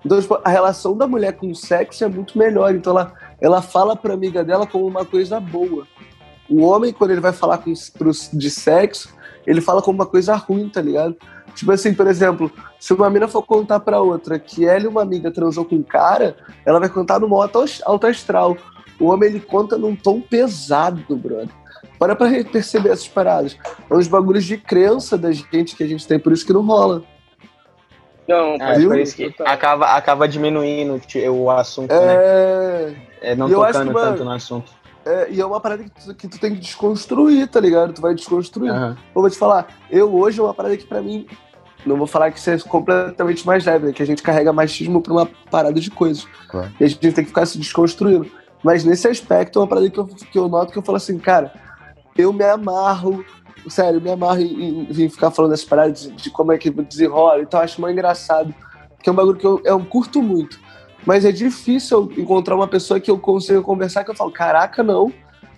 Então, 0.04 0.20
tipo, 0.20 0.38
a 0.44 0.48
relação 0.48 0.96
da 0.96 1.06
mulher 1.06 1.32
com 1.36 1.50
o 1.50 1.54
sexo 1.54 2.04
é 2.04 2.08
muito 2.08 2.38
melhor. 2.38 2.74
Então, 2.74 2.92
ela, 2.92 3.12
ela 3.40 3.62
fala 3.62 3.96
pra 3.96 4.14
amiga 4.14 4.44
dela 4.44 4.66
como 4.66 4.86
uma 4.86 5.04
coisa 5.04 5.40
boa. 5.40 5.86
O 6.48 6.62
homem, 6.62 6.92
quando 6.92 7.10
ele 7.10 7.20
vai 7.20 7.32
falar 7.32 7.58
com, 7.58 7.72
pro, 7.98 8.10
de 8.32 8.50
sexo, 8.50 9.14
ele 9.46 9.60
fala 9.60 9.82
como 9.82 9.98
uma 9.98 10.06
coisa 10.06 10.34
ruim, 10.34 10.68
tá 10.68 10.80
ligado? 10.80 11.16
Tipo 11.54 11.72
assim, 11.72 11.92
por 11.92 12.06
exemplo, 12.06 12.50
se 12.78 12.92
uma 12.92 13.10
mina 13.10 13.26
for 13.26 13.42
contar 13.42 13.80
pra 13.80 14.00
outra 14.00 14.38
que 14.38 14.64
ela 14.64 14.84
e 14.84 14.86
uma 14.86 15.02
amiga 15.02 15.30
transou 15.30 15.64
com 15.64 15.76
um 15.76 15.82
cara, 15.82 16.36
ela 16.64 16.78
vai 16.78 16.88
contar 16.88 17.18
numa 17.18 17.36
alta, 17.36 17.64
alta 17.84 18.08
astral. 18.08 18.56
O 19.00 19.06
homem, 19.06 19.28
ele 19.28 19.40
conta 19.40 19.76
num 19.76 19.96
tom 19.96 20.20
pesado, 20.20 21.16
brother. 21.16 21.48
Para 21.98 22.14
pra 22.14 22.28
perceber 22.44 22.90
essas 22.90 23.08
paradas. 23.08 23.56
É 23.90 23.94
uns 23.94 24.06
bagulhos 24.06 24.44
de 24.44 24.56
crença 24.56 25.18
da 25.18 25.32
gente 25.32 25.74
que 25.74 25.82
a 25.82 25.86
gente 25.86 26.06
tem, 26.06 26.18
por 26.18 26.32
isso 26.32 26.46
que 26.46 26.52
não 26.52 26.64
rola. 26.64 27.02
Não, 28.28 28.56
é, 28.56 28.78
por 28.80 28.98
isso 28.98 29.16
que 29.16 29.34
acaba, 29.40 29.86
acaba 29.86 30.28
diminuindo 30.28 31.00
o 31.32 31.50
assunto, 31.50 31.90
é... 31.90 32.06
né? 32.90 32.96
É, 33.22 33.34
não 33.34 33.48
tocando 33.48 33.88
que, 33.88 34.00
tanto 34.00 34.24
no 34.24 34.30
assunto. 34.30 34.70
É, 35.04 35.30
e 35.30 35.40
é 35.40 35.46
uma 35.46 35.60
parada 35.60 35.82
que 35.82 35.90
tu, 35.90 36.14
que 36.14 36.28
tu 36.28 36.38
tem 36.38 36.54
que 36.54 36.60
desconstruir, 36.60 37.48
tá 37.48 37.58
ligado? 37.58 37.94
Tu 37.94 38.02
vai 38.02 38.14
desconstruir. 38.14 38.70
Uhum. 38.70 38.90
Eu 38.90 39.20
vou 39.22 39.30
te 39.30 39.38
falar, 39.38 39.66
eu 39.90 40.14
hoje 40.14 40.38
é 40.38 40.42
uma 40.42 40.52
parada 40.52 40.76
que 40.76 40.86
pra 40.86 41.00
mim, 41.00 41.26
não 41.86 41.96
vou 41.96 42.06
falar 42.06 42.30
que 42.30 42.38
isso 42.38 42.50
é 42.50 42.58
completamente 42.58 43.46
mais 43.46 43.64
leve, 43.64 43.86
né? 43.86 43.92
que 43.92 44.02
a 44.02 44.06
gente 44.06 44.22
carrega 44.22 44.52
machismo 44.52 45.00
pra 45.00 45.12
uma 45.12 45.26
parada 45.50 45.80
de 45.80 45.90
coisas. 45.90 46.26
Claro. 46.48 46.70
E 46.78 46.84
a 46.84 46.86
gente 46.86 47.00
tem 47.00 47.24
que 47.24 47.30
ficar 47.30 47.46
se 47.46 47.56
desconstruindo. 47.56 48.30
Mas 48.62 48.84
nesse 48.84 49.08
aspecto 49.08 49.58
é 49.58 49.62
uma 49.62 49.68
parada 49.68 49.88
que 49.88 49.98
eu, 49.98 50.06
que 50.06 50.38
eu 50.38 50.48
noto 50.48 50.72
que 50.72 50.78
eu 50.78 50.82
falo 50.82 50.96
assim, 50.96 51.18
cara, 51.18 51.52
eu 52.16 52.32
me 52.32 52.44
amarro 52.44 53.24
sério, 53.68 54.00
me 54.00 54.10
amarro 54.10 54.40
em, 54.40 54.88
em, 54.90 55.08
ficar 55.08 55.30
falando 55.30 55.52
essas 55.52 55.66
paradas 55.66 56.02
de, 56.02 56.10
de, 56.10 56.30
como 56.30 56.52
é 56.52 56.58
que 56.58 56.70
desenrola, 56.70 57.42
então 57.42 57.60
acho 57.60 57.80
mais 57.80 57.92
engraçado. 57.92 58.54
Porque 58.96 59.08
é 59.08 59.12
um 59.12 59.16
bagulho 59.16 59.38
que 59.38 59.46
eu, 59.46 59.60
eu 59.64 59.80
curto 59.84 60.22
muito. 60.22 60.58
Mas 61.06 61.24
é 61.24 61.32
difícil 61.32 62.12
encontrar 62.16 62.54
uma 62.54 62.68
pessoa 62.68 63.00
que 63.00 63.10
eu 63.10 63.18
consiga 63.18 63.62
conversar 63.62 64.04
que 64.04 64.10
eu 64.10 64.14
falo, 64.14 64.30
caraca, 64.30 64.82
não, 64.82 65.12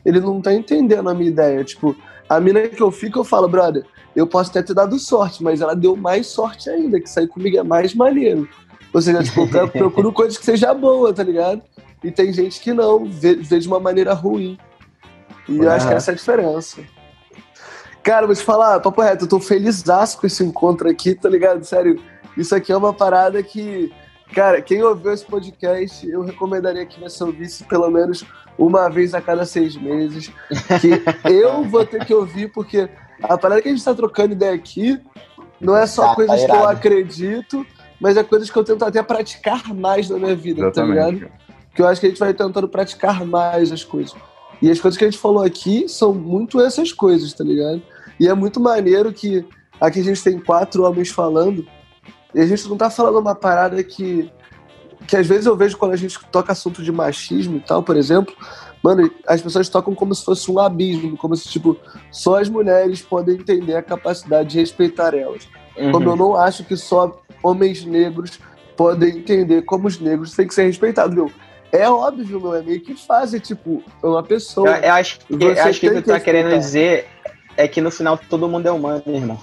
ele 0.05 0.21
não 0.21 0.41
tá 0.41 0.53
entendendo 0.53 1.09
a 1.09 1.15
minha 1.15 1.31
ideia. 1.31 1.65
Tipo, 1.65 1.97
a 2.29 2.39
mina 2.39 2.69
que 2.69 2.83
eu 2.83 2.91
fico, 2.91 3.19
eu 3.19 3.25
falo, 3.25 3.49
brother, 3.49 3.85
eu 4.15 4.27
posso 4.27 4.51
até 4.51 4.63
ter 4.63 4.75
dado 4.75 4.99
sorte, 4.99 5.43
mas 5.43 5.61
ela 5.61 5.75
deu 5.75 5.97
mais 5.97 6.27
sorte 6.27 6.69
ainda, 6.69 7.01
que 7.01 7.09
sair 7.09 7.27
comigo 7.27 7.57
é 7.57 7.63
mais 7.63 7.95
maneiro. 7.95 8.49
Ou 8.93 9.01
seja, 9.01 9.23
tipo, 9.23 9.49
eu 9.57 9.69
procuro 9.71 10.13
coisas 10.13 10.37
que 10.37 10.45
seja 10.45 10.75
boa, 10.75 11.13
tá 11.13 11.23
ligado? 11.23 11.63
E 12.03 12.11
tem 12.11 12.33
gente 12.33 12.61
que 12.61 12.73
não, 12.73 13.05
vê, 13.05 13.35
vê 13.35 13.59
de 13.59 13.69
uma 13.69 13.81
maneira 13.81 14.15
ruim. 14.15 14.59
E 15.49 15.59
eu 15.59 15.71
acho 15.71 15.87
que 15.87 15.95
essa 15.95 16.11
é 16.11 16.15
a 16.15 16.17
diferença. 16.17 16.81
Cara, 18.03 18.27
vou 18.27 18.35
te 18.35 18.43
falar, 18.43 18.81
papo 18.81 19.03
reto, 19.03 19.25
eu 19.25 19.29
tô 19.29 19.41
feliz 19.41 19.85
com 20.19 20.27
esse 20.27 20.43
encontro 20.43 20.89
aqui, 20.89 21.15
tá 21.15 21.29
ligado? 21.29 21.65
Sério, 21.65 22.01
isso 22.37 22.55
aqui 22.55 22.73
é 22.73 22.77
uma 22.77 22.95
parada 22.95 23.43
que, 23.43 23.93
cara, 24.33 24.63
quem 24.63 24.83
ouviu 24.83 25.13
esse 25.13 25.25
podcast, 25.25 26.09
eu 26.09 26.23
recomendaria 26.23 26.87
que 26.87 26.99
você 26.99 27.23
ouvisse 27.23 27.65
pelo 27.65 27.91
menos 27.91 28.25
uma 28.57 28.89
vez 28.89 29.15
a 29.15 29.21
cada 29.21 29.45
seis 29.45 29.77
meses. 29.77 30.33
Que 30.81 31.03
eu 31.31 31.65
vou 31.65 31.85
ter 31.85 32.05
que 32.05 32.15
ouvir, 32.15 32.51
porque 32.53 32.89
a 33.23 33.37
parada 33.37 33.61
que 33.61 33.69
a 33.69 33.73
gente 33.73 33.85
tá 33.85 33.95
trocando 33.95 34.33
ideia 34.33 34.55
aqui 34.55 34.99
não 35.61 35.77
é 35.77 35.87
só 35.87 36.09
tá, 36.09 36.15
coisas 36.15 36.41
tá 36.41 36.47
que 36.47 36.57
eu 36.57 36.67
acredito, 36.67 37.67
mas 38.01 38.17
é 38.17 38.25
coisas 38.25 38.51
que 38.51 38.59
eu 38.59 38.65
tento 38.65 38.85
até 38.85 39.03
praticar 39.03 39.75
mais 39.75 40.09
na 40.09 40.19
minha 40.19 40.35
vida, 40.35 40.63
Exatamente. 40.63 40.99
tá 40.99 41.11
ligado? 41.11 41.33
Que 41.75 41.83
eu 41.83 41.87
acho 41.87 42.01
que 42.01 42.07
a 42.07 42.11
gente 42.11 42.19
vai 42.19 42.33
tentando 42.33 42.69
praticar 42.69 43.25
mais 43.27 43.71
as 43.71 43.85
coisas. 43.85 44.15
E 44.61 44.71
as 44.71 44.81
coisas 44.81 44.99
que 44.99 45.05
a 45.05 45.11
gente 45.11 45.21
falou 45.21 45.43
aqui 45.43 45.89
são 45.89 46.13
muito 46.13 46.61
essas 46.61 46.93
coisas, 46.93 47.33
tá 47.33 47.43
ligado? 47.43 47.83
E 48.19 48.29
é 48.29 48.35
muito 48.35 48.61
maneiro 48.61 49.13
que 49.13 49.45
aqui 49.81 50.01
a 50.01 50.05
gente 50.05 50.23
tem 50.23 50.39
quatro 50.39 50.83
homens 50.85 51.09
falando, 51.09 51.67
e 52.35 52.41
a 52.41 52.47
gente 52.47 52.69
não 52.69 52.77
tá 52.77 52.91
falando 52.91 53.19
uma 53.19 53.35
parada 53.35 53.83
que. 53.83 54.31
Que 55.07 55.17
às 55.17 55.27
vezes 55.27 55.47
eu 55.47 55.57
vejo 55.57 55.79
quando 55.79 55.93
a 55.93 55.97
gente 55.97 56.19
toca 56.31 56.53
assunto 56.53 56.83
de 56.83 56.93
machismo 56.93 57.57
e 57.57 57.61
tal, 57.61 57.83
por 57.83 57.97
exemplo, 57.97 58.35
mano, 58.83 59.11
as 59.27 59.41
pessoas 59.41 59.69
tocam 59.69 59.95
como 59.95 60.15
se 60.15 60.25
fosse 60.25 60.51
um 60.51 60.59
abismo, 60.59 61.17
como 61.17 61.35
se, 61.35 61.49
tipo, 61.49 61.77
só 62.13 62.39
as 62.39 62.49
mulheres 62.49 63.01
podem 63.01 63.37
entender 63.37 63.75
a 63.75 63.83
capacidade 63.83 64.51
de 64.51 64.59
respeitar 64.59 65.15
elas. 65.15 65.49
Uhum. 65.77 65.91
Como 65.91 66.11
eu 66.11 66.17
não 66.17 66.37
acho 66.37 66.65
que 66.65 66.77
só 66.77 67.19
homens 67.43 67.85
negros 67.85 68.39
podem 68.77 69.19
entender 69.19 69.63
como 69.63 69.89
os 69.89 69.99
negros 69.99 70.37
têm 70.37 70.47
que 70.47 70.55
ser 70.55 70.65
respeitados, 70.65 71.15
meu. 71.15 71.31
É 71.73 71.89
óbvio, 71.89 72.41
meu, 72.41 72.55
é 72.55 72.63
meio 72.63 72.81
que 72.81 72.95
fase, 72.95 73.39
tipo, 73.39 73.83
uma 74.03 74.23
pessoa. 74.23 74.69
Eu, 74.79 74.83
eu 74.83 74.93
acho 74.95 75.21
que, 75.21 75.35
eu 75.35 75.63
acho 75.63 75.81
que 75.81 75.89
o 75.89 75.95
que 75.95 76.03
tu 76.03 76.07
tá 76.07 76.19
querendo 76.19 76.51
dizer 76.51 77.07
é 77.57 77.69
que 77.69 77.81
no 77.81 77.91
final 77.91 78.19
todo 78.29 78.49
mundo 78.49 78.67
é 78.67 78.73
humano, 78.73 79.03
irmão. 79.07 79.39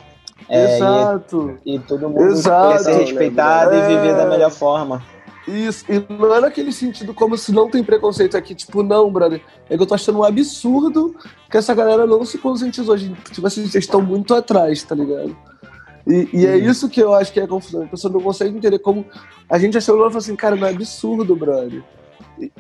É, 0.50 0.76
Exato. 0.76 1.58
E, 1.66 1.76
e, 1.76 1.80
todo 1.80 2.10
mundo 2.10 2.24
Exato, 2.24 2.74
quer 2.74 2.80
ser 2.80 2.94
respeitado 2.98 3.74
é... 3.74 3.78
e 3.78 3.96
viver 3.96 4.16
da 4.16 4.26
melhor 4.26 4.52
forma. 4.52 5.02
Isso, 5.48 5.86
e 5.88 6.06
não 6.12 6.36
é 6.36 6.42
naquele 6.42 6.74
sentido 6.74 7.14
como 7.14 7.38
se 7.38 7.54
não 7.54 7.70
tem 7.70 7.82
preconceito 7.82 8.36
aqui, 8.36 8.54
tipo, 8.54 8.84
não, 8.84 9.10
brother. 9.10 9.42
É 9.70 9.78
que 9.78 9.82
eu 9.82 9.88
tô 9.88 9.96
achando 9.96 10.20
um 10.20 10.24
absurdo 10.24 11.16
que 11.50 11.56
essa 11.56 11.74
galera 11.74 12.06
não 12.06 12.26
se 12.26 12.38
conscientizou. 12.38 12.98
Tipo 12.98 13.48
assim, 13.48 13.66
vocês 13.66 13.86
estão 13.86 14.02
muito 14.02 14.36
atrás, 14.36 14.84
tá 14.84 14.94
ligado? 14.94 15.36
E, 16.06 16.28
e 16.34 16.46
é 16.46 16.58
isso 16.58 16.90
que 16.90 17.02
eu 17.02 17.14
acho 17.14 17.32
que 17.32 17.40
é 17.40 17.48
confusão. 17.48 17.84
A 17.84 17.88
pessoa 17.88 18.12
não 18.12 18.20
consegue 18.20 18.58
entender 18.58 18.80
como. 18.80 19.06
A 19.50 19.58
gente 19.58 19.78
achou 19.78 19.96
e 19.96 20.00
falou 20.00 20.18
assim, 20.18 20.36
cara, 20.36 20.58
não 20.58 20.68
é 20.68 20.72
absurdo, 20.72 21.34
brother 21.34 21.82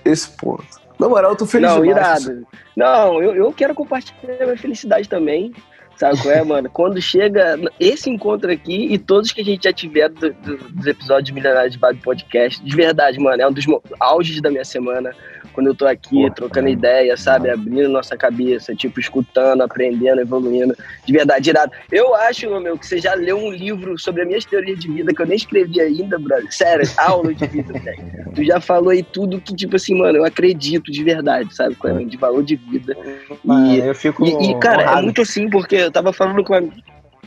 esse 0.03 0.29
ponto. 0.29 0.65
Na 0.99 1.07
moral, 1.07 1.31
eu 1.31 1.37
tô 1.37 1.45
feliz 1.45 1.69
Não, 1.69 1.81
demais. 1.81 2.23
irado. 2.23 2.47
Não, 2.75 3.21
eu, 3.21 3.35
eu 3.35 3.53
quero 3.53 3.75
compartilhar 3.75 4.45
minha 4.45 4.57
felicidade 4.57 5.07
também. 5.07 5.53
Sabe 5.97 6.21
qual 6.21 6.33
é, 6.33 6.43
mano? 6.43 6.69
Quando 6.69 7.01
chega 7.01 7.59
esse 7.79 8.09
encontro 8.09 8.51
aqui 8.51 8.93
e 8.93 8.97
todos 8.97 9.31
que 9.31 9.41
a 9.41 9.43
gente 9.43 9.63
já 9.63 9.73
tiver 9.73 10.09
do, 10.09 10.31
do, 10.31 10.57
dos 10.57 10.85
episódios 10.85 11.25
de 11.25 11.33
Milionários 11.33 11.73
de 11.73 11.79
Bado 11.79 11.97
Podcast, 11.99 12.63
de 12.63 12.75
verdade, 12.75 13.19
mano, 13.19 13.41
é 13.41 13.47
um 13.47 13.51
dos 13.51 13.65
auges 13.99 14.39
da 14.39 14.51
minha 14.51 14.65
semana 14.65 15.11
quando 15.57 15.67
eu 15.67 15.75
tô 15.75 15.87
aqui 15.87 16.21
Porra, 16.21 16.35
trocando 16.35 16.69
ideia, 16.69 17.17
sabe? 17.17 17.49
Abrindo 17.49 17.89
nossa 17.89 18.15
cabeça, 18.15 18.75
tipo, 18.75 18.99
escutando, 18.99 19.63
aprendendo, 19.63 20.21
evoluindo. 20.21 20.75
De 21.03 21.11
verdade, 21.11 21.49
irado. 21.49 21.71
Eu 21.91 22.13
acho, 22.13 22.47
meu, 22.59 22.77
que 22.77 22.85
você 22.85 22.99
já 22.99 23.15
leu 23.15 23.39
um 23.39 23.49
livro 23.49 23.97
sobre 23.97 24.21
as 24.21 24.27
minhas 24.27 24.45
teorias 24.45 24.77
de 24.77 24.87
vida 24.87 25.11
que 25.11 25.19
eu 25.19 25.25
nem 25.25 25.35
escrevi 25.35 25.81
ainda, 25.81 26.19
brother. 26.19 26.53
Sério, 26.53 26.87
aula 26.95 27.33
de 27.33 27.47
vida, 27.47 27.73
velho. 27.79 27.97
Tu 28.35 28.45
já 28.45 28.61
falou 28.61 28.91
aí 28.91 29.01
tudo 29.01 29.41
que, 29.41 29.55
tipo 29.55 29.77
assim, 29.77 29.97
mano, 29.97 30.19
eu 30.19 30.25
acredito 30.25 30.91
de 30.91 31.03
verdade, 31.03 31.55
sabe? 31.55 31.75
É 31.85 32.05
de 32.05 32.17
valor 32.17 32.43
de 32.43 32.55
vida. 32.55 32.95
E, 33.43 33.79
eu 33.79 33.95
fico. 33.95 34.23
E, 34.27 34.51
e 34.51 34.59
cara, 34.59 34.83
é 34.83 34.85
honrado. 34.85 34.99
é 34.99 35.01
muito 35.01 35.21
assim, 35.23 35.49
porque 35.49 35.86
eu 35.87 35.91
tava 35.91 36.13
falando 36.13 36.43
com 36.43 36.53
a 36.53 36.61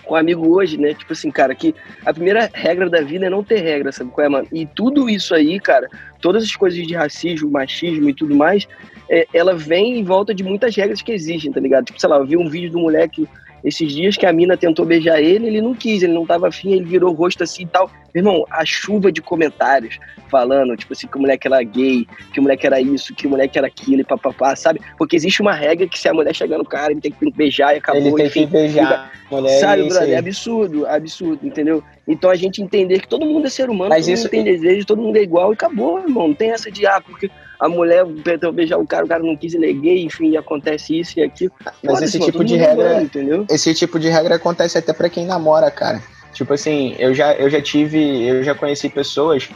com 0.05 0.15
um 0.15 0.17
amigo 0.17 0.49
hoje, 0.49 0.79
né? 0.79 0.95
Tipo 0.95 1.13
assim, 1.13 1.31
cara, 1.31 1.55
que 1.55 1.75
a 2.05 2.13
primeira 2.13 2.51
regra 2.53 2.89
da 2.89 3.01
vida 3.01 3.27
é 3.27 3.31
não 3.31 3.45
ter 3.45 3.61
regra, 3.61 3.93
sabe 3.93 4.11
qual 4.11 4.27
é, 4.27 4.29
mano? 4.29 4.49
E 4.53 4.67
tudo 4.67 5.09
isso 5.09 5.35
aí, 5.35 5.61
cara, 5.61 5.89
todas 6.21 6.43
as 6.43 6.57
coisas 6.57 6.87
de 6.87 6.95
racismo, 6.95 7.51
machismo 7.51 8.09
e 8.09 8.15
tudo 8.15 8.35
mais, 8.35 8.67
é, 9.09 9.27
ela 9.33 9.55
vem 9.55 9.99
em 9.99 10.05
volta 10.05 10.35
de 10.35 10.43
muitas 10.43 10.75
regras 10.75 11.03
que 11.03 11.13
existem, 11.13 11.53
tá 11.53 11.61
ligado? 11.61 11.85
Tipo, 11.85 12.01
sei 12.01 12.09
lá, 12.09 12.17
eu 12.17 12.27
vi 12.27 12.37
um 12.37 12.49
vídeo 12.49 12.71
do 12.71 12.79
moleque 12.79 13.29
esses 13.63 13.93
dias 13.93 14.17
que 14.17 14.25
a 14.25 14.33
mina 14.33 14.57
tentou 14.57 14.87
beijar 14.87 15.21
ele, 15.21 15.47
ele 15.47 15.61
não 15.61 15.75
quis, 15.75 16.03
ele 16.03 16.15
não 16.15 16.25
tava 16.25 16.49
afim, 16.49 16.73
ele 16.73 16.85
virou 16.85 17.13
o 17.13 17.15
rosto 17.15 17.43
assim 17.43 17.65
e 17.65 17.67
tal. 17.67 17.91
Irmão, 18.15 18.45
a 18.51 18.65
chuva 18.65 19.13
de 19.13 19.21
comentários 19.21 19.99
falando, 20.31 20.77
tipo 20.77 20.93
assim, 20.93 21.07
que 21.07 21.17
o 21.17 21.21
moleque 21.21 21.47
era 21.47 21.63
gay, 21.63 22.07
que 22.33 22.41
o 22.41 22.43
moleque 22.43 22.67
era 22.67 22.81
isso, 22.81 23.15
que 23.15 23.27
o 23.27 23.31
moleque 23.31 23.59
era 23.59 23.67
aquilo 23.67 24.01
e 24.01 24.05
papapá, 24.05 24.55
sabe? 24.55 24.81
Porque 24.97 25.17
existe 25.17 25.43
uma 25.43 25.53
regra 25.53 25.87
que 25.87 25.99
se 25.99 26.09
a 26.09 26.15
mulher 26.15 26.35
chegar 26.35 26.59
no 26.59 26.65
cara, 26.65 26.93
ele 26.93 27.01
tem 27.01 27.13
que 27.13 27.31
beijar 27.33 27.75
e 27.75 27.79
acabou. 27.79 28.03
Ele 28.03 28.15
tem 28.15 28.27
enfim, 28.27 28.47
que 28.47 28.53
beijar. 28.53 29.13
Mulher 29.31 29.61
sabe, 29.61 29.89
brother? 29.89 30.11
É 30.11 30.17
absurdo, 30.17 30.87
absurdo, 30.87 31.47
entendeu? 31.47 31.83
Então 32.07 32.31
a 32.31 32.35
gente 32.35 32.63
entender 32.63 33.01
que 33.01 33.09
todo 33.09 33.25
mundo 33.27 33.47
é 33.47 33.51
ser 33.51 33.71
humano, 33.71 33.91
Mas 33.91 34.07
todo 34.07 34.15
isso... 34.15 34.23
mundo 34.25 34.31
tem 34.31 34.45
desejo, 34.45 34.87
todo 34.87 35.03
mundo 35.03 35.17
é 35.17 35.23
igual 35.23 35.51
e 35.51 35.55
acabou, 35.55 36.01
irmão. 36.01 36.29
Não 36.29 36.35
tem 36.35 36.51
essa 36.51 36.71
de, 36.71 36.87
ah, 36.87 37.01
porque 37.01 37.31
a 37.61 37.69
mulher 37.69 38.05
tentou 38.25 38.51
beijar 38.51 38.79
o 38.79 38.87
cara, 38.87 39.05
o 39.05 39.09
cara 39.09 39.23
não 39.23 39.37
quis, 39.37 39.55
ele 39.55 39.71
é 39.71 39.73
gay, 39.73 40.03
enfim, 40.03 40.37
acontece 40.37 40.99
isso 40.99 41.19
e 41.19 41.23
aquilo. 41.23 41.53
Mas 41.65 41.95
Pode, 41.95 42.05
esse 42.05 42.19
mano, 42.19 42.33
tipo 42.33 42.45
de 42.45 42.57
regra, 42.57 43.03
entendeu? 43.03 43.47
Esse 43.51 43.75
tipo 43.75 44.01
de 44.01 44.09
regra 44.09 44.37
acontece 44.37 44.79
até 44.79 44.93
para 44.93 45.11
quem 45.11 45.27
namora, 45.27 45.71
cara. 45.71 46.03
Tipo 46.33 46.55
assim, 46.55 46.95
eu 46.99 47.15
já, 47.15 47.35
eu 47.35 47.51
já 47.51 47.61
tive, 47.61 48.27
eu 48.27 48.43
já 48.43 48.55
conheci 48.55 48.89
pessoas, 48.89 49.49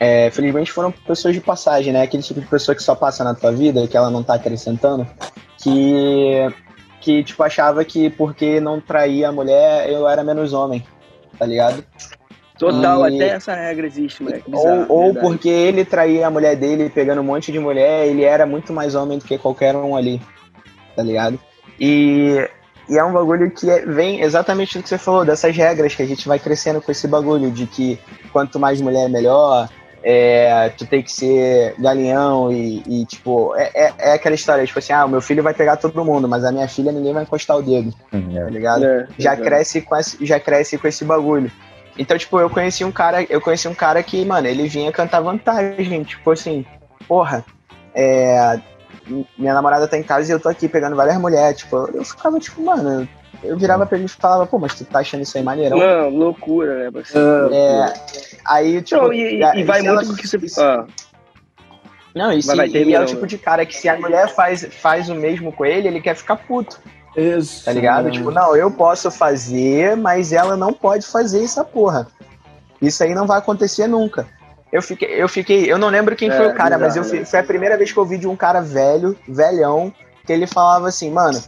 é, 0.00 0.30
felizmente 0.30 0.72
foram 0.72 0.90
pessoas 0.90 1.34
de 1.34 1.40
passagem, 1.40 1.92
né? 1.92 2.02
Aquele 2.02 2.22
tipo 2.22 2.40
de 2.40 2.46
pessoa 2.46 2.74
que 2.74 2.82
só 2.82 2.94
passa 2.94 3.24
na 3.24 3.34
tua 3.34 3.52
vida 3.52 3.80
e 3.82 3.88
que 3.88 3.96
ela 3.96 4.10
não 4.10 4.22
tá 4.22 4.34
acrescentando, 4.34 5.06
que, 5.58 6.48
que 7.00 7.24
tipo, 7.24 7.42
achava 7.42 7.84
que 7.84 8.10
porque 8.10 8.60
não 8.60 8.80
traía 8.80 9.28
a 9.28 9.32
mulher, 9.32 9.90
eu 9.90 10.08
era 10.08 10.22
menos 10.22 10.52
homem, 10.52 10.84
tá 11.38 11.46
ligado? 11.46 11.84
Total, 12.58 13.08
e... 13.08 13.14
até 13.14 13.34
essa 13.34 13.54
regra 13.54 13.86
existe, 13.86 14.22
moleque. 14.22 14.50
Bizarro, 14.50 14.86
ou, 14.88 15.06
ou 15.06 15.14
porque 15.14 15.48
ele 15.48 15.84
traía 15.84 16.26
a 16.26 16.30
mulher 16.30 16.56
dele 16.56 16.90
pegando 16.90 17.20
um 17.20 17.24
monte 17.24 17.52
de 17.52 17.58
mulher, 17.58 18.06
ele 18.08 18.24
era 18.24 18.44
muito 18.44 18.72
mais 18.72 18.96
homem 18.96 19.18
do 19.18 19.24
que 19.24 19.38
qualquer 19.38 19.76
um 19.76 19.94
ali, 19.94 20.20
tá 20.96 21.02
ligado? 21.02 21.38
E, 21.80 22.48
e 22.88 22.96
é 22.96 23.04
um 23.04 23.12
bagulho 23.12 23.50
que 23.50 23.70
é, 23.70 23.84
vem 23.84 24.22
exatamente 24.22 24.78
do 24.78 24.82
que 24.82 24.88
você 24.88 24.98
falou, 24.98 25.24
dessas 25.24 25.54
regras 25.54 25.94
que 25.94 26.02
a 26.02 26.06
gente 26.06 26.26
vai 26.26 26.38
crescendo 26.38 26.80
com 26.80 26.90
esse 26.90 27.06
bagulho 27.06 27.50
de 27.50 27.66
que 27.66 27.98
quanto 28.32 28.58
mais 28.58 28.80
mulher 28.80 29.08
melhor, 29.08 29.68
é, 30.02 30.70
tu 30.70 30.86
tem 30.86 31.02
que 31.02 31.12
ser 31.12 31.74
galinhão 31.78 32.52
e, 32.52 32.82
e 32.86 33.04
tipo, 33.04 33.54
é, 33.56 33.70
é, 33.74 33.92
é, 33.98 34.12
aquela 34.12 34.34
história, 34.34 34.64
tipo 34.64 34.78
assim, 34.78 34.92
ah, 34.92 35.04
o 35.04 35.08
meu 35.08 35.20
filho 35.20 35.42
vai 35.42 35.52
pegar 35.52 35.76
todo 35.76 36.04
mundo, 36.04 36.28
mas 36.28 36.44
a 36.44 36.52
minha 36.52 36.68
filha 36.68 36.92
ninguém 36.92 37.12
vai 37.12 37.24
encostar 37.24 37.56
o 37.56 37.62
dedo, 37.62 37.92
uhum. 38.12 38.34
tá 38.34 38.50
ligado? 38.50 38.84
É, 38.84 39.08
já, 39.18 39.36
cresce 39.36 39.82
com 39.82 39.96
esse, 39.96 40.24
já 40.24 40.40
cresce 40.40 40.78
com 40.78 40.88
esse 40.88 41.04
bagulho. 41.04 41.50
Então, 41.98 42.16
tipo, 42.16 42.38
eu 42.38 42.48
conheci 42.48 42.84
um 42.84 42.92
cara, 42.92 43.26
eu 43.28 43.40
conheci 43.40 43.66
um 43.66 43.74
cara 43.74 44.02
que, 44.02 44.24
mano, 44.24 44.46
ele 44.46 44.68
vinha 44.68 44.92
cantar 44.92 45.20
vantagem, 45.20 46.04
tipo 46.04 46.30
assim, 46.30 46.64
porra, 47.08 47.44
é, 47.92 48.60
minha 49.36 49.54
namorada 49.54 49.88
tá 49.88 49.96
em 49.96 50.02
casa 50.02 50.30
e 50.30 50.34
eu 50.34 50.40
tô 50.40 50.48
aqui 50.48 50.68
pegando 50.68 50.96
várias 50.96 51.16
mulheres, 51.18 51.58
tipo, 51.58 51.76
eu 51.94 52.04
ficava 52.04 52.38
tipo, 52.38 52.62
mano, 52.62 53.08
eu 53.42 53.56
virava 53.56 53.86
pra 53.86 53.96
ele 53.96 54.06
e 54.06 54.08
falava, 54.08 54.46
pô, 54.46 54.58
mas 54.58 54.74
tu 54.74 54.84
tá 54.84 55.00
achando 55.00 55.22
isso 55.22 55.36
aí 55.36 55.44
maneirão? 55.44 55.78
Não, 55.78 56.08
loucura, 56.10 56.84
né? 56.84 56.90
Você... 56.90 57.18
É, 57.52 57.92
aí, 58.44 58.82
tipo... 58.82 59.02
Não, 59.02 59.12
e, 59.12 59.42
e 59.42 59.64
vai 59.64 59.82
muito 59.82 60.08
do 60.08 60.16
que 60.16 60.26
você... 60.26 60.60
Ah. 60.60 60.86
Não, 62.14 62.32
e, 62.32 62.42
se, 62.42 62.54
vai 62.54 62.66
e 62.66 62.70
é 62.70 62.72
terminar, 62.72 63.02
o 63.02 63.06
tipo 63.06 63.26
de 63.26 63.38
cara 63.38 63.64
que 63.64 63.76
se 63.76 63.88
a 63.88 63.98
mulher 63.98 64.28
faz, 64.34 64.66
faz 64.72 65.08
o 65.08 65.14
mesmo 65.14 65.52
com 65.52 65.64
ele, 65.64 65.88
ele 65.88 66.00
quer 66.00 66.16
ficar 66.16 66.36
puto, 66.36 66.80
Isso. 67.16 67.64
tá 67.64 67.72
ligado? 67.72 68.10
Tipo, 68.10 68.30
não, 68.30 68.56
eu 68.56 68.70
posso 68.70 69.10
fazer, 69.10 69.96
mas 69.96 70.32
ela 70.32 70.56
não 70.56 70.72
pode 70.72 71.06
fazer 71.06 71.44
essa 71.44 71.62
porra. 71.62 72.08
Isso 72.80 73.02
aí 73.02 73.14
não 73.14 73.26
vai 73.26 73.38
acontecer 73.38 73.86
nunca. 73.86 74.26
Eu 74.70 74.82
fiquei, 74.82 75.08
eu 75.22 75.28
fiquei, 75.28 75.70
eu 75.72 75.78
não 75.78 75.88
lembro 75.88 76.14
quem 76.14 76.28
É, 76.30 76.36
foi 76.36 76.46
o 76.46 76.54
cara, 76.54 76.78
mas 76.78 76.94
eu 76.94 77.02
né? 77.04 77.24
foi 77.24 77.38
a 77.40 77.44
primeira 77.44 77.76
vez 77.76 77.90
que 77.90 77.98
eu 77.98 78.04
vi 78.04 78.18
de 78.18 78.28
um 78.28 78.36
cara 78.36 78.60
velho, 78.60 79.16
velhão, 79.26 79.92
que 80.26 80.32
ele 80.32 80.46
falava 80.46 80.88
assim, 80.88 81.10
mano, 81.10 81.40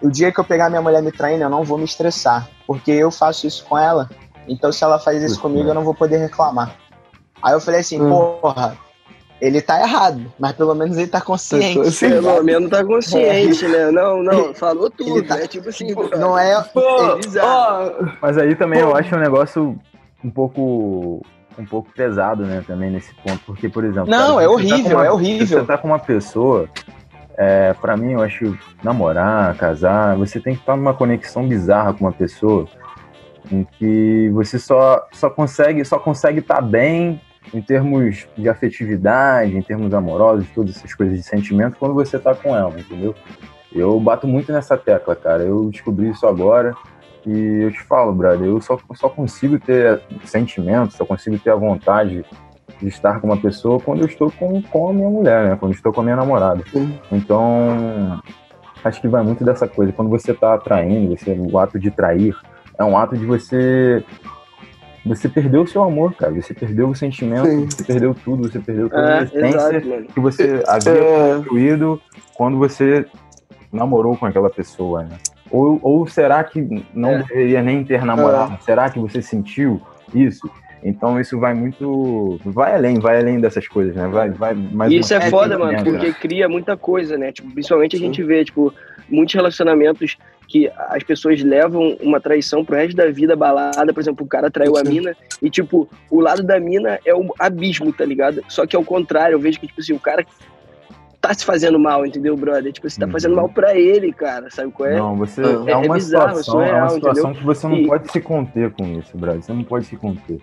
o 0.00 0.08
dia 0.08 0.30
que 0.30 0.38
eu 0.38 0.44
pegar 0.44 0.70
minha 0.70 0.80
mulher 0.80 1.02
me 1.02 1.10
traindo, 1.10 1.42
eu 1.42 1.50
não 1.50 1.64
vou 1.64 1.76
me 1.76 1.84
estressar, 1.84 2.48
porque 2.66 2.92
eu 2.92 3.10
faço 3.10 3.46
isso 3.46 3.64
com 3.64 3.76
ela. 3.76 4.08
Então 4.46 4.70
se 4.70 4.84
ela 4.84 4.98
faz 4.98 5.22
isso 5.22 5.40
comigo, 5.40 5.68
eu 5.68 5.74
não 5.74 5.82
vou 5.84 5.94
poder 5.94 6.18
reclamar. 6.18 6.76
Aí 7.42 7.52
eu 7.54 7.60
falei 7.60 7.80
assim, 7.80 8.00
Hum. 8.00 8.38
porra, 8.40 8.76
ele 9.40 9.60
tá 9.60 9.80
errado, 9.80 10.32
mas 10.38 10.52
pelo 10.52 10.74
menos 10.74 10.96
ele 10.96 11.08
tá 11.08 11.20
consciente. 11.20 11.98
Pelo 11.98 12.42
menos 12.44 12.70
tá 12.70 12.84
consciente, 12.84 13.66
né? 13.66 13.90
Não, 13.90 14.22
não, 14.22 14.54
falou 14.54 14.90
tudo. 14.90 15.18
Ele 15.18 15.26
tá- 15.26 15.40
É 15.40 15.46
tipo 15.48 15.68
assim, 15.70 15.92
Não 16.18 16.38
é, 16.38 16.62
Pô, 16.72 16.80
ó, 17.42 17.90
Mas 18.22 18.38
aí 18.38 18.54
também 18.54 18.80
Pô. 18.82 18.90
eu 18.90 18.96
acho 18.96 19.14
um 19.16 19.18
negócio 19.18 19.78
um 20.22 20.30
pouco 20.30 21.22
um 21.58 21.64
pouco 21.64 21.90
pesado, 21.92 22.44
né, 22.44 22.62
também 22.66 22.90
nesse 22.90 23.14
ponto, 23.16 23.40
porque 23.46 23.68
por 23.68 23.84
exemplo, 23.84 24.10
Não, 24.10 24.34
cara, 24.36 24.42
é 24.42 24.46
tá 24.46 24.50
horrível, 24.50 24.82
com 24.82 24.96
uma- 24.96 25.06
é 25.06 25.10
horrível. 25.10 25.46
Você 25.60 25.64
tá 25.66 25.78
com 25.78 25.88
uma 25.88 25.98
pessoa, 25.98 26.68
é, 27.36 27.72
para 27.74 27.96
mim 27.96 28.12
eu 28.12 28.22
acho 28.22 28.56
namorar, 28.82 29.54
casar, 29.56 30.16
você 30.16 30.40
tem 30.40 30.54
que 30.54 30.60
estar 30.60 30.76
numa 30.76 30.94
conexão 30.94 31.46
bizarra 31.46 31.92
com 31.92 32.04
uma 32.04 32.12
pessoa 32.12 32.66
em 33.50 33.64
que 33.78 34.30
você 34.32 34.58
só 34.58 35.06
só 35.12 35.28
consegue 35.28 35.84
só 35.84 35.98
consegue 35.98 36.38
estar 36.40 36.60
bem 36.60 37.20
em 37.52 37.60
termos 37.60 38.28
de 38.36 38.48
afetividade, 38.48 39.56
em 39.56 39.62
termos 39.62 39.92
amorosos, 39.92 40.46
todas 40.54 40.76
essas 40.76 40.94
coisas 40.94 41.16
de 41.16 41.22
sentimento 41.24 41.76
quando 41.78 41.94
você 41.94 42.18
tá 42.18 42.34
com 42.34 42.54
ela, 42.54 42.78
entendeu? 42.78 43.14
Eu 43.72 43.98
bato 43.98 44.26
muito 44.26 44.52
nessa 44.52 44.76
tecla, 44.76 45.16
cara. 45.16 45.42
Eu 45.42 45.68
descobri 45.70 46.10
isso 46.10 46.26
agora. 46.26 46.74
E 47.26 47.62
eu 47.62 47.70
te 47.70 47.82
falo, 47.82 48.12
brother, 48.12 48.48
eu 48.48 48.60
só, 48.60 48.78
só 48.94 49.08
consigo 49.08 49.58
ter 49.58 50.00
sentimento, 50.24 50.94
só 50.94 51.04
consigo 51.04 51.38
ter 51.38 51.50
a 51.50 51.54
vontade 51.56 52.24
de 52.80 52.88
estar 52.88 53.20
com 53.20 53.26
uma 53.26 53.36
pessoa 53.36 53.78
quando 53.78 54.00
eu 54.00 54.06
estou 54.06 54.30
com, 54.30 54.62
com 54.62 54.88
a 54.88 54.92
minha 54.92 55.08
mulher, 55.10 55.50
né? 55.50 55.56
Quando 55.56 55.72
eu 55.72 55.76
estou 55.76 55.92
com 55.92 56.00
a 56.00 56.04
minha 56.04 56.16
namorada. 56.16 56.64
Então, 57.12 58.20
acho 58.82 59.00
que 59.00 59.08
vai 59.08 59.22
muito 59.22 59.44
dessa 59.44 59.68
coisa. 59.68 59.92
Quando 59.92 60.08
você 60.08 60.32
está 60.32 60.56
traindo, 60.56 61.14
você, 61.14 61.32
o 61.38 61.58
ato 61.58 61.78
de 61.78 61.90
trair 61.90 62.34
é 62.78 62.84
um 62.84 62.96
ato 62.96 63.16
de 63.16 63.26
você. 63.26 64.02
Você 65.04 65.28
perdeu 65.28 65.62
o 65.62 65.66
seu 65.66 65.82
amor, 65.82 66.14
cara. 66.14 66.32
Você 66.32 66.54
perdeu 66.54 66.88
o 66.88 66.94
sentimento, 66.94 67.46
Sim. 67.46 67.66
você 67.68 67.84
perdeu 67.84 68.14
tudo, 68.14 68.50
você 68.50 68.58
perdeu 68.58 68.88
toda 68.88 69.06
a 69.06 69.20
É, 69.20 69.22
essência 69.24 69.80
mano. 69.80 70.06
que 70.06 70.20
você 70.20 70.62
havia 70.66 70.92
é, 70.92 71.34
construído 71.36 72.00
quando 72.34 72.58
você 72.58 73.06
namorou 73.72 74.16
com 74.16 74.26
aquela 74.26 74.50
pessoa, 74.50 75.02
né? 75.02 75.16
Ou, 75.50 75.78
ou 75.82 76.06
será 76.06 76.42
que 76.44 76.84
não 76.94 77.10
É. 77.10 77.22
deveria 77.22 77.62
nem 77.62 77.84
ter 77.84 78.04
namorado? 78.04 78.56
Será 78.62 78.88
que 78.88 78.98
você 78.98 79.20
sentiu 79.20 79.80
isso? 80.14 80.48
Então 80.82 81.20
isso 81.20 81.38
vai 81.38 81.52
muito. 81.52 82.40
Vai 82.44 82.74
além, 82.74 82.98
vai 82.98 83.18
além 83.18 83.40
dessas 83.40 83.68
coisas, 83.68 83.94
né? 83.94 84.08
Vai, 84.08 84.30
vai 84.30 84.54
mais 84.54 84.90
E 84.90 84.98
isso 84.98 85.12
é 85.12 85.20
foda, 85.28 85.58
mano, 85.58 85.82
porque 85.84 86.06
né? 86.06 86.14
cria 86.18 86.48
muita 86.48 86.76
coisa, 86.76 87.18
né? 87.18 87.32
Tipo, 87.32 87.50
principalmente 87.52 87.96
a 87.96 87.98
Sim. 87.98 88.06
gente 88.06 88.22
vê, 88.22 88.44
tipo, 88.44 88.72
muitos 89.08 89.34
relacionamentos 89.34 90.16
que 90.48 90.70
as 90.88 91.02
pessoas 91.04 91.42
levam 91.42 91.96
uma 92.00 92.20
traição 92.20 92.64
pro 92.64 92.76
resto 92.76 92.96
da 92.96 93.08
vida 93.10 93.36
balada, 93.36 93.92
por 93.92 94.00
exemplo, 94.00 94.24
o 94.24 94.28
cara 94.28 94.50
traiu 94.50 94.76
a 94.76 94.82
mina 94.82 95.14
e, 95.40 95.48
tipo, 95.48 95.88
o 96.10 96.20
lado 96.20 96.42
da 96.42 96.58
mina 96.58 96.98
é 97.04 97.14
o 97.14 97.32
abismo, 97.38 97.92
tá 97.92 98.04
ligado? 98.04 98.42
Só 98.48 98.66
que 98.66 98.74
ao 98.74 98.82
contrário, 98.82 99.34
eu 99.34 99.38
vejo 99.38 99.60
que, 99.60 99.68
tipo 99.68 99.80
assim, 99.80 99.92
o 99.92 100.00
cara 100.00 100.24
tá 101.30 101.34
se 101.38 101.44
fazendo 101.44 101.78
mal, 101.78 102.04
entendeu, 102.04 102.36
brother? 102.36 102.72
Tipo, 102.72 102.88
você 102.90 102.98
tá 102.98 103.06
Uhum. 103.06 103.12
fazendo 103.12 103.36
mal 103.36 103.48
pra 103.48 103.76
ele, 103.76 104.12
cara, 104.12 104.50
sabe 104.50 104.70
qual 104.72 104.88
é? 104.88 104.96
Não, 104.96 105.16
você 105.16 105.40
É- 105.42 105.44
é, 105.44 105.70
é 105.72 105.76
uma 105.76 105.94
bizarro, 105.94 106.36
situação, 106.36 106.60
é 106.62 106.66
surreal, 106.66 106.80
uma 106.82 106.90
situação 106.90 107.24
entendeu? 107.30 107.40
que 107.40 107.46
você 107.46 107.68
não 107.68 107.76
E- 107.76 107.86
pode 107.86 108.10
se 108.12 108.20
conter 108.20 108.70
com 108.72 108.84
isso, 108.98 109.16
Brasil. 109.16 109.42
Você 109.42 109.52
não 109.52 109.64
pode 109.64 109.86
se 109.86 109.96
conter. 109.96 110.38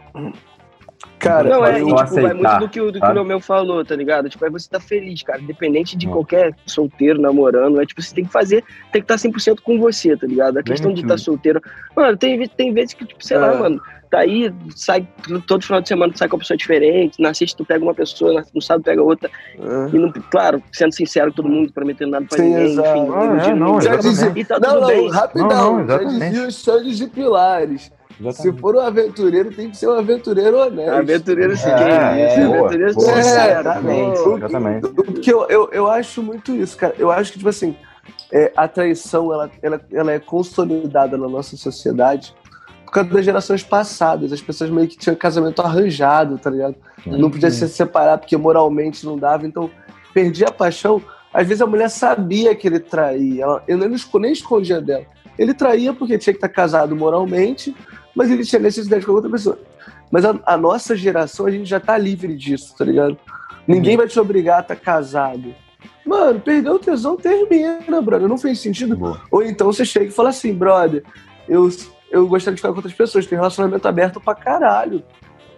Cara, 1.20 1.50
Não, 1.50 1.66
é, 1.66 1.78
e, 1.78 1.82
não 1.82 1.88
tipo, 1.88 1.96
vai 1.96 2.04
aceitar, 2.06 2.36
muito 2.36 2.60
do 2.60 2.70
que, 2.70 2.82
o- 2.82 2.92
do 2.92 3.00
que 3.00 3.06
o 3.08 3.24
meu 3.26 3.40
falou, 3.40 3.84
tá 3.84 3.96
ligado? 3.96 4.30
Tipo, 4.30 4.46
aí 4.46 4.52
você 4.52 4.70
tá 4.70 4.80
feliz, 4.80 5.22
cara. 5.24 5.42
Independente 5.42 5.98
de 5.98 6.08
Hum. 6.08 6.12
qualquer 6.12 6.56
solteiro, 6.66 7.20
namorando, 7.22 7.82
é 7.82 7.86
tipo, 7.86 8.02
você 8.02 8.14
tem 8.16 8.26
que 8.26 8.32
fazer, 8.32 8.64
tem 8.92 9.02
que 9.02 9.06
estar 9.06 9.18
100% 9.18 9.62
com 9.62 9.80
você, 9.80 10.16
tá 10.16 10.28
ligado? 10.28 10.58
A 10.58 10.64
questão 10.64 10.94
de 10.94 11.02
estar 11.02 11.18
solteiro. 11.18 11.62
Mano, 11.96 12.18
tem, 12.18 12.48
tem 12.48 12.74
vezes 12.74 12.94
que, 12.94 13.06
tipo, 13.06 13.24
sei 13.26 13.38
lá, 13.38 13.54
É. 13.54 13.58
mano, 13.60 13.82
tá 14.10 14.20
aí, 14.20 14.54
sai 14.74 15.06
todo 15.48 15.64
final 15.66 15.82
de 15.82 15.88
semana, 15.90 16.14
tu 16.14 16.20
sai 16.20 16.30
com 16.30 16.36
uma 16.38 16.40
pessoa 16.40 16.56
diferente, 16.58 17.22
na 17.22 17.34
sexta 17.34 17.58
tu 17.58 17.66
pega 17.66 17.84
uma 17.84 17.94
pessoa, 17.94 18.42
no 18.56 18.62
sábado 18.62 18.84
pega 18.84 19.04
outra. 19.04 19.30
é. 19.60 19.96
E, 19.96 20.00
não, 20.00 20.12
claro, 20.32 20.64
sendo 20.72 20.94
sincero 20.94 21.32
todo 21.34 21.50
mundo, 21.50 21.74
prometendo 21.74 22.12
nada 22.12 22.26
pra 22.26 22.38
Sim, 22.38 22.46
ninguém, 22.50 22.66
exato. 22.72 22.90
enfim, 23.00 23.12
Ah, 23.14 23.24
é, 23.50 23.54
não, 23.54 23.66
ninguém. 23.74 23.82
Já 23.82 23.96
exatamente. 23.96 24.40
E 24.40 24.46
tá 24.46 24.60
não, 24.60 24.70
tudo 24.70 24.80
não, 24.82 24.88
bem. 24.88 25.10
rapidão. 25.12 25.48
Não, 25.50 25.78
não, 25.80 25.88
já 25.88 26.04
dizia 26.04 26.48
os 26.48 26.56
Santos 26.56 26.98
de 26.98 27.08
Pilares. 27.08 27.92
Se 28.18 28.28
Exatamente. 28.28 28.62
for 28.62 28.76
um 28.76 28.80
aventureiro, 28.80 29.52
tem 29.52 29.70
que 29.70 29.78
ser 29.78 29.88
um 29.88 29.92
aventureiro 29.92 30.58
honesto. 30.58 30.92
Aventureiro 30.92 31.56
sim, 31.56 31.70
É, 31.70 32.22
é, 32.22 32.28
isso, 32.40 32.48
boa, 32.48 32.60
aventureiro 32.60 32.94
boa. 32.96 33.14
sincero, 33.16 33.60
Exatamente. 33.60 34.20
Exatamente. 34.20 34.88
Porque 34.90 35.34
eu, 35.34 35.48
eu, 35.50 35.70
eu 35.72 35.88
acho 35.88 36.24
muito 36.24 36.56
isso, 36.56 36.76
cara. 36.78 36.96
Eu 36.98 37.12
acho 37.12 37.32
que, 37.32 37.38
tipo 37.38 37.50
assim, 37.50 37.76
é, 38.32 38.52
a 38.58 38.68
traição, 38.68 39.32
ela, 39.32 39.52
ela, 39.62 39.82
ela 39.92 40.12
é 40.12 40.20
consolidada 40.20 41.16
na 41.16 41.28
nossa 41.28 41.56
sociedade 41.56 42.34
por 42.86 42.92
causa 42.92 43.10
das 43.10 43.26
gerações 43.26 43.64
passadas. 43.64 44.34
As 44.34 44.42
pessoas 44.42 44.70
meio 44.70 44.88
que 44.88 44.98
tinham 44.98 45.16
casamento 45.16 45.62
arranjado, 45.62 46.38
tá 46.38 46.50
ligado? 46.50 46.76
Não 47.06 47.30
podia 47.30 47.52
se 47.52 47.68
separar 47.68 48.18
porque 48.18 48.36
moralmente 48.36 49.06
não 49.06 49.18
dava. 49.18 49.46
Então, 49.46 49.70
perdia 50.14 50.48
a 50.48 50.52
paixão. 50.52 51.02
Às 51.34 51.48
vezes 51.48 51.62
a 51.62 51.68
mulher 51.68 51.90
sabia 51.90 52.56
que 52.56 52.68
ele 52.68 52.80
traía. 52.80 53.44
Ela, 53.44 53.64
eu 53.68 53.78
nem 53.78 54.32
escondia 54.32 54.82
dela. 54.82 55.06
Ele 55.38 55.54
traía 55.54 55.94
porque 55.94 56.18
tinha 56.18 56.34
que 56.34 56.38
estar 56.38 56.50
casado 56.50 56.96
moralmente, 56.96 57.76
mas 58.18 58.32
ele 58.32 58.44
tinha 58.44 58.60
necessidade 58.60 59.06
com 59.06 59.12
outra 59.12 59.30
pessoa. 59.30 59.60
Mas 60.12 60.26
a, 60.26 60.40
a 60.44 60.58
nossa 60.58 60.96
geração, 60.96 61.46
a 61.46 61.52
gente 61.52 61.70
já 61.70 61.80
tá 61.80 61.96
livre 61.96 62.36
disso, 62.36 62.74
tá 62.76 62.84
ligado? 62.84 63.16
Ninguém 63.68 63.96
vai 63.96 64.08
te 64.08 64.20
obrigar 64.20 64.58
a 64.58 64.62
estar 64.62 64.76
casado. 64.76 65.54
Mano, 66.04 66.40
perdeu 66.40 66.74
o 66.74 66.80
tesão, 66.80 67.16
termina, 67.16 68.02
brother. 68.02 68.28
Não 68.28 68.38
fez 68.38 68.60
sentido. 68.60 68.98
Boa. 68.98 69.22
Ou 69.30 69.44
então 69.44 69.72
você 69.72 69.86
chega 69.86 70.08
e 70.08 70.12
fala 70.12 70.30
assim, 70.30 70.52
brother, 70.52 71.04
eu, 71.48 71.70
eu 72.10 72.28
gostaria 72.28 72.56
de 72.56 72.62
ficar 72.62 72.70
com 72.70 72.78
outras 72.78 72.96
pessoas, 72.96 73.28
tem 73.28 73.38
relacionamento 73.38 73.88
aberto 73.88 74.20
pra 74.20 74.34
caralho. 74.34 75.04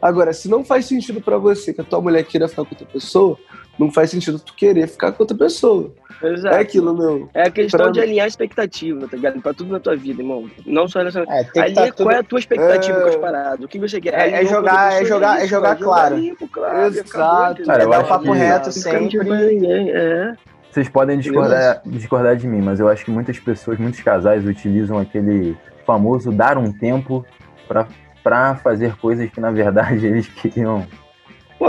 Agora, 0.02 0.34
se 0.34 0.50
não 0.50 0.66
faz 0.66 0.86
sentido 0.86 1.22
pra 1.22 1.38
você 1.38 1.74
que 1.74 1.80
a 1.80 1.84
tua 1.84 2.02
mulher 2.02 2.26
queira 2.26 2.50
ficar 2.50 2.66
com 2.66 2.72
outra 2.72 2.88
pessoa, 2.88 3.38
não 3.80 3.90
faz 3.92 4.12
sentido 4.12 4.38
tu 4.40 4.54
querer 4.54 4.88
ficar 4.88 5.12
com 5.14 5.24
outra 5.24 5.38
pessoa. 5.38 5.92
Exato. 6.22 6.54
É 6.56 6.60
aquilo, 6.60 6.94
meu. 6.98 7.30
É 7.34 7.44
a 7.44 7.50
questão 7.50 7.80
Pra 7.80 7.92
de 7.92 8.02
alinhar 8.02 8.26
a 8.26 8.28
expectativa, 8.28 9.08
tá 9.08 9.16
ligado? 9.16 9.42
Pra 9.42 9.54
tudo 9.54 9.72
na 9.72 9.80
tua 9.80 9.96
vida, 9.96 10.22
irmão. 10.22 10.50
Não 10.66 10.86
só 10.88 11.00
relacionamento. 11.00 11.34
É, 11.34 11.44
tem 11.44 11.52
que 11.54 11.60
Ali 11.60 11.74
tá 11.76 11.82
é 11.88 11.92
tudo... 11.92 12.04
qual 12.06 12.12
é 12.16 12.20
a 12.20 12.24
tua 12.24 12.40
expectativa 12.40 12.98
É. 12.98 13.02
com 13.02 13.08
as 13.08 13.16
paradas. 13.16 13.60
O 13.64 13.68
que 13.70 13.80
você 13.80 14.02
quer? 14.02 14.14
É- 14.14 14.30
é 14.42 14.44
com 14.44 14.50
jogar- 14.50 14.92
é 14.94 15.00
pessoa, 15.00 15.08
jogar- 15.10 15.42
é 15.42 15.48
jogar 15.48 15.76
claro. 15.78 16.18
limpo, 16.18 16.48
claro. 16.50 16.88
Exato. 16.88 17.62
acabou, 17.64 17.74
é 17.82 17.88
dar 17.88 18.04
o 18.04 18.08
papo 18.08 18.32
reto 18.34 18.72
sempre. 18.72 19.18
ninguém, 19.18 19.92
é. 19.92 20.34
Vocês 20.70 20.90
podem 20.90 21.18
discordar, 21.18 21.82
discordar 21.86 22.36
de 22.36 22.48
mim, 22.48 22.62
mas 22.62 22.80
eu 22.80 22.88
acho 22.90 23.04
que 23.06 23.10
muitas 23.12 23.40
pessoas, 23.40 23.80
muitos 23.80 24.02
casais 24.02 24.46
utilizam 24.46 25.00
aquele 25.00 25.58
famoso 25.86 26.32
dar 26.32 26.58
um 26.60 26.72
tempo 26.72 27.26
pra, 27.68 27.88
pra 28.22 28.56
fazer 28.56 28.96
coisas 28.98 29.28
que 29.32 29.40
na 29.40 29.50
verdade 29.52 30.06
eles 30.06 30.28
queriam. 30.28 30.86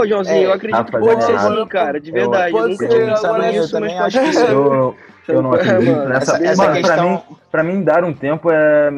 Pô, 0.01 0.07
Joãozinho, 0.07 0.35
É, 0.37 0.45
eu 0.45 0.53
acredito 0.53 0.83
que 0.85 0.91
pode 0.99 1.23
ser 1.23 1.35
assim, 1.35 1.65
cara, 1.67 1.99
de 1.99 2.11
verdade. 2.11 2.51
Eu, 2.53 2.59
Pode 2.59 2.71
nunca 2.71 2.83
ser, 2.87 2.89
tinha 2.89 3.05
pensado 3.05 3.33
agora 3.35 3.51
nisso, 3.51 3.75
eu 3.77 3.81
mas 3.81 3.93
pode 3.93 4.33
ser. 4.33 4.49
Eu, 4.51 4.95
eu 5.27 5.41
não 5.43 5.53
acredito 5.53 5.91
mano, 5.95 6.09
nessa. 6.09 6.31
essa- 6.37 6.43
essa 6.45 6.63
Mano, 6.63 6.71
pra, 6.81 6.81
questão- 6.89 7.09
mim, 7.11 7.21
pra 7.51 7.63
mim, 7.63 7.83
dar 7.83 8.03
um 8.03 8.13
tempo 8.13 8.49
é, 8.51 8.89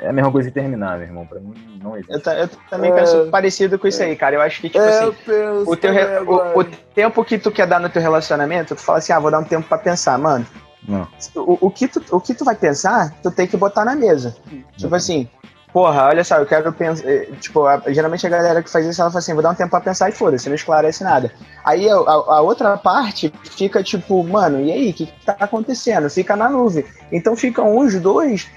é 0.00 0.08
a 0.08 0.12
mesma 0.12 0.32
coisa 0.32 0.48
que 0.48 0.54
terminar, 0.54 0.98
meu 0.98 1.06
irmão. 1.06 1.24
Pra 1.26 1.38
mim, 1.38 1.54
não 1.82 1.96
existe. 1.96 2.12
Eu, 2.28 2.32
eu 2.34 2.48
também 2.68 2.90
É. 2.90 2.94
penso 2.94 3.28
parecido 3.30 3.78
com 3.78 3.86
isso 3.86 4.02
aí, 4.02 4.16
cara. 4.16 4.34
Eu 4.34 4.40
acho 4.42 4.60
que, 4.60 4.68
tipo 4.68 4.82
é, 4.82 4.88
assim, 4.98 5.14
eu 5.28 5.62
o, 5.68 5.76
teu 5.76 5.92
re- 5.92 6.18
o, 6.26 6.58
o 6.60 6.64
tempo 6.64 7.24
que 7.24 7.38
tu 7.38 7.50
quer 7.52 7.66
dar 7.68 7.78
no 7.78 7.88
teu 7.88 8.02
relacionamento, 8.02 8.74
tu 8.74 8.80
fala 8.80 8.98
assim, 8.98 9.12
ah, 9.12 9.20
vou 9.20 9.30
dar 9.30 9.38
um 9.38 9.44
tempo 9.44 9.68
pra 9.68 9.78
pensar, 9.78 10.18
mano. 10.18 10.44
Não. 10.88 11.06
O, 11.36 11.66
o 11.66 11.70
que 11.70 11.86
tu, 11.86 12.02
o 12.10 12.20
que 12.20 12.34
tu 12.34 12.44
vai 12.44 12.56
pensar, 12.56 13.14
tu 13.22 13.30
tem 13.30 13.46
que 13.46 13.56
botar 13.56 13.84
na 13.84 13.94
mesa. 13.94 14.34
Tipo 14.76 14.94
assim, 14.96 15.28
porra, 15.72 16.06
olha 16.06 16.24
só, 16.24 16.36
eu 16.36 16.46
quero 16.46 16.72
pensar. 16.72 17.04
Tipo, 17.40 17.66
a- 17.66 17.82
geralmente 17.88 18.26
a 18.26 18.30
galera 18.30 18.62
que 18.62 18.70
faz 18.70 18.86
isso, 18.86 19.00
ela 19.00 19.10
fala 19.10 19.18
assim, 19.18 19.34
vou 19.34 19.42
dar 19.42 19.50
um 19.50 19.54
tempo 19.54 19.70
pra 19.70 19.80
pensar 19.80 20.08
e 20.08 20.12
foda-se, 20.12 20.48
não 20.48 20.54
esclarece 20.54 21.02
nada. 21.04 21.30
Aí 21.64 21.88
a, 21.88 21.94
a- 21.94 22.40
outra 22.40 22.76
parte 22.76 23.32
fica 23.44 23.82
tipo, 23.82 24.22
mano, 24.24 24.60
e 24.60 24.72
aí, 24.72 24.90
o 24.90 24.94
que, 24.94 25.06
que 25.06 25.24
tá 25.26 25.36
acontecendo? 25.40 26.08
Fica 26.10 26.36
na 26.36 26.48
nuvem. 26.48 26.84
Então 27.12 27.36
ficam 27.36 27.76
os 27.78 27.94
dois 28.00 28.48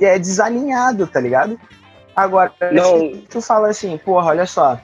é, 0.00 0.18
desalinhados, 0.18 1.08
tá 1.10 1.20
ligado? 1.20 1.58
Agora, 2.14 2.52
Não. 2.72 2.82
se 2.84 3.26
tu 3.30 3.40
fala 3.40 3.68
assim, 3.68 3.96
porra, 3.96 4.26
olha 4.30 4.44
só, 4.46 4.78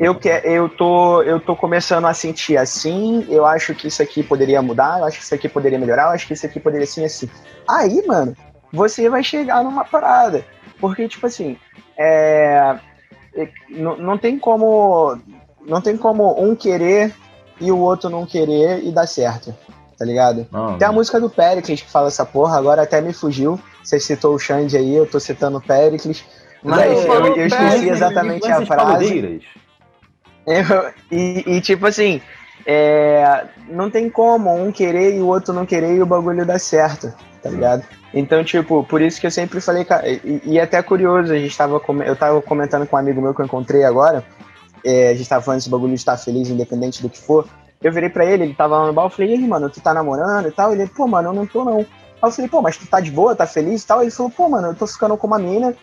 eu, 0.00 0.14
que, 0.14 0.28
eu, 0.28 0.68
tô, 0.68 1.22
eu 1.22 1.38
tô 1.38 1.54
começando 1.54 2.06
a 2.06 2.14
sentir 2.14 2.56
assim, 2.56 3.26
eu 3.28 3.44
acho 3.46 3.74
que 3.74 3.86
isso 3.88 4.02
aqui 4.02 4.22
poderia 4.22 4.60
mudar, 4.62 4.98
eu 4.98 5.04
acho 5.04 5.18
que 5.18 5.24
isso 5.24 5.34
aqui 5.34 5.48
poderia 5.48 5.78
melhorar, 5.78 6.04
eu 6.04 6.10
acho 6.10 6.26
que 6.26 6.32
isso 6.32 6.46
aqui 6.46 6.58
poderia 6.58 6.84
assim, 6.84 7.04
assim. 7.04 7.28
Aí, 7.68 8.02
mano, 8.06 8.34
você 8.72 9.08
vai 9.08 9.22
chegar 9.22 9.62
numa 9.62 9.84
parada. 9.84 10.44
Porque, 10.86 11.08
tipo 11.08 11.26
assim, 11.26 11.56
é, 11.96 12.78
é, 13.34 13.48
não, 13.70 13.96
não 13.96 14.18
tem 14.18 14.38
como. 14.38 15.18
Não 15.66 15.80
tem 15.80 15.96
como 15.96 16.38
um 16.38 16.54
querer 16.54 17.14
e 17.58 17.72
o 17.72 17.78
outro 17.78 18.10
não 18.10 18.26
querer 18.26 18.84
e 18.84 18.92
dar 18.92 19.06
certo, 19.06 19.56
tá 19.98 20.04
ligado? 20.04 20.46
Não, 20.52 20.76
Tem 20.76 20.86
a 20.86 20.92
música 20.92 21.18
do 21.18 21.30
Pericles 21.30 21.80
que 21.80 21.90
fala 21.90 22.08
essa 22.08 22.26
porra, 22.26 22.58
agora 22.58 22.82
até 22.82 23.00
me 23.00 23.14
fugiu. 23.14 23.58
Você 23.82 23.98
citou 23.98 24.34
o 24.34 24.38
Xande 24.38 24.76
aí, 24.76 24.94
eu 24.94 25.06
tô 25.06 25.18
citando 25.18 25.56
o 25.56 25.62
Pericles. 25.62 26.22
Mas 26.62 26.80
Não, 26.80 26.84
eu, 26.84 27.06
falou 27.06 27.36
eu 27.36 27.46
esqueci 27.46 27.88
exatamente 27.88 28.52
a 28.52 28.66
frase. 28.66 29.40
Eu- 30.46 30.92
e, 31.10 31.44
e, 31.46 31.60
tipo 31.62 31.86
assim, 31.86 32.20
é, 32.66 33.46
não 33.70 33.88
tem 33.90 34.10
como 34.10 34.54
um 34.54 34.70
querer 34.70 35.16
e 35.16 35.22
o 35.22 35.28
outro 35.28 35.54
não 35.54 35.64
querer 35.64 35.94
e 35.94 36.02
o 36.02 36.06
bagulho 36.06 36.44
dar 36.44 36.60
certo, 36.60 37.10
tá 37.44 37.50
ligado? 37.50 37.84
Então, 38.14 38.42
tipo, 38.42 38.82
por 38.84 39.02
isso 39.02 39.20
que 39.20 39.26
eu 39.26 39.30
sempre 39.30 39.60
falei, 39.60 39.84
cara, 39.84 40.08
e, 40.08 40.40
e 40.44 40.58
é 40.58 40.62
até 40.62 40.82
curioso, 40.82 41.30
a 41.30 41.36
gente 41.36 41.56
tava, 41.56 41.78
eu 42.06 42.16
tava 42.16 42.40
comentando 42.40 42.86
com 42.86 42.96
um 42.96 42.98
amigo 42.98 43.20
meu 43.20 43.34
que 43.34 43.42
eu 43.42 43.44
encontrei 43.44 43.84
agora, 43.84 44.24
é, 44.82 45.10
a 45.10 45.14
gente 45.14 45.28
tava 45.28 45.44
falando 45.44 45.58
desse 45.58 45.68
bagulho 45.68 45.92
de 45.92 45.98
estar 45.98 46.16
feliz, 46.16 46.48
independente 46.48 47.02
do 47.02 47.10
que 47.10 47.18
for. 47.18 47.46
Eu 47.82 47.92
virei 47.92 48.08
pra 48.08 48.24
ele, 48.24 48.44
ele 48.44 48.54
tava 48.54 48.78
lá 48.78 48.86
no 48.86 48.94
bar, 48.94 49.04
eu 49.04 49.10
falei, 49.10 49.32
e 49.32 49.34
aí, 49.34 49.46
mano, 49.46 49.68
tu 49.68 49.78
tá 49.78 49.92
namorando 49.92 50.48
e 50.48 50.52
tal? 50.52 50.72
Ele, 50.72 50.86
pô, 50.86 51.06
mano, 51.06 51.28
eu 51.28 51.32
não 51.34 51.46
tô 51.46 51.64
não. 51.64 51.80
Aí 51.80 51.86
eu 52.22 52.30
falei, 52.30 52.50
pô, 52.50 52.62
mas 52.62 52.78
tu 52.78 52.86
tá 52.86 52.98
de 52.98 53.10
boa, 53.10 53.36
tá 53.36 53.46
feliz 53.46 53.82
e 53.82 53.86
tal? 53.86 54.00
Ele 54.00 54.10
falou, 54.10 54.32
pô, 54.32 54.48
mano, 54.48 54.68
eu 54.68 54.74
tô 54.74 54.86
ficando 54.86 55.18
com 55.18 55.26
uma 55.26 55.38
mina 55.38 55.74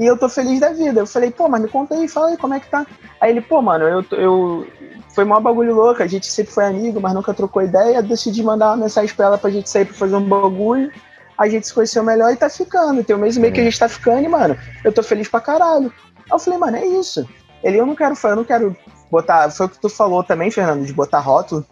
e 0.00 0.06
eu 0.06 0.16
tô 0.16 0.30
feliz 0.30 0.58
da 0.58 0.72
vida. 0.72 1.00
Eu 1.00 1.06
falei, 1.06 1.30
pô, 1.30 1.46
mas 1.46 1.60
me 1.60 1.68
conta 1.68 1.94
aí, 1.94 2.08
fala 2.08 2.30
aí 2.30 2.36
como 2.38 2.54
é 2.54 2.58
que 2.58 2.70
tá. 2.70 2.86
Aí 3.20 3.30
ele, 3.30 3.42
pô, 3.42 3.60
mano, 3.60 3.84
eu, 3.84 4.02
eu 4.12 4.66
foi 5.14 5.26
maior 5.26 5.42
bagulho 5.42 5.74
louco, 5.74 6.02
a 6.02 6.06
gente 6.06 6.26
sempre 6.26 6.54
foi 6.54 6.64
amigo, 6.64 6.98
mas 6.98 7.12
nunca 7.12 7.34
trocou 7.34 7.60
ideia. 7.60 8.02
Decidi 8.02 8.42
mandar 8.42 8.68
uma 8.68 8.78
mensagem 8.78 9.14
pra 9.14 9.26
ela 9.26 9.36
pra 9.36 9.50
gente 9.50 9.68
sair 9.68 9.84
pra 9.84 9.92
fazer 9.92 10.16
um 10.16 10.26
bagulho. 10.26 10.90
A 11.36 11.46
gente 11.50 11.66
se 11.66 11.74
conheceu 11.74 12.02
melhor 12.02 12.32
e 12.32 12.36
tá 12.36 12.48
ficando. 12.48 13.04
Tem 13.04 13.14
mês 13.18 13.36
e 13.36 13.40
meio 13.40 13.52
que 13.52 13.60
a 13.60 13.64
gente 13.64 13.78
tá 13.78 13.90
ficando 13.90 14.24
e, 14.24 14.28
mano, 14.28 14.56
eu 14.82 14.90
tô 14.90 15.02
feliz 15.02 15.28
pra 15.28 15.38
caralho. 15.38 15.92
Aí 16.16 16.32
eu 16.32 16.38
falei, 16.38 16.58
mano, 16.58 16.78
é 16.78 16.86
isso. 16.86 17.28
Ele, 17.62 17.78
eu 17.78 17.84
não 17.84 17.94
quero, 17.94 18.14
eu 18.24 18.36
não 18.36 18.44
quero 18.44 18.74
botar. 19.10 19.50
Foi 19.50 19.66
o 19.66 19.68
que 19.68 19.78
tu 19.78 19.90
falou 19.90 20.24
também, 20.24 20.50
Fernando, 20.50 20.86
de 20.86 20.94
botar 20.94 21.20
rótulo. 21.20 21.62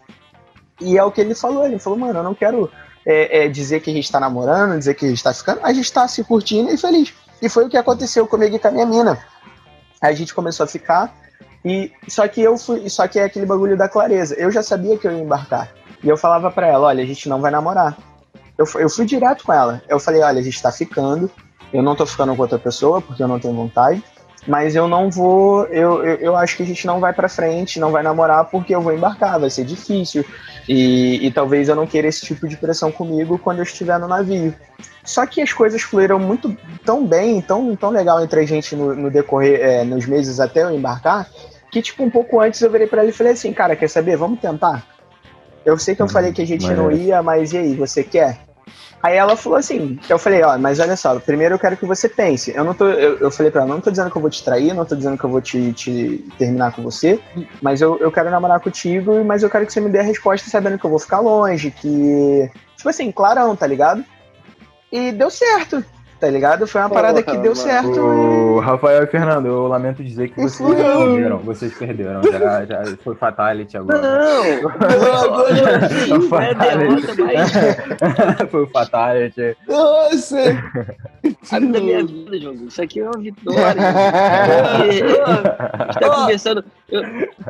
E 0.79 0.99
é 0.99 1.03
o 1.03 1.11
que 1.11 1.19
ele 1.19 1.33
falou. 1.33 1.65
Ele 1.65 1.79
falou, 1.79 1.97
mano, 1.97 2.19
eu 2.19 2.23
não 2.23 2.35
quero 2.35 2.69
é, 3.03 3.45
é, 3.45 3.47
dizer 3.47 3.79
que 3.79 3.89
a 3.89 3.93
gente 3.93 4.11
tá 4.11 4.19
namorando, 4.19 4.77
dizer 4.77 4.93
que 4.93 5.07
a 5.07 5.09
gente 5.09 5.23
tá 5.23 5.33
ficando. 5.33 5.61
A 5.63 5.73
gente 5.73 5.91
tá 5.91 6.07
se 6.07 6.23
curtindo 6.23 6.69
e 6.69 6.77
feliz. 6.77 7.11
E 7.41 7.49
foi 7.49 7.65
o 7.65 7.69
que 7.69 7.77
aconteceu 7.77 8.27
comigo 8.27 8.55
e 8.55 8.59
com 8.59 8.67
a 8.67 8.71
minha 8.71 8.85
mina. 8.85 9.17
Aí 10.01 10.13
a 10.13 10.15
gente 10.15 10.33
começou 10.33 10.63
a 10.63 10.67
ficar. 10.67 11.13
E 11.63 11.91
só 12.07 12.27
que 12.27 12.41
eu 12.41 12.57
fui, 12.57 12.89
só 12.89 13.07
que 13.07 13.19
é 13.19 13.25
aquele 13.25 13.45
bagulho 13.45 13.77
da 13.77 13.89
clareza. 13.89 14.35
Eu 14.35 14.51
já 14.51 14.63
sabia 14.63 14.97
que 14.97 15.07
eu 15.07 15.11
ia 15.11 15.21
embarcar. 15.21 15.71
E 16.03 16.07
eu 16.07 16.17
falava 16.17 16.49
pra 16.49 16.67
ela, 16.67 16.87
olha, 16.87 17.03
a 17.03 17.07
gente 17.07 17.27
não 17.27 17.41
vai 17.41 17.51
namorar. 17.51 17.97
Eu, 18.57 18.65
eu 18.75 18.89
fui 18.89 19.05
direto 19.05 19.43
com 19.43 19.53
ela. 19.53 19.81
Eu 19.87 19.99
falei, 19.99 20.21
olha, 20.21 20.39
a 20.39 20.43
gente 20.43 20.61
tá 20.61 20.71
ficando. 20.71 21.29
Eu 21.71 21.83
não 21.83 21.95
tô 21.95 22.05
ficando 22.05 22.35
com 22.35 22.41
outra 22.41 22.57
pessoa 22.57 23.01
porque 23.01 23.21
eu 23.21 23.27
não 23.27 23.39
tenho 23.39 23.53
vontade. 23.53 24.03
Mas 24.47 24.75
eu 24.75 24.87
não 24.87 25.09
vou. 25.09 25.65
Eu, 25.65 26.03
eu, 26.03 26.15
eu 26.17 26.35
acho 26.35 26.55
que 26.55 26.63
a 26.63 26.65
gente 26.65 26.87
não 26.87 26.99
vai 26.99 27.13
pra 27.13 27.27
frente, 27.27 27.79
não 27.79 27.91
vai 27.91 28.01
namorar 28.01 28.45
porque 28.45 28.73
eu 28.73 28.81
vou 28.81 28.93
embarcar, 28.93 29.39
vai 29.39 29.49
ser 29.49 29.65
difícil. 29.65 30.23
E, 30.67 31.25
e 31.25 31.31
talvez 31.31 31.67
eu 31.67 31.75
não 31.75 31.85
queira 31.85 32.07
esse 32.07 32.25
tipo 32.25 32.47
de 32.47 32.55
pressão 32.55 32.91
comigo 32.91 33.37
quando 33.37 33.57
eu 33.57 33.63
estiver 33.63 33.99
no 33.99 34.07
navio. 34.07 34.53
Só 35.03 35.25
que 35.25 35.41
as 35.41 35.51
coisas 35.51 35.81
fluíram 35.81 36.19
muito 36.19 36.55
tão 36.85 37.05
bem, 37.05 37.41
tão, 37.41 37.75
tão 37.75 37.89
legal 37.89 38.23
entre 38.23 38.41
a 38.41 38.45
gente 38.45 38.75
no, 38.75 38.95
no 38.95 39.09
decorrer, 39.09 39.59
é, 39.59 39.83
nos 39.83 40.05
meses 40.05 40.39
até 40.39 40.63
eu 40.63 40.71
embarcar, 40.71 41.27
que 41.71 41.81
tipo, 41.81 42.03
um 42.03 42.09
pouco 42.09 42.39
antes 42.39 42.61
eu 42.61 42.69
virei 42.69 42.87
pra 42.87 43.01
ele 43.01 43.11
e 43.11 43.15
falei 43.15 43.33
assim, 43.33 43.51
cara, 43.51 43.75
quer 43.75 43.89
saber? 43.89 44.15
Vamos 44.17 44.39
tentar? 44.39 44.85
Eu 45.65 45.77
sei 45.77 45.95
que 45.95 46.01
eu 46.01 46.07
falei 46.07 46.31
que 46.31 46.41
a 46.41 46.47
gente 46.47 46.67
não 46.67 46.85
maneiro. 46.85 47.03
ia, 47.03 47.21
mas 47.21 47.51
e 47.53 47.57
aí, 47.57 47.75
você 47.75 48.03
quer? 48.03 48.48
Aí 49.01 49.15
ela 49.15 49.35
falou 49.37 49.57
assim, 49.57 49.97
eu 50.09 50.19
falei, 50.19 50.43
ó, 50.43 50.57
mas 50.57 50.79
olha 50.79 50.95
só, 50.97 51.17
primeiro 51.19 51.55
eu 51.55 51.59
quero 51.59 51.77
que 51.77 51.85
você 51.85 52.09
pense. 52.09 52.53
Eu 52.53 52.63
não 52.63 52.73
tô, 52.73 52.85
eu, 52.87 53.17
eu 53.17 53.31
falei 53.31 53.51
pra 53.51 53.61
ela, 53.61 53.73
não 53.73 53.79
tô 53.79 53.89
dizendo 53.89 54.11
que 54.11 54.17
eu 54.17 54.21
vou 54.21 54.29
te 54.29 54.43
trair, 54.43 54.73
não 54.73 54.85
tô 54.85 54.95
dizendo 54.95 55.17
que 55.17 55.23
eu 55.23 55.29
vou 55.29 55.41
te, 55.41 55.71
te 55.73 56.25
terminar 56.37 56.73
com 56.73 56.81
você, 56.81 57.19
mas 57.61 57.81
eu, 57.81 57.97
eu 57.99 58.11
quero 58.11 58.29
namorar 58.29 58.59
contigo, 58.59 59.23
mas 59.23 59.41
eu 59.41 59.49
quero 59.49 59.65
que 59.65 59.71
você 59.71 59.79
me 59.79 59.89
dê 59.89 59.99
a 59.99 60.03
resposta 60.03 60.49
sabendo 60.49 60.77
que 60.77 60.85
eu 60.85 60.89
vou 60.89 60.99
ficar 60.99 61.19
longe, 61.19 61.71
que. 61.71 62.51
Tipo 62.75 62.89
assim, 62.89 63.11
clarão, 63.11 63.55
tá 63.55 63.67
ligado? 63.67 64.03
E 64.91 65.11
deu 65.11 65.29
certo, 65.29 65.83
tá 66.19 66.29
ligado? 66.29 66.67
Foi 66.67 66.81
uma 66.81 66.89
parada 66.89 67.23
que 67.23 67.31
deu 67.31 67.41
mano. 67.41 67.55
certo. 67.55 67.99
O 67.99 68.59
Rafael 68.59 69.03
e 69.03 69.07
Fernando, 69.07 69.47
eu 69.47 69.67
lamento 69.67 70.03
dizer 70.03 70.29
que 70.29 70.41
vocês 70.41 70.69
perderam. 70.75 71.37
Vocês 71.39 71.73
perderam. 71.77 72.21
Já, 72.23 72.65
já 72.65 72.83
foi 73.03 73.15
fatality 73.15 73.77
agora. 73.77 74.01
Não, 74.01 74.69
não 76.29 76.41
é 76.41 76.53
derrota, 76.53 77.15
mas 77.17 77.51
foi 78.51 78.63
o 78.63 78.67
fatality. 78.67 79.55
Nossa! 79.67 80.37
vida 81.23 81.77
é 81.77 81.81
minha 81.81 82.05
vida, 82.05 82.39
jogo. 82.39 82.65
Isso 82.67 82.81
aqui 82.81 82.99
é 82.99 83.03
uma 83.03 83.17
vitória. 83.19 83.81
tá 85.99 86.07
Ó. 86.07 86.15
conversando. 86.21 86.63
Eu, 86.89 87.01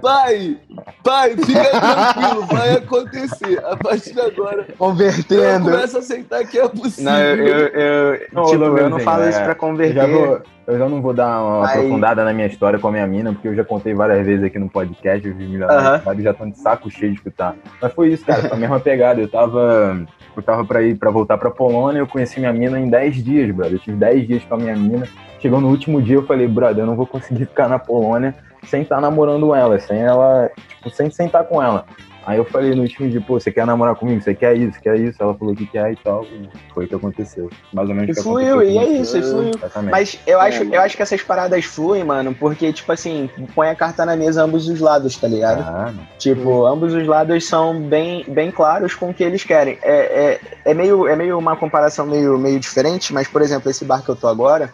Pai, 0.02 0.58
pai, 1.04 1.36
fica 1.38 1.70
tranquilo, 1.70 2.46
vai 2.48 2.72
acontecer. 2.74 3.64
A 3.66 3.76
partir 3.78 4.14
de 4.14 4.22
agora, 4.22 4.66
Convertendo. 4.78 5.72
começo 5.72 5.98
a 5.98 6.00
aceitar 6.00 6.44
que 6.46 6.58
é 6.60 6.68
possível. 6.68 7.12
Não, 7.12 7.20
eu, 7.22 7.46
eu, 7.46 7.68
eu- 8.14 8.20
Não, 8.34 8.44
tipo, 8.46 8.58
eu 8.66 8.90
não 8.90 9.00
falo 9.00 9.24
é, 9.24 9.30
isso 9.30 9.44
pra 9.44 9.56
converter. 9.56 9.94
já, 9.96 10.08
vou, 10.08 10.42
eu 10.68 10.78
já 10.78 10.90
não 10.90 11.02
vou 11.02 11.14
dar 11.14 11.42
uma 11.42 11.68
Aí- 11.68 11.78
aprofundada 11.78 12.24
na 12.24 12.34
minha 12.34 12.48
história 12.48 12.78
com 12.80 12.88
a 12.88 12.92
minha 12.92 13.08
mina, 13.08 13.32
porque 13.34 13.48
eu 13.48 13.56
já 13.56 13.64
contei 13.64 13.94
várias 13.94 14.26
vezes 14.26 14.44
aqui 14.44 14.58
no 14.60 14.70
podcast, 14.70 15.28
os 15.28 15.36
milionários 15.36 16.06
Aham. 16.06 16.22
já 16.22 16.32
estão 16.32 16.50
de 16.50 16.58
saco 16.60 16.90
cheio 16.90 17.12
de 17.12 17.18
escutar. 17.18 17.56
Mas 17.82 17.94
foi 17.94 18.10
isso, 18.10 18.26
cara, 18.26 18.42
foi 18.44 18.52
a 18.52 18.60
mesma 18.60 18.80
pegada. 18.82 19.20
Eu 19.22 19.28
tava, 19.28 20.00
eu 20.36 20.44
tava 20.44 20.64
pra 20.66 20.82
ir 20.82 20.96
pra 20.98 21.10
voltar 21.12 21.38
pra 21.38 21.50
Polônia, 21.52 22.00
eu 22.00 22.08
conheci 22.08 22.40
minha 22.40 22.54
mina 22.54 22.80
em 22.80 22.90
10 22.90 23.24
dias, 23.24 23.50
brother. 23.56 23.74
Eu 23.76 23.80
tive 23.80 23.98
10 23.98 24.28
dias 24.28 24.44
com 24.44 24.56
a 24.56 24.58
minha 24.58 24.76
mina. 24.76 25.08
Chegou 25.40 25.62
no 25.62 25.70
último 25.70 26.02
dia, 26.02 26.16
eu 26.18 26.26
falei, 26.26 26.48
brother, 26.48 26.84
eu 26.84 26.88
não 26.88 26.96
vou 26.96 27.08
conseguir 27.08 27.46
ficar 27.46 27.68
na 27.70 27.80
Polônia 27.80 28.36
sem 28.70 28.84
estar 28.84 29.02
namorando 29.02 29.54
ela, 29.54 29.80
sem 29.80 30.00
ela, 30.00 30.50
tipo, 30.68 30.90
sem 30.90 31.10
sentar 31.10 31.44
com 31.46 31.62
ela. 31.62 31.86
Aí 32.26 32.38
eu 32.38 32.46
falei 32.46 32.76
no 32.76 32.84
último 32.84 33.10
dia, 33.10 33.20
pô, 33.20 33.40
você 33.40 33.52
quer 33.52 33.66
namorar 33.66 33.96
comigo? 33.96 34.22
Você 34.22 34.36
quer 34.36 34.56
isso, 34.56 34.80
quer 34.80 35.00
isso? 35.00 35.18
Ela 35.20 35.34
falou 35.34 35.56
que 35.56 35.66
quer 35.66 35.94
e 35.94 35.96
tal. 35.96 36.24
E 36.26 36.48
foi 36.76 36.86
o 36.86 36.88
que 36.88 36.94
aconteceu. 36.94 37.50
Mais 37.74 37.90
ou 37.90 37.96
menos 37.96 38.10
o 38.10 38.12
E 38.12 38.16
que 38.16 38.22
fluiu, 38.22 38.56
aconteceu 38.60 38.72
e 38.72 38.78
é 38.78 39.02
isso, 39.02 39.18
e 39.18 39.24
fluiu. 39.24 39.52
Exatamente. 39.56 39.92
Mas 39.92 40.20
eu 40.28 40.40
acho, 40.40 40.58
É, 40.58 40.60
mano. 40.60 40.76
eu 40.76 40.82
acho 40.82 40.96
que 40.96 41.02
essas 41.02 41.24
paradas 41.24 41.66
fluem, 41.66 42.04
mano, 42.04 42.36
porque, 42.36 42.72
tipo 42.72 42.92
assim, 42.92 43.28
põe 43.56 43.70
a 43.70 43.76
carta 43.76 44.06
na 44.06 44.16
mesa 44.16 44.44
ambos 44.44 44.68
os 44.70 44.80
lados, 44.80 45.16
tá 45.16 45.28
ligado? 45.28 45.62
Ah. 45.62 45.92
Tipo, 46.20 46.68
ambos 46.68 46.94
os 46.94 47.08
lados 47.08 47.48
são 47.48 47.82
bem, 47.82 48.24
bem 48.28 48.52
claros 48.52 48.94
com 48.94 49.10
o 49.10 49.14
que 49.14 49.24
eles 49.24 49.44
querem. 49.44 49.80
É, 49.82 49.92
é, 49.96 50.40
é, 50.66 50.74
meio, 50.76 51.08
é 51.08 51.16
meio 51.16 51.36
uma 51.36 51.56
comparação 51.56 52.06
meio, 52.06 52.38
meio 52.38 52.60
diferente, 52.60 53.12
mas, 53.12 53.28
por 53.28 53.42
exemplo, 53.42 53.72
esse 53.72 53.84
bar 53.84 54.04
que 54.04 54.10
eu 54.10 54.16
tô 54.16 54.28
agora, 54.28 54.72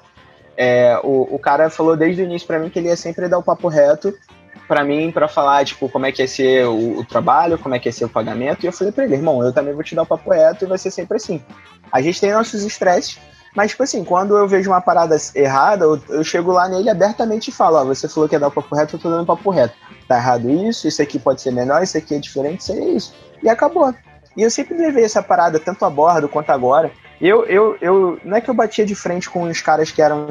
é, 0.58 1.00
o, 1.04 1.36
o 1.36 1.40
cara 1.40 1.70
falou 1.70 1.96
desde 1.96 2.22
o 2.22 2.26
início 2.26 2.48
pra 2.48 2.60
mim 2.60 2.70
que 2.70 2.80
ele 2.80 2.88
ia 2.88 2.96
sempre 2.96 3.28
dar 3.28 3.38
o 3.38 3.44
papo 3.44 3.68
reto 3.68 4.14
pra 4.68 4.84
mim, 4.84 5.12
pra 5.12 5.28
falar, 5.28 5.64
tipo, 5.64 5.88
como 5.90 6.06
é 6.06 6.12
que 6.12 6.22
ia 6.22 6.28
ser 6.28 6.66
o, 6.66 7.00
o 7.00 7.06
trabalho, 7.06 7.58
como 7.60 7.76
é 7.76 7.80
que 7.80 7.88
ia 7.88 7.94
ser 7.94 8.06
o 8.06 8.10
pagamento, 8.10 8.64
e 8.64 8.68
eu 8.68 8.74
falei 8.74 8.92
pra 8.92 9.04
ele, 9.04 9.14
irmão, 9.14 9.44
eu 9.44 9.54
também 9.54 9.74
vou 9.74 9.84
te 9.84 9.94
dar 9.94 10.02
o 10.02 10.08
papo 10.08 10.32
reto 10.32 10.66
e 10.66 10.68
vai 10.68 10.78
ser 10.78 10.90
sempre 10.90 11.18
assim. 11.18 11.42
A 11.92 12.02
gente 12.02 12.20
tem 12.20 12.32
nossos 12.32 12.64
estresses, 12.64 13.20
mas, 13.56 13.72
tipo 13.72 13.84
assim, 13.84 14.04
quando 14.04 14.36
eu 14.36 14.48
vejo 14.48 14.72
uma 14.72 14.82
parada 14.82 15.16
errada, 15.36 15.86
eu, 15.86 16.02
eu 16.10 16.24
chego 16.24 16.52
lá 16.52 16.68
nele 16.68 16.90
abertamente 16.90 17.50
e 17.50 17.54
falo, 17.54 17.78
ó, 17.78 17.86
você 17.86 18.08
falou 18.08 18.28
que 18.28 18.36
ia 18.36 18.40
dar 18.40 18.48
o 18.48 18.52
papo 18.52 18.76
reto, 18.76 18.96
eu 18.96 19.00
tô 19.00 19.10
dando 19.10 19.24
o 19.24 19.26
papo 19.26 19.52
reto 19.52 19.76
tá 20.08 20.18
errado 20.18 20.50
isso, 20.50 20.88
isso 20.88 21.02
aqui 21.02 21.20
pode 21.20 21.42
ser 21.42 21.52
melhor, 21.52 21.82
isso 21.82 21.98
aqui 21.98 22.16
é 22.16 22.20
diferente, 22.20 22.62
isso 22.62 22.72
é 22.72 22.80
isso. 22.80 23.14
E 23.42 23.50
acabou. 23.50 23.94
E 24.38 24.42
eu 24.42 24.52
sempre 24.52 24.78
levei 24.78 25.04
essa 25.04 25.22
parada, 25.22 25.60
tanto 25.60 25.86
a 25.86 25.90
bordo 25.90 26.30
quanto 26.30 26.50
agora. 26.52 26.92
Eu, 27.20 27.46
eu, 27.46 27.78
eu, 27.80 28.20
não 28.24 28.38
é 28.38 28.42
que 28.42 28.50
eu 28.50 28.54
batia 28.54 28.86
de 28.86 28.94
frente 28.94 29.30
com 29.30 29.44
os 29.44 29.62
caras 29.62 29.92
que 29.92 30.02
eram 30.02 30.28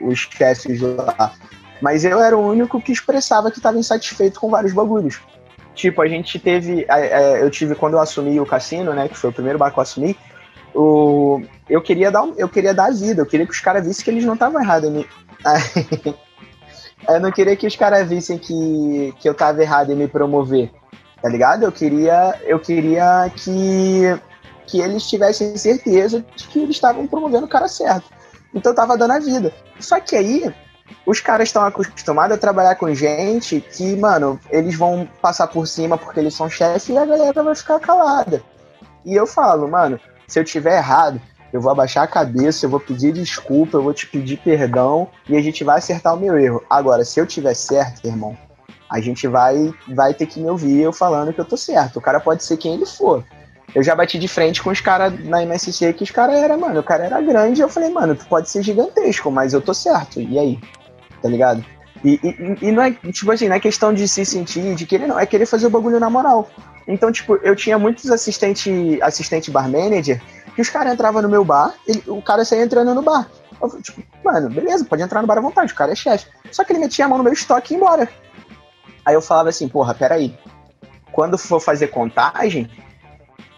os, 0.00 0.18
chefes 0.18 0.80
lá, 0.80 1.34
mas 1.80 2.04
eu 2.04 2.20
era 2.20 2.36
o 2.36 2.46
único 2.46 2.80
que 2.80 2.92
expressava 2.92 3.50
que 3.50 3.58
estava 3.58 3.78
insatisfeito 3.78 4.38
com 4.38 4.50
vários 4.50 4.72
bagulhos. 4.72 5.20
Tipo, 5.74 6.02
a 6.02 6.08
gente 6.08 6.38
teve, 6.38 6.86
é, 6.88 7.42
eu 7.42 7.50
tive, 7.50 7.74
quando 7.74 7.94
eu 7.94 8.00
assumi 8.00 8.38
o 8.38 8.46
cassino, 8.46 8.92
né, 8.92 9.08
que 9.08 9.16
foi 9.16 9.30
o 9.30 9.32
primeiro 9.32 9.58
bar 9.58 9.72
que 9.72 9.78
eu 9.78 9.82
assumi, 9.82 10.16
o, 10.74 11.42
eu, 11.68 11.82
queria 11.82 12.10
dar, 12.10 12.28
eu 12.36 12.48
queria 12.48 12.72
dar 12.72 12.86
a 12.86 12.90
vida, 12.90 13.22
eu 13.22 13.26
queria 13.26 13.46
que 13.46 13.52
os 13.52 13.60
caras 13.60 13.84
vissem 13.86 14.04
que 14.04 14.10
eles 14.10 14.24
não 14.24 14.34
estavam 14.34 14.60
errados 14.60 14.88
em 14.90 15.06
Eu 17.08 17.18
não 17.18 17.32
queria 17.32 17.56
que 17.56 17.66
os 17.66 17.74
caras 17.74 18.08
vissem 18.08 18.38
que, 18.38 19.14
que 19.18 19.28
eu 19.28 19.34
tava 19.34 19.62
errado 19.62 19.90
em 19.90 19.96
me 19.96 20.06
promover, 20.06 20.70
tá 21.20 21.28
ligado? 21.28 21.64
Eu 21.64 21.72
queria, 21.72 22.38
eu 22.44 22.60
queria 22.60 23.30
que, 23.34 24.02
que 24.70 24.80
eles 24.80 25.08
tivessem 25.08 25.56
certeza 25.56 26.24
de 26.36 26.46
que 26.46 26.60
eles 26.60 26.76
estavam 26.76 27.06
promovendo 27.06 27.46
o 27.46 27.48
cara 27.48 27.66
certo. 27.66 28.04
Então 28.54 28.74
tava 28.74 28.96
dando 28.96 29.12
a 29.12 29.18
vida. 29.18 29.52
Só 29.80 29.98
que 30.00 30.14
aí, 30.14 30.54
os 31.04 31.20
caras 31.20 31.48
estão 31.48 31.64
acostumados 31.64 32.36
a 32.36 32.40
trabalhar 32.40 32.76
com 32.76 32.92
gente 32.94 33.60
que, 33.60 33.96
mano, 33.96 34.38
eles 34.50 34.76
vão 34.76 35.08
passar 35.20 35.48
por 35.48 35.66
cima 35.66 35.98
porque 35.98 36.20
eles 36.20 36.34
são 36.34 36.48
chefe 36.48 36.92
e 36.92 36.98
a 36.98 37.04
galera 37.04 37.42
vai 37.42 37.54
ficar 37.54 37.80
calada. 37.80 38.42
E 39.04 39.14
eu 39.14 39.26
falo, 39.26 39.68
mano, 39.68 39.98
se 40.26 40.38
eu 40.38 40.44
tiver 40.44 40.76
errado, 40.76 41.20
eu 41.52 41.60
vou 41.60 41.72
abaixar 41.72 42.04
a 42.04 42.08
cabeça, 42.08 42.66
eu 42.66 42.70
vou 42.70 42.78
pedir 42.78 43.12
desculpa, 43.12 43.76
eu 43.76 43.82
vou 43.82 43.92
te 43.92 44.06
pedir 44.06 44.36
perdão 44.38 45.08
e 45.28 45.36
a 45.36 45.42
gente 45.42 45.64
vai 45.64 45.78
acertar 45.78 46.14
o 46.14 46.20
meu 46.20 46.38
erro. 46.38 46.62
Agora, 46.70 47.04
se 47.04 47.18
eu 47.18 47.26
tiver 47.26 47.54
certo, 47.54 48.06
irmão, 48.06 48.36
a 48.88 49.00
gente 49.00 49.26
vai, 49.26 49.72
vai 49.88 50.14
ter 50.14 50.26
que 50.26 50.40
me 50.40 50.48
ouvir 50.48 50.80
eu 50.80 50.92
falando 50.92 51.32
que 51.32 51.40
eu 51.40 51.44
tô 51.44 51.56
certo. 51.56 51.98
O 51.98 52.02
cara 52.02 52.20
pode 52.20 52.44
ser 52.44 52.56
quem 52.56 52.74
ele 52.74 52.86
for. 52.86 53.24
Eu 53.74 53.82
já 53.82 53.94
bati 53.94 54.18
de 54.18 54.26
frente 54.26 54.62
com 54.62 54.70
os 54.70 54.80
caras 54.80 55.12
na 55.24 55.42
MSC 55.42 55.92
que 55.92 56.02
os 56.02 56.10
caras 56.10 56.36
eram, 56.36 56.58
mano, 56.58 56.80
o 56.80 56.82
cara 56.82 57.04
era 57.04 57.20
grande. 57.20 57.60
Eu 57.60 57.68
falei, 57.68 57.90
mano, 57.90 58.14
tu 58.14 58.26
pode 58.26 58.50
ser 58.50 58.62
gigantesco, 58.62 59.30
mas 59.30 59.52
eu 59.52 59.60
tô 59.60 59.72
certo. 59.72 60.20
E 60.20 60.38
aí? 60.38 60.58
Tá 61.22 61.28
ligado? 61.28 61.64
E, 62.04 62.18
e, 62.22 62.68
e, 62.68 62.72
não 62.72 62.82
é, 62.82 62.92
tipo 62.92 63.30
assim, 63.30 63.48
não 63.48 63.56
é 63.56 63.60
questão 63.60 63.92
de 63.92 64.08
se 64.08 64.24
sentir, 64.24 64.74
de 64.74 64.86
querer, 64.86 65.06
não, 65.06 65.18
é 65.18 65.26
querer 65.26 65.46
fazer 65.46 65.66
o 65.66 65.70
bagulho 65.70 66.00
na 66.00 66.08
moral. 66.08 66.48
Então, 66.88 67.12
tipo, 67.12 67.36
eu 67.36 67.54
tinha 67.54 67.78
muitos 67.78 68.10
assistente, 68.10 68.98
assistente 69.02 69.50
bar 69.50 69.68
manager 69.68 70.20
que 70.54 70.62
os 70.62 70.68
caras 70.68 70.92
entravam 70.92 71.22
no 71.22 71.28
meu 71.28 71.44
bar, 71.44 71.74
ele, 71.86 72.02
o 72.06 72.20
cara 72.20 72.44
saía 72.44 72.64
entrando 72.64 72.94
no 72.94 73.02
bar. 73.02 73.30
Eu, 73.62 73.80
tipo, 73.82 74.02
mano, 74.24 74.48
beleza, 74.48 74.84
pode 74.84 75.02
entrar 75.02 75.20
no 75.20 75.26
bar 75.26 75.38
à 75.38 75.42
vontade, 75.42 75.72
o 75.72 75.76
cara 75.76 75.92
é 75.92 75.94
chefe. 75.94 76.26
Só 76.50 76.64
que 76.64 76.72
ele 76.72 76.80
metia 76.80 77.04
a 77.04 77.08
mão 77.08 77.18
no 77.18 77.24
meu 77.24 77.32
estoque 77.32 77.74
e 77.74 77.76
ia 77.76 77.82
embora. 77.82 78.08
Aí 79.04 79.14
eu 79.14 79.22
falava 79.22 79.50
assim, 79.50 79.68
porra, 79.68 79.94
peraí. 79.94 80.36
Quando 81.12 81.36
for 81.36 81.60
fazer 81.60 81.88
contagem, 81.88 82.70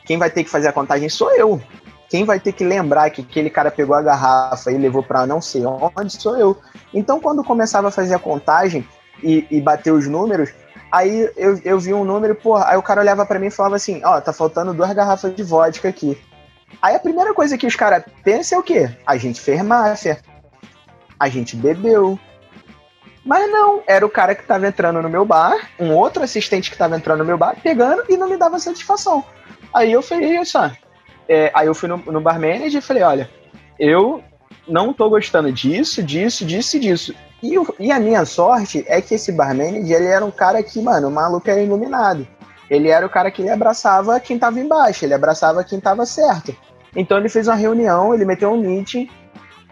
quem 0.04 0.18
vai 0.18 0.30
ter 0.30 0.44
que 0.44 0.50
fazer 0.50 0.68
a 0.68 0.72
contagem 0.72 1.08
sou 1.08 1.30
eu. 1.34 1.60
Quem 2.08 2.24
vai 2.24 2.38
ter 2.38 2.52
que 2.52 2.64
lembrar 2.64 3.10
que 3.10 3.22
aquele 3.22 3.48
cara 3.48 3.70
pegou 3.70 3.96
a 3.96 4.02
garrafa 4.02 4.70
e 4.70 4.76
levou 4.76 5.02
para 5.02 5.26
não 5.26 5.40
sei 5.40 5.62
onde 5.64 6.20
sou 6.20 6.36
eu. 6.36 6.58
Então, 6.92 7.18
quando 7.18 7.42
começava 7.42 7.88
a 7.88 7.90
fazer 7.90 8.14
a 8.14 8.18
contagem 8.18 8.86
e, 9.22 9.46
e 9.50 9.60
bater 9.60 9.92
os 9.92 10.06
números, 10.06 10.50
aí 10.90 11.30
eu, 11.36 11.58
eu 11.64 11.80
vi 11.80 11.94
um 11.94 12.04
número, 12.04 12.34
porra, 12.34 12.66
aí 12.68 12.76
o 12.76 12.82
cara 12.82 13.00
olhava 13.00 13.24
para 13.24 13.38
mim 13.38 13.46
e 13.46 13.50
falava 13.50 13.76
assim: 13.76 14.02
Ó, 14.04 14.18
oh, 14.18 14.20
tá 14.20 14.32
faltando 14.32 14.74
duas 14.74 14.92
garrafas 14.92 15.34
de 15.34 15.42
vodka 15.42 15.88
aqui. 15.88 16.18
Aí 16.82 16.94
a 16.94 17.00
primeira 17.00 17.32
coisa 17.32 17.56
que 17.56 17.66
os 17.66 17.76
caras 17.76 18.04
pensam 18.22 18.58
é 18.58 18.60
o 18.60 18.64
quê? 18.64 18.90
A 19.06 19.16
gente 19.16 19.40
fez 19.40 19.62
máfia. 19.62 20.18
A 21.18 21.28
gente 21.28 21.56
bebeu. 21.56 22.18
Mas 23.24 23.50
não, 23.50 23.82
era 23.86 24.04
o 24.04 24.10
cara 24.10 24.34
que 24.34 24.42
tava 24.42 24.66
entrando 24.66 25.00
no 25.00 25.08
meu 25.08 25.24
bar, 25.24 25.70
um 25.78 25.92
outro 25.94 26.22
assistente 26.22 26.70
que 26.70 26.76
tava 26.76 26.96
entrando 26.96 27.20
no 27.20 27.24
meu 27.24 27.38
bar, 27.38 27.56
pegando 27.62 28.04
e 28.08 28.16
não 28.16 28.28
me 28.28 28.36
dava 28.36 28.58
satisfação. 28.58 29.24
Aí 29.74 29.92
eu 29.92 30.02
falei, 30.02 30.38
isso, 30.38 30.58
é, 31.28 31.50
aí 31.54 31.66
eu 31.66 31.74
fui 31.74 31.88
no, 31.88 31.96
no 31.96 32.20
bar 32.20 32.38
manager 32.38 32.76
e 32.76 32.80
falei, 32.80 33.02
olha, 33.02 33.30
eu 33.78 34.22
não 34.68 34.92
tô 34.92 35.08
gostando 35.08 35.50
disso, 35.52 36.02
disso, 36.02 36.44
disso 36.44 36.76
e 36.76 36.80
disso. 36.80 37.14
E, 37.42 37.58
o, 37.58 37.74
e 37.78 37.90
a 37.90 37.98
minha 37.98 38.24
sorte 38.24 38.84
é 38.86 39.00
que 39.00 39.14
esse 39.14 39.32
bar 39.32 39.54
manager, 39.54 39.96
ele 39.96 40.06
era 40.06 40.24
um 40.24 40.30
cara 40.30 40.62
que, 40.62 40.80
mano, 40.80 41.08
o 41.08 41.10
maluco 41.10 41.48
era 41.48 41.60
iluminado. 41.60 42.26
Ele 42.70 42.88
era 42.88 43.04
o 43.04 43.10
cara 43.10 43.30
que 43.30 43.42
ele 43.42 43.50
abraçava 43.50 44.18
quem 44.20 44.38
tava 44.38 44.60
embaixo, 44.60 45.04
ele 45.04 45.14
abraçava 45.14 45.64
quem 45.64 45.80
tava 45.80 46.06
certo. 46.06 46.56
Então 46.94 47.18
ele 47.18 47.28
fez 47.28 47.48
uma 47.48 47.56
reunião, 47.56 48.14
ele 48.14 48.24
meteu 48.24 48.52
um 48.52 48.56
meeting 48.56 49.08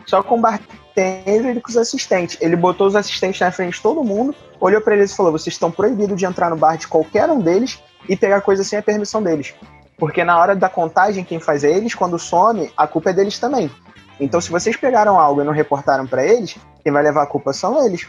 só 0.07 0.23
com 0.23 0.39
o 0.39 0.41
bartender 0.41 1.57
e 1.57 1.61
com 1.61 1.71
os 1.71 1.77
assistentes. 1.77 2.37
Ele 2.41 2.57
botou 2.57 2.87
os 2.87 2.97
assistentes 2.97 3.41
na 3.41 3.53
frente 3.53 3.75
de 3.75 3.83
todo 3.83 4.03
mundo, 4.03 4.35
olhou 4.59 4.81
para 4.81 4.97
eles 4.97 5.13
e 5.13 5.17
falou: 5.17 5.33
vocês 5.33 5.55
estão 5.55 5.71
proibidos 5.71 6.19
de 6.19 6.27
entrar 6.27 6.51
no 6.51 6.57
bar 6.57 6.77
de 6.77 6.89
qualquer 6.89 7.29
um 7.31 7.41
deles 7.41 7.83
e 8.09 8.17
pegar 8.17 8.41
coisa 8.41 8.65
sem 8.65 8.79
a 8.79 8.83
permissão 8.83 9.23
deles. 9.23 9.55
Porque 10.01 10.25
na 10.25 10.39
hora 10.39 10.57
da 10.57 10.71
contagem, 10.71 11.23
quem 11.23 11.39
faz 11.39 11.63
é 11.63 11.71
eles, 11.71 11.95
quando 11.95 12.19
some, 12.19 12.73
a 12.75 12.87
culpa 12.87 13.11
é 13.11 13.13
deles 13.13 13.39
também. 13.39 13.71
Então, 14.19 14.41
se 14.41 14.51
vocês 14.51 14.75
pegaram 14.75 15.21
algo 15.21 15.43
e 15.43 15.45
não 15.45 15.53
reportaram 15.53 16.07
para 16.07 16.25
eles, 16.25 16.57
quem 16.83 16.91
vai 16.91 17.03
levar 17.03 17.23
a 17.23 17.27
culpa 17.27 17.53
são 17.53 17.85
eles. 17.85 18.09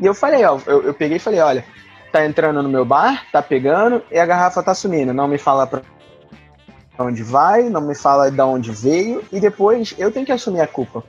E 0.00 0.06
eu 0.06 0.14
falei, 0.14 0.44
ó, 0.44 0.60
eu, 0.64 0.84
eu 0.84 0.94
peguei 0.94 1.16
e 1.16 1.20
falei, 1.20 1.40
olha, 1.40 1.64
tá 2.12 2.24
entrando 2.24 2.62
no 2.62 2.68
meu 2.68 2.84
bar, 2.84 3.24
tá 3.32 3.42
pegando 3.42 4.00
e 4.12 4.18
a 4.18 4.24
garrafa 4.24 4.62
tá 4.62 4.74
sumindo. 4.74 5.12
Não 5.12 5.26
me 5.26 5.38
fala 5.38 5.66
pra 5.66 5.82
onde 7.00 7.22
vai, 7.24 7.64
não 7.64 7.80
me 7.80 7.94
fala 7.94 8.30
de 8.30 8.40
onde 8.40 8.70
veio 8.70 9.24
e 9.32 9.40
depois 9.40 9.92
eu 9.98 10.12
tenho 10.12 10.24
que 10.24 10.32
assumir 10.32 10.60
a 10.60 10.68
culpa. 10.68 11.02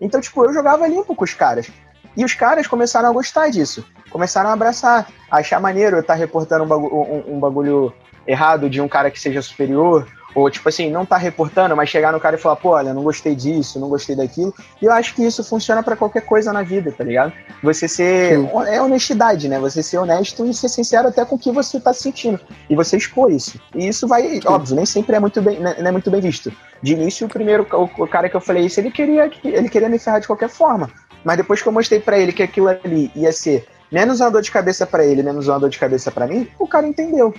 Então, 0.00 0.22
tipo, 0.22 0.42
eu 0.42 0.54
jogava 0.54 0.88
limpo 0.88 1.14
com 1.14 1.24
os 1.24 1.34
caras. 1.34 1.70
E 2.16 2.24
os 2.24 2.32
caras 2.32 2.66
começaram 2.66 3.10
a 3.10 3.12
gostar 3.12 3.50
disso. 3.50 3.84
Começaram 4.10 4.48
a 4.48 4.54
abraçar, 4.54 5.06
a 5.30 5.36
achar 5.36 5.60
maneiro 5.60 5.96
eu 5.96 6.00
estar 6.00 6.14
tá 6.14 6.18
reportando 6.18 6.64
um 6.64 6.86
um, 6.86 7.34
um 7.34 7.40
bagulho 7.40 7.92
errado 8.28 8.68
de 8.68 8.80
um 8.80 8.86
cara 8.86 9.10
que 9.10 9.18
seja 9.18 9.40
superior, 9.40 10.06
ou 10.34 10.50
tipo 10.50 10.68
assim, 10.68 10.90
não 10.90 11.06
tá 11.06 11.16
reportando, 11.16 11.74
mas 11.74 11.88
chegar 11.88 12.12
no 12.12 12.20
cara 12.20 12.36
e 12.36 12.38
falar, 12.38 12.56
pô, 12.56 12.70
olha, 12.70 12.92
não 12.92 13.02
gostei 13.02 13.34
disso, 13.34 13.80
não 13.80 13.88
gostei 13.88 14.14
daquilo. 14.14 14.54
E 14.80 14.84
eu 14.84 14.92
acho 14.92 15.14
que 15.14 15.24
isso 15.24 15.42
funciona 15.42 15.82
para 15.82 15.96
qualquer 15.96 16.22
coisa 16.22 16.52
na 16.52 16.62
vida, 16.62 16.92
tá 16.92 17.02
ligado? 17.02 17.32
Você 17.62 17.88
ser. 17.88 18.38
Sim. 18.38 18.50
É 18.68 18.80
honestidade, 18.80 19.48
né? 19.48 19.58
Você 19.58 19.82
ser 19.82 19.98
honesto 19.98 20.44
e 20.44 20.52
ser 20.52 20.68
sincero 20.68 21.08
até 21.08 21.24
com 21.24 21.36
o 21.36 21.38
que 21.38 21.50
você 21.50 21.80
tá 21.80 21.92
sentindo. 21.94 22.38
E 22.68 22.76
você 22.76 22.98
expor 22.98 23.32
isso. 23.32 23.58
E 23.74 23.88
isso 23.88 24.06
vai, 24.06 24.22
Sim. 24.22 24.40
óbvio, 24.46 24.76
nem 24.76 24.86
sempre 24.86 25.16
é 25.16 25.20
muito 25.20 25.40
bem, 25.40 25.58
né, 25.58 25.76
não 25.78 25.88
é 25.88 25.92
muito 25.92 26.10
bem 26.10 26.20
visto. 26.20 26.52
De 26.82 26.92
início, 26.92 27.26
o 27.26 27.30
primeiro 27.30 27.66
o, 27.72 28.06
cara 28.06 28.28
que 28.28 28.36
eu 28.36 28.40
falei 28.40 28.66
isso, 28.66 28.78
ele 28.78 28.90
queria, 28.90 29.30
ele 29.42 29.68
queria 29.68 29.88
me 29.88 29.98
ferrar 29.98 30.20
de 30.20 30.26
qualquer 30.26 30.50
forma. 30.50 30.90
Mas 31.24 31.38
depois 31.38 31.62
que 31.62 31.68
eu 31.68 31.72
mostrei 31.72 31.98
para 31.98 32.18
ele 32.18 32.32
que 32.32 32.42
aquilo 32.42 32.68
ali 32.68 33.10
ia 33.16 33.32
ser 33.32 33.66
menos 33.90 34.20
uma 34.20 34.30
dor 34.30 34.42
de 34.42 34.50
cabeça 34.50 34.86
para 34.86 35.04
ele, 35.04 35.22
menos 35.22 35.48
uma 35.48 35.58
dor 35.58 35.70
de 35.70 35.78
cabeça 35.78 36.10
para 36.10 36.26
mim, 36.26 36.46
o 36.58 36.68
cara 36.68 36.86
entendeu 36.86 37.34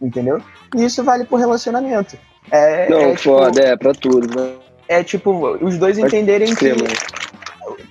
entendeu? 0.00 0.40
E 0.74 0.84
isso 0.84 1.02
vale 1.02 1.24
pro 1.24 1.36
relacionamento. 1.36 2.16
É, 2.50 2.88
Não, 2.88 3.00
é, 3.00 3.16
foda, 3.16 3.50
tipo, 3.50 3.66
é 3.66 3.76
pra 3.76 3.92
tudo, 3.92 4.40
né? 4.40 4.52
É 4.88 5.02
tipo, 5.02 5.56
os 5.60 5.76
dois 5.78 5.98
entenderem 5.98 6.54
que 6.54 6.72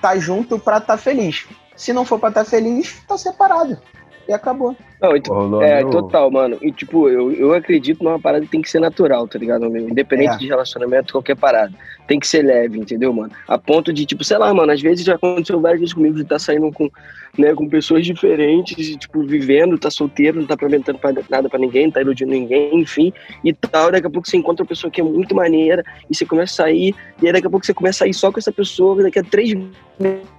tá 0.01 0.17
junto 0.17 0.57
pra 0.57 0.79
tá 0.79 0.97
feliz. 0.97 1.45
Se 1.75 1.91
não 1.91 2.05
for 2.05 2.19
pra 2.19 2.31
tá 2.31 2.45
feliz, 2.45 3.01
tá 3.07 3.17
separado. 3.17 3.77
E 4.27 4.33
acabou. 4.33 4.75
Não, 5.01 5.15
então, 5.15 5.61
é, 5.61 5.83
total, 5.83 6.31
mano. 6.31 6.57
E 6.61 6.71
tipo, 6.71 7.07
eu, 7.09 7.31
eu 7.31 7.53
acredito 7.53 8.03
numa 8.03 8.19
parada 8.19 8.43
que 8.43 8.51
tem 8.51 8.61
que 8.61 8.69
ser 8.69 8.79
natural, 8.79 9.27
tá 9.27 9.37
ligado, 9.37 9.69
meu? 9.69 9.87
Independente 9.87 10.35
é. 10.35 10.37
de 10.37 10.47
relacionamento, 10.47 11.13
qualquer 11.13 11.35
parada. 11.35 11.71
Tem 12.07 12.19
que 12.19 12.27
ser 12.27 12.43
leve, 12.43 12.79
entendeu, 12.79 13.13
mano? 13.13 13.31
A 13.47 13.57
ponto 13.57 13.93
de, 13.93 14.05
tipo, 14.05 14.23
sei 14.23 14.37
lá, 14.37 14.51
mano, 14.53 14.71
às 14.71 14.81
vezes 14.81 15.05
já 15.05 15.15
aconteceu 15.15 15.59
várias 15.59 15.79
vezes 15.79 15.93
comigo 15.93 16.15
de 16.15 16.21
estar 16.21 16.35
tá 16.35 16.39
saindo 16.39 16.71
com, 16.71 16.89
né, 17.37 17.53
com 17.53 17.67
pessoas 17.69 18.05
diferentes, 18.05 18.87
e, 18.87 18.97
tipo, 18.97 19.21
vivendo, 19.23 19.77
tá 19.77 19.91
solteiro, 19.91 20.39
não 20.39 20.47
tá 20.47 20.57
prometendo 20.57 20.97
pra, 20.97 21.11
nada 21.29 21.49
pra 21.49 21.59
ninguém, 21.59 21.85
não 21.85 21.91
tá 21.91 22.01
iludindo 22.01 22.31
ninguém, 22.31 22.79
enfim, 22.79 23.13
e 23.43 23.53
tal. 23.53 23.91
Daqui 23.91 24.07
a 24.07 24.09
pouco 24.09 24.27
você 24.27 24.37
encontra 24.37 24.63
uma 24.63 24.69
pessoa 24.69 24.89
que 24.89 25.01
é 25.01 25.03
muito 25.03 25.35
maneira, 25.35 25.83
e 26.09 26.15
você 26.15 26.25
começa 26.25 26.63
a 26.63 26.65
sair, 26.65 26.95
e 27.21 27.27
aí 27.27 27.33
daqui 27.33 27.47
a 27.47 27.49
pouco 27.49 27.65
você 27.65 27.73
começa 27.73 27.97
a 27.97 28.05
sair 28.05 28.13
só 28.13 28.31
com 28.31 28.39
essa 28.39 28.51
pessoa, 28.51 29.03
daqui 29.03 29.19
a 29.19 29.23
três 29.23 29.53
meses 29.53 30.35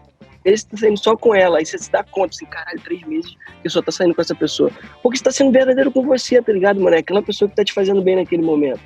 vezes 0.50 0.60
você 0.62 0.70
tá 0.70 0.76
saindo 0.78 0.98
só 0.98 1.16
com 1.16 1.34
ela, 1.34 1.58
aí 1.58 1.66
você 1.66 1.78
se 1.78 1.90
dá 1.90 2.02
conta, 2.04 2.34
assim, 2.34 2.46
caralho, 2.46 2.80
três 2.80 3.02
meses 3.06 3.36
que 3.62 3.68
só 3.68 3.82
tá 3.82 3.92
saindo 3.92 4.14
com 4.14 4.20
essa 4.20 4.34
pessoa. 4.34 4.70
Porque 5.02 5.18
você 5.18 5.24
tá 5.24 5.30
sendo 5.30 5.52
verdadeiro 5.52 5.90
com 5.90 6.02
você, 6.02 6.40
tá 6.40 6.52
ligado, 6.52 6.80
mano? 6.80 6.96
É 6.96 7.00
aquela 7.00 7.22
pessoa 7.22 7.48
que 7.48 7.56
tá 7.56 7.64
te 7.64 7.72
fazendo 7.72 8.02
bem 8.02 8.16
naquele 8.16 8.42
momento. 8.42 8.80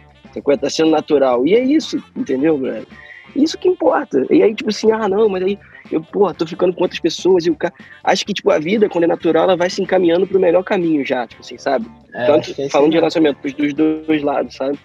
Tá 0.61 0.71
sendo 0.71 0.91
natural. 0.91 1.47
E 1.47 1.55
é 1.55 1.63
isso, 1.63 2.03
entendeu, 2.17 2.57
velho? 2.59 2.87
Isso 3.35 3.59
que 3.59 3.69
importa. 3.69 4.25
E 4.31 4.43
aí, 4.43 4.55
tipo 4.55 4.71
assim, 4.71 4.91
ah, 4.93 5.09
não, 5.09 5.29
mas 5.29 5.43
aí 5.43 5.59
eu, 5.91 6.03
pô, 6.03 6.33
tô 6.33 6.47
ficando 6.47 6.73
com 6.75 6.83
outras 6.83 7.01
pessoas 7.01 7.47
e 7.47 7.51
o 7.51 7.57
cara. 7.57 7.75
Acho 8.05 8.25
que, 8.25 8.33
tipo, 8.33 8.51
a 8.51 8.59
vida, 8.59 8.89
quando 8.89 9.05
é 9.05 9.07
natural, 9.07 9.45
ela 9.45 9.57
vai 9.57 9.71
se 9.71 9.83
encaminhando 9.83 10.27
pro 10.27 10.41
melhor 10.41 10.63
caminho 10.63 11.05
já, 11.05 11.27
tipo 11.27 11.43
assim, 11.43 11.59
sabe? 11.59 11.87
É, 12.15 12.27
Tanto 12.27 12.55
é 12.59 12.69
falando 12.69 12.91
de 12.91 12.97
relacionamento 12.97 13.41
dos 13.43 13.75
dois 13.75 14.23
lados, 14.23 14.55
sabe? 14.55 14.79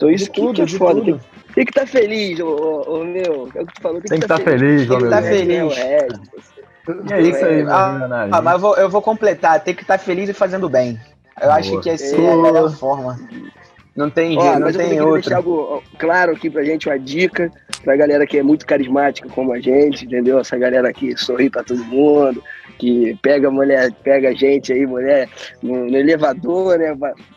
Então 0.00 0.10
isso 0.10 0.30
que, 0.30 0.40
tudo, 0.40 0.54
que 0.54 0.62
é 0.62 0.78
foda. 0.78 1.02
Tem, 1.02 1.20
tem, 1.54 1.64
que 1.66 1.70
estar 1.72 1.82
tá 1.82 1.86
feliz, 1.86 2.40
ô, 2.40 2.46
ô, 2.46 3.00
ô, 3.00 3.04
meu. 3.04 3.50
É 3.54 3.60
o 3.60 3.66
que 3.66 3.74
tu 3.74 3.82
falou. 3.82 4.00
Tem, 4.00 4.08
tem 4.08 4.18
que 4.18 4.24
estar 4.24 4.38
tá 4.38 4.44
feliz, 4.44 4.88
Tem 4.88 4.96
que 4.96 5.04
estar 5.04 5.22
tá 5.22 5.28
feliz. 5.28 5.76
É, 5.76 6.08
é 7.10 7.20
isso 7.20 7.44
aí, 7.44 7.62
ah, 7.68 8.28
ah, 8.32 8.40
mas 8.40 8.54
eu 8.54 8.58
vou, 8.58 8.76
eu 8.76 8.88
vou 8.88 9.02
completar. 9.02 9.60
Tem 9.60 9.74
que 9.74 9.82
estar 9.82 9.98
tá 9.98 10.02
feliz 10.02 10.30
e 10.30 10.32
fazendo 10.32 10.70
bem. 10.70 10.98
Eu 11.38 11.48
Boa. 11.48 11.58
acho 11.58 11.78
que 11.82 11.90
essa 11.90 12.16
é 12.16 12.32
a 12.32 12.36
melhor 12.36 12.74
forma. 12.74 13.20
Não 13.94 14.08
tem 14.08 14.40
jeito, 14.40 14.58
não 14.58 14.72
tem 14.72 15.00
outro. 15.02 15.20
deixar 15.20 15.36
algo 15.36 15.82
claro 15.98 16.32
aqui 16.32 16.48
pra 16.48 16.64
gente, 16.64 16.88
uma 16.88 16.98
dica 16.98 17.52
pra 17.84 17.94
galera 17.94 18.26
que 18.26 18.38
é 18.38 18.42
muito 18.42 18.64
carismática 18.64 19.28
como 19.28 19.52
a 19.52 19.60
gente, 19.60 20.06
entendeu? 20.06 20.38
Essa 20.38 20.56
galera 20.56 20.90
que 20.94 21.14
sorri 21.18 21.50
pra 21.50 21.62
todo 21.62 21.84
mundo, 21.84 22.42
que 22.80 23.14
pega 23.20 23.50
mulher, 23.50 23.92
pega 24.02 24.34
gente 24.34 24.72
aí, 24.72 24.86
mulher, 24.86 25.28
no, 25.62 25.84
no 25.84 25.96
elevador, 25.98 26.78
né? 26.78 26.94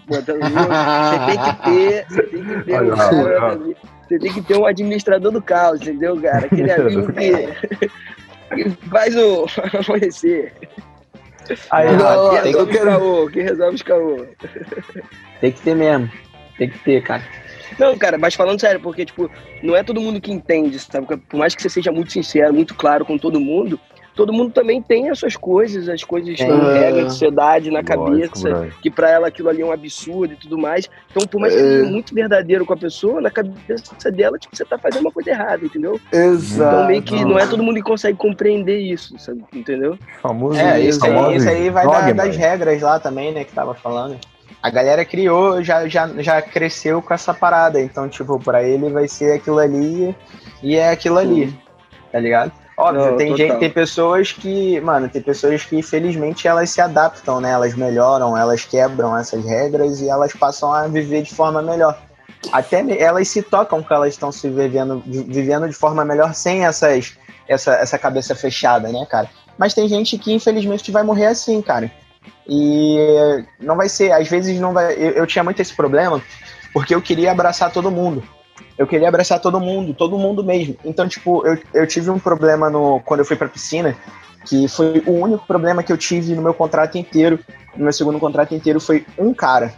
Botando 0.08 0.40
você 0.40 1.26
tem 1.28 1.44
que 1.44 1.64
ter, 1.64 2.06
você 2.08 2.24
tem 2.24 2.44
que 2.44 2.64
ter 2.64 2.82
um 2.82 2.96
cara, 2.96 3.60
você 4.08 4.20
tem 4.20 4.34
que 4.34 4.42
ter 4.42 4.58
um 4.58 4.66
administrador 4.66 5.32
do 5.34 5.42
caos, 5.42 5.82
entendeu, 5.82 6.20
cara? 6.22 6.46
Aquele 6.46 6.72
amigo 6.72 7.12
que, 7.12 8.56
que 8.56 8.70
faz 8.90 9.16
o 9.18 9.46
amanhecer. 9.86 10.54
Aí, 11.72 11.88
ah, 11.90 12.30
que, 12.30 12.48
resolve 12.48 12.72
quero... 12.72 12.86
caô, 12.86 13.30
que 13.30 13.42
resolve 13.42 13.76
os 13.76 13.82
caô. 13.82 14.26
Tem 15.42 15.52
que 15.52 15.62
ter 15.62 15.76
mesmo. 15.76 16.10
Tem 16.58 16.70
que 16.70 16.80
ter, 16.80 17.04
cara. 17.04 17.24
Não, 17.78 17.98
cara, 17.98 18.18
mas 18.18 18.34
falando 18.34 18.62
sério, 18.62 18.80
porque, 18.80 19.04
tipo, 19.04 19.30
não 19.62 19.76
é 19.76 19.84
todo 19.84 20.00
mundo 20.00 20.22
que 20.22 20.32
entende, 20.32 20.80
sabe? 20.80 21.18
Por 21.18 21.38
mais 21.38 21.54
que 21.54 21.62
você 21.62 21.70
seja 21.70 21.92
muito 21.92 22.14
sincero, 22.14 22.54
muito 22.54 22.76
claro 22.76 23.04
com 23.04 23.18
todo 23.18 23.42
mundo, 23.42 23.78
todo 24.16 24.32
mundo 24.32 24.52
também 24.52 24.82
tem 24.82 25.10
as 25.10 25.20
suas 25.20 25.36
coisas, 25.36 25.90
as 25.90 26.04
coisas, 26.04 26.40
é, 26.40 26.46
regra, 26.46 27.04
ansiedade 27.04 27.72
na 27.72 27.84
cabeça, 27.84 28.50
lógico, 28.50 28.82
que 28.82 28.90
para 28.90 29.10
ela 29.10 29.28
aquilo 29.28 29.50
ali 29.50 29.62
é 29.62 29.66
um 29.66 29.72
absurdo 29.72 30.34
e 30.34 30.38
tudo 30.38 30.58
mais. 30.58 30.90
Então, 31.12 31.26
por 31.28 31.40
mais 31.40 31.54
que 31.54 31.60
seja 31.60 31.86
é. 31.86 31.90
muito 31.90 32.14
verdadeiro 32.14 32.66
com 32.66 32.74
a 32.74 32.78
pessoa, 32.78 33.22
na 33.22 33.30
cabeça 33.30 34.12
dela, 34.12 34.38
tipo, 34.38 34.56
você 34.56 34.64
tá 34.66 34.78
fazendo 34.78 35.02
uma 35.02 35.12
coisa 35.12 35.32
errada, 35.32 35.66
entendeu? 35.66 36.00
Exato. 36.12 36.76
Então, 36.76 36.88
meio 36.88 37.02
que 37.02 37.26
não 37.26 37.40
é 37.40 37.48
todo 37.48 37.64
mundo 37.64 37.76
que 37.76 37.82
consegue 37.82 38.18
compreender 38.18 38.80
isso, 38.80 39.18
sabe? 39.18 39.44
Entendeu? 39.54 39.98
Famoso 40.22 40.60
é, 40.60 40.80
isso 40.82 41.06
aí, 41.06 41.36
isso 41.36 41.50
aí 41.50 41.70
vai 41.70 41.86
dar, 41.86 42.14
das 42.14 42.36
regras 42.38 42.82
lá 42.82 43.00
também, 43.00 43.32
né, 43.34 43.44
que 43.44 43.54
tava 43.54 43.74
falando. 43.74 44.18
A 44.62 44.70
galera 44.70 45.04
criou, 45.04 45.62
já, 45.62 45.88
já, 45.90 46.08
já 46.20 46.42
cresceu 46.42 47.02
com 47.02 47.14
essa 47.14 47.34
parada. 47.34 47.82
Então, 47.82 48.08
tipo, 48.08 48.40
pra 48.40 48.64
ele 48.64 48.90
vai 48.90 49.10
ser 49.10 49.34
aquilo 49.34 49.60
ali 49.60 50.16
e 50.62 50.78
é 50.78 50.90
aquilo 50.90 51.18
ali. 51.18 51.54
Tá 52.12 52.20
ligado? 52.20 52.63
Óbvio, 52.76 53.12
Não, 53.12 53.18
tem, 53.18 53.36
gente, 53.36 53.60
tem 53.60 53.70
pessoas 53.70 54.32
que, 54.32 54.80
mano, 54.82 55.08
tem 55.08 55.22
pessoas 55.22 55.64
que 55.64 55.78
infelizmente 55.78 56.48
elas 56.48 56.72
se 56.72 56.82
adaptam, 56.82 57.40
né? 57.40 57.52
Elas 57.52 57.76
melhoram, 57.76 58.36
elas 58.36 58.66
quebram 58.66 59.16
essas 59.16 59.46
regras 59.46 60.02
e 60.02 60.10
elas 60.10 60.34
passam 60.34 60.74
a 60.74 60.88
viver 60.88 61.22
de 61.22 61.34
forma 61.34 61.62
melhor. 61.62 61.98
Até 62.52 62.84
elas 63.00 63.28
se 63.28 63.42
tocam 63.42 63.84
que 63.84 63.94
elas 63.94 64.14
estão 64.14 64.32
se 64.32 64.50
vivendo, 64.50 65.02
vivendo 65.06 65.70
de 65.70 65.76
forma 65.76 66.04
melhor 66.04 66.34
sem 66.34 66.66
essas, 66.66 67.16
essa, 67.48 67.76
essa 67.76 67.98
cabeça 67.98 68.36
fechada, 68.36 68.90
né, 68.90 69.06
cara? 69.10 69.30
Mas 69.58 69.74
tem 69.74 69.88
gente 69.88 70.18
que 70.18 70.34
infelizmente 70.34 70.92
vai 70.92 71.04
morrer 71.04 71.28
assim, 71.28 71.62
cara. 71.62 71.92
E 72.48 72.98
não 73.60 73.76
vai 73.76 73.88
ser, 73.88 74.12
às 74.12 74.28
vezes 74.28 74.60
não 74.60 74.74
vai. 74.74 74.94
Eu, 74.94 75.12
eu 75.12 75.28
tinha 75.28 75.44
muito 75.44 75.62
esse 75.62 75.74
problema 75.74 76.22
porque 76.74 76.94
eu 76.94 77.02
queria 77.02 77.32
abraçar 77.32 77.72
todo 77.72 77.92
mundo. 77.92 78.24
Eu 78.78 78.88
queria 78.88 79.08
abraçar 79.08 79.40
todo 79.40 79.60
mundo, 79.60 79.94
todo 79.94 80.18
mundo 80.18 80.44
mesmo. 80.44 80.76
Então, 80.84 81.08
tipo, 81.08 81.46
eu, 81.46 81.58
eu 81.74 81.88
tive 81.88 82.10
um 82.10 82.20
problema 82.20 82.70
no, 82.70 83.00
quando 83.02 83.20
eu 83.20 83.26
fui 83.26 83.36
pra 83.36 83.48
piscina, 83.48 83.96
que 84.46 84.68
foi 84.68 85.04
o 85.06 85.12
único 85.12 85.46
problema 85.46 85.84
que 85.84 85.92
eu 85.92 85.98
tive 85.98 86.36
no 86.36 86.42
meu 86.42 86.54
contrato 86.54 86.98
inteiro, 86.98 87.40
no 87.76 87.84
meu 87.84 87.94
segundo 87.94 88.20
contrato 88.20 88.54
inteiro, 88.54 88.80
foi 88.80 89.06
um 89.18 89.34
cara. 89.34 89.74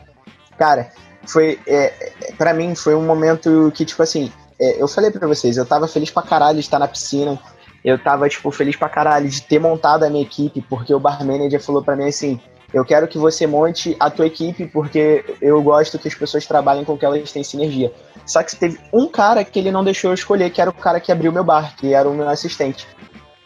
Cara, 0.58 0.92
foi. 1.28 1.60
É, 1.68 2.12
para 2.38 2.54
mim, 2.54 2.74
foi 2.76 2.96
um 2.96 3.06
momento 3.06 3.72
que, 3.76 3.86
tipo 3.86 4.02
assim, 4.02 4.32
é, 4.60 4.82
eu 4.82 4.88
falei 4.88 5.12
para 5.12 5.28
vocês, 5.28 5.58
eu 5.58 5.66
tava 5.66 5.88
feliz 5.88 6.10
pra 6.10 6.24
caralho 6.24 6.56
de 6.56 6.62
estar 6.62 6.80
na 6.80 6.88
piscina. 6.88 7.40
Eu 7.84 8.00
tava, 8.00 8.28
tipo, 8.28 8.50
feliz 8.50 8.76
pra 8.76 8.90
caralho 8.90 9.30
de 9.30 9.42
ter 9.44 9.60
montado 9.60 10.04
a 10.04 10.10
minha 10.10 10.24
equipe, 10.24 10.60
porque 10.68 10.94
o 10.94 11.00
bar 11.00 11.24
manager 11.24 11.62
falou 11.62 11.84
para 11.84 11.96
mim 11.96 12.08
assim: 12.08 12.40
eu 12.76 12.84
quero 12.84 13.08
que 13.08 13.18
você 13.18 13.48
monte 13.48 13.96
a 13.98 14.10
tua 14.10 14.28
equipe, 14.28 14.68
porque 14.68 15.24
eu 15.42 15.62
gosto 15.64 15.98
que 15.98 16.10
as 16.10 16.14
pessoas 16.14 16.46
trabalhem 16.46 16.84
com 16.84 16.98
que 16.98 17.06
elas 17.06 17.32
têm 17.32 17.42
sinergia. 17.42 17.90
Só 18.26 18.44
que 18.44 18.54
teve 18.54 18.78
um 18.92 19.08
cara 19.08 19.46
que 19.46 19.58
ele 19.58 19.72
não 19.72 19.82
deixou 19.82 20.12
eu 20.12 20.14
escolher, 20.14 20.50
que 20.50 20.60
era 20.60 20.70
o 20.70 20.74
cara 20.74 21.00
que 21.00 21.10
abriu 21.10 21.32
meu 21.32 21.44
bar, 21.44 21.74
que 21.78 21.94
era 21.94 22.10
o 22.10 22.14
meu 22.14 22.28
assistente. 22.28 22.86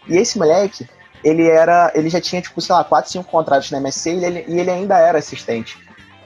E 0.07 0.18
esse 0.18 0.35
moleque, 0.35 0.89
ele 1.23 1.47
era. 1.47 1.91
Ele 1.93 2.10
já 2.10 2.19
tinha, 2.19 2.41
tipo, 2.41 2.60
sei 2.60 2.73
lá, 2.73 2.84
4, 2.84 3.11
5 3.11 3.30
contratos 3.30 3.69
na 3.69 3.77
MSC 3.77 4.15
e 4.15 4.26
ele, 4.26 4.45
e 4.47 4.60
ele 4.60 4.72
ainda 4.72 4.97
era 4.97 5.19
assistente. 5.19 5.77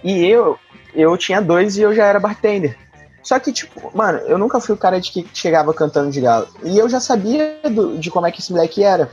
E 0.01 0.25
eu, 0.25 0.57
eu 0.95 1.17
tinha 1.17 1.41
dois 1.41 1.75
e 1.75 1.81
eu 1.81 1.93
já 1.93 2.05
era 2.05 2.21
bartender. 2.21 2.77
Só 3.21 3.37
que, 3.37 3.51
tipo, 3.51 3.91
mano, 3.93 4.19
eu 4.19 4.37
nunca 4.37 4.61
fui 4.61 4.75
o 4.75 4.77
cara 4.77 5.01
de 5.01 5.11
que 5.11 5.27
chegava 5.33 5.73
cantando 5.73 6.09
de 6.09 6.21
galo. 6.21 6.47
E 6.63 6.77
eu 6.77 6.87
já 6.87 7.01
sabia 7.01 7.59
do, 7.69 7.97
de 7.97 8.09
como 8.09 8.25
é 8.25 8.31
que 8.31 8.39
esse 8.39 8.53
moleque 8.53 8.81
era. 8.81 9.11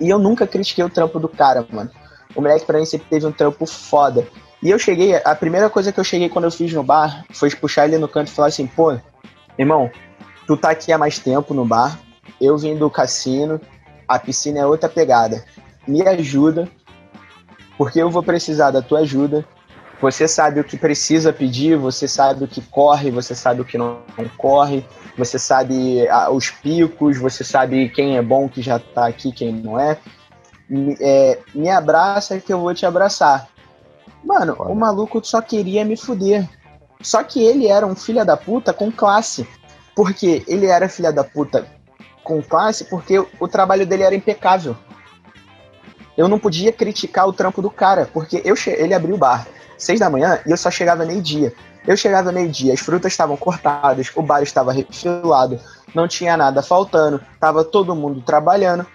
E 0.00 0.10
eu 0.10 0.18
nunca 0.18 0.48
critiquei 0.48 0.82
o 0.82 0.90
trampo 0.90 1.20
do 1.20 1.28
cara, 1.28 1.64
mano. 1.70 1.92
O 2.34 2.40
moleque 2.40 2.66
pra 2.66 2.78
mim 2.78 2.84
sempre 2.84 3.06
teve 3.08 3.26
um 3.26 3.32
trampo 3.32 3.66
foda. 3.66 4.26
E 4.62 4.70
eu 4.70 4.78
cheguei, 4.78 5.14
a 5.16 5.34
primeira 5.34 5.68
coisa 5.68 5.92
que 5.92 6.00
eu 6.00 6.04
cheguei 6.04 6.28
quando 6.28 6.46
eu 6.46 6.50
fiz 6.50 6.72
no 6.72 6.82
bar 6.82 7.24
foi 7.32 7.50
puxar 7.50 7.86
ele 7.86 7.98
no 7.98 8.08
canto 8.08 8.28
e 8.28 8.30
falar 8.30 8.48
assim, 8.48 8.66
pô, 8.66 8.96
irmão, 9.58 9.90
tu 10.46 10.56
tá 10.56 10.70
aqui 10.70 10.90
há 10.90 10.96
mais 10.96 11.18
tempo 11.18 11.52
no 11.52 11.66
bar, 11.66 11.98
eu 12.40 12.56
vim 12.56 12.74
do 12.76 12.90
cassino, 12.90 13.60
a 14.08 14.18
piscina 14.18 14.60
é 14.60 14.66
outra 14.66 14.88
pegada. 14.88 15.44
Me 15.86 16.00
ajuda, 16.02 16.66
porque 17.76 18.00
eu 18.00 18.10
vou 18.10 18.22
precisar 18.22 18.70
da 18.70 18.80
tua 18.80 19.00
ajuda. 19.00 19.44
Você 20.00 20.26
sabe 20.26 20.60
o 20.60 20.64
que 20.64 20.76
precisa 20.76 21.32
pedir, 21.32 21.76
você 21.76 22.08
sabe 22.08 22.44
o 22.44 22.48
que 22.48 22.60
corre, 22.60 23.10
você 23.10 23.34
sabe 23.34 23.60
o 23.60 23.64
que 23.64 23.78
não, 23.78 24.02
corre, 24.36 24.84
você 25.16 25.38
sabe 25.38 26.06
ah, 26.08 26.30
os 26.30 26.50
picos, 26.50 27.18
você 27.18 27.44
sabe 27.44 27.88
quem 27.90 28.16
é 28.16 28.22
bom 28.22 28.48
que 28.48 28.60
já 28.60 28.78
tá 28.78 29.06
aqui, 29.06 29.32
quem 29.32 29.52
não 29.52 29.78
é. 29.78 29.98
É 31.00 31.38
me 31.54 31.68
abraça 31.70 32.38
que 32.40 32.52
eu 32.52 32.60
vou 32.60 32.74
te 32.74 32.86
abraçar. 32.86 33.48
Mano, 34.22 34.56
o 34.58 34.74
maluco 34.74 35.24
só 35.24 35.40
queria 35.40 35.84
me 35.84 35.96
fuder. 35.96 36.48
Só 37.00 37.22
que 37.22 37.42
ele 37.42 37.66
era 37.66 37.86
um 37.86 37.94
filho 37.94 38.24
da 38.24 38.36
puta 38.36 38.72
com 38.72 38.90
classe. 38.90 39.46
Porque 39.94 40.42
ele 40.48 40.66
era 40.66 40.88
filha 40.88 41.12
da 41.12 41.22
puta 41.22 41.66
com 42.24 42.42
classe 42.42 42.84
porque 42.84 43.18
o 43.38 43.46
trabalho 43.46 43.86
dele 43.86 44.02
era 44.02 44.14
impecável. 44.14 44.74
Eu 46.16 46.26
não 46.26 46.38
podia 46.38 46.72
criticar 46.72 47.28
o 47.28 47.32
trampo 47.32 47.60
do 47.60 47.70
cara, 47.70 48.08
porque 48.12 48.40
eu 48.44 48.54
ele 48.66 48.94
abriu 48.94 49.14
o 49.14 49.18
bar 49.18 49.46
seis 49.76 50.00
da 50.00 50.08
manhã 50.10 50.40
e 50.46 50.50
eu 50.50 50.56
só 50.56 50.70
chegava 50.70 51.04
meio-dia. 51.04 51.52
Eu 51.86 51.96
chegava 51.96 52.32
meio-dia, 52.32 52.72
as 52.72 52.80
frutas 52.80 53.12
estavam 53.12 53.36
cortadas, 53.36 54.10
o 54.14 54.22
bar 54.22 54.42
estava 54.42 54.72
refilado, 54.72 55.60
não 55.94 56.08
tinha 56.08 56.34
nada 56.34 56.62
faltando, 56.62 57.20
tava 57.38 57.62
todo 57.62 57.94
mundo 57.94 58.22
trabalhando. 58.22 58.86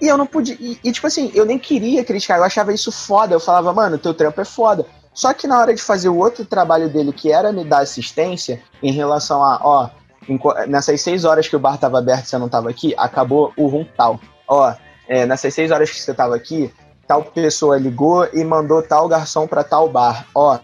E 0.00 0.08
eu 0.08 0.16
não 0.16 0.26
podia. 0.26 0.56
E, 0.58 0.78
e, 0.82 0.92
tipo 0.92 1.06
assim, 1.06 1.30
eu 1.34 1.44
nem 1.44 1.58
queria 1.58 2.04
criticar, 2.04 2.38
eu 2.38 2.44
achava 2.44 2.72
isso 2.72 2.90
foda. 2.90 3.34
Eu 3.34 3.40
falava, 3.40 3.72
mano, 3.72 3.98
teu 3.98 4.14
trampo 4.14 4.40
é 4.40 4.44
foda. 4.44 4.86
Só 5.12 5.34
que 5.34 5.46
na 5.46 5.58
hora 5.58 5.74
de 5.74 5.82
fazer 5.82 6.08
o 6.08 6.16
outro 6.16 6.44
trabalho 6.44 6.88
dele, 6.88 7.12
que 7.12 7.32
era 7.32 7.52
me 7.52 7.64
dar 7.64 7.80
assistência, 7.80 8.62
em 8.82 8.92
relação 8.92 9.44
a, 9.44 9.60
ó, 9.62 9.90
em, 10.28 10.38
nessas 10.68 11.00
seis 11.00 11.24
horas 11.24 11.48
que 11.48 11.56
o 11.56 11.58
bar 11.58 11.78
tava 11.78 11.98
aberto 11.98 12.24
e 12.24 12.28
você 12.28 12.38
não 12.38 12.48
tava 12.48 12.70
aqui, 12.70 12.94
acabou 12.96 13.52
o 13.56 13.66
rum 13.66 13.84
tal. 13.96 14.20
Ó, 14.48 14.72
é, 15.08 15.26
nessas 15.26 15.52
seis 15.52 15.70
horas 15.70 15.90
que 15.90 16.00
você 16.00 16.14
tava 16.14 16.34
aqui, 16.34 16.72
tal 17.06 17.24
pessoa 17.24 17.76
ligou 17.76 18.26
e 18.32 18.44
mandou 18.44 18.82
tal 18.82 19.08
garçom 19.08 19.46
para 19.46 19.64
tal 19.64 19.88
bar. 19.88 20.26
Ó, 20.34 20.58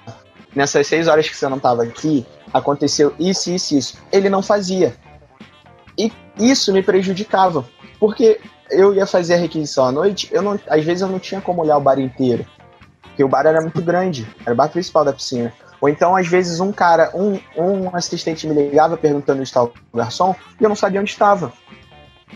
nessas 0.54 0.86
seis 0.86 1.08
horas 1.08 1.28
que 1.28 1.36
você 1.36 1.48
não 1.48 1.58
tava 1.58 1.82
aqui, 1.82 2.24
aconteceu 2.52 3.14
isso, 3.18 3.50
isso, 3.50 3.76
isso. 3.76 3.98
Ele 4.12 4.30
não 4.30 4.42
fazia. 4.42 4.96
E 5.98 6.12
isso 6.38 6.72
me 6.72 6.82
prejudicava. 6.82 7.64
Porque 7.98 8.40
eu 8.70 8.94
ia 8.94 9.06
fazer 9.06 9.34
a 9.34 9.38
requisição 9.38 9.84
à 9.84 9.92
noite, 9.92 10.28
eu 10.32 10.42
não, 10.42 10.58
às 10.68 10.84
vezes 10.84 11.02
eu 11.02 11.08
não 11.08 11.18
tinha 11.18 11.40
como 11.40 11.62
olhar 11.62 11.76
o 11.76 11.80
bar 11.80 11.98
inteiro. 11.98 12.46
Porque 13.02 13.24
o 13.24 13.28
bar 13.28 13.46
era 13.46 13.60
muito 13.60 13.80
grande, 13.80 14.26
era 14.44 14.52
o 14.52 14.56
bar 14.56 14.68
principal 14.68 15.04
da 15.04 15.12
piscina. 15.12 15.52
Ou 15.80 15.88
então, 15.88 16.16
às 16.16 16.26
vezes, 16.26 16.60
um 16.60 16.72
cara, 16.72 17.10
um, 17.14 17.38
um 17.56 17.94
assistente 17.94 18.46
me 18.46 18.54
ligava 18.54 18.96
perguntando 18.96 19.40
onde 19.40 19.48
estava 19.48 19.70
o 19.92 19.96
garçom 19.96 20.34
e 20.60 20.64
eu 20.64 20.68
não 20.68 20.76
sabia 20.76 21.00
onde 21.00 21.10
estava. 21.10 21.52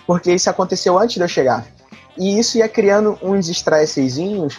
Porque 0.06 0.32
isso 0.32 0.48
aconteceu 0.48 0.98
antes 0.98 1.16
de 1.16 1.22
eu 1.22 1.28
chegar. 1.28 1.66
E 2.16 2.38
isso 2.38 2.58
ia 2.58 2.68
criando 2.68 3.18
uns 3.22 3.48
estressezinhos 3.48 4.58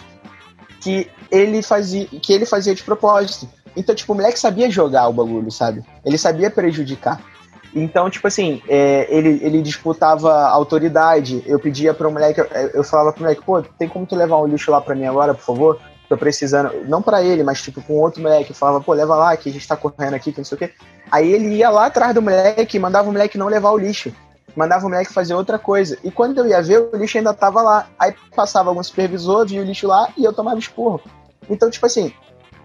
que 0.80 1.08
ele 1.30 1.62
fazia, 1.62 2.06
que 2.06 2.32
ele 2.32 2.44
fazia 2.44 2.74
de 2.74 2.82
propósito. 2.82 3.48
Então, 3.76 3.94
tipo, 3.94 4.12
o 4.12 4.16
moleque 4.16 4.38
sabia 4.38 4.70
jogar 4.70 5.08
o 5.08 5.12
bagulho, 5.12 5.50
sabe? 5.50 5.82
Ele 6.04 6.18
sabia 6.18 6.50
prejudicar. 6.50 7.20
Então, 7.74 8.10
tipo 8.10 8.26
assim, 8.26 8.62
é, 8.68 9.06
ele, 9.08 9.40
ele 9.42 9.62
disputava 9.62 10.48
autoridade. 10.48 11.42
Eu 11.46 11.58
pedia 11.58 11.94
para 11.94 12.06
o 12.06 12.12
moleque, 12.12 12.40
eu 12.74 12.84
falava 12.84 13.12
pro 13.12 13.22
moleque, 13.22 13.42
pô, 13.42 13.62
tem 13.62 13.88
como 13.88 14.06
tu 14.06 14.14
levar 14.14 14.38
um 14.38 14.46
lixo 14.46 14.70
lá 14.70 14.80
para 14.80 14.94
mim 14.94 15.06
agora, 15.06 15.34
por 15.34 15.42
favor? 15.42 15.80
Tô 16.08 16.16
precisando, 16.16 16.70
não 16.86 17.00
para 17.00 17.22
ele, 17.22 17.42
mas 17.42 17.62
tipo 17.62 17.80
com 17.80 17.94
outro 17.94 18.20
moleque. 18.20 18.50
Eu 18.50 18.56
falava, 18.56 18.80
pô, 18.82 18.92
leva 18.92 19.16
lá, 19.16 19.36
que 19.36 19.48
a 19.48 19.52
gente 19.52 19.66
tá 19.66 19.76
correndo 19.76 20.14
aqui, 20.14 20.32
que 20.32 20.38
não 20.38 20.44
sei 20.44 20.56
o 20.56 20.58
quê. 20.58 20.70
Aí 21.10 21.32
ele 21.32 21.54
ia 21.54 21.70
lá 21.70 21.86
atrás 21.86 22.14
do 22.14 22.20
moleque 22.20 22.76
e 22.76 22.80
mandava 22.80 23.08
o 23.08 23.12
moleque 23.12 23.38
não 23.38 23.46
levar 23.46 23.70
o 23.70 23.78
lixo. 23.78 24.12
Mandava 24.54 24.84
o 24.84 24.90
moleque 24.90 25.12
fazer 25.12 25.34
outra 25.34 25.58
coisa. 25.58 25.98
E 26.04 26.10
quando 26.10 26.38
eu 26.38 26.46
ia 26.46 26.60
ver, 26.60 26.90
o 26.92 26.96
lixo 26.96 27.16
ainda 27.16 27.32
tava 27.32 27.62
lá. 27.62 27.86
Aí 27.98 28.14
passava 28.36 28.68
algum 28.68 28.82
supervisor, 28.82 29.46
via 29.46 29.62
o 29.62 29.64
lixo 29.64 29.86
lá 29.86 30.08
e 30.16 30.24
eu 30.24 30.32
tomava 30.32 30.58
esporro. 30.58 31.00
Então, 31.48 31.70
tipo 31.70 31.86
assim, 31.86 32.12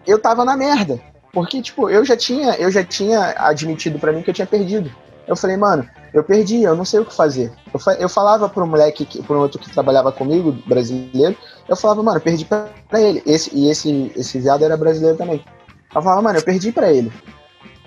eu 0.06 0.20
tava 0.20 0.44
na 0.44 0.58
merda. 0.58 1.00
Porque, 1.38 1.62
tipo, 1.62 1.88
eu 1.88 2.04
já 2.04 2.18
tinha, 2.18 2.56
eu 2.56 2.72
já 2.72 2.84
tinha 2.84 3.36
admitido 3.38 4.00
para 4.00 4.12
mim 4.12 4.24
que 4.24 4.30
eu 4.32 4.34
tinha 4.34 4.48
perdido. 4.48 4.92
Eu 5.28 5.36
falei, 5.36 5.56
mano, 5.56 5.88
eu 6.12 6.24
perdi, 6.24 6.64
eu 6.64 6.76
não 6.76 6.84
sei 6.84 7.00
o 7.00 7.06
que 7.06 7.14
fazer. 7.14 7.52
Eu, 7.72 7.94
eu 8.00 8.10
falava 8.10 8.50
pro 8.50 8.66
moleque, 8.66 9.06
que, 9.06 9.22
pro 9.22 9.38
outro 9.38 9.60
que 9.60 9.70
trabalhava 9.70 10.12
comigo, 10.12 10.52
brasileiro, 10.66 11.38
eu 11.70 11.76
falava, 11.76 12.02
mano, 12.02 12.18
eu 12.18 12.22
perdi 12.22 12.44
pra, 12.44 12.70
pra 12.90 13.00
ele. 13.00 13.22
Esse, 13.24 13.56
e 13.56 13.70
esse, 13.70 14.12
esse 14.16 14.40
viado 14.40 14.66
era 14.66 14.76
brasileiro 14.76 15.16
também. 15.16 15.46
Eu 15.94 16.02
falava, 16.02 16.24
mano, 16.24 16.40
eu 16.40 16.44
perdi 16.44 16.72
pra 16.72 16.92
ele. 16.92 17.14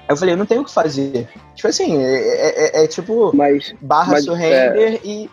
Eu 0.09 0.17
falei, 0.17 0.35
eu 0.35 0.39
não 0.39 0.47
tenho 0.47 0.61
o 0.61 0.65
que 0.65 0.73
fazer. 0.73 1.29
Tipo 1.57 1.67
assim, 1.67 2.01
é, 2.05 2.19
é, 2.19 2.83
é, 2.83 2.85
é 2.85 2.87
tipo 2.87 3.35
mas, 3.35 3.75
barra 3.81 4.13
mas, 4.13 4.27
surrender 4.27 4.95
é... 4.95 5.01
e 5.03 5.29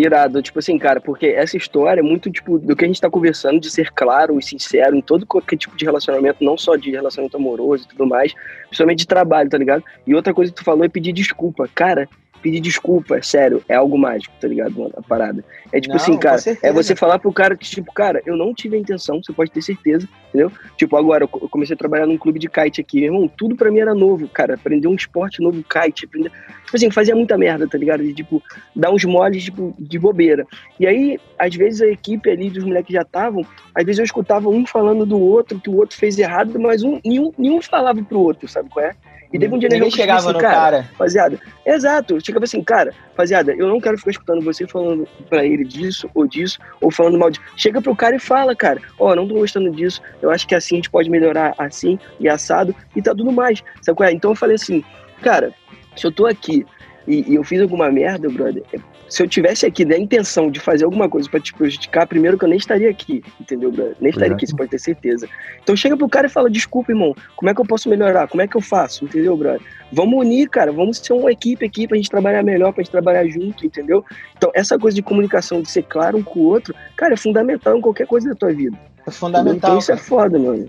Irado, 0.00 0.40
tipo 0.40 0.60
assim, 0.60 0.78
cara, 0.78 1.00
porque 1.00 1.26
essa 1.26 1.56
história 1.56 2.00
é 2.00 2.02
muito, 2.02 2.30
tipo, 2.30 2.58
do 2.58 2.76
que 2.76 2.84
a 2.84 2.88
gente 2.88 3.00
tá 3.00 3.10
conversando, 3.10 3.58
de 3.58 3.68
ser 3.68 3.90
claro 3.92 4.38
e 4.38 4.42
sincero 4.42 4.94
em 4.94 5.00
todo 5.00 5.26
qualquer 5.26 5.56
tipo 5.56 5.76
de 5.76 5.84
relacionamento, 5.84 6.44
não 6.44 6.56
só 6.56 6.76
de 6.76 6.92
relacionamento 6.92 7.36
amoroso 7.36 7.84
e 7.84 7.88
tudo 7.88 8.06
mais, 8.06 8.32
principalmente 8.68 9.00
de 9.00 9.06
trabalho, 9.08 9.50
tá 9.50 9.58
ligado? 9.58 9.82
E 10.06 10.14
outra 10.14 10.32
coisa 10.32 10.52
que 10.52 10.58
tu 10.58 10.64
falou 10.64 10.84
é 10.84 10.88
pedir 10.88 11.12
desculpa. 11.12 11.68
Cara, 11.74 12.08
pedir 12.42 12.60
desculpa, 12.60 13.16
é 13.16 13.22
sério, 13.22 13.62
é 13.68 13.74
algo 13.74 13.98
mágico, 13.98 14.34
tá 14.40 14.48
ligado? 14.48 14.90
A 14.96 15.02
parada. 15.02 15.44
É 15.72 15.80
tipo 15.80 15.94
não, 15.94 16.00
assim, 16.00 16.16
cara, 16.16 16.40
é 16.62 16.72
você 16.72 16.96
falar 16.96 17.18
pro 17.18 17.32
cara 17.32 17.56
que, 17.56 17.68
tipo, 17.68 17.92
cara, 17.92 18.22
eu 18.24 18.36
não 18.36 18.54
tive 18.54 18.76
a 18.76 18.80
intenção, 18.80 19.20
você 19.22 19.32
pode 19.32 19.50
ter 19.50 19.62
certeza, 19.62 20.08
entendeu? 20.28 20.50
Tipo, 20.76 20.96
agora, 20.96 21.24
eu 21.24 21.28
comecei 21.28 21.74
a 21.74 21.78
trabalhar 21.78 22.06
num 22.06 22.16
clube 22.16 22.38
de 22.38 22.48
kite 22.48 22.80
aqui, 22.80 23.00
meu 23.00 23.14
irmão, 23.14 23.28
tudo 23.36 23.54
pra 23.54 23.70
mim 23.70 23.80
era 23.80 23.94
novo, 23.94 24.28
cara, 24.28 24.54
aprender 24.54 24.88
um 24.88 24.94
esporte 24.94 25.42
novo, 25.42 25.62
kite, 25.62 26.06
aprender... 26.06 26.30
Tipo 26.64 26.76
assim, 26.76 26.90
fazia 26.90 27.16
muita 27.16 27.38
merda, 27.38 27.66
tá 27.66 27.78
ligado? 27.78 28.02
De, 28.02 28.12
tipo, 28.12 28.42
dar 28.76 28.90
uns 28.90 29.04
moles, 29.04 29.44
tipo, 29.44 29.74
de 29.78 29.98
bobeira. 29.98 30.46
E 30.78 30.86
aí, 30.86 31.18
às 31.38 31.54
vezes, 31.54 31.80
a 31.80 31.86
equipe 31.86 32.30
ali 32.30 32.50
dos 32.50 32.64
moleques 32.64 32.92
já 32.92 33.02
estavam, 33.02 33.44
às 33.74 33.84
vezes 33.84 33.98
eu 33.98 34.04
escutava 34.04 34.48
um 34.48 34.66
falando 34.66 35.06
do 35.06 35.18
outro, 35.18 35.58
que 35.58 35.70
o 35.70 35.76
outro 35.76 35.96
fez 35.96 36.18
errado, 36.18 36.58
mas 36.58 36.82
um, 36.82 37.00
nenhum, 37.04 37.32
nenhum 37.38 37.62
falava 37.62 38.02
pro 38.02 38.20
outro, 38.20 38.46
sabe 38.48 38.68
qual 38.68 38.84
é? 38.84 38.94
E 39.32 39.38
teve 39.38 39.54
um 39.54 39.58
dia 39.58 39.68
Ninguém 39.68 39.90
chegava 39.90 40.20
assim, 40.20 40.32
no 40.32 40.38
cara, 40.38 40.54
cara. 40.54 40.80
Rapaziada, 40.92 41.38
exato. 41.66 42.24
Chegava 42.24 42.44
assim, 42.44 42.62
cara, 42.62 42.94
rapaziada, 43.10 43.52
eu 43.52 43.68
não 43.68 43.80
quero 43.80 43.98
ficar 43.98 44.10
escutando 44.10 44.42
você 44.42 44.66
falando 44.66 45.06
pra 45.28 45.44
ele 45.44 45.64
disso 45.64 46.08
ou 46.14 46.26
disso, 46.26 46.58
ou 46.80 46.90
falando 46.90 47.18
mal 47.18 47.30
disso. 47.30 47.44
Chega 47.56 47.80
pro 47.82 47.94
cara 47.94 48.16
e 48.16 48.18
fala, 48.18 48.56
cara, 48.56 48.80
ó, 48.98 49.12
oh, 49.12 49.14
não 49.14 49.28
tô 49.28 49.34
gostando 49.34 49.70
disso, 49.70 50.00
eu 50.22 50.30
acho 50.30 50.46
que 50.46 50.54
assim 50.54 50.76
a 50.76 50.78
gente 50.78 50.90
pode 50.90 51.10
melhorar 51.10 51.54
assim 51.58 51.98
e 52.18 52.28
assado 52.28 52.74
e 52.96 53.02
tá 53.02 53.14
tudo 53.14 53.30
mais. 53.30 53.62
Sabe 53.82 53.96
qual 53.96 54.08
é? 54.08 54.12
Então 54.12 54.30
eu 54.30 54.36
falei 54.36 54.56
assim, 54.56 54.82
cara, 55.22 55.52
se 55.94 56.06
eu 56.06 56.12
tô 56.12 56.26
aqui 56.26 56.64
e, 57.06 57.32
e 57.32 57.34
eu 57.34 57.44
fiz 57.44 57.60
alguma 57.60 57.90
merda, 57.90 58.28
brother, 58.30 58.62
é 58.72 58.78
se 59.08 59.22
eu 59.22 59.28
tivesse 59.28 59.64
aqui 59.64 59.84
da 59.84 59.96
intenção 59.96 60.50
de 60.50 60.60
fazer 60.60 60.84
alguma 60.84 61.08
coisa 61.08 61.28
para 61.28 61.40
te 61.40 61.54
prejudicar, 61.54 62.06
primeiro 62.06 62.38
que 62.38 62.44
eu 62.44 62.48
nem 62.48 62.58
estaria 62.58 62.90
aqui, 62.90 63.22
entendeu, 63.40 63.72
brother? 63.72 63.96
Nem 64.00 64.10
estaria 64.10 64.34
aqui, 64.34 64.46
você 64.46 64.54
pode 64.54 64.70
ter 64.70 64.78
certeza. 64.78 65.28
Então 65.62 65.74
chega 65.74 65.96
pro 65.96 66.08
cara 66.08 66.26
e 66.26 66.30
fala, 66.30 66.50
desculpa, 66.50 66.92
irmão, 66.92 67.14
como 67.34 67.50
é 67.50 67.54
que 67.54 67.60
eu 67.60 67.64
posso 67.64 67.88
melhorar? 67.88 68.28
Como 68.28 68.42
é 68.42 68.46
que 68.46 68.56
eu 68.56 68.60
faço? 68.60 69.04
Entendeu, 69.04 69.36
brother? 69.36 69.60
Vamos 69.90 70.18
unir, 70.20 70.48
cara, 70.48 70.70
vamos 70.70 70.98
ser 70.98 71.14
uma 71.14 71.32
equipe 71.32 71.64
aqui 71.64 71.88
pra 71.88 71.96
gente 71.96 72.10
trabalhar 72.10 72.42
melhor, 72.42 72.72
pra 72.72 72.82
gente 72.82 72.92
trabalhar 72.92 73.26
junto, 73.26 73.64
entendeu? 73.64 74.04
Então 74.36 74.50
essa 74.54 74.78
coisa 74.78 74.94
de 74.94 75.02
comunicação, 75.02 75.62
de 75.62 75.70
ser 75.70 75.84
claro 75.84 76.18
um 76.18 76.22
com 76.22 76.40
o 76.40 76.44
outro, 76.44 76.74
cara, 76.96 77.14
é 77.14 77.16
fundamental 77.16 77.76
em 77.76 77.80
qualquer 77.80 78.06
coisa 78.06 78.28
da 78.28 78.34
tua 78.34 78.52
vida. 78.52 78.78
É 79.06 79.10
fundamental. 79.10 79.56
Então 79.56 79.78
isso 79.78 79.92
é 79.92 79.96
foda, 79.96 80.38
mano. 80.38 80.68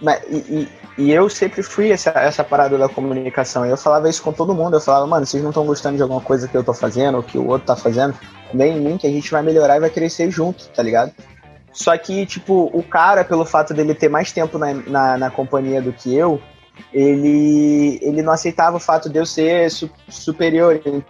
Mas, 0.00 0.22
e, 0.28 0.36
e, 0.36 0.68
e, 0.98 1.12
eu 1.12 1.28
sempre 1.28 1.62
fui 1.62 1.90
essa, 1.90 2.10
essa 2.10 2.44
parada 2.44 2.76
da 2.76 2.88
comunicação. 2.88 3.64
Eu 3.64 3.76
falava 3.76 4.08
isso 4.08 4.22
com 4.22 4.32
todo 4.32 4.54
mundo. 4.54 4.76
Eu 4.76 4.80
falava, 4.80 5.06
mano, 5.06 5.24
vocês 5.24 5.42
não 5.42 5.50
estão 5.50 5.64
gostando 5.64 5.96
de 5.96 6.02
alguma 6.02 6.20
coisa 6.20 6.48
que 6.48 6.56
eu 6.56 6.64
tô 6.64 6.74
fazendo, 6.74 7.16
ou 7.16 7.22
que 7.22 7.38
o 7.38 7.46
outro 7.46 7.66
tá 7.66 7.76
fazendo, 7.76 8.14
vem 8.52 8.76
em 8.76 8.80
mim 8.80 8.98
que 8.98 9.06
a 9.06 9.10
gente 9.10 9.30
vai 9.30 9.42
melhorar 9.42 9.76
e 9.76 9.80
vai 9.80 9.90
crescer 9.90 10.30
junto, 10.30 10.68
tá 10.68 10.82
ligado? 10.82 11.12
Só 11.72 11.96
que, 11.96 12.26
tipo, 12.26 12.70
o 12.72 12.82
cara, 12.82 13.24
pelo 13.24 13.44
fato 13.44 13.72
dele 13.72 13.94
ter 13.94 14.08
mais 14.08 14.32
tempo 14.32 14.58
na, 14.58 14.74
na, 14.74 15.18
na 15.18 15.30
companhia 15.30 15.80
do 15.80 15.92
que 15.92 16.14
eu, 16.14 16.40
ele, 16.92 17.98
ele 18.02 18.22
não 18.22 18.32
aceitava 18.32 18.76
o 18.76 18.80
fato 18.80 19.08
de 19.08 19.18
eu 19.18 19.26
ser 19.26 19.70
su, 19.70 19.90
superior, 20.08 20.80
entre 20.84 21.04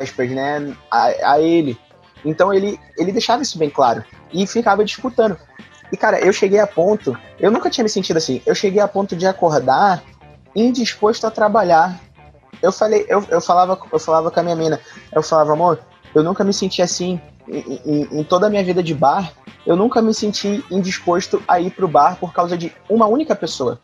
aspas, 0.00 0.30
né, 0.30 0.74
a, 0.90 1.32
a 1.32 1.40
ele. 1.40 1.78
Então 2.24 2.52
ele, 2.52 2.78
ele 2.98 3.12
deixava 3.12 3.42
isso 3.42 3.58
bem 3.58 3.70
claro 3.70 4.04
e 4.32 4.46
ficava 4.46 4.84
disputando. 4.84 5.36
E, 5.92 5.96
cara, 5.96 6.18
eu 6.20 6.32
cheguei 6.32 6.58
a 6.58 6.66
ponto. 6.66 7.16
Eu 7.38 7.50
nunca 7.50 7.70
tinha 7.70 7.84
me 7.84 7.90
sentido 7.90 8.16
assim. 8.16 8.42
Eu 8.44 8.54
cheguei 8.54 8.80
a 8.80 8.88
ponto 8.88 9.14
de 9.14 9.26
acordar 9.26 10.02
indisposto 10.54 11.26
a 11.26 11.30
trabalhar. 11.30 12.00
Eu 12.62 12.72
falei, 12.72 13.04
eu, 13.08 13.24
eu, 13.28 13.40
falava, 13.40 13.78
eu 13.92 13.98
falava 13.98 14.30
com 14.30 14.40
a 14.40 14.42
minha 14.42 14.56
mina. 14.56 14.80
Eu 15.12 15.22
falava, 15.22 15.52
amor, 15.52 15.78
eu 16.14 16.22
nunca 16.22 16.42
me 16.42 16.52
senti 16.52 16.80
assim. 16.82 17.20
Em, 17.48 17.80
em, 17.84 18.20
em 18.20 18.24
toda 18.24 18.48
a 18.48 18.50
minha 18.50 18.64
vida 18.64 18.82
de 18.82 18.92
bar, 18.92 19.32
eu 19.64 19.76
nunca 19.76 20.02
me 20.02 20.12
senti 20.12 20.64
indisposto 20.68 21.40
a 21.46 21.60
ir 21.60 21.70
pro 21.70 21.86
bar 21.86 22.16
por 22.16 22.32
causa 22.32 22.56
de 22.56 22.72
uma 22.88 23.06
única 23.06 23.36
pessoa. 23.36 23.80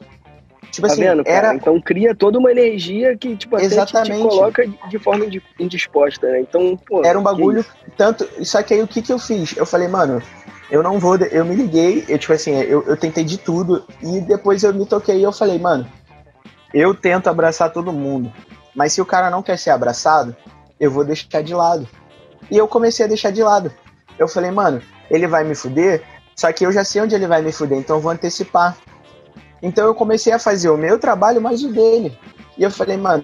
Tipo 0.72 0.86
tá 0.86 0.94
assim, 0.94 1.02
vendo, 1.02 1.22
era... 1.26 1.54
Então 1.54 1.78
cria 1.80 2.14
toda 2.14 2.38
uma 2.38 2.50
energia 2.50 3.14
que, 3.16 3.36
tipo, 3.36 3.56
até 3.56 3.66
Exatamente. 3.66 4.22
Te, 4.22 4.22
te 4.22 4.28
coloca 4.28 4.66
de 4.88 4.98
forma 4.98 5.26
indisposta, 5.60 6.28
né? 6.30 6.40
Então, 6.40 6.76
pô. 6.76 7.04
Era 7.04 7.18
um 7.18 7.22
bagulho, 7.22 7.64
tanto. 7.96 8.26
Só 8.42 8.62
que 8.62 8.72
aí 8.72 8.82
o 8.82 8.88
que, 8.88 9.02
que 9.02 9.12
eu 9.12 9.18
fiz? 9.18 9.54
Eu 9.54 9.66
falei, 9.66 9.86
mano, 9.86 10.22
eu 10.72 10.82
não 10.82 10.98
vou. 10.98 11.16
Eu 11.16 11.44
me 11.44 11.54
liguei, 11.54 12.02
eu, 12.08 12.18
tipo 12.18 12.32
assim, 12.32 12.52
eu, 12.52 12.82
eu 12.84 12.96
tentei 12.96 13.22
de 13.22 13.36
tudo 13.36 13.84
e 14.00 14.22
depois 14.22 14.62
eu 14.62 14.72
me 14.72 14.86
toquei 14.86 15.18
e 15.18 15.22
eu 15.22 15.30
falei, 15.30 15.58
mano, 15.58 15.86
eu 16.72 16.94
tento 16.94 17.28
abraçar 17.28 17.70
todo 17.70 17.92
mundo, 17.92 18.32
mas 18.74 18.94
se 18.94 19.00
o 19.02 19.04
cara 19.04 19.28
não 19.28 19.42
quer 19.42 19.58
ser 19.58 19.68
abraçado, 19.68 20.34
eu 20.80 20.90
vou 20.90 21.04
deixar 21.04 21.42
de 21.42 21.54
lado. 21.54 21.86
E 22.50 22.56
eu 22.56 22.66
comecei 22.66 23.04
a 23.04 23.08
deixar 23.08 23.30
de 23.30 23.42
lado. 23.42 23.70
Eu 24.18 24.26
falei, 24.26 24.50
mano, 24.50 24.80
ele 25.10 25.26
vai 25.26 25.44
me 25.44 25.54
fuder, 25.54 26.02
só 26.34 26.50
que 26.50 26.64
eu 26.64 26.72
já 26.72 26.82
sei 26.82 27.02
onde 27.02 27.14
ele 27.14 27.26
vai 27.26 27.42
me 27.42 27.52
fuder, 27.52 27.76
então 27.76 27.96
eu 27.96 28.00
vou 28.00 28.10
antecipar. 28.10 28.74
Então 29.62 29.86
eu 29.86 29.94
comecei 29.94 30.32
a 30.32 30.38
fazer 30.38 30.70
o 30.70 30.78
meu 30.78 30.98
trabalho 30.98 31.42
mais 31.42 31.62
o 31.62 31.70
dele. 31.70 32.18
E 32.56 32.62
eu 32.62 32.70
falei, 32.70 32.96
mano, 32.96 33.22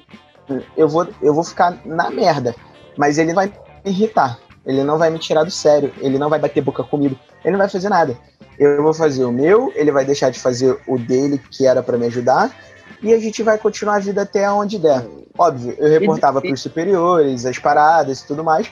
eu 0.77 0.87
vou, 0.87 1.09
eu 1.23 1.33
vou 1.33 1.45
ficar 1.45 1.79
na 1.87 2.11
merda, 2.11 2.55
mas 2.95 3.17
ele 3.17 3.33
vai 3.33 3.47
me 3.47 3.91
irritar. 3.91 4.39
Ele 4.69 4.85
não 4.85 4.99
vai 4.99 5.09
me 5.09 5.19
tirar 5.19 5.45
do 5.45 5.51
sério, 5.51 5.93
ele 5.99 6.19
não 6.19 6.29
vai 6.29 6.39
bater 6.39 6.63
boca 6.63 6.85
comigo, 6.85 7.19
ele 7.43 7.53
não 7.53 7.59
vai 7.59 7.71
fazer 7.71 7.89
nada. 7.89 8.17
Eu 8.59 8.83
vou 8.83 8.93
fazer 8.93 9.25
o 9.25 9.33
meu, 9.33 9.73
ele 9.75 9.91
vai 9.91 10.05
deixar 10.05 10.31
de 10.31 10.39
fazer 10.39 10.79
o 10.87 10.99
dele, 10.99 11.41
que 11.51 11.67
era 11.67 11.83
para 11.83 11.97
me 11.97 12.07
ajudar, 12.07 12.55
e 13.03 13.15
a 13.15 13.19
gente 13.19 13.43
vai 13.43 13.57
continuar 13.57 13.97
a 13.97 14.01
vida 14.01 14.23
até 14.23 14.51
onde 14.51 14.79
der. 14.79 15.07
Óbvio, 15.39 15.75
eu 15.79 15.89
reportava 15.89 16.43
para 16.43 16.53
os 16.53 16.61
superiores, 16.61 17.47
as 17.47 17.59
paradas 17.59 18.21
e 18.21 18.27
tudo 18.27 18.45
mais. 18.45 18.71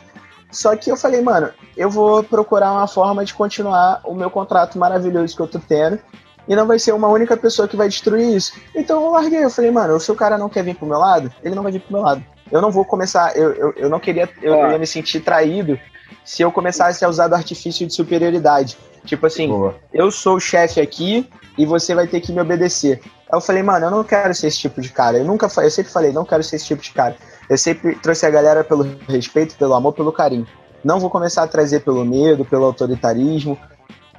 Só 0.51 0.77
que 0.77 0.91
eu 0.91 0.97
falei, 0.97 1.23
mano, 1.23 1.51
eu 1.77 1.89
vou 1.89 2.23
procurar 2.23 2.73
uma 2.73 2.87
forma 2.87 3.25
de 3.25 3.33
continuar 3.33 4.01
o 4.05 4.15
meu 4.15 4.31
contrato 4.31 4.79
maravilhoso 4.79 5.35
que 5.35 5.43
eu 5.43 5.49
tô 5.49 5.59
tendo. 5.59 5.99
E 6.49 6.55
não 6.55 6.67
vai 6.67 6.79
ser 6.79 6.93
uma 6.93 7.09
única 7.09 7.37
pessoa 7.37 7.67
que 7.67 7.77
vai 7.77 7.89
destruir 7.89 8.37
isso. 8.37 8.53
Então 8.75 9.03
eu 9.03 9.11
larguei. 9.11 9.43
Eu 9.43 9.51
falei, 9.51 9.71
mano, 9.71 9.99
se 9.99 10.11
o 10.13 10.15
cara 10.15 10.39
não 10.39 10.49
quer 10.49 10.63
vir 10.63 10.77
pro 10.77 10.87
meu 10.87 10.99
lado, 10.99 11.33
ele 11.43 11.55
não 11.55 11.63
vai 11.63 11.73
vir 11.73 11.81
pro 11.81 11.93
meu 11.93 12.03
lado. 12.03 12.25
Eu 12.51 12.61
não 12.61 12.71
vou 12.71 12.85
começar, 12.85 13.37
eu, 13.37 13.53
eu, 13.55 13.73
eu 13.77 13.91
não 13.91 13.99
queria, 13.99 14.29
eu, 14.41 14.55
eu, 14.55 14.71
ia 14.71 14.79
me 14.79 14.87
sentir 14.87 15.21
traído 15.21 15.79
se 16.25 16.43
eu 16.43 16.53
começasse 16.53 17.05
a 17.05 17.09
usar 17.09 17.29
do 17.29 17.35
artifício 17.35 17.87
de 17.87 17.93
superioridade. 17.93 18.77
Tipo 19.05 19.27
assim, 19.27 19.49
Boa. 19.49 19.75
eu 19.93 20.11
sou 20.11 20.37
o 20.37 20.41
chefe 20.41 20.81
aqui 20.81 21.29
e 21.57 21.65
você 21.65 21.95
vai 21.95 22.07
ter 22.07 22.21
que 22.21 22.33
me 22.33 22.41
obedecer. 22.41 23.01
Aí 23.05 23.37
eu 23.37 23.41
falei, 23.41 23.63
mano, 23.63 23.87
eu 23.87 23.91
não 23.91 24.05
quero 24.05 24.35
ser 24.35 24.49
esse 24.49 24.59
tipo 24.59 24.81
de 24.81 24.91
cara. 24.91 25.19
Eu 25.19 25.25
nunca 25.25 25.47
eu 25.47 25.71
sempre 25.71 25.93
falei, 25.93 26.13
não 26.13 26.25
quero 26.25 26.43
ser 26.43 26.57
esse 26.57 26.67
tipo 26.67 26.83
de 26.83 26.93
cara. 26.93 27.17
Eu 27.49 27.57
sempre 27.57 27.95
trouxe 27.97 28.27
a 28.27 28.31
galera 28.31 28.65
pelo 28.65 28.85
respeito, 29.09 29.57
pelo 29.57 29.75
amor, 29.75 29.93
pelo 29.93 30.13
carinho. 30.13 30.47
Não 30.85 31.01
vou 31.01 31.11
começar 31.11 31.43
a 31.43 31.49
trazer 31.49 31.81
pelo 31.81 32.05
medo, 32.05 32.45
pelo 32.45 32.65
autoritarismo, 32.65 33.59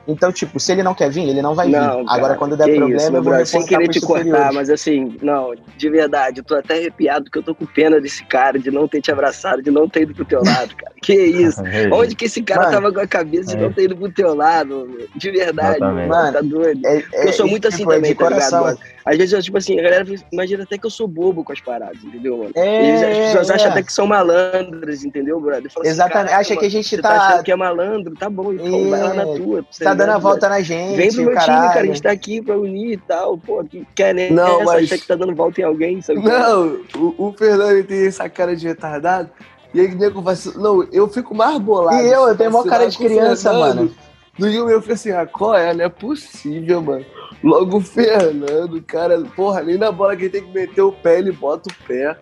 então, 0.07 0.31
tipo, 0.31 0.59
se 0.59 0.71
ele 0.71 0.83
não 0.83 0.93
quer 0.93 1.09
vir, 1.09 1.27
ele 1.27 1.41
não 1.41 1.53
vai 1.53 1.67
não, 1.67 1.99
vir. 1.99 2.05
Cara, 2.05 2.17
Agora, 2.17 2.35
quando 2.35 2.55
der 2.55 2.75
problema, 2.75 2.95
isso, 2.95 3.15
eu 3.15 3.23
vou 3.23 3.45
Sem 3.45 3.65
querer 3.65 3.89
te 3.89 3.99
cortar, 3.99 4.53
mas 4.53 4.69
assim, 4.69 5.17
não, 5.21 5.53
de 5.75 5.89
verdade, 5.89 6.39
eu 6.39 6.43
tô 6.43 6.55
até 6.55 6.77
arrepiado 6.77 7.25
porque 7.25 7.39
eu 7.39 7.43
tô 7.43 7.53
com 7.53 7.65
pena 7.65 7.99
desse 7.99 8.23
cara, 8.23 8.57
de 8.57 8.71
não 8.71 8.87
ter 8.87 9.01
te 9.01 9.11
abraçado, 9.11 9.61
de 9.61 9.69
não 9.69 9.89
ter 9.89 10.03
ido 10.03 10.15
pro 10.15 10.23
teu 10.23 10.41
lado, 10.43 10.75
cara. 10.75 10.95
Que 11.01 11.13
isso? 11.43 11.61
Onde 11.91 12.15
que 12.15 12.25
esse 12.25 12.41
cara 12.41 12.63
mano, 12.63 12.73
tava 12.73 12.93
com 12.93 12.99
a 12.99 13.07
cabeça 13.07 13.51
de 13.51 13.57
é. 13.57 13.61
não 13.61 13.73
ter 13.73 13.83
ido 13.83 13.95
pro 13.95 14.11
teu 14.11 14.35
lado, 14.35 15.07
De 15.15 15.31
verdade, 15.31 15.79
mano, 15.79 16.07
mano, 16.07 16.33
tá 16.33 16.41
doido. 16.41 16.85
É, 16.85 17.03
é, 17.13 17.27
eu 17.29 17.33
sou 17.33 17.47
muito 17.47 17.67
assim 17.67 17.79
tipo, 17.79 17.91
é 17.91 17.95
também, 17.95 18.15
tá 18.15 18.29
ligado, 18.29 18.61
mano? 18.61 18.79
Às 19.05 19.17
vezes, 19.17 19.45
tipo 19.45 19.57
assim, 19.57 19.79
a 19.79 19.83
galera 19.83 20.05
imagina 20.33 20.63
até 20.63 20.77
que 20.77 20.85
eu 20.85 20.89
sou 20.89 21.07
bobo 21.07 21.43
com 21.43 21.53
as 21.53 21.61
paradas, 21.61 22.03
entendeu, 22.03 22.37
mano? 22.37 22.51
É, 22.55 22.93
as 22.93 23.27
pessoas 23.27 23.51
acham 23.51 23.71
até 23.71 23.81
que 23.81 23.93
são 23.93 24.05
malandras, 24.05 25.05
entendeu, 25.05 25.39
brother? 25.39 25.71
Assim, 25.73 25.87
Exatamente, 25.87 26.33
acha 26.33 26.57
que 26.57 26.65
a 26.65 26.69
gente 26.69 26.97
tá... 26.97 27.09
tá... 27.09 27.15
achando 27.15 27.43
que 27.43 27.51
é 27.51 27.55
malandro, 27.55 28.13
tá 28.15 28.29
bom, 28.29 28.51
então 28.51 28.89
vai 28.89 29.01
lá 29.01 29.13
na 29.13 29.23
tua. 29.23 29.65
Tá 29.79 29.93
dando 29.93 30.11
a 30.11 30.17
volta 30.17 30.49
na 30.49 30.61
gente. 30.61 30.97
Vem 30.97 31.09
pro 31.09 31.23
meu 31.23 31.33
caralho. 31.33 31.61
time, 31.61 31.67
cara. 31.73 31.79
A 31.81 31.85
gente 31.85 32.01
tá 32.01 32.11
aqui 32.11 32.41
pra 32.41 32.57
unir 32.57 32.93
e 32.93 32.97
tal. 32.97 33.37
Pô, 33.37 33.63
que 33.63 33.87
quer 33.95 34.13
né? 34.13 34.29
Não, 34.29 34.63
mas... 34.63 34.89
que 34.89 35.07
tá 35.07 35.15
dando 35.15 35.35
volta 35.35 35.61
em 35.61 35.63
alguém, 35.63 36.01
sabe? 36.01 36.21
Não, 36.21 36.81
o, 36.95 37.27
o 37.27 37.33
Fernando 37.33 37.83
tem 37.85 38.07
essa 38.07 38.27
cara 38.29 38.55
de 38.55 38.67
retardado. 38.67 39.29
E 39.77 39.81
aí, 39.81 39.93
nego 39.93 40.23
vai 40.23 40.35
Não, 40.55 40.83
eu 40.91 41.07
fico 41.07 41.35
mais 41.35 41.59
bolado. 41.59 42.01
E 42.01 42.11
eu, 42.11 42.27
eu 42.27 42.35
tenho 42.35 42.49
uma 42.49 42.63
cara 42.63 42.89
de 42.89 42.97
criança, 42.97 43.53
mano. 43.53 43.93
No 44.39 44.47
Yumi 44.47 44.71
eu 44.71 44.81
fico 44.81 44.93
assim, 44.93 45.11
ah, 45.11 45.25
qual 45.25 45.55
é? 45.55 45.71
Não 45.71 45.85
é 45.85 45.89
possível, 45.89 46.81
mano. 46.81 47.05
Logo 47.43 47.77
o 47.77 47.81
Fernando, 47.81 48.81
cara, 48.81 49.21
porra, 49.35 49.61
nem 49.61 49.77
na 49.77 49.91
bola 49.91 50.15
que 50.15 50.23
ele 50.23 50.29
tem 50.31 50.43
que 50.43 50.51
meter 50.51 50.81
o 50.81 50.91
pé, 50.91 51.19
ele 51.19 51.31
bota 51.31 51.69
o 51.69 51.87
pé. 51.87 52.17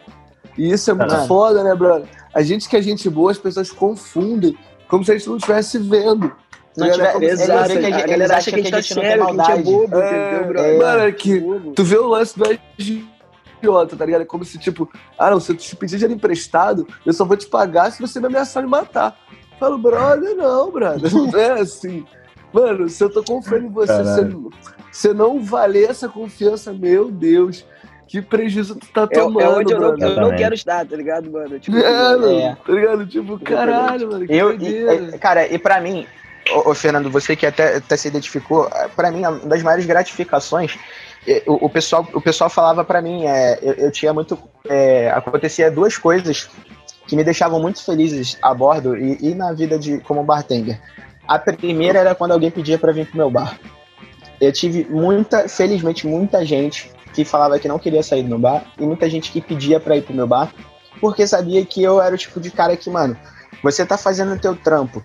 E 0.58 0.70
isso 0.70 0.92
é 0.92 0.94
muito 0.94 1.16
foda, 1.28 1.64
né, 1.64 1.74
brother? 1.74 2.08
A 2.34 2.42
gente 2.42 2.68
que 2.68 2.76
é 2.76 2.82
gente 2.82 3.10
boa, 3.10 3.32
as 3.32 3.38
pessoas 3.38 3.72
confundem, 3.72 4.58
como 4.90 5.06
se 5.06 5.12
a 5.12 5.18
gente 5.18 5.28
não 5.28 5.38
estivesse 5.38 5.78
vendo. 5.78 6.34
Não 6.76 6.92
tiver, 6.92 7.24
exato, 7.24 7.70
que 7.70 7.78
a, 7.78 7.82
gente, 7.82 7.94
a 7.94 8.08
galera 8.08 8.38
acha 8.38 8.52
que 8.52 8.60
a 8.60 8.64
gente, 8.64 8.72
tá 8.72 8.82
sério, 8.82 9.26
que 9.26 9.42
a 9.42 9.46
gente 9.46 9.52
é 9.52 9.64
bobo, 9.64 9.98
é, 9.98 10.08
entendeu, 10.08 10.48
bro? 10.48 10.60
É, 10.60 10.78
mano, 10.78 11.00
é 11.04 11.12
que 11.14 11.42
tu 11.74 11.84
vê 11.86 11.98
o 11.98 12.08
lance 12.08 12.38
do 12.38 12.46
idiota, 13.58 13.96
tá 13.96 14.06
ligado? 14.06 14.22
É 14.22 14.26
como 14.26 14.46
se, 14.46 14.58
tipo, 14.58 14.90
ah, 15.18 15.32
não, 15.32 15.40
se 15.40 15.52
eu 15.52 15.56
te 15.56 15.76
pedir 15.76 15.98
dinheiro 15.98 16.14
emprestado, 16.14 16.88
eu 17.06 17.14
só 17.14 17.26
vou 17.26 17.38
te 17.38 17.48
pagar 17.48 17.92
se 17.92 18.02
você 18.02 18.20
me 18.20 18.28
ameaçar 18.28 18.64
de 18.64 18.70
matar. 18.70 19.18
Eu 19.54 19.58
falo, 19.60 19.78
brother, 19.78 20.36
não, 20.36 20.72
brother, 20.72 21.12
não 21.14 21.40
é 21.40 21.62
assim. 21.62 22.06
Mano, 22.54 22.88
se 22.90 23.04
eu 23.04 23.10
tô 23.10 23.24
confiando 23.24 23.66
em 23.66 23.70
você, 23.70 24.04
você, 24.04 24.30
você 24.92 25.14
não 25.14 25.42
valer 25.42 25.90
essa 25.90 26.08
confiança, 26.08 26.72
meu 26.72 27.12
Deus 27.12 27.66
que 28.08 28.22
prejuízo 28.22 28.76
tu 28.76 28.88
tá 28.94 29.08
tomando, 29.08 29.42
é, 29.42 29.44
é 29.44 29.50
onde 29.50 29.74
eu 29.74 29.80
não, 29.80 29.98
eu 29.98 30.22
não, 30.22 30.36
quero 30.36 30.54
estar, 30.54 30.86
tá 30.86 30.96
ligado, 30.96 31.32
mano? 31.32 31.60
Tipo, 31.60 31.78
é, 31.78 31.92
mano, 31.92 32.40
é. 32.40 32.56
tá 32.56 32.74
ligado? 32.74 33.08
Tipo, 33.08 33.40
caralho, 33.40 34.12
mano, 34.12 34.26
eu, 34.30 34.54
e, 34.54 35.18
Cara, 35.18 35.48
e 35.48 35.58
pra 35.58 35.82
mim, 35.82 36.06
ô, 36.52 36.72
ô, 36.72 36.76
Fernando, 36.76 37.10
você 37.10 37.36
que 37.36 37.46
até, 37.46 37.78
até 37.78 37.98
se 37.98 38.08
identificou, 38.08 38.70
para 38.96 39.12
mim, 39.12 39.20
uma 39.20 39.40
das 39.40 39.64
maiores 39.64 39.86
gratificações, 39.86 40.78
o, 41.48 41.66
o 41.66 41.70
pessoal, 41.70 42.08
o 42.14 42.22
pessoal 42.22 42.50
falava 42.50 42.84
para 42.84 43.02
mim, 43.02 43.26
é, 43.26 43.60
eu, 43.62 43.74
eu 43.74 43.92
tinha 43.92 44.14
muito. 44.14 44.38
É, 44.68 45.10
acontecia 45.12 45.72
duas 45.72 45.98
coisas 45.98 46.50
que 47.08 47.16
me 47.16 47.24
deixavam 47.24 47.60
muito 47.60 47.84
felizes 47.84 48.38
a 48.42 48.54
bordo 48.54 48.96
e, 48.98 49.18
e 49.22 49.36
na 49.36 49.54
vida 49.54 49.78
de 49.78 50.00
como 50.00 50.24
bartender. 50.24 50.80
A 51.28 51.40
primeira 51.40 52.00
era 52.00 52.16
quando 52.16 52.32
alguém 52.32 52.52
pedia 52.52 52.78
para 52.78 52.92
vir 52.92 53.08
pro 53.08 53.18
meu 53.18 53.30
bar. 53.30 53.60
Eu 54.40 54.52
tive 54.52 54.86
muita, 54.90 55.48
felizmente, 55.48 56.06
muita 56.06 56.46
gente 56.46 56.92
que 57.14 57.24
falava 57.24 57.58
que 57.58 57.68
não 57.68 57.80
queria 57.80 58.04
sair 58.04 58.24
do 58.24 58.30
meu 58.30 58.40
bar 58.40 58.66
e 58.78 58.84
muita 58.86 59.10
gente 59.10 59.32
que 59.32 59.42
pedia 59.42 59.80
para 59.80 59.96
ir 59.96 60.02
pro 60.02 60.14
meu 60.14 60.28
bar 60.28 60.52
porque 61.00 61.26
sabia 61.28 61.66
que 61.66 61.82
eu 61.84 62.02
era 62.02 62.16
o 62.16 62.18
tipo 62.18 62.40
de 62.40 62.52
cara 62.52 62.76
que, 62.76 62.90
mano, 62.90 63.18
você 63.64 63.86
tá 63.86 63.98
fazendo 63.98 64.34
o 64.34 64.40
teu 64.40 64.56
trampo, 64.56 65.04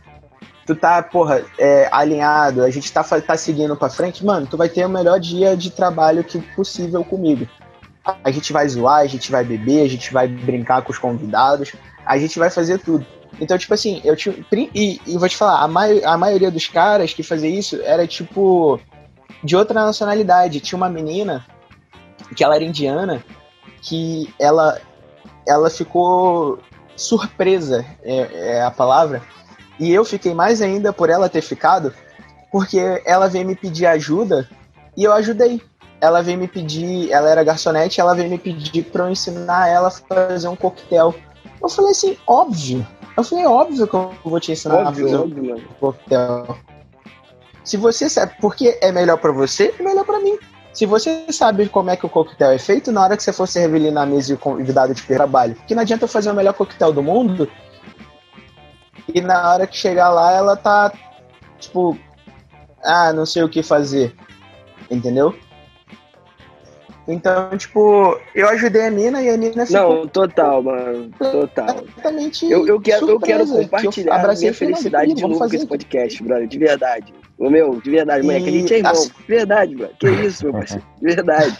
tu 0.71 0.77
tá, 0.77 1.03
porra, 1.03 1.45
é, 1.59 1.89
alinhado, 1.91 2.63
a 2.63 2.71
gente 2.71 2.93
tá, 2.93 3.03
tá 3.03 3.37
seguindo 3.37 3.75
pra 3.77 3.91
frente, 3.91 4.25
mano, 4.25 4.47
tu 4.47 4.57
vai 4.57 4.69
ter 4.69 4.87
o 4.87 4.89
melhor 4.89 5.19
dia 5.19 5.57
de 5.57 5.69
trabalho 5.69 6.23
que 6.23 6.39
possível 6.55 7.03
comigo. 7.03 7.49
A 8.23 8.31
gente 8.31 8.53
vai 8.53 8.69
zoar, 8.69 9.01
a 9.01 9.07
gente 9.07 9.33
vai 9.33 9.45
beber, 9.45 9.85
a 9.85 9.89
gente 9.89 10.13
vai 10.13 10.29
brincar 10.29 10.83
com 10.83 10.93
os 10.93 10.99
convidados, 10.99 11.73
a 12.07 12.17
gente 12.19 12.39
vai 12.39 12.51
fazer 12.51 12.79
tudo. 12.79 13.05
Então, 13.41 13.59
tipo 13.59 13.75
assim, 13.75 14.01
eu 14.05 14.15
tinha. 14.15 14.35
E, 14.53 15.01
e 15.05 15.19
vou 15.19 15.29
te 15.29 15.37
falar, 15.37 15.61
a, 15.61 15.67
mai, 15.67 16.05
a 16.05 16.17
maioria 16.17 16.51
dos 16.53 16.69
caras 16.69 17.13
que 17.13 17.23
fazia 17.25 17.51
isso 17.51 17.81
era 17.83 18.07
tipo 18.07 18.79
de 19.43 19.57
outra 19.57 19.85
nacionalidade. 19.85 20.61
Tinha 20.61 20.77
uma 20.77 20.89
menina 20.89 21.45
que 22.37 22.45
ela 22.45 22.55
era 22.55 22.65
indiana, 22.65 23.25
que 23.83 24.33
ela, 24.39 24.81
ela 25.47 25.69
ficou 25.69 26.61
surpresa, 26.95 27.85
é, 28.03 28.59
é 28.59 28.63
a 28.63 28.71
palavra. 28.71 29.21
E 29.81 29.91
eu 29.91 30.05
fiquei 30.05 30.35
mais 30.35 30.61
ainda 30.61 30.93
por 30.93 31.09
ela 31.09 31.27
ter 31.27 31.41
ficado, 31.41 31.93
porque 32.53 33.01
ela 33.07 33.29
veio 33.29 33.47
me 33.47 33.57
pedir 33.57 33.87
ajuda 33.87 34.47
e 34.95 35.05
eu 35.05 35.13
ajudei. 35.15 35.61
Ela 36.03 36.23
veio 36.23 36.39
me 36.39 36.47
pedir, 36.47 37.11
ela 37.11 37.31
era 37.31 37.43
garçonete, 37.43 38.01
ela 38.01 38.15
veio 38.15 38.29
me 38.29 38.39
pedir 38.39 38.85
para 38.85 39.05
eu 39.05 39.11
ensinar 39.11 39.69
ela 39.69 39.89
a 39.89 39.91
fazer 39.91 40.49
um 40.49 40.57
coquetel. 40.57 41.15
Eu 41.63 41.69
falei 41.69 41.93
assim, 41.93 42.17
óbvio. 42.27 42.87
Eu 43.17 43.25
falei, 43.25 43.47
óbvio 43.47 43.87
que 43.87 43.95
eu 43.95 44.15
vou 44.23 44.39
te 44.39 44.53
ensinar 44.53 44.87
óbvio, 44.87 45.07
a 45.07 45.09
fazer 45.09 45.23
óbvio, 45.23 45.57
um 45.57 45.75
coquetel. 45.81 46.57
Se 47.65 47.77
você 47.79 48.09
sabe 48.09 48.35
porque 48.41 48.79
é 48.83 48.93
melhor 48.93 49.17
para 49.17 49.33
você, 49.33 49.75
é 49.79 49.83
melhor 49.83 50.05
para 50.05 50.21
mim. 50.21 50.39
Se 50.75 50.85
você 50.87 51.25
sabe 51.31 51.69
como 51.69 51.91
é 51.91 51.97
que 51.97 52.07
o 52.07 52.09
coquetel 52.09 52.51
é 52.51 52.59
feito, 52.59 52.93
na 52.93 53.03
hora 53.03 53.17
que 53.17 53.23
você 53.23 53.33
for 53.33 53.47
servir 53.47 53.77
ali 53.77 53.91
na 53.91 54.05
mesa 54.05 54.35
e 54.35 54.37
convidado 54.37 54.95
de 54.95 55.03
trabalho, 55.03 55.57
que 55.67 55.75
não 55.75 55.83
adianta 55.83 56.05
eu 56.05 56.09
fazer 56.09 56.31
o 56.31 56.35
melhor 56.35 56.55
coquetel 56.55 56.93
do 56.93 57.03
mundo 57.03 57.49
e 59.15 59.21
na 59.21 59.53
hora 59.53 59.67
que 59.67 59.77
chegar 59.77 60.11
lá 60.11 60.33
ela 60.33 60.57
tá, 60.57 60.93
tipo, 61.59 61.99
ah, 62.85 63.13
não 63.13 63.27
sei 63.27 63.43
o 63.43 63.49
que 63.49 63.63
fazer. 63.63 64.15
Entendeu? 64.91 65.35
Então, 67.09 67.57
tipo, 67.57 68.19
eu 68.35 68.49
ajudei 68.51 68.87
a 68.87 68.91
Nina 68.91 69.21
e 69.21 69.29
a 69.29 69.37
Nina 69.37 69.67
ficou... 69.67 69.97
Não, 69.97 70.07
total, 70.07 70.63
mano. 70.63 71.11
Total. 71.19 71.85
Exatamente. 71.97 72.51
Eu, 72.51 72.67
eu, 72.67 72.81
quero, 72.81 73.11
eu 73.11 73.19
quero 73.19 73.47
compartilhar 73.47 74.23
eu 74.23 74.31
a 74.31 74.35
minha 74.35 74.55
felicidade 74.55 75.15
de 75.15 75.23
novo 75.23 75.39
com 75.39 75.45
esse 75.47 75.67
podcast, 75.67 76.23
brother. 76.23 76.47
De 76.47 76.59
verdade. 76.59 77.13
O 77.37 77.51
meu, 77.51 77.81
de 77.81 77.91
verdade, 77.91 78.25
moleque. 78.25 78.49
A 78.49 78.53
gente 78.53 78.75
é 78.75 78.79
irmão. 78.79 78.93
De 78.93 79.27
verdade, 79.27 79.75
brother. 79.75 79.97
Que 79.97 80.09
isso, 80.09 80.45
meu 80.45 80.53
parceiro. 80.61 80.85
De 81.01 81.15
verdade. 81.15 81.59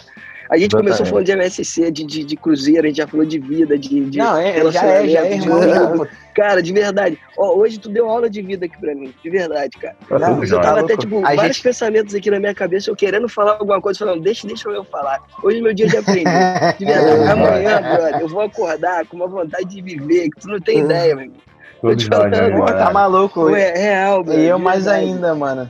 A 0.51 0.57
gente 0.57 0.75
começou 0.75 1.05
falando 1.05 1.25
de 1.25 1.31
MSC, 1.31 1.89
de, 1.91 2.03
de, 2.03 2.25
de, 2.25 2.35
Cruzeiro, 2.35 2.83
a 2.83 2.87
gente 2.87 2.97
já 2.97 3.07
falou 3.07 3.25
de 3.25 3.39
vida, 3.39 3.79
de, 3.79 4.01
de 4.01 4.17
Não, 4.17 4.37
é, 4.37 4.69
já 4.69 4.85
é, 4.85 5.07
já 5.07 5.25
é, 5.25 5.35
irmão. 5.35 6.05
Cara, 6.35 6.61
de 6.61 6.73
verdade. 6.73 7.17
Ó, 7.37 7.55
hoje 7.55 7.79
tu 7.79 7.87
deu 7.87 8.09
aula 8.09 8.29
de 8.29 8.41
vida 8.41 8.65
aqui 8.65 8.77
pra 8.77 8.93
mim. 8.93 9.13
De 9.23 9.29
verdade, 9.29 9.77
cara. 9.77 9.95
Não, 10.09 10.39
hoje 10.39 10.53
eu 10.53 10.59
tava 10.59 10.81
até, 10.81 10.97
tipo, 10.97 11.19
a 11.19 11.35
vários 11.35 11.55
gente... 11.55 11.63
pensamentos 11.63 12.13
aqui 12.13 12.29
na 12.29 12.37
minha 12.37 12.53
cabeça, 12.53 12.89
eu 12.89 12.95
querendo 12.97 13.29
falar 13.29 13.53
alguma 13.53 13.79
coisa, 13.79 13.99
falando, 13.99 14.21
deixa, 14.21 14.45
deixa 14.45 14.67
eu 14.67 14.83
falar. 14.83 15.21
Hoje 15.41 15.59
é 15.59 15.61
meu 15.61 15.73
dia 15.73 15.87
de 15.87 15.95
aprender. 15.95 16.25
De 16.77 16.83
verdade. 16.85 17.31
Amanhã, 17.31 17.81
brother, 17.81 18.19
eu 18.19 18.27
vou 18.27 18.41
acordar 18.41 19.05
com 19.05 19.15
uma 19.15 19.27
vontade 19.27 19.63
de 19.63 19.81
viver, 19.81 20.29
que 20.31 20.41
tu 20.41 20.49
não 20.49 20.59
tem 20.59 20.79
ideia, 20.79 21.15
meu. 21.15 21.31
Tô 21.79 21.95
te 21.95 22.07
falando, 22.07 22.65
tá 22.65 22.91
maluco. 22.91 23.49
É 23.55 23.71
real, 23.71 24.25
E 24.27 24.47
eu 24.47 24.59
mais 24.59 24.85
ainda, 24.85 25.33
mano. 25.33 25.69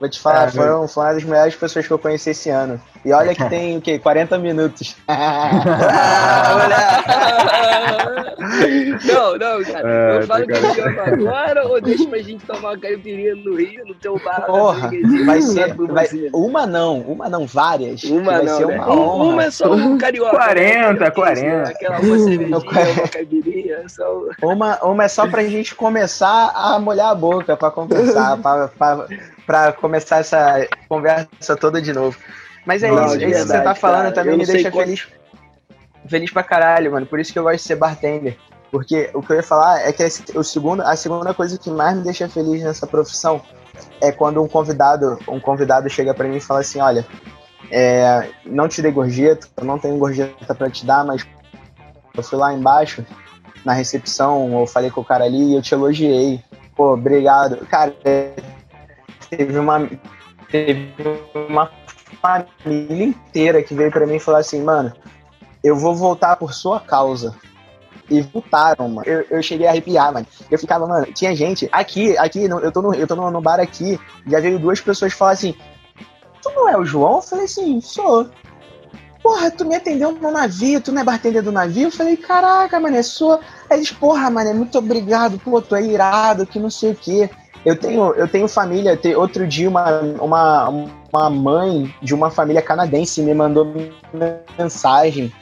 Vou 0.00 0.08
te 0.08 0.18
falar, 0.18 0.48
é, 0.48 0.50
foram, 0.50 0.88
foram 0.88 1.08
uma 1.08 1.14
das 1.14 1.24
melhores 1.24 1.54
pessoas 1.54 1.86
que 1.86 1.92
eu 1.92 1.98
conheci 1.98 2.30
esse 2.30 2.48
ano. 2.48 2.80
E 3.04 3.12
olha 3.12 3.34
que 3.34 3.44
tem 3.50 3.76
o 3.76 3.82
quê? 3.82 3.98
40 3.98 4.38
minutos. 4.38 4.96
não, 9.04 9.36
não, 9.36 9.62
cara. 9.62 9.82
É, 9.84 10.16
eu 10.16 10.26
falo 10.26 10.46
que 10.46 10.52
eu 10.52 11.02
agora 11.04 11.68
ou 11.68 11.78
deixa 11.82 12.08
pra 12.08 12.18
gente 12.18 12.46
tomar 12.46 12.70
uma 12.70 12.78
caipirinha 12.78 13.34
no 13.36 13.56
Rio, 13.56 13.84
no 13.84 13.94
teu 13.94 14.18
bar. 14.24 14.46
Porra, 14.46 14.90
vai 15.26 15.42
ser. 15.42 15.74
Vai, 15.74 16.08
uma 16.32 16.66
não, 16.66 17.00
uma 17.00 17.28
não, 17.28 17.46
várias. 17.46 18.02
Uma 18.04 18.22
vai 18.22 18.42
não. 18.42 18.56
Ser 18.56 18.64
uma, 18.64 18.74
né? 18.74 18.86
honra. 18.86 19.24
uma 19.24 19.44
é 19.44 19.50
só 19.50 19.70
um 19.70 19.98
carioca. 20.00 20.30
40, 20.30 21.10
40. 21.10 21.68
Aquela 21.68 22.00
uma 22.00 22.18
cervejinha, 22.18 22.56
uma 22.56 23.08
caipirinha. 23.08 23.86
Só... 23.86 24.24
Uma, 24.42 24.78
uma 24.82 25.04
é 25.04 25.08
só 25.08 25.28
pra 25.28 25.42
gente 25.44 25.74
começar 25.74 26.52
a 26.54 26.78
molhar 26.78 27.10
a 27.10 27.14
boca, 27.14 27.54
pra 27.54 27.70
conversar, 27.70 28.38
pra, 28.38 28.68
pra, 28.68 29.06
pra 29.46 29.72
começar 29.72 30.18
essa 30.18 30.66
conversa 30.88 31.56
toda 31.56 31.80
de 31.80 31.92
novo. 31.92 32.16
Mas 32.66 32.82
é 32.82 32.90
não, 32.90 33.06
isso, 33.06 33.16
isso 33.16 33.26
que 33.26 33.34
você 33.34 33.60
tá 33.60 33.74
falando 33.74 34.02
cara, 34.02 34.12
também 34.12 34.36
me 34.36 34.46
deixa 34.46 34.70
feliz. 34.70 35.08
Feliz 36.06 36.30
pra 36.30 36.42
caralho, 36.42 36.92
mano. 36.92 37.06
Por 37.06 37.18
isso 37.18 37.32
que 37.32 37.38
eu 37.38 37.42
gosto 37.42 37.56
de 37.56 37.62
ser 37.62 37.76
bartender. 37.76 38.36
Porque 38.70 39.10
o 39.12 39.22
que 39.22 39.32
eu 39.32 39.36
ia 39.36 39.42
falar 39.42 39.80
é 39.80 39.92
que 39.92 40.04
o 40.36 40.44
segundo, 40.44 40.82
a 40.82 40.94
segunda 40.94 41.34
coisa 41.34 41.58
que 41.58 41.70
mais 41.70 41.96
me 41.96 42.04
deixa 42.04 42.28
feliz 42.28 42.62
nessa 42.62 42.86
profissão 42.86 43.42
é 44.00 44.12
quando 44.12 44.42
um 44.42 44.48
convidado, 44.48 45.18
um 45.26 45.40
convidado 45.40 45.88
chega 45.90 46.14
para 46.14 46.28
mim 46.28 46.36
e 46.36 46.40
fala 46.40 46.60
assim, 46.60 46.80
olha, 46.80 47.04
é, 47.70 48.28
não 48.44 48.68
te 48.68 48.80
dei 48.80 48.92
gorjeta, 48.92 49.48
eu 49.56 49.64
não 49.64 49.78
tenho 49.78 49.98
gorjeta 49.98 50.54
para 50.54 50.70
te 50.70 50.86
dar, 50.86 51.04
mas 51.04 51.26
eu 52.16 52.22
fui 52.22 52.38
lá 52.38 52.52
embaixo 52.52 53.04
na 53.64 53.72
recepção, 53.72 54.60
eu 54.60 54.66
falei 54.66 54.90
com 54.90 55.00
o 55.00 55.04
cara 55.04 55.24
ali 55.24 55.52
e 55.52 55.54
eu 55.54 55.62
te 55.62 55.74
elogiei. 55.74 56.42
Pô, 56.76 56.94
obrigado. 56.94 57.66
Cara, 57.66 57.94
teve 59.30 59.58
uma 59.58 59.88
teve 60.50 60.92
uma 61.48 61.70
família 62.20 63.04
inteira 63.04 63.62
que 63.62 63.74
veio 63.74 63.90
para 63.90 64.06
mim 64.06 64.16
e 64.16 64.20
falou 64.20 64.40
assim, 64.40 64.62
mano, 64.62 64.92
eu 65.62 65.76
vou 65.76 65.94
voltar 65.94 66.36
por 66.36 66.52
sua 66.52 66.80
causa. 66.80 67.34
E 68.10 68.22
voltaram, 68.22 68.88
mano. 68.88 69.06
Eu, 69.06 69.24
eu 69.30 69.42
cheguei 69.42 69.68
a 69.68 69.70
arrepiar, 69.70 70.12
mano. 70.12 70.26
Eu 70.50 70.58
ficava, 70.58 70.84
mano, 70.84 71.06
tinha 71.12 71.34
gente 71.34 71.68
aqui, 71.70 72.18
aqui, 72.18 72.42
eu 72.42 72.72
tô 72.72 72.82
no, 72.82 72.92
eu 72.92 73.06
tô 73.06 73.14
no, 73.14 73.30
no 73.30 73.40
bar 73.40 73.60
aqui, 73.60 74.00
já 74.26 74.40
veio 74.40 74.58
duas 74.58 74.80
pessoas 74.80 75.12
falar 75.12 75.32
assim, 75.32 75.54
tu 76.42 76.50
não 76.50 76.68
é 76.68 76.76
o 76.76 76.84
João? 76.84 77.16
Eu 77.16 77.22
falei 77.22 77.44
assim, 77.44 77.80
sou. 77.80 78.28
Porra, 79.22 79.50
tu 79.50 79.64
me 79.64 79.76
atendeu 79.76 80.12
no 80.12 80.30
navio, 80.30 80.80
tu 80.80 80.90
não 80.90 81.02
é 81.02 81.04
bartender 81.04 81.42
do 81.42 81.52
navio? 81.52 81.88
Eu 81.88 81.92
falei, 81.92 82.16
caraca, 82.16 82.80
mano, 82.80 82.96
é 82.96 83.02
sua. 83.02 83.38
Aí 83.68 83.78
eles, 83.78 83.92
porra, 83.92 84.28
mano, 84.28 84.54
muito 84.54 84.76
obrigado, 84.78 85.38
pô, 85.38 85.60
tu 85.60 85.76
é 85.76 85.82
irado, 85.82 86.46
que 86.46 86.58
não 86.58 86.70
sei 86.70 86.92
o 86.92 86.96
quê. 86.96 87.30
Eu 87.64 87.76
tenho, 87.76 88.14
eu 88.14 88.26
tenho 88.26 88.48
família. 88.48 88.98
Outro 89.16 89.46
dia, 89.46 89.68
uma, 89.68 90.00
uma, 90.00 90.68
uma 91.12 91.30
mãe 91.30 91.94
de 92.00 92.14
uma 92.14 92.30
família 92.30 92.62
canadense 92.62 93.22
me 93.22 93.34
mandou 93.34 93.66
mensagem. 94.58 95.32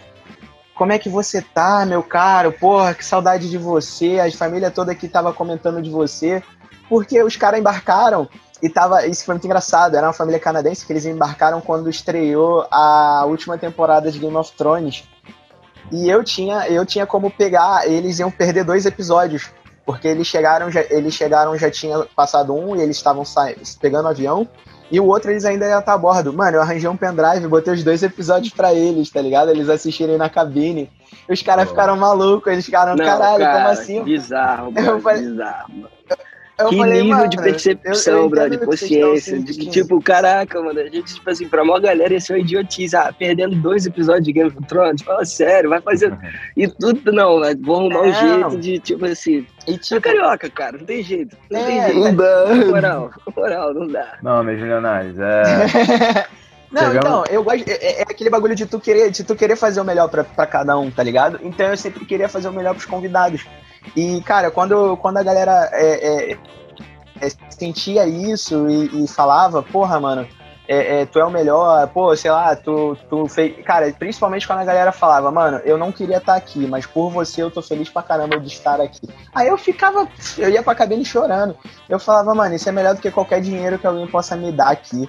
Como 0.75 0.93
é 0.93 0.99
que 0.99 1.09
você 1.09 1.43
tá, 1.43 1.85
meu 1.87 2.03
caro? 2.03 2.53
Porra, 2.53 2.95
que 2.95 3.05
saudade 3.05 3.49
de 3.49 3.59
você. 3.59 4.19
A 4.19 4.31
família 4.33 4.71
toda 4.71 4.93
aqui 4.93 5.09
tava 5.09 5.33
comentando 5.33 5.81
de 5.81 5.91
você. 5.91 6.43
Porque 6.89 7.23
os 7.23 7.37
caras 7.37 7.61
embarcaram 7.61 8.29
e 8.61 8.69
tava. 8.69 9.07
Isso 9.07 9.25
foi 9.25 9.35
muito 9.35 9.45
engraçado. 9.45 9.97
Era 9.97 10.07
uma 10.07 10.13
família 10.13 10.41
canadense 10.41 10.85
que 10.85 10.93
eles 10.93 11.07
embarcaram 11.07 11.61
quando 11.61 11.89
estreou 11.89 12.67
a 12.71 13.25
última 13.27 13.57
temporada 13.57 14.11
de 14.11 14.19
Game 14.19 14.37
of 14.37 14.53
Thrones. 14.53 15.05
E 15.93 16.09
eu 16.09 16.25
tinha, 16.25 16.69
eu 16.69 16.85
tinha 16.85 17.07
como 17.07 17.31
pegar. 17.31 17.89
Eles 17.89 18.19
iam 18.19 18.31
perder 18.31 18.65
dois 18.65 18.87
episódios 18.87 19.51
porque 19.89 20.07
eles 20.07 20.27
chegaram, 20.27 20.71
já, 20.71 20.83
eles 20.91 21.15
chegaram, 21.15 21.57
já 21.57 21.71
tinha 21.71 22.01
passado 22.15 22.55
um 22.55 22.77
e 22.77 22.83
eles 22.83 22.99
estavam 22.99 23.25
pegando 23.81 24.05
o 24.05 24.09
avião. 24.09 24.47
E 24.91 25.01
o 25.01 25.07
outro 25.07 25.31
eles 25.31 25.47
ainda 25.47 25.67
iam 25.67 25.81
estar 25.81 25.95
a 25.95 25.99
bordo. 25.99 26.31
Mano, 26.31 26.59
eu 26.59 26.61
arranjei 26.61 26.91
um 26.91 26.97
pendrive, 26.97 27.49
botei 27.49 27.73
os 27.73 27.83
dois 27.83 28.03
episódios 28.03 28.53
pra 28.53 28.75
eles, 28.75 29.09
tá 29.09 29.23
ligado? 29.23 29.51
Eles 29.51 29.67
assistirem 29.71 30.19
na 30.19 30.29
cabine. 30.29 30.91
Os 31.27 31.41
caras 31.41 31.65
oh. 31.65 31.69
ficaram 31.71 31.97
malucos, 31.97 32.53
eles 32.53 32.67
ficaram, 32.67 32.97
Não, 32.97 33.03
caralho, 33.03 33.39
cara, 33.39 33.57
como 33.57 33.69
assim? 33.69 34.03
Bizarro, 34.05 34.75
eu 34.77 35.01
falei, 35.01 35.23
bizarro. 35.23 35.73
Mano. 35.73 35.89
Eu 36.59 36.71
que 36.71 36.77
falei, 36.77 37.03
nível 37.03 37.19
mano, 37.19 37.31
de 37.31 37.37
percepção, 37.37 38.31
eu, 38.31 38.35
eu 38.35 38.51
de 38.51 38.59
consciência. 38.59 39.39
De 39.39 39.55
que, 39.55 39.71
tipo, 39.71 40.03
caraca, 40.03 40.61
mano, 40.61 40.81
a 40.81 40.85
gente, 40.85 41.15
tipo 41.15 41.31
assim, 41.31 41.49
pra 41.49 41.65
maior 41.65 41.81
galera, 41.81 42.13
esse 42.13 42.33
é 42.33 42.37
um 42.37 42.39
idiotice. 42.39 42.97
Ah, 42.97 43.15
perdendo 43.17 43.55
dois 43.57 43.87
episódios 43.87 44.25
de 44.25 44.33
Game 44.33 44.51
of 44.51 44.67
Thrones, 44.67 45.03
fala 45.03 45.25
sério, 45.25 45.71
vai 45.71 45.81
fazer. 45.81 46.11
Uhum. 46.11 46.19
E 46.57 46.67
tudo, 46.67 47.13
não, 47.13 47.41
vou 47.63 47.77
arrumar 47.77 48.03
um 48.03 48.13
jeito 48.13 48.59
de, 48.59 48.79
tipo 48.81 49.05
assim. 49.05 49.47
E 49.69 49.79
tipo, 49.79 49.97
é 49.97 50.01
carioca, 50.01 50.51
cara, 50.51 50.79
não 50.79 50.85
tem 50.85 51.03
jeito. 51.03 51.37
Não 51.49 51.61
é, 51.61 51.65
tem 51.65 51.83
jeito. 51.83 52.01
Não 52.01 52.17
dá. 52.17 52.55
Moral, 52.67 53.11
moral, 53.37 53.75
não 53.75 53.87
dá. 53.87 54.19
Não, 54.21 54.43
meus 54.43 54.61
milionários, 54.61 55.17
é. 55.19 56.27
Não, 56.71 56.95
então, 56.95 57.25
eu 57.31 57.43
gosto. 57.43 57.67
É, 57.67 57.73
é, 57.73 58.01
é, 58.01 58.03
aquele 58.03 58.29
bagulho 58.29 58.55
de 58.55 58.67
tu 58.67 58.79
querer, 58.79 59.11
de 59.11 59.25
tu 59.25 59.35
querer 59.35 59.57
fazer 59.57 59.81
o 59.81 59.85
melhor 59.85 60.09
pra, 60.09 60.23
pra 60.23 60.47
cada 60.47 60.79
um, 60.79 60.91
tá 60.91 61.03
ligado? 61.03 61.41
Então 61.43 61.67
eu 61.69 61.77
sempre 61.77 62.05
queria 62.05 62.29
fazer 62.29 62.49
o 62.49 62.53
melhor 62.53 62.75
pros 62.75 62.85
convidados. 62.85 63.47
E, 63.97 64.21
cara, 64.23 64.51
quando, 64.51 64.97
quando 64.97 65.19
a 65.19 65.23
galera 65.23 65.69
é, 65.73 66.33
é, 66.33 66.39
é, 67.21 67.29
sentia 67.51 68.07
isso 68.07 68.69
e, 68.69 69.05
e, 69.05 69.09
falava, 69.09 69.63
porra, 69.63 69.99
mano, 70.01 70.27
é, 70.69 71.01
é, 71.01 71.07
tu 71.07 71.19
é 71.19 71.25
o 71.25 71.31
melhor, 71.31 71.89
pô, 71.89 72.15
sei 72.15 72.31
lá, 72.31 72.55
tu, 72.55 72.97
tu 73.09 73.27
fez. 73.27 73.65
Cara, 73.65 73.91
principalmente 73.99 74.47
quando 74.47 74.61
a 74.61 74.65
galera 74.65 74.93
falava, 74.93 75.31
mano, 75.31 75.59
eu 75.65 75.79
não 75.79 75.91
queria 75.91 76.19
estar 76.19 76.35
aqui, 76.35 76.67
mas 76.67 76.85
por 76.85 77.11
você 77.11 77.43
eu 77.43 77.51
tô 77.51 77.63
feliz 77.63 77.89
pra 77.89 78.03
caramba 78.03 78.39
de 78.39 78.49
estar 78.49 78.81
aqui. 78.81 79.09
Aí 79.35 79.49
eu 79.49 79.57
ficava, 79.57 80.07
eu 80.37 80.51
ia 80.51 80.63
pra 80.63 80.75
cabine 80.75 81.05
chorando. 81.05 81.57
Eu 81.89 81.99
falava, 81.99 82.35
mano, 82.35 82.55
isso 82.55 82.69
é 82.69 82.73
melhor 82.73 82.95
do 82.95 83.01
que 83.01 83.11
qualquer 83.11 83.41
dinheiro 83.41 83.79
que 83.79 83.87
alguém 83.87 84.07
possa 84.07 84.37
me 84.37 84.53
dar 84.53 84.71
aqui. 84.71 85.09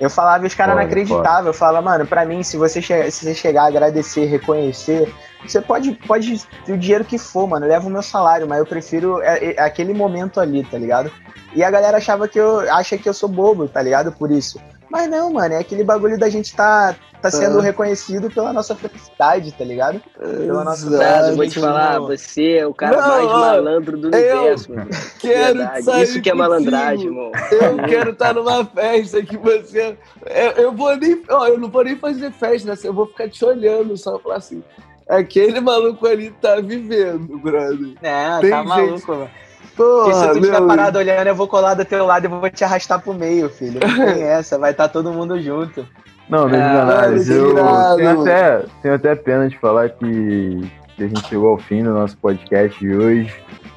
Eu 0.00 0.08
falava 0.08 0.44
e 0.44 0.46
os 0.46 0.54
caras 0.54 0.74
não 0.74 0.82
acreditavam. 0.82 1.48
Eu 1.48 1.52
falava, 1.52 1.82
mano, 1.82 2.06
pra 2.06 2.24
mim, 2.24 2.42
se 2.42 2.56
você, 2.56 2.80
che 2.80 3.10
se 3.10 3.26
você 3.26 3.34
chegar 3.34 3.64
a 3.64 3.68
agradecer, 3.68 4.24
reconhecer, 4.24 5.12
você 5.46 5.60
pode, 5.60 5.92
pode 5.92 6.42
ter 6.64 6.72
o 6.72 6.78
dinheiro 6.78 7.04
que 7.04 7.18
for, 7.18 7.46
mano. 7.46 7.66
Leva 7.66 7.86
o 7.86 7.90
meu 7.90 8.02
salário, 8.02 8.48
mas 8.48 8.58
eu 8.58 8.66
prefiro 8.66 9.20
é, 9.20 9.52
é, 9.52 9.60
aquele 9.60 9.92
momento 9.92 10.40
ali, 10.40 10.64
tá 10.64 10.78
ligado? 10.78 11.12
E 11.54 11.62
a 11.62 11.70
galera 11.70 11.98
achava 11.98 12.26
que 12.26 12.40
eu 12.40 12.60
acha 12.72 12.96
que 12.96 13.08
eu 13.08 13.12
sou 13.12 13.28
bobo, 13.28 13.68
tá 13.68 13.82
ligado? 13.82 14.10
Por 14.10 14.30
isso. 14.30 14.58
Mas 14.90 15.08
não, 15.08 15.32
mano, 15.32 15.54
é 15.54 15.58
aquele 15.58 15.84
bagulho 15.84 16.18
da 16.18 16.28
gente 16.28 16.54
tá, 16.54 16.96
tá 17.22 17.30
sendo 17.30 17.60
ah. 17.60 17.62
reconhecido 17.62 18.28
pela 18.28 18.52
nossa 18.52 18.74
felicidade, 18.74 19.52
tá 19.52 19.64
ligado? 19.64 20.02
Pela 20.18 20.64
nossa 20.64 20.86
Exato, 20.86 21.28
eu 21.28 21.36
vou 21.36 21.46
te 21.46 21.60
falar, 21.60 22.00
você 22.00 22.56
é 22.56 22.66
o 22.66 22.74
cara 22.74 23.00
não, 23.00 23.08
mais 23.08 23.26
malandro 23.26 23.96
do 23.96 24.08
universo, 24.08 24.74
mano. 24.74 24.90
Quero 25.20 25.82
sair 25.82 26.02
Isso 26.02 26.20
que 26.20 26.28
é 26.28 26.34
malandragem, 26.34 27.06
irmão. 27.06 27.30
Eu 27.52 27.76
quero 27.88 28.10
estar 28.10 28.28
tá 28.28 28.32
numa 28.34 28.64
festa 28.64 29.22
que 29.22 29.36
você. 29.36 29.96
Eu, 30.26 30.50
eu 30.64 30.72
vou 30.72 30.96
nem. 30.96 31.22
Ó, 31.28 31.46
eu 31.46 31.58
não 31.58 31.70
vou 31.70 31.84
nem 31.84 31.96
fazer 31.96 32.32
festa, 32.32 32.70
né? 32.70 32.78
Eu 32.82 32.92
vou 32.92 33.06
ficar 33.06 33.28
te 33.28 33.44
olhando 33.44 33.96
só 33.96 34.18
falar 34.18 34.36
assim. 34.36 34.62
aquele 35.08 35.60
maluco 35.60 36.04
ali 36.06 36.32
tá 36.32 36.56
vivendo, 36.56 37.38
brother. 37.38 37.94
É, 38.02 38.40
Tem 38.40 38.50
tá 38.50 38.58
gente- 38.58 38.68
maluco, 38.68 39.12
mano. 39.12 39.30
Porra, 39.76 40.10
E 40.10 40.14
se 40.14 40.26
tu 40.26 40.38
estiver 40.38 40.58
meu, 40.58 40.66
parado 40.66 40.98
olhando, 40.98 41.26
eu 41.26 41.34
vou 41.34 41.48
colar 41.48 41.74
do 41.74 41.84
teu 41.84 42.04
lado 42.06 42.24
e 42.24 42.28
vou 42.28 42.50
te 42.50 42.64
arrastar 42.64 43.00
pro 43.00 43.14
meio, 43.14 43.48
filho. 43.48 43.80
Não 43.80 44.14
tem 44.14 44.22
essa, 44.28 44.58
vai 44.58 44.70
estar 44.72 44.88
todo 44.88 45.12
mundo 45.12 45.40
junto. 45.40 45.86
Não, 46.28 46.48
meus 46.48 46.60
Ah, 46.62 46.68
milionários, 46.68 47.26
que 47.26 47.32
eu 47.32 47.96
tenho 47.96 48.20
até, 48.20 48.62
tenho 48.82 48.94
até 48.94 49.14
pena 49.16 49.48
de 49.48 49.58
falar 49.58 49.88
que, 49.90 50.70
que 50.96 51.04
a 51.04 51.08
gente 51.08 51.26
chegou 51.28 51.50
ao 51.50 51.58
fim 51.58 51.82
do 51.82 51.90
nosso 51.92 52.16
podcast 52.18 52.78
de 52.78 52.94
hoje. 52.94 53.34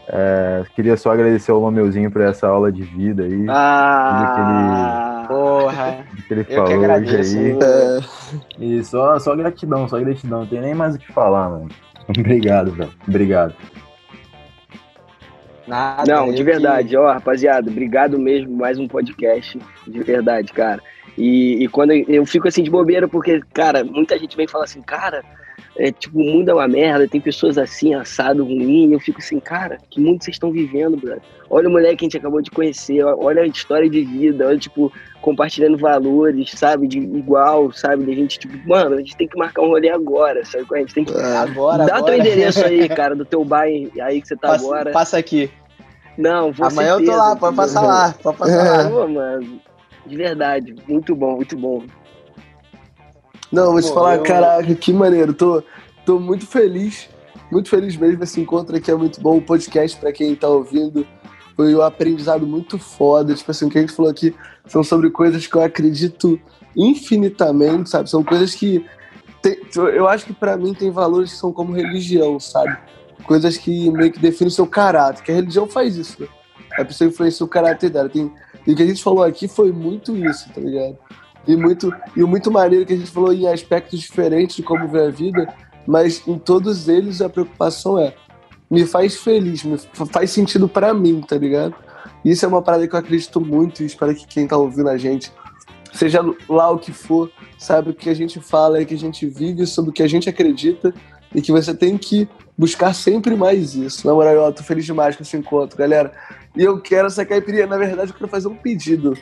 É, 0.08 0.64
queria 0.76 0.98
só 0.98 1.12
agradecer 1.12 1.50
ao 1.52 1.60
Lomeuzinho 1.60 2.12
por 2.12 2.22
essa 2.22 2.48
aula 2.48 2.72
de 2.72 2.84
vida 2.84 3.24
aí, 3.24 3.46
Ah, 3.50 5.24
Porra. 5.28 5.98
que 6.28 6.34
ele 6.34 6.42
Eu 6.42 6.46
que 6.46 6.56
falou 6.56 6.68
hoje 6.74 6.86
agradeço. 6.86 7.38
aí. 7.38 7.58
É, 7.62 8.00
E 8.60 8.84
só, 8.84 9.18
só 9.20 9.36
gratidão, 9.36 9.88
só 9.88 9.98
gratidão. 10.00 10.40
Não 10.42 10.46
tem 10.48 10.60
nem 10.62 10.76
mais 10.76 10.96
o 10.96 11.00
que 11.00 11.12
falar, 11.12 11.50
mano. 11.50 11.70
Obrigado, 12.10 12.72
velho. 12.72 12.92
Obrigado. 13.08 13.54
Nada. 15.68 16.04
Não, 16.14 16.30
de 16.32 16.38
que- 16.38 16.44
verdade, 16.44 16.96
ó, 16.98 17.12
rapaziada, 17.12 17.70
obrigado 17.70 18.20
mesmo, 18.20 18.56
mais 18.56 18.78
um 18.78 18.88
podcast, 18.88 19.60
de 19.88 20.04
verdade, 20.04 20.52
cara. 20.52 20.82
E, 21.18 21.64
e 21.64 21.68
quando 21.68 21.92
eu, 21.92 22.06
eu 22.08 22.26
fico 22.26 22.48
assim 22.48 22.64
de 22.64 22.70
bobeira, 22.70 23.08
porque, 23.08 23.42
cara, 23.54 23.84
muita 23.84 24.18
gente 24.18 24.36
vem 24.36 24.48
falar 24.48 24.66
assim, 24.66 24.82
cara, 24.82 25.24
é, 25.78 25.92
tipo, 25.92 26.20
o 26.20 26.24
mundo 26.24 26.50
é 26.50 26.54
uma 26.54 26.68
merda, 26.68 27.08
tem 27.08 27.20
pessoas 27.20 27.58
assim, 27.58 27.94
assado, 27.94 28.44
ruim, 28.44 28.90
e 28.90 28.94
eu 28.94 29.00
fico 29.00 29.20
assim, 29.20 29.40
cara, 29.40 29.78
que 29.90 30.00
mundo 30.00 30.24
vocês 30.24 30.36
estão 30.36 30.52
vivendo, 30.52 30.98
brother? 30.98 31.22
Olha 31.50 31.68
o 31.68 31.72
moleque 31.72 31.98
que 31.98 32.06
a 32.06 32.08
gente 32.08 32.18
acabou 32.18 32.42
de 32.42 32.52
conhecer, 32.52 33.04
olha 33.04 33.42
a 33.42 33.48
história 33.48 33.90
de 33.90 34.04
vida, 34.04 34.48
olha, 34.48 34.58
tipo, 34.58 34.92
compartilhando 35.22 35.78
valores, 35.78 36.52
sabe, 36.52 36.88
de 36.88 37.00
igual, 37.00 37.72
sabe, 37.72 38.06
de 38.06 38.14
gente, 38.14 38.40
tipo, 38.40 38.68
mano, 38.68 38.96
a 38.96 38.98
gente 39.00 39.16
tem 39.18 39.28
que 39.28 39.38
marcar 39.38 39.62
um 39.62 39.68
rolê 39.68 39.90
agora, 39.90 40.44
sabe, 40.46 40.66
a 40.74 40.78
gente 40.78 40.94
tem 40.94 41.06
que... 41.06 41.14
é. 41.14 41.38
Agora, 41.38 41.86
Dá 41.86 41.98
agora. 41.98 42.14
teu 42.14 42.20
endereço 42.20 42.66
aí, 42.66 42.88
cara, 42.90 43.16
do 43.16 43.26
teu 43.26 43.44
bar 43.44 43.64
aí 43.64 44.22
que 44.22 44.28
você 44.28 44.36
tá 44.36 44.50
Passa, 44.50 44.66
agora. 44.66 44.92
passa 44.92 45.18
aqui. 45.18 45.50
Não, 46.18 46.52
vou 46.52 46.68
Amanhã 46.68 46.90
eu 46.90 47.00
tô 47.00 47.06
certeza, 47.06 47.18
lá, 47.18 47.36
pode 47.36 47.56
passar 47.56 47.82
lá. 47.82 48.16
Pode 48.22 48.38
passar 48.38 48.64
lá. 48.64 48.90
Pô, 48.90 49.08
mano, 49.08 49.62
de 50.06 50.16
verdade, 50.16 50.76
muito 50.88 51.16
bom, 51.16 51.38
muito 51.38 51.58
bom. 51.58 51.84
Não, 53.54 53.72
vou 53.72 53.82
te 53.82 53.88
Pô, 53.90 53.94
falar, 53.94 54.16
eu- 54.18 54.24
caraca, 54.24 54.74
que 54.76 54.92
maneiro. 54.92 55.34
Tô, 55.34 55.62
tô 56.06 56.20
muito 56.20 56.46
feliz, 56.48 57.08
muito 57.52 57.70
feliz 57.70 57.96
mesmo. 57.96 58.24
Esse 58.24 58.42
encontro 58.42 58.76
aqui 58.76 58.90
é 58.90 58.96
muito 58.96 59.22
bom. 59.22 59.38
O 59.38 59.42
podcast, 59.42 59.96
pra 60.00 60.12
quem 60.12 60.36
tá 60.36 60.48
ouvindo, 60.50 61.06
foi 61.56 61.76
um 61.76 61.82
aprendizado 61.82 62.48
muito 62.48 62.80
foda. 62.80 63.34
Tipo 63.36 63.52
assim, 63.52 63.66
o 63.66 63.70
que 63.70 63.78
a 63.78 63.82
gente 63.82 63.94
falou 63.94 64.10
aqui 64.10 64.36
são 64.66 64.84
sobre 64.84 65.10
coisas 65.12 65.46
que 65.46 65.56
eu 65.56 65.62
acredito 65.62 66.40
infinitamente, 66.76 67.90
sabe? 67.90 68.10
São 68.10 68.24
coisas 68.24 68.56
que. 68.56 68.86
tem- 69.42 69.60
eu 69.94 70.08
acho 70.08 70.26
que 70.26 70.34
pra 70.34 70.58
mim 70.58 70.74
tem 70.74 70.90
valores 70.90 71.32
que 71.34 71.38
são 71.38 71.52
como 71.52 71.74
religião, 71.74 72.40
sabe? 72.40 72.76
Coisas 73.26 73.58
que 73.58 73.92
meio 73.92 74.12
que 74.12 74.20
definem 74.20 74.48
o 74.48 74.52
seu 74.52 74.66
caráter. 74.66 75.24
Que 75.24 75.32
a 75.32 75.36
religião 75.36 75.68
faz 75.68 75.96
isso, 75.96 76.22
né? 76.22 76.28
A 76.78 76.84
pessoa 76.84 77.08
influencia 77.10 77.46
o 77.46 77.50
caráter 77.50 77.90
dela. 77.90 78.10
Tem, 78.10 78.32
e 78.66 78.72
o 78.74 78.76
que 78.76 78.82
a 78.82 78.86
gente 78.88 79.04
falou 79.04 79.24
aqui 79.24 79.48
foi 79.48 79.72
muito 79.72 80.16
isso, 80.18 80.50
tá 80.52 80.60
ligado? 80.60 80.98
E 81.48 81.56
muito, 81.56 81.94
e 82.16 82.24
o 82.24 82.28
muito 82.28 82.50
maneiro 82.50 82.86
que 82.86 82.94
a 82.94 82.98
gente 82.98 83.12
falou 83.12 83.34
em 83.34 83.48
aspectos 83.48 84.00
diferentes 84.00 84.56
de 84.56 84.64
como 84.64 84.88
ver 84.88 85.08
a 85.08 85.10
vida, 85.10 85.54
mas 85.86 86.26
em 86.28 86.38
todos 86.38 86.88
eles 86.88 87.22
a 87.22 87.30
preocupação 87.30 88.00
é 88.00 88.14
me 88.72 88.86
faz 88.86 89.18
feliz, 89.18 89.64
me 89.64 89.78
fa- 89.78 90.06
faz 90.06 90.32
sentido 90.32 90.68
pra 90.68 90.94
mim, 90.94 91.22
tá 91.22 91.38
ligado? 91.38 91.76
Isso 92.24 92.46
é 92.46 92.48
uma 92.48 92.62
parada 92.62 92.88
que 92.88 92.96
eu 92.96 93.00
acredito 93.00 93.42
muito 93.42 93.84
e 93.84 93.86
espero 93.86 94.16
que 94.16 94.26
quem 94.26 94.48
tá 94.48 94.58
ouvindo 94.58 94.90
a 94.90 94.98
gente, 94.98 95.32
seja 95.94 96.22
lá 96.48 96.72
o 96.72 96.80
que 96.80 96.92
for, 96.92 97.30
sabe 97.60 97.90
o 97.90 97.94
que 97.94 98.10
a 98.10 98.14
gente 98.14 98.40
fala 98.40 98.80
é 98.80 98.86
que 98.86 98.94
a 98.94 98.98
gente 98.98 99.28
vive 99.28 99.68
sobre 99.68 99.92
o 99.92 99.94
que 99.94 100.02
a 100.02 100.08
gente 100.08 100.30
acredita 100.30 100.94
e 101.36 101.42
que 101.42 101.52
você 101.52 101.74
tem 101.74 101.98
que 101.98 102.28
buscar 102.58 102.94
sempre 102.94 103.36
mais 103.36 103.76
isso. 103.76 104.08
Na 104.08 104.14
moral, 104.14 104.34
eu 104.36 104.54
tô 104.54 104.64
feliz 104.64 104.86
demais 104.86 105.16
com 105.16 105.24
esse 105.24 105.36
encontro, 105.36 105.78
galera. 105.78 106.14
E 106.56 106.64
eu 106.64 106.80
quero 106.80 107.08
essa 107.08 107.26
caipirinha, 107.26 107.68
na 107.68 107.78
verdade, 107.78 108.12
eu 108.12 108.16
quero 108.16 108.30
fazer 108.30 108.48
um 108.48 108.56
pedido. 108.56 109.18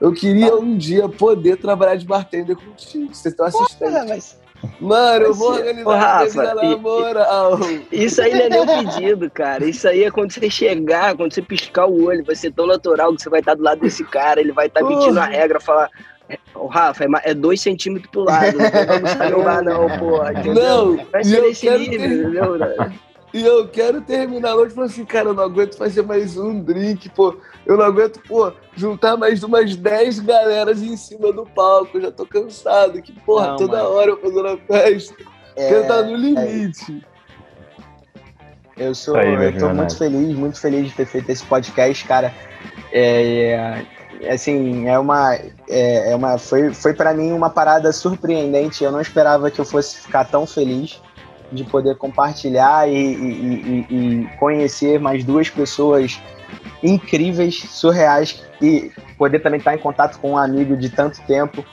Eu 0.00 0.12
queria 0.12 0.54
um 0.56 0.76
dia 0.76 1.08
poder 1.08 1.56
trabalhar 1.56 1.96
de 1.96 2.06
bartender 2.06 2.56
contigo. 2.56 3.14
Vocês 3.14 3.32
estão 3.32 3.46
assistente. 3.46 3.78
Porra, 3.78 4.04
mas 4.06 4.38
Mano, 4.80 5.26
eu 5.26 5.34
vou 5.34 5.52
organizar 5.52 5.86
ô, 5.88 5.90
a 5.90 5.98
Rafa, 5.98 6.54
na 6.54 6.76
moral. 6.76 7.58
Isso 7.92 8.22
aí 8.22 8.32
não 8.32 8.40
é 8.40 8.48
nem 8.66 8.86
pedido, 8.86 9.30
cara. 9.30 9.64
Isso 9.64 9.86
aí 9.86 10.04
é 10.04 10.10
quando 10.10 10.32
você 10.32 10.48
chegar, 10.50 11.14
quando 11.16 11.32
você 11.34 11.42
piscar 11.42 11.86
o 11.86 12.04
olho, 12.04 12.24
vai 12.24 12.34
ser 12.34 12.50
tão 12.52 12.66
natural 12.66 13.14
que 13.14 13.22
você 13.22 13.28
vai 13.28 13.40
estar 13.40 13.54
do 13.54 13.62
lado 13.62 13.80
desse 13.80 14.04
cara, 14.04 14.40
ele 14.40 14.52
vai 14.52 14.66
estar 14.66 14.80
Porra. 14.80 14.98
pedindo 14.98 15.20
a 15.20 15.24
regra, 15.24 15.60
falar. 15.60 15.90
Ô, 16.54 16.66
Rafa, 16.66 17.04
é 17.04 17.08
é 17.24 17.34
dois 17.34 17.60
centímetros 17.60 18.10
pro 18.10 18.22
lado, 18.22 18.56
não 18.56 18.70
como 18.70 19.08
salvar, 19.08 19.60
não, 19.64 19.98
porra. 19.98 20.32
Entendeu? 20.32 20.54
Não, 20.54 21.06
Vai 21.12 21.24
ser 21.24 21.42
nesse 21.42 21.66
quero 21.66 21.78
nível, 21.78 21.98
ter- 21.98 22.14
entendeu? 22.14 22.58
E 23.34 23.44
eu 23.44 23.66
quero 23.66 24.00
terminar 24.00 24.52
a 24.52 24.54
noite 24.54 24.74
falando 24.74 24.90
assim, 24.90 25.04
cara, 25.04 25.30
eu 25.30 25.34
não 25.34 25.42
aguento 25.42 25.76
fazer 25.76 26.02
mais 26.02 26.38
um 26.38 26.60
drink, 26.60 27.08
pô. 27.08 27.36
Eu 27.66 27.76
não 27.76 27.84
aguento, 27.84 28.20
pô, 28.28 28.52
juntar 28.76 29.16
mais 29.16 29.42
umas 29.42 29.74
10 29.74 30.20
galeras 30.20 30.80
em 30.80 30.96
cima 30.96 31.32
do 31.32 31.44
palco. 31.44 31.98
Eu 31.98 32.02
já 32.02 32.12
tô 32.12 32.24
cansado. 32.24 33.02
Que, 33.02 33.10
porra, 33.22 33.48
Não, 33.48 33.56
toda 33.56 33.78
mano. 33.78 33.88
hora 33.88 34.10
eu 34.12 34.20
fazendo 34.20 34.46
a 34.46 34.56
festa. 34.56 35.16
é, 35.56 35.68
Quero 35.68 35.82
estar 35.82 36.02
no 36.02 36.14
limite. 36.14 37.04
eu 38.76 38.94
sou, 38.94 39.16
Aí, 39.16 39.34
eu 39.34 39.58
tô 39.58 39.68
muito 39.70 39.98
feliz, 39.98 40.36
muito 40.36 40.60
feliz 40.60 40.86
de 40.86 40.94
ter 40.94 41.06
feito 41.06 41.28
esse 41.28 41.44
podcast, 41.44 42.04
cara. 42.06 42.32
É, 42.92 43.84
é, 44.20 44.32
assim, 44.32 44.86
é 44.86 44.96
uma, 44.96 45.34
é, 45.68 46.12
é 46.12 46.14
uma, 46.14 46.38
foi, 46.38 46.72
foi 46.72 46.94
para 46.94 47.12
mim 47.12 47.32
uma 47.32 47.50
parada 47.50 47.90
surpreendente. 47.90 48.84
Eu 48.84 48.92
não 48.92 49.00
esperava 49.00 49.50
que 49.50 49.60
eu 49.60 49.64
fosse 49.64 49.98
ficar 49.98 50.24
tão 50.24 50.46
feliz 50.46 51.02
de 51.52 51.64
poder 51.64 51.96
compartilhar 51.96 52.88
e, 52.88 52.92
e- 52.94 53.86
e- 53.90 54.22
e 54.22 54.28
conhecer 54.38 54.98
mais 54.98 55.24
duas 55.24 55.48
pessoas 55.48 56.20
incríveis, 56.82 57.56
surreais 57.56 58.42
e 58.60 58.90
poder 59.16 59.40
também 59.40 59.58
estar 59.58 59.74
em 59.74 59.78
contato 59.78 60.18
com 60.18 60.32
um 60.32 60.38
amigo 60.38 60.76
de 60.76 60.88
tanto 60.90 61.20
tempo 61.22 61.64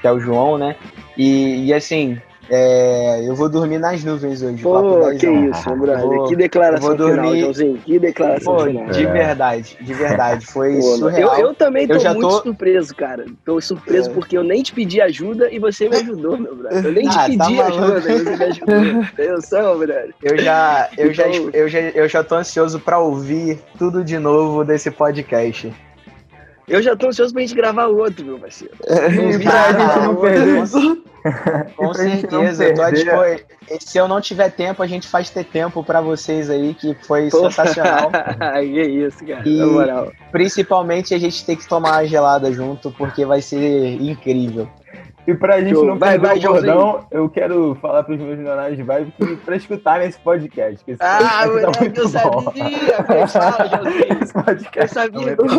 que 0.00 0.06
é 0.06 0.12
o 0.12 0.18
João, 0.18 0.58
né? 0.58 0.76
E, 1.16 1.66
e, 1.66 1.74
assim, 1.74 2.20
é, 2.50 3.22
eu 3.26 3.34
vou 3.34 3.48
dormir 3.48 3.78
nas 3.78 4.02
nuvens 4.04 4.42
hoje. 4.42 4.62
Pô, 4.62 5.00
que 5.18 5.26
isso, 5.28 5.68
Eu 5.70 5.76
brother. 5.76 6.04
vou- 6.06 6.28
que 6.28 6.36
declaração 6.36 6.88
vou 6.88 6.96
final, 7.08 7.22
dormir- 7.22 7.40
Joãozinho. 7.40 7.78
Que 7.78 7.98
declaração 7.98 8.56
Pô, 8.56 8.64
final. 8.64 8.86
de 8.86 9.06
É. 9.06 9.12
verdade, 9.12 9.76
de 9.80 9.94
verdade. 9.94 10.46
Foi 10.46 10.74
Pô, 10.76 10.82
surreal. 10.82 11.34
eu, 11.38 11.46
eu 11.48 11.54
também 11.54 11.86
tô 11.86 11.94
Eu 11.94 12.00
já 12.00 12.12
muito 12.14 12.28
tô- 12.28 12.42
surpreso, 12.42 12.94
cara. 12.94 13.24
Tô 13.44 13.60
surpreso 13.60 14.10
É. 14.10 14.12
porque 14.12 14.36
eu 14.36 14.44
nem 14.44 14.62
te 14.62 14.72
pedi 14.72 15.00
ajuda 15.00 15.48
e 15.52 15.58
você 15.58 15.88
me 15.88 15.96
ajudou, 15.96 16.36
meu 16.38 16.54
brother. 16.56 16.84
Eu 16.84 16.92
nem 16.92 17.08
te 17.08 17.08
Ah, 17.18 17.22
tá 17.22 17.26
pedi 17.26 17.38
maluco. 17.56 17.82
ajuda 17.82 17.98
e 18.12 18.18
você 18.18 18.36
me 18.36 18.44
ajudou. 18.44 19.04
Tem 19.16 19.28
noção, 19.30 19.78
brother? 19.78 20.14
Eu 20.22 20.38
já, 20.38 20.88
eu, 20.98 21.12
já, 21.14 21.28
Então- 21.28 21.50
eu, 21.52 21.68
já, 21.68 21.78
eu 21.80 22.08
já 22.08 22.24
tô 22.24 22.34
ansioso 22.34 22.80
pra 22.80 22.98
ouvir 22.98 23.58
tudo 23.78 24.04
de 24.04 24.18
novo 24.18 24.64
desse 24.64 24.90
podcast. 24.90 25.72
Eu 26.68 26.80
já 26.80 26.96
tô 26.96 27.08
ansioso 27.08 27.32
pra 27.32 27.42
gente 27.42 27.54
gravar 27.54 27.86
outro, 27.86 28.24
meu 28.24 28.38
parceiro. 28.38 28.74
E 28.82 29.38
pra 29.42 29.52
Ah, 29.52 29.72
gente 29.72 30.04
não 30.06 30.14
com- 30.14 30.20
perder. 30.22 30.62
Com 31.76 31.94
certeza, 31.94 32.64
eu 32.64 32.74
tô 32.74 32.82
à 32.82 32.90
Se 33.80 33.98
eu 33.98 34.08
não 34.08 34.20
tiver 34.20 34.50
tempo, 34.50 34.82
a 34.82 34.86
gente 34.86 35.06
faz 35.06 35.30
ter 35.30 35.44
tempo 35.44 35.82
pra 35.84 36.00
vocês 36.00 36.50
aí, 36.50 36.74
que 36.74 36.94
foi 37.06 37.28
Pô. 37.30 37.42
sensacional. 37.50 38.10
que 38.60 38.82
isso, 38.82 39.24
cara. 39.24 39.48
E- 39.48 39.58
Na 39.58 39.66
moral. 39.66 40.12
Principalmente 40.30 41.14
a 41.14 41.18
gente 41.18 41.44
tem 41.44 41.56
que 41.56 41.68
tomar 41.68 41.92
uma 41.92 42.06
gelada 42.06 42.52
junto, 42.52 42.90
porque 42.92 43.24
vai 43.24 43.40
ser 43.40 44.00
incrível. 44.00 44.68
E 45.26 45.34
pra 45.34 45.60
gente 45.60 45.74
Show. 45.74 45.84
não 45.86 45.98
Vai, 45.98 46.18
perder 46.18 46.26
vai, 46.26 46.38
o 46.38 46.40
Joãozinho. 46.40 46.74
bordão, 46.74 47.06
eu 47.12 47.28
quero 47.28 47.76
falar 47.80 48.02
pros 48.02 48.18
meus 48.18 48.36
milionários 48.36 48.76
de 48.76 48.82
vibe 48.82 49.12
que 49.16 49.36
pra 49.36 49.54
escutarem 49.54 50.08
esse 50.08 50.18
podcast. 50.18 50.84
Que 50.84 50.90
esse 50.92 51.00
Ah, 51.02 51.44
podcast 51.46 52.12
tá 52.12 52.24
moleque, 52.30 53.12
eu 53.14 53.28
sabia. 53.28 54.22
Esse 54.22 54.34
Eu 54.36 54.42
podcast 54.42 54.94
tá 54.94 55.00
sabia 55.02 55.36
que 55.36 55.42
muito 55.42 55.54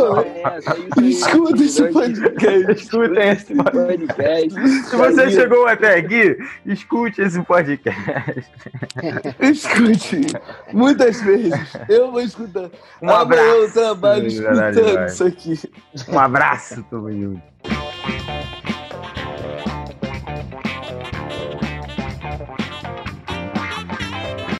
eu 0.99 1.03
Escuta 1.07 1.63
esse 1.63 1.83
podcast. 1.93 2.71
Escutem 2.71 3.29
esse 3.29 3.55
podcast. 3.55 4.67
Se 4.89 4.95
você 4.97 5.31
chegou 5.31 5.65
até 5.67 5.95
aqui, 5.97 6.37
escute 6.65 7.21
esse 7.21 7.41
podcast. 7.43 8.51
Escute. 9.39 10.21
Muitas 10.73 11.21
vezes. 11.21 11.53
Eu 11.87 12.11
vou 12.11 12.19
escutar. 12.21 12.69
Um 13.01 13.09
Amanhã 13.09 13.41
eu 13.41 13.53
abraço. 13.63 13.73
trabalho 13.73 14.27
escutando 14.27 15.05
isso 15.05 15.23
aqui. 15.23 15.59
Um 16.09 16.19
abraço, 16.19 16.83
tamo 16.89 17.09
junto. 17.11 17.41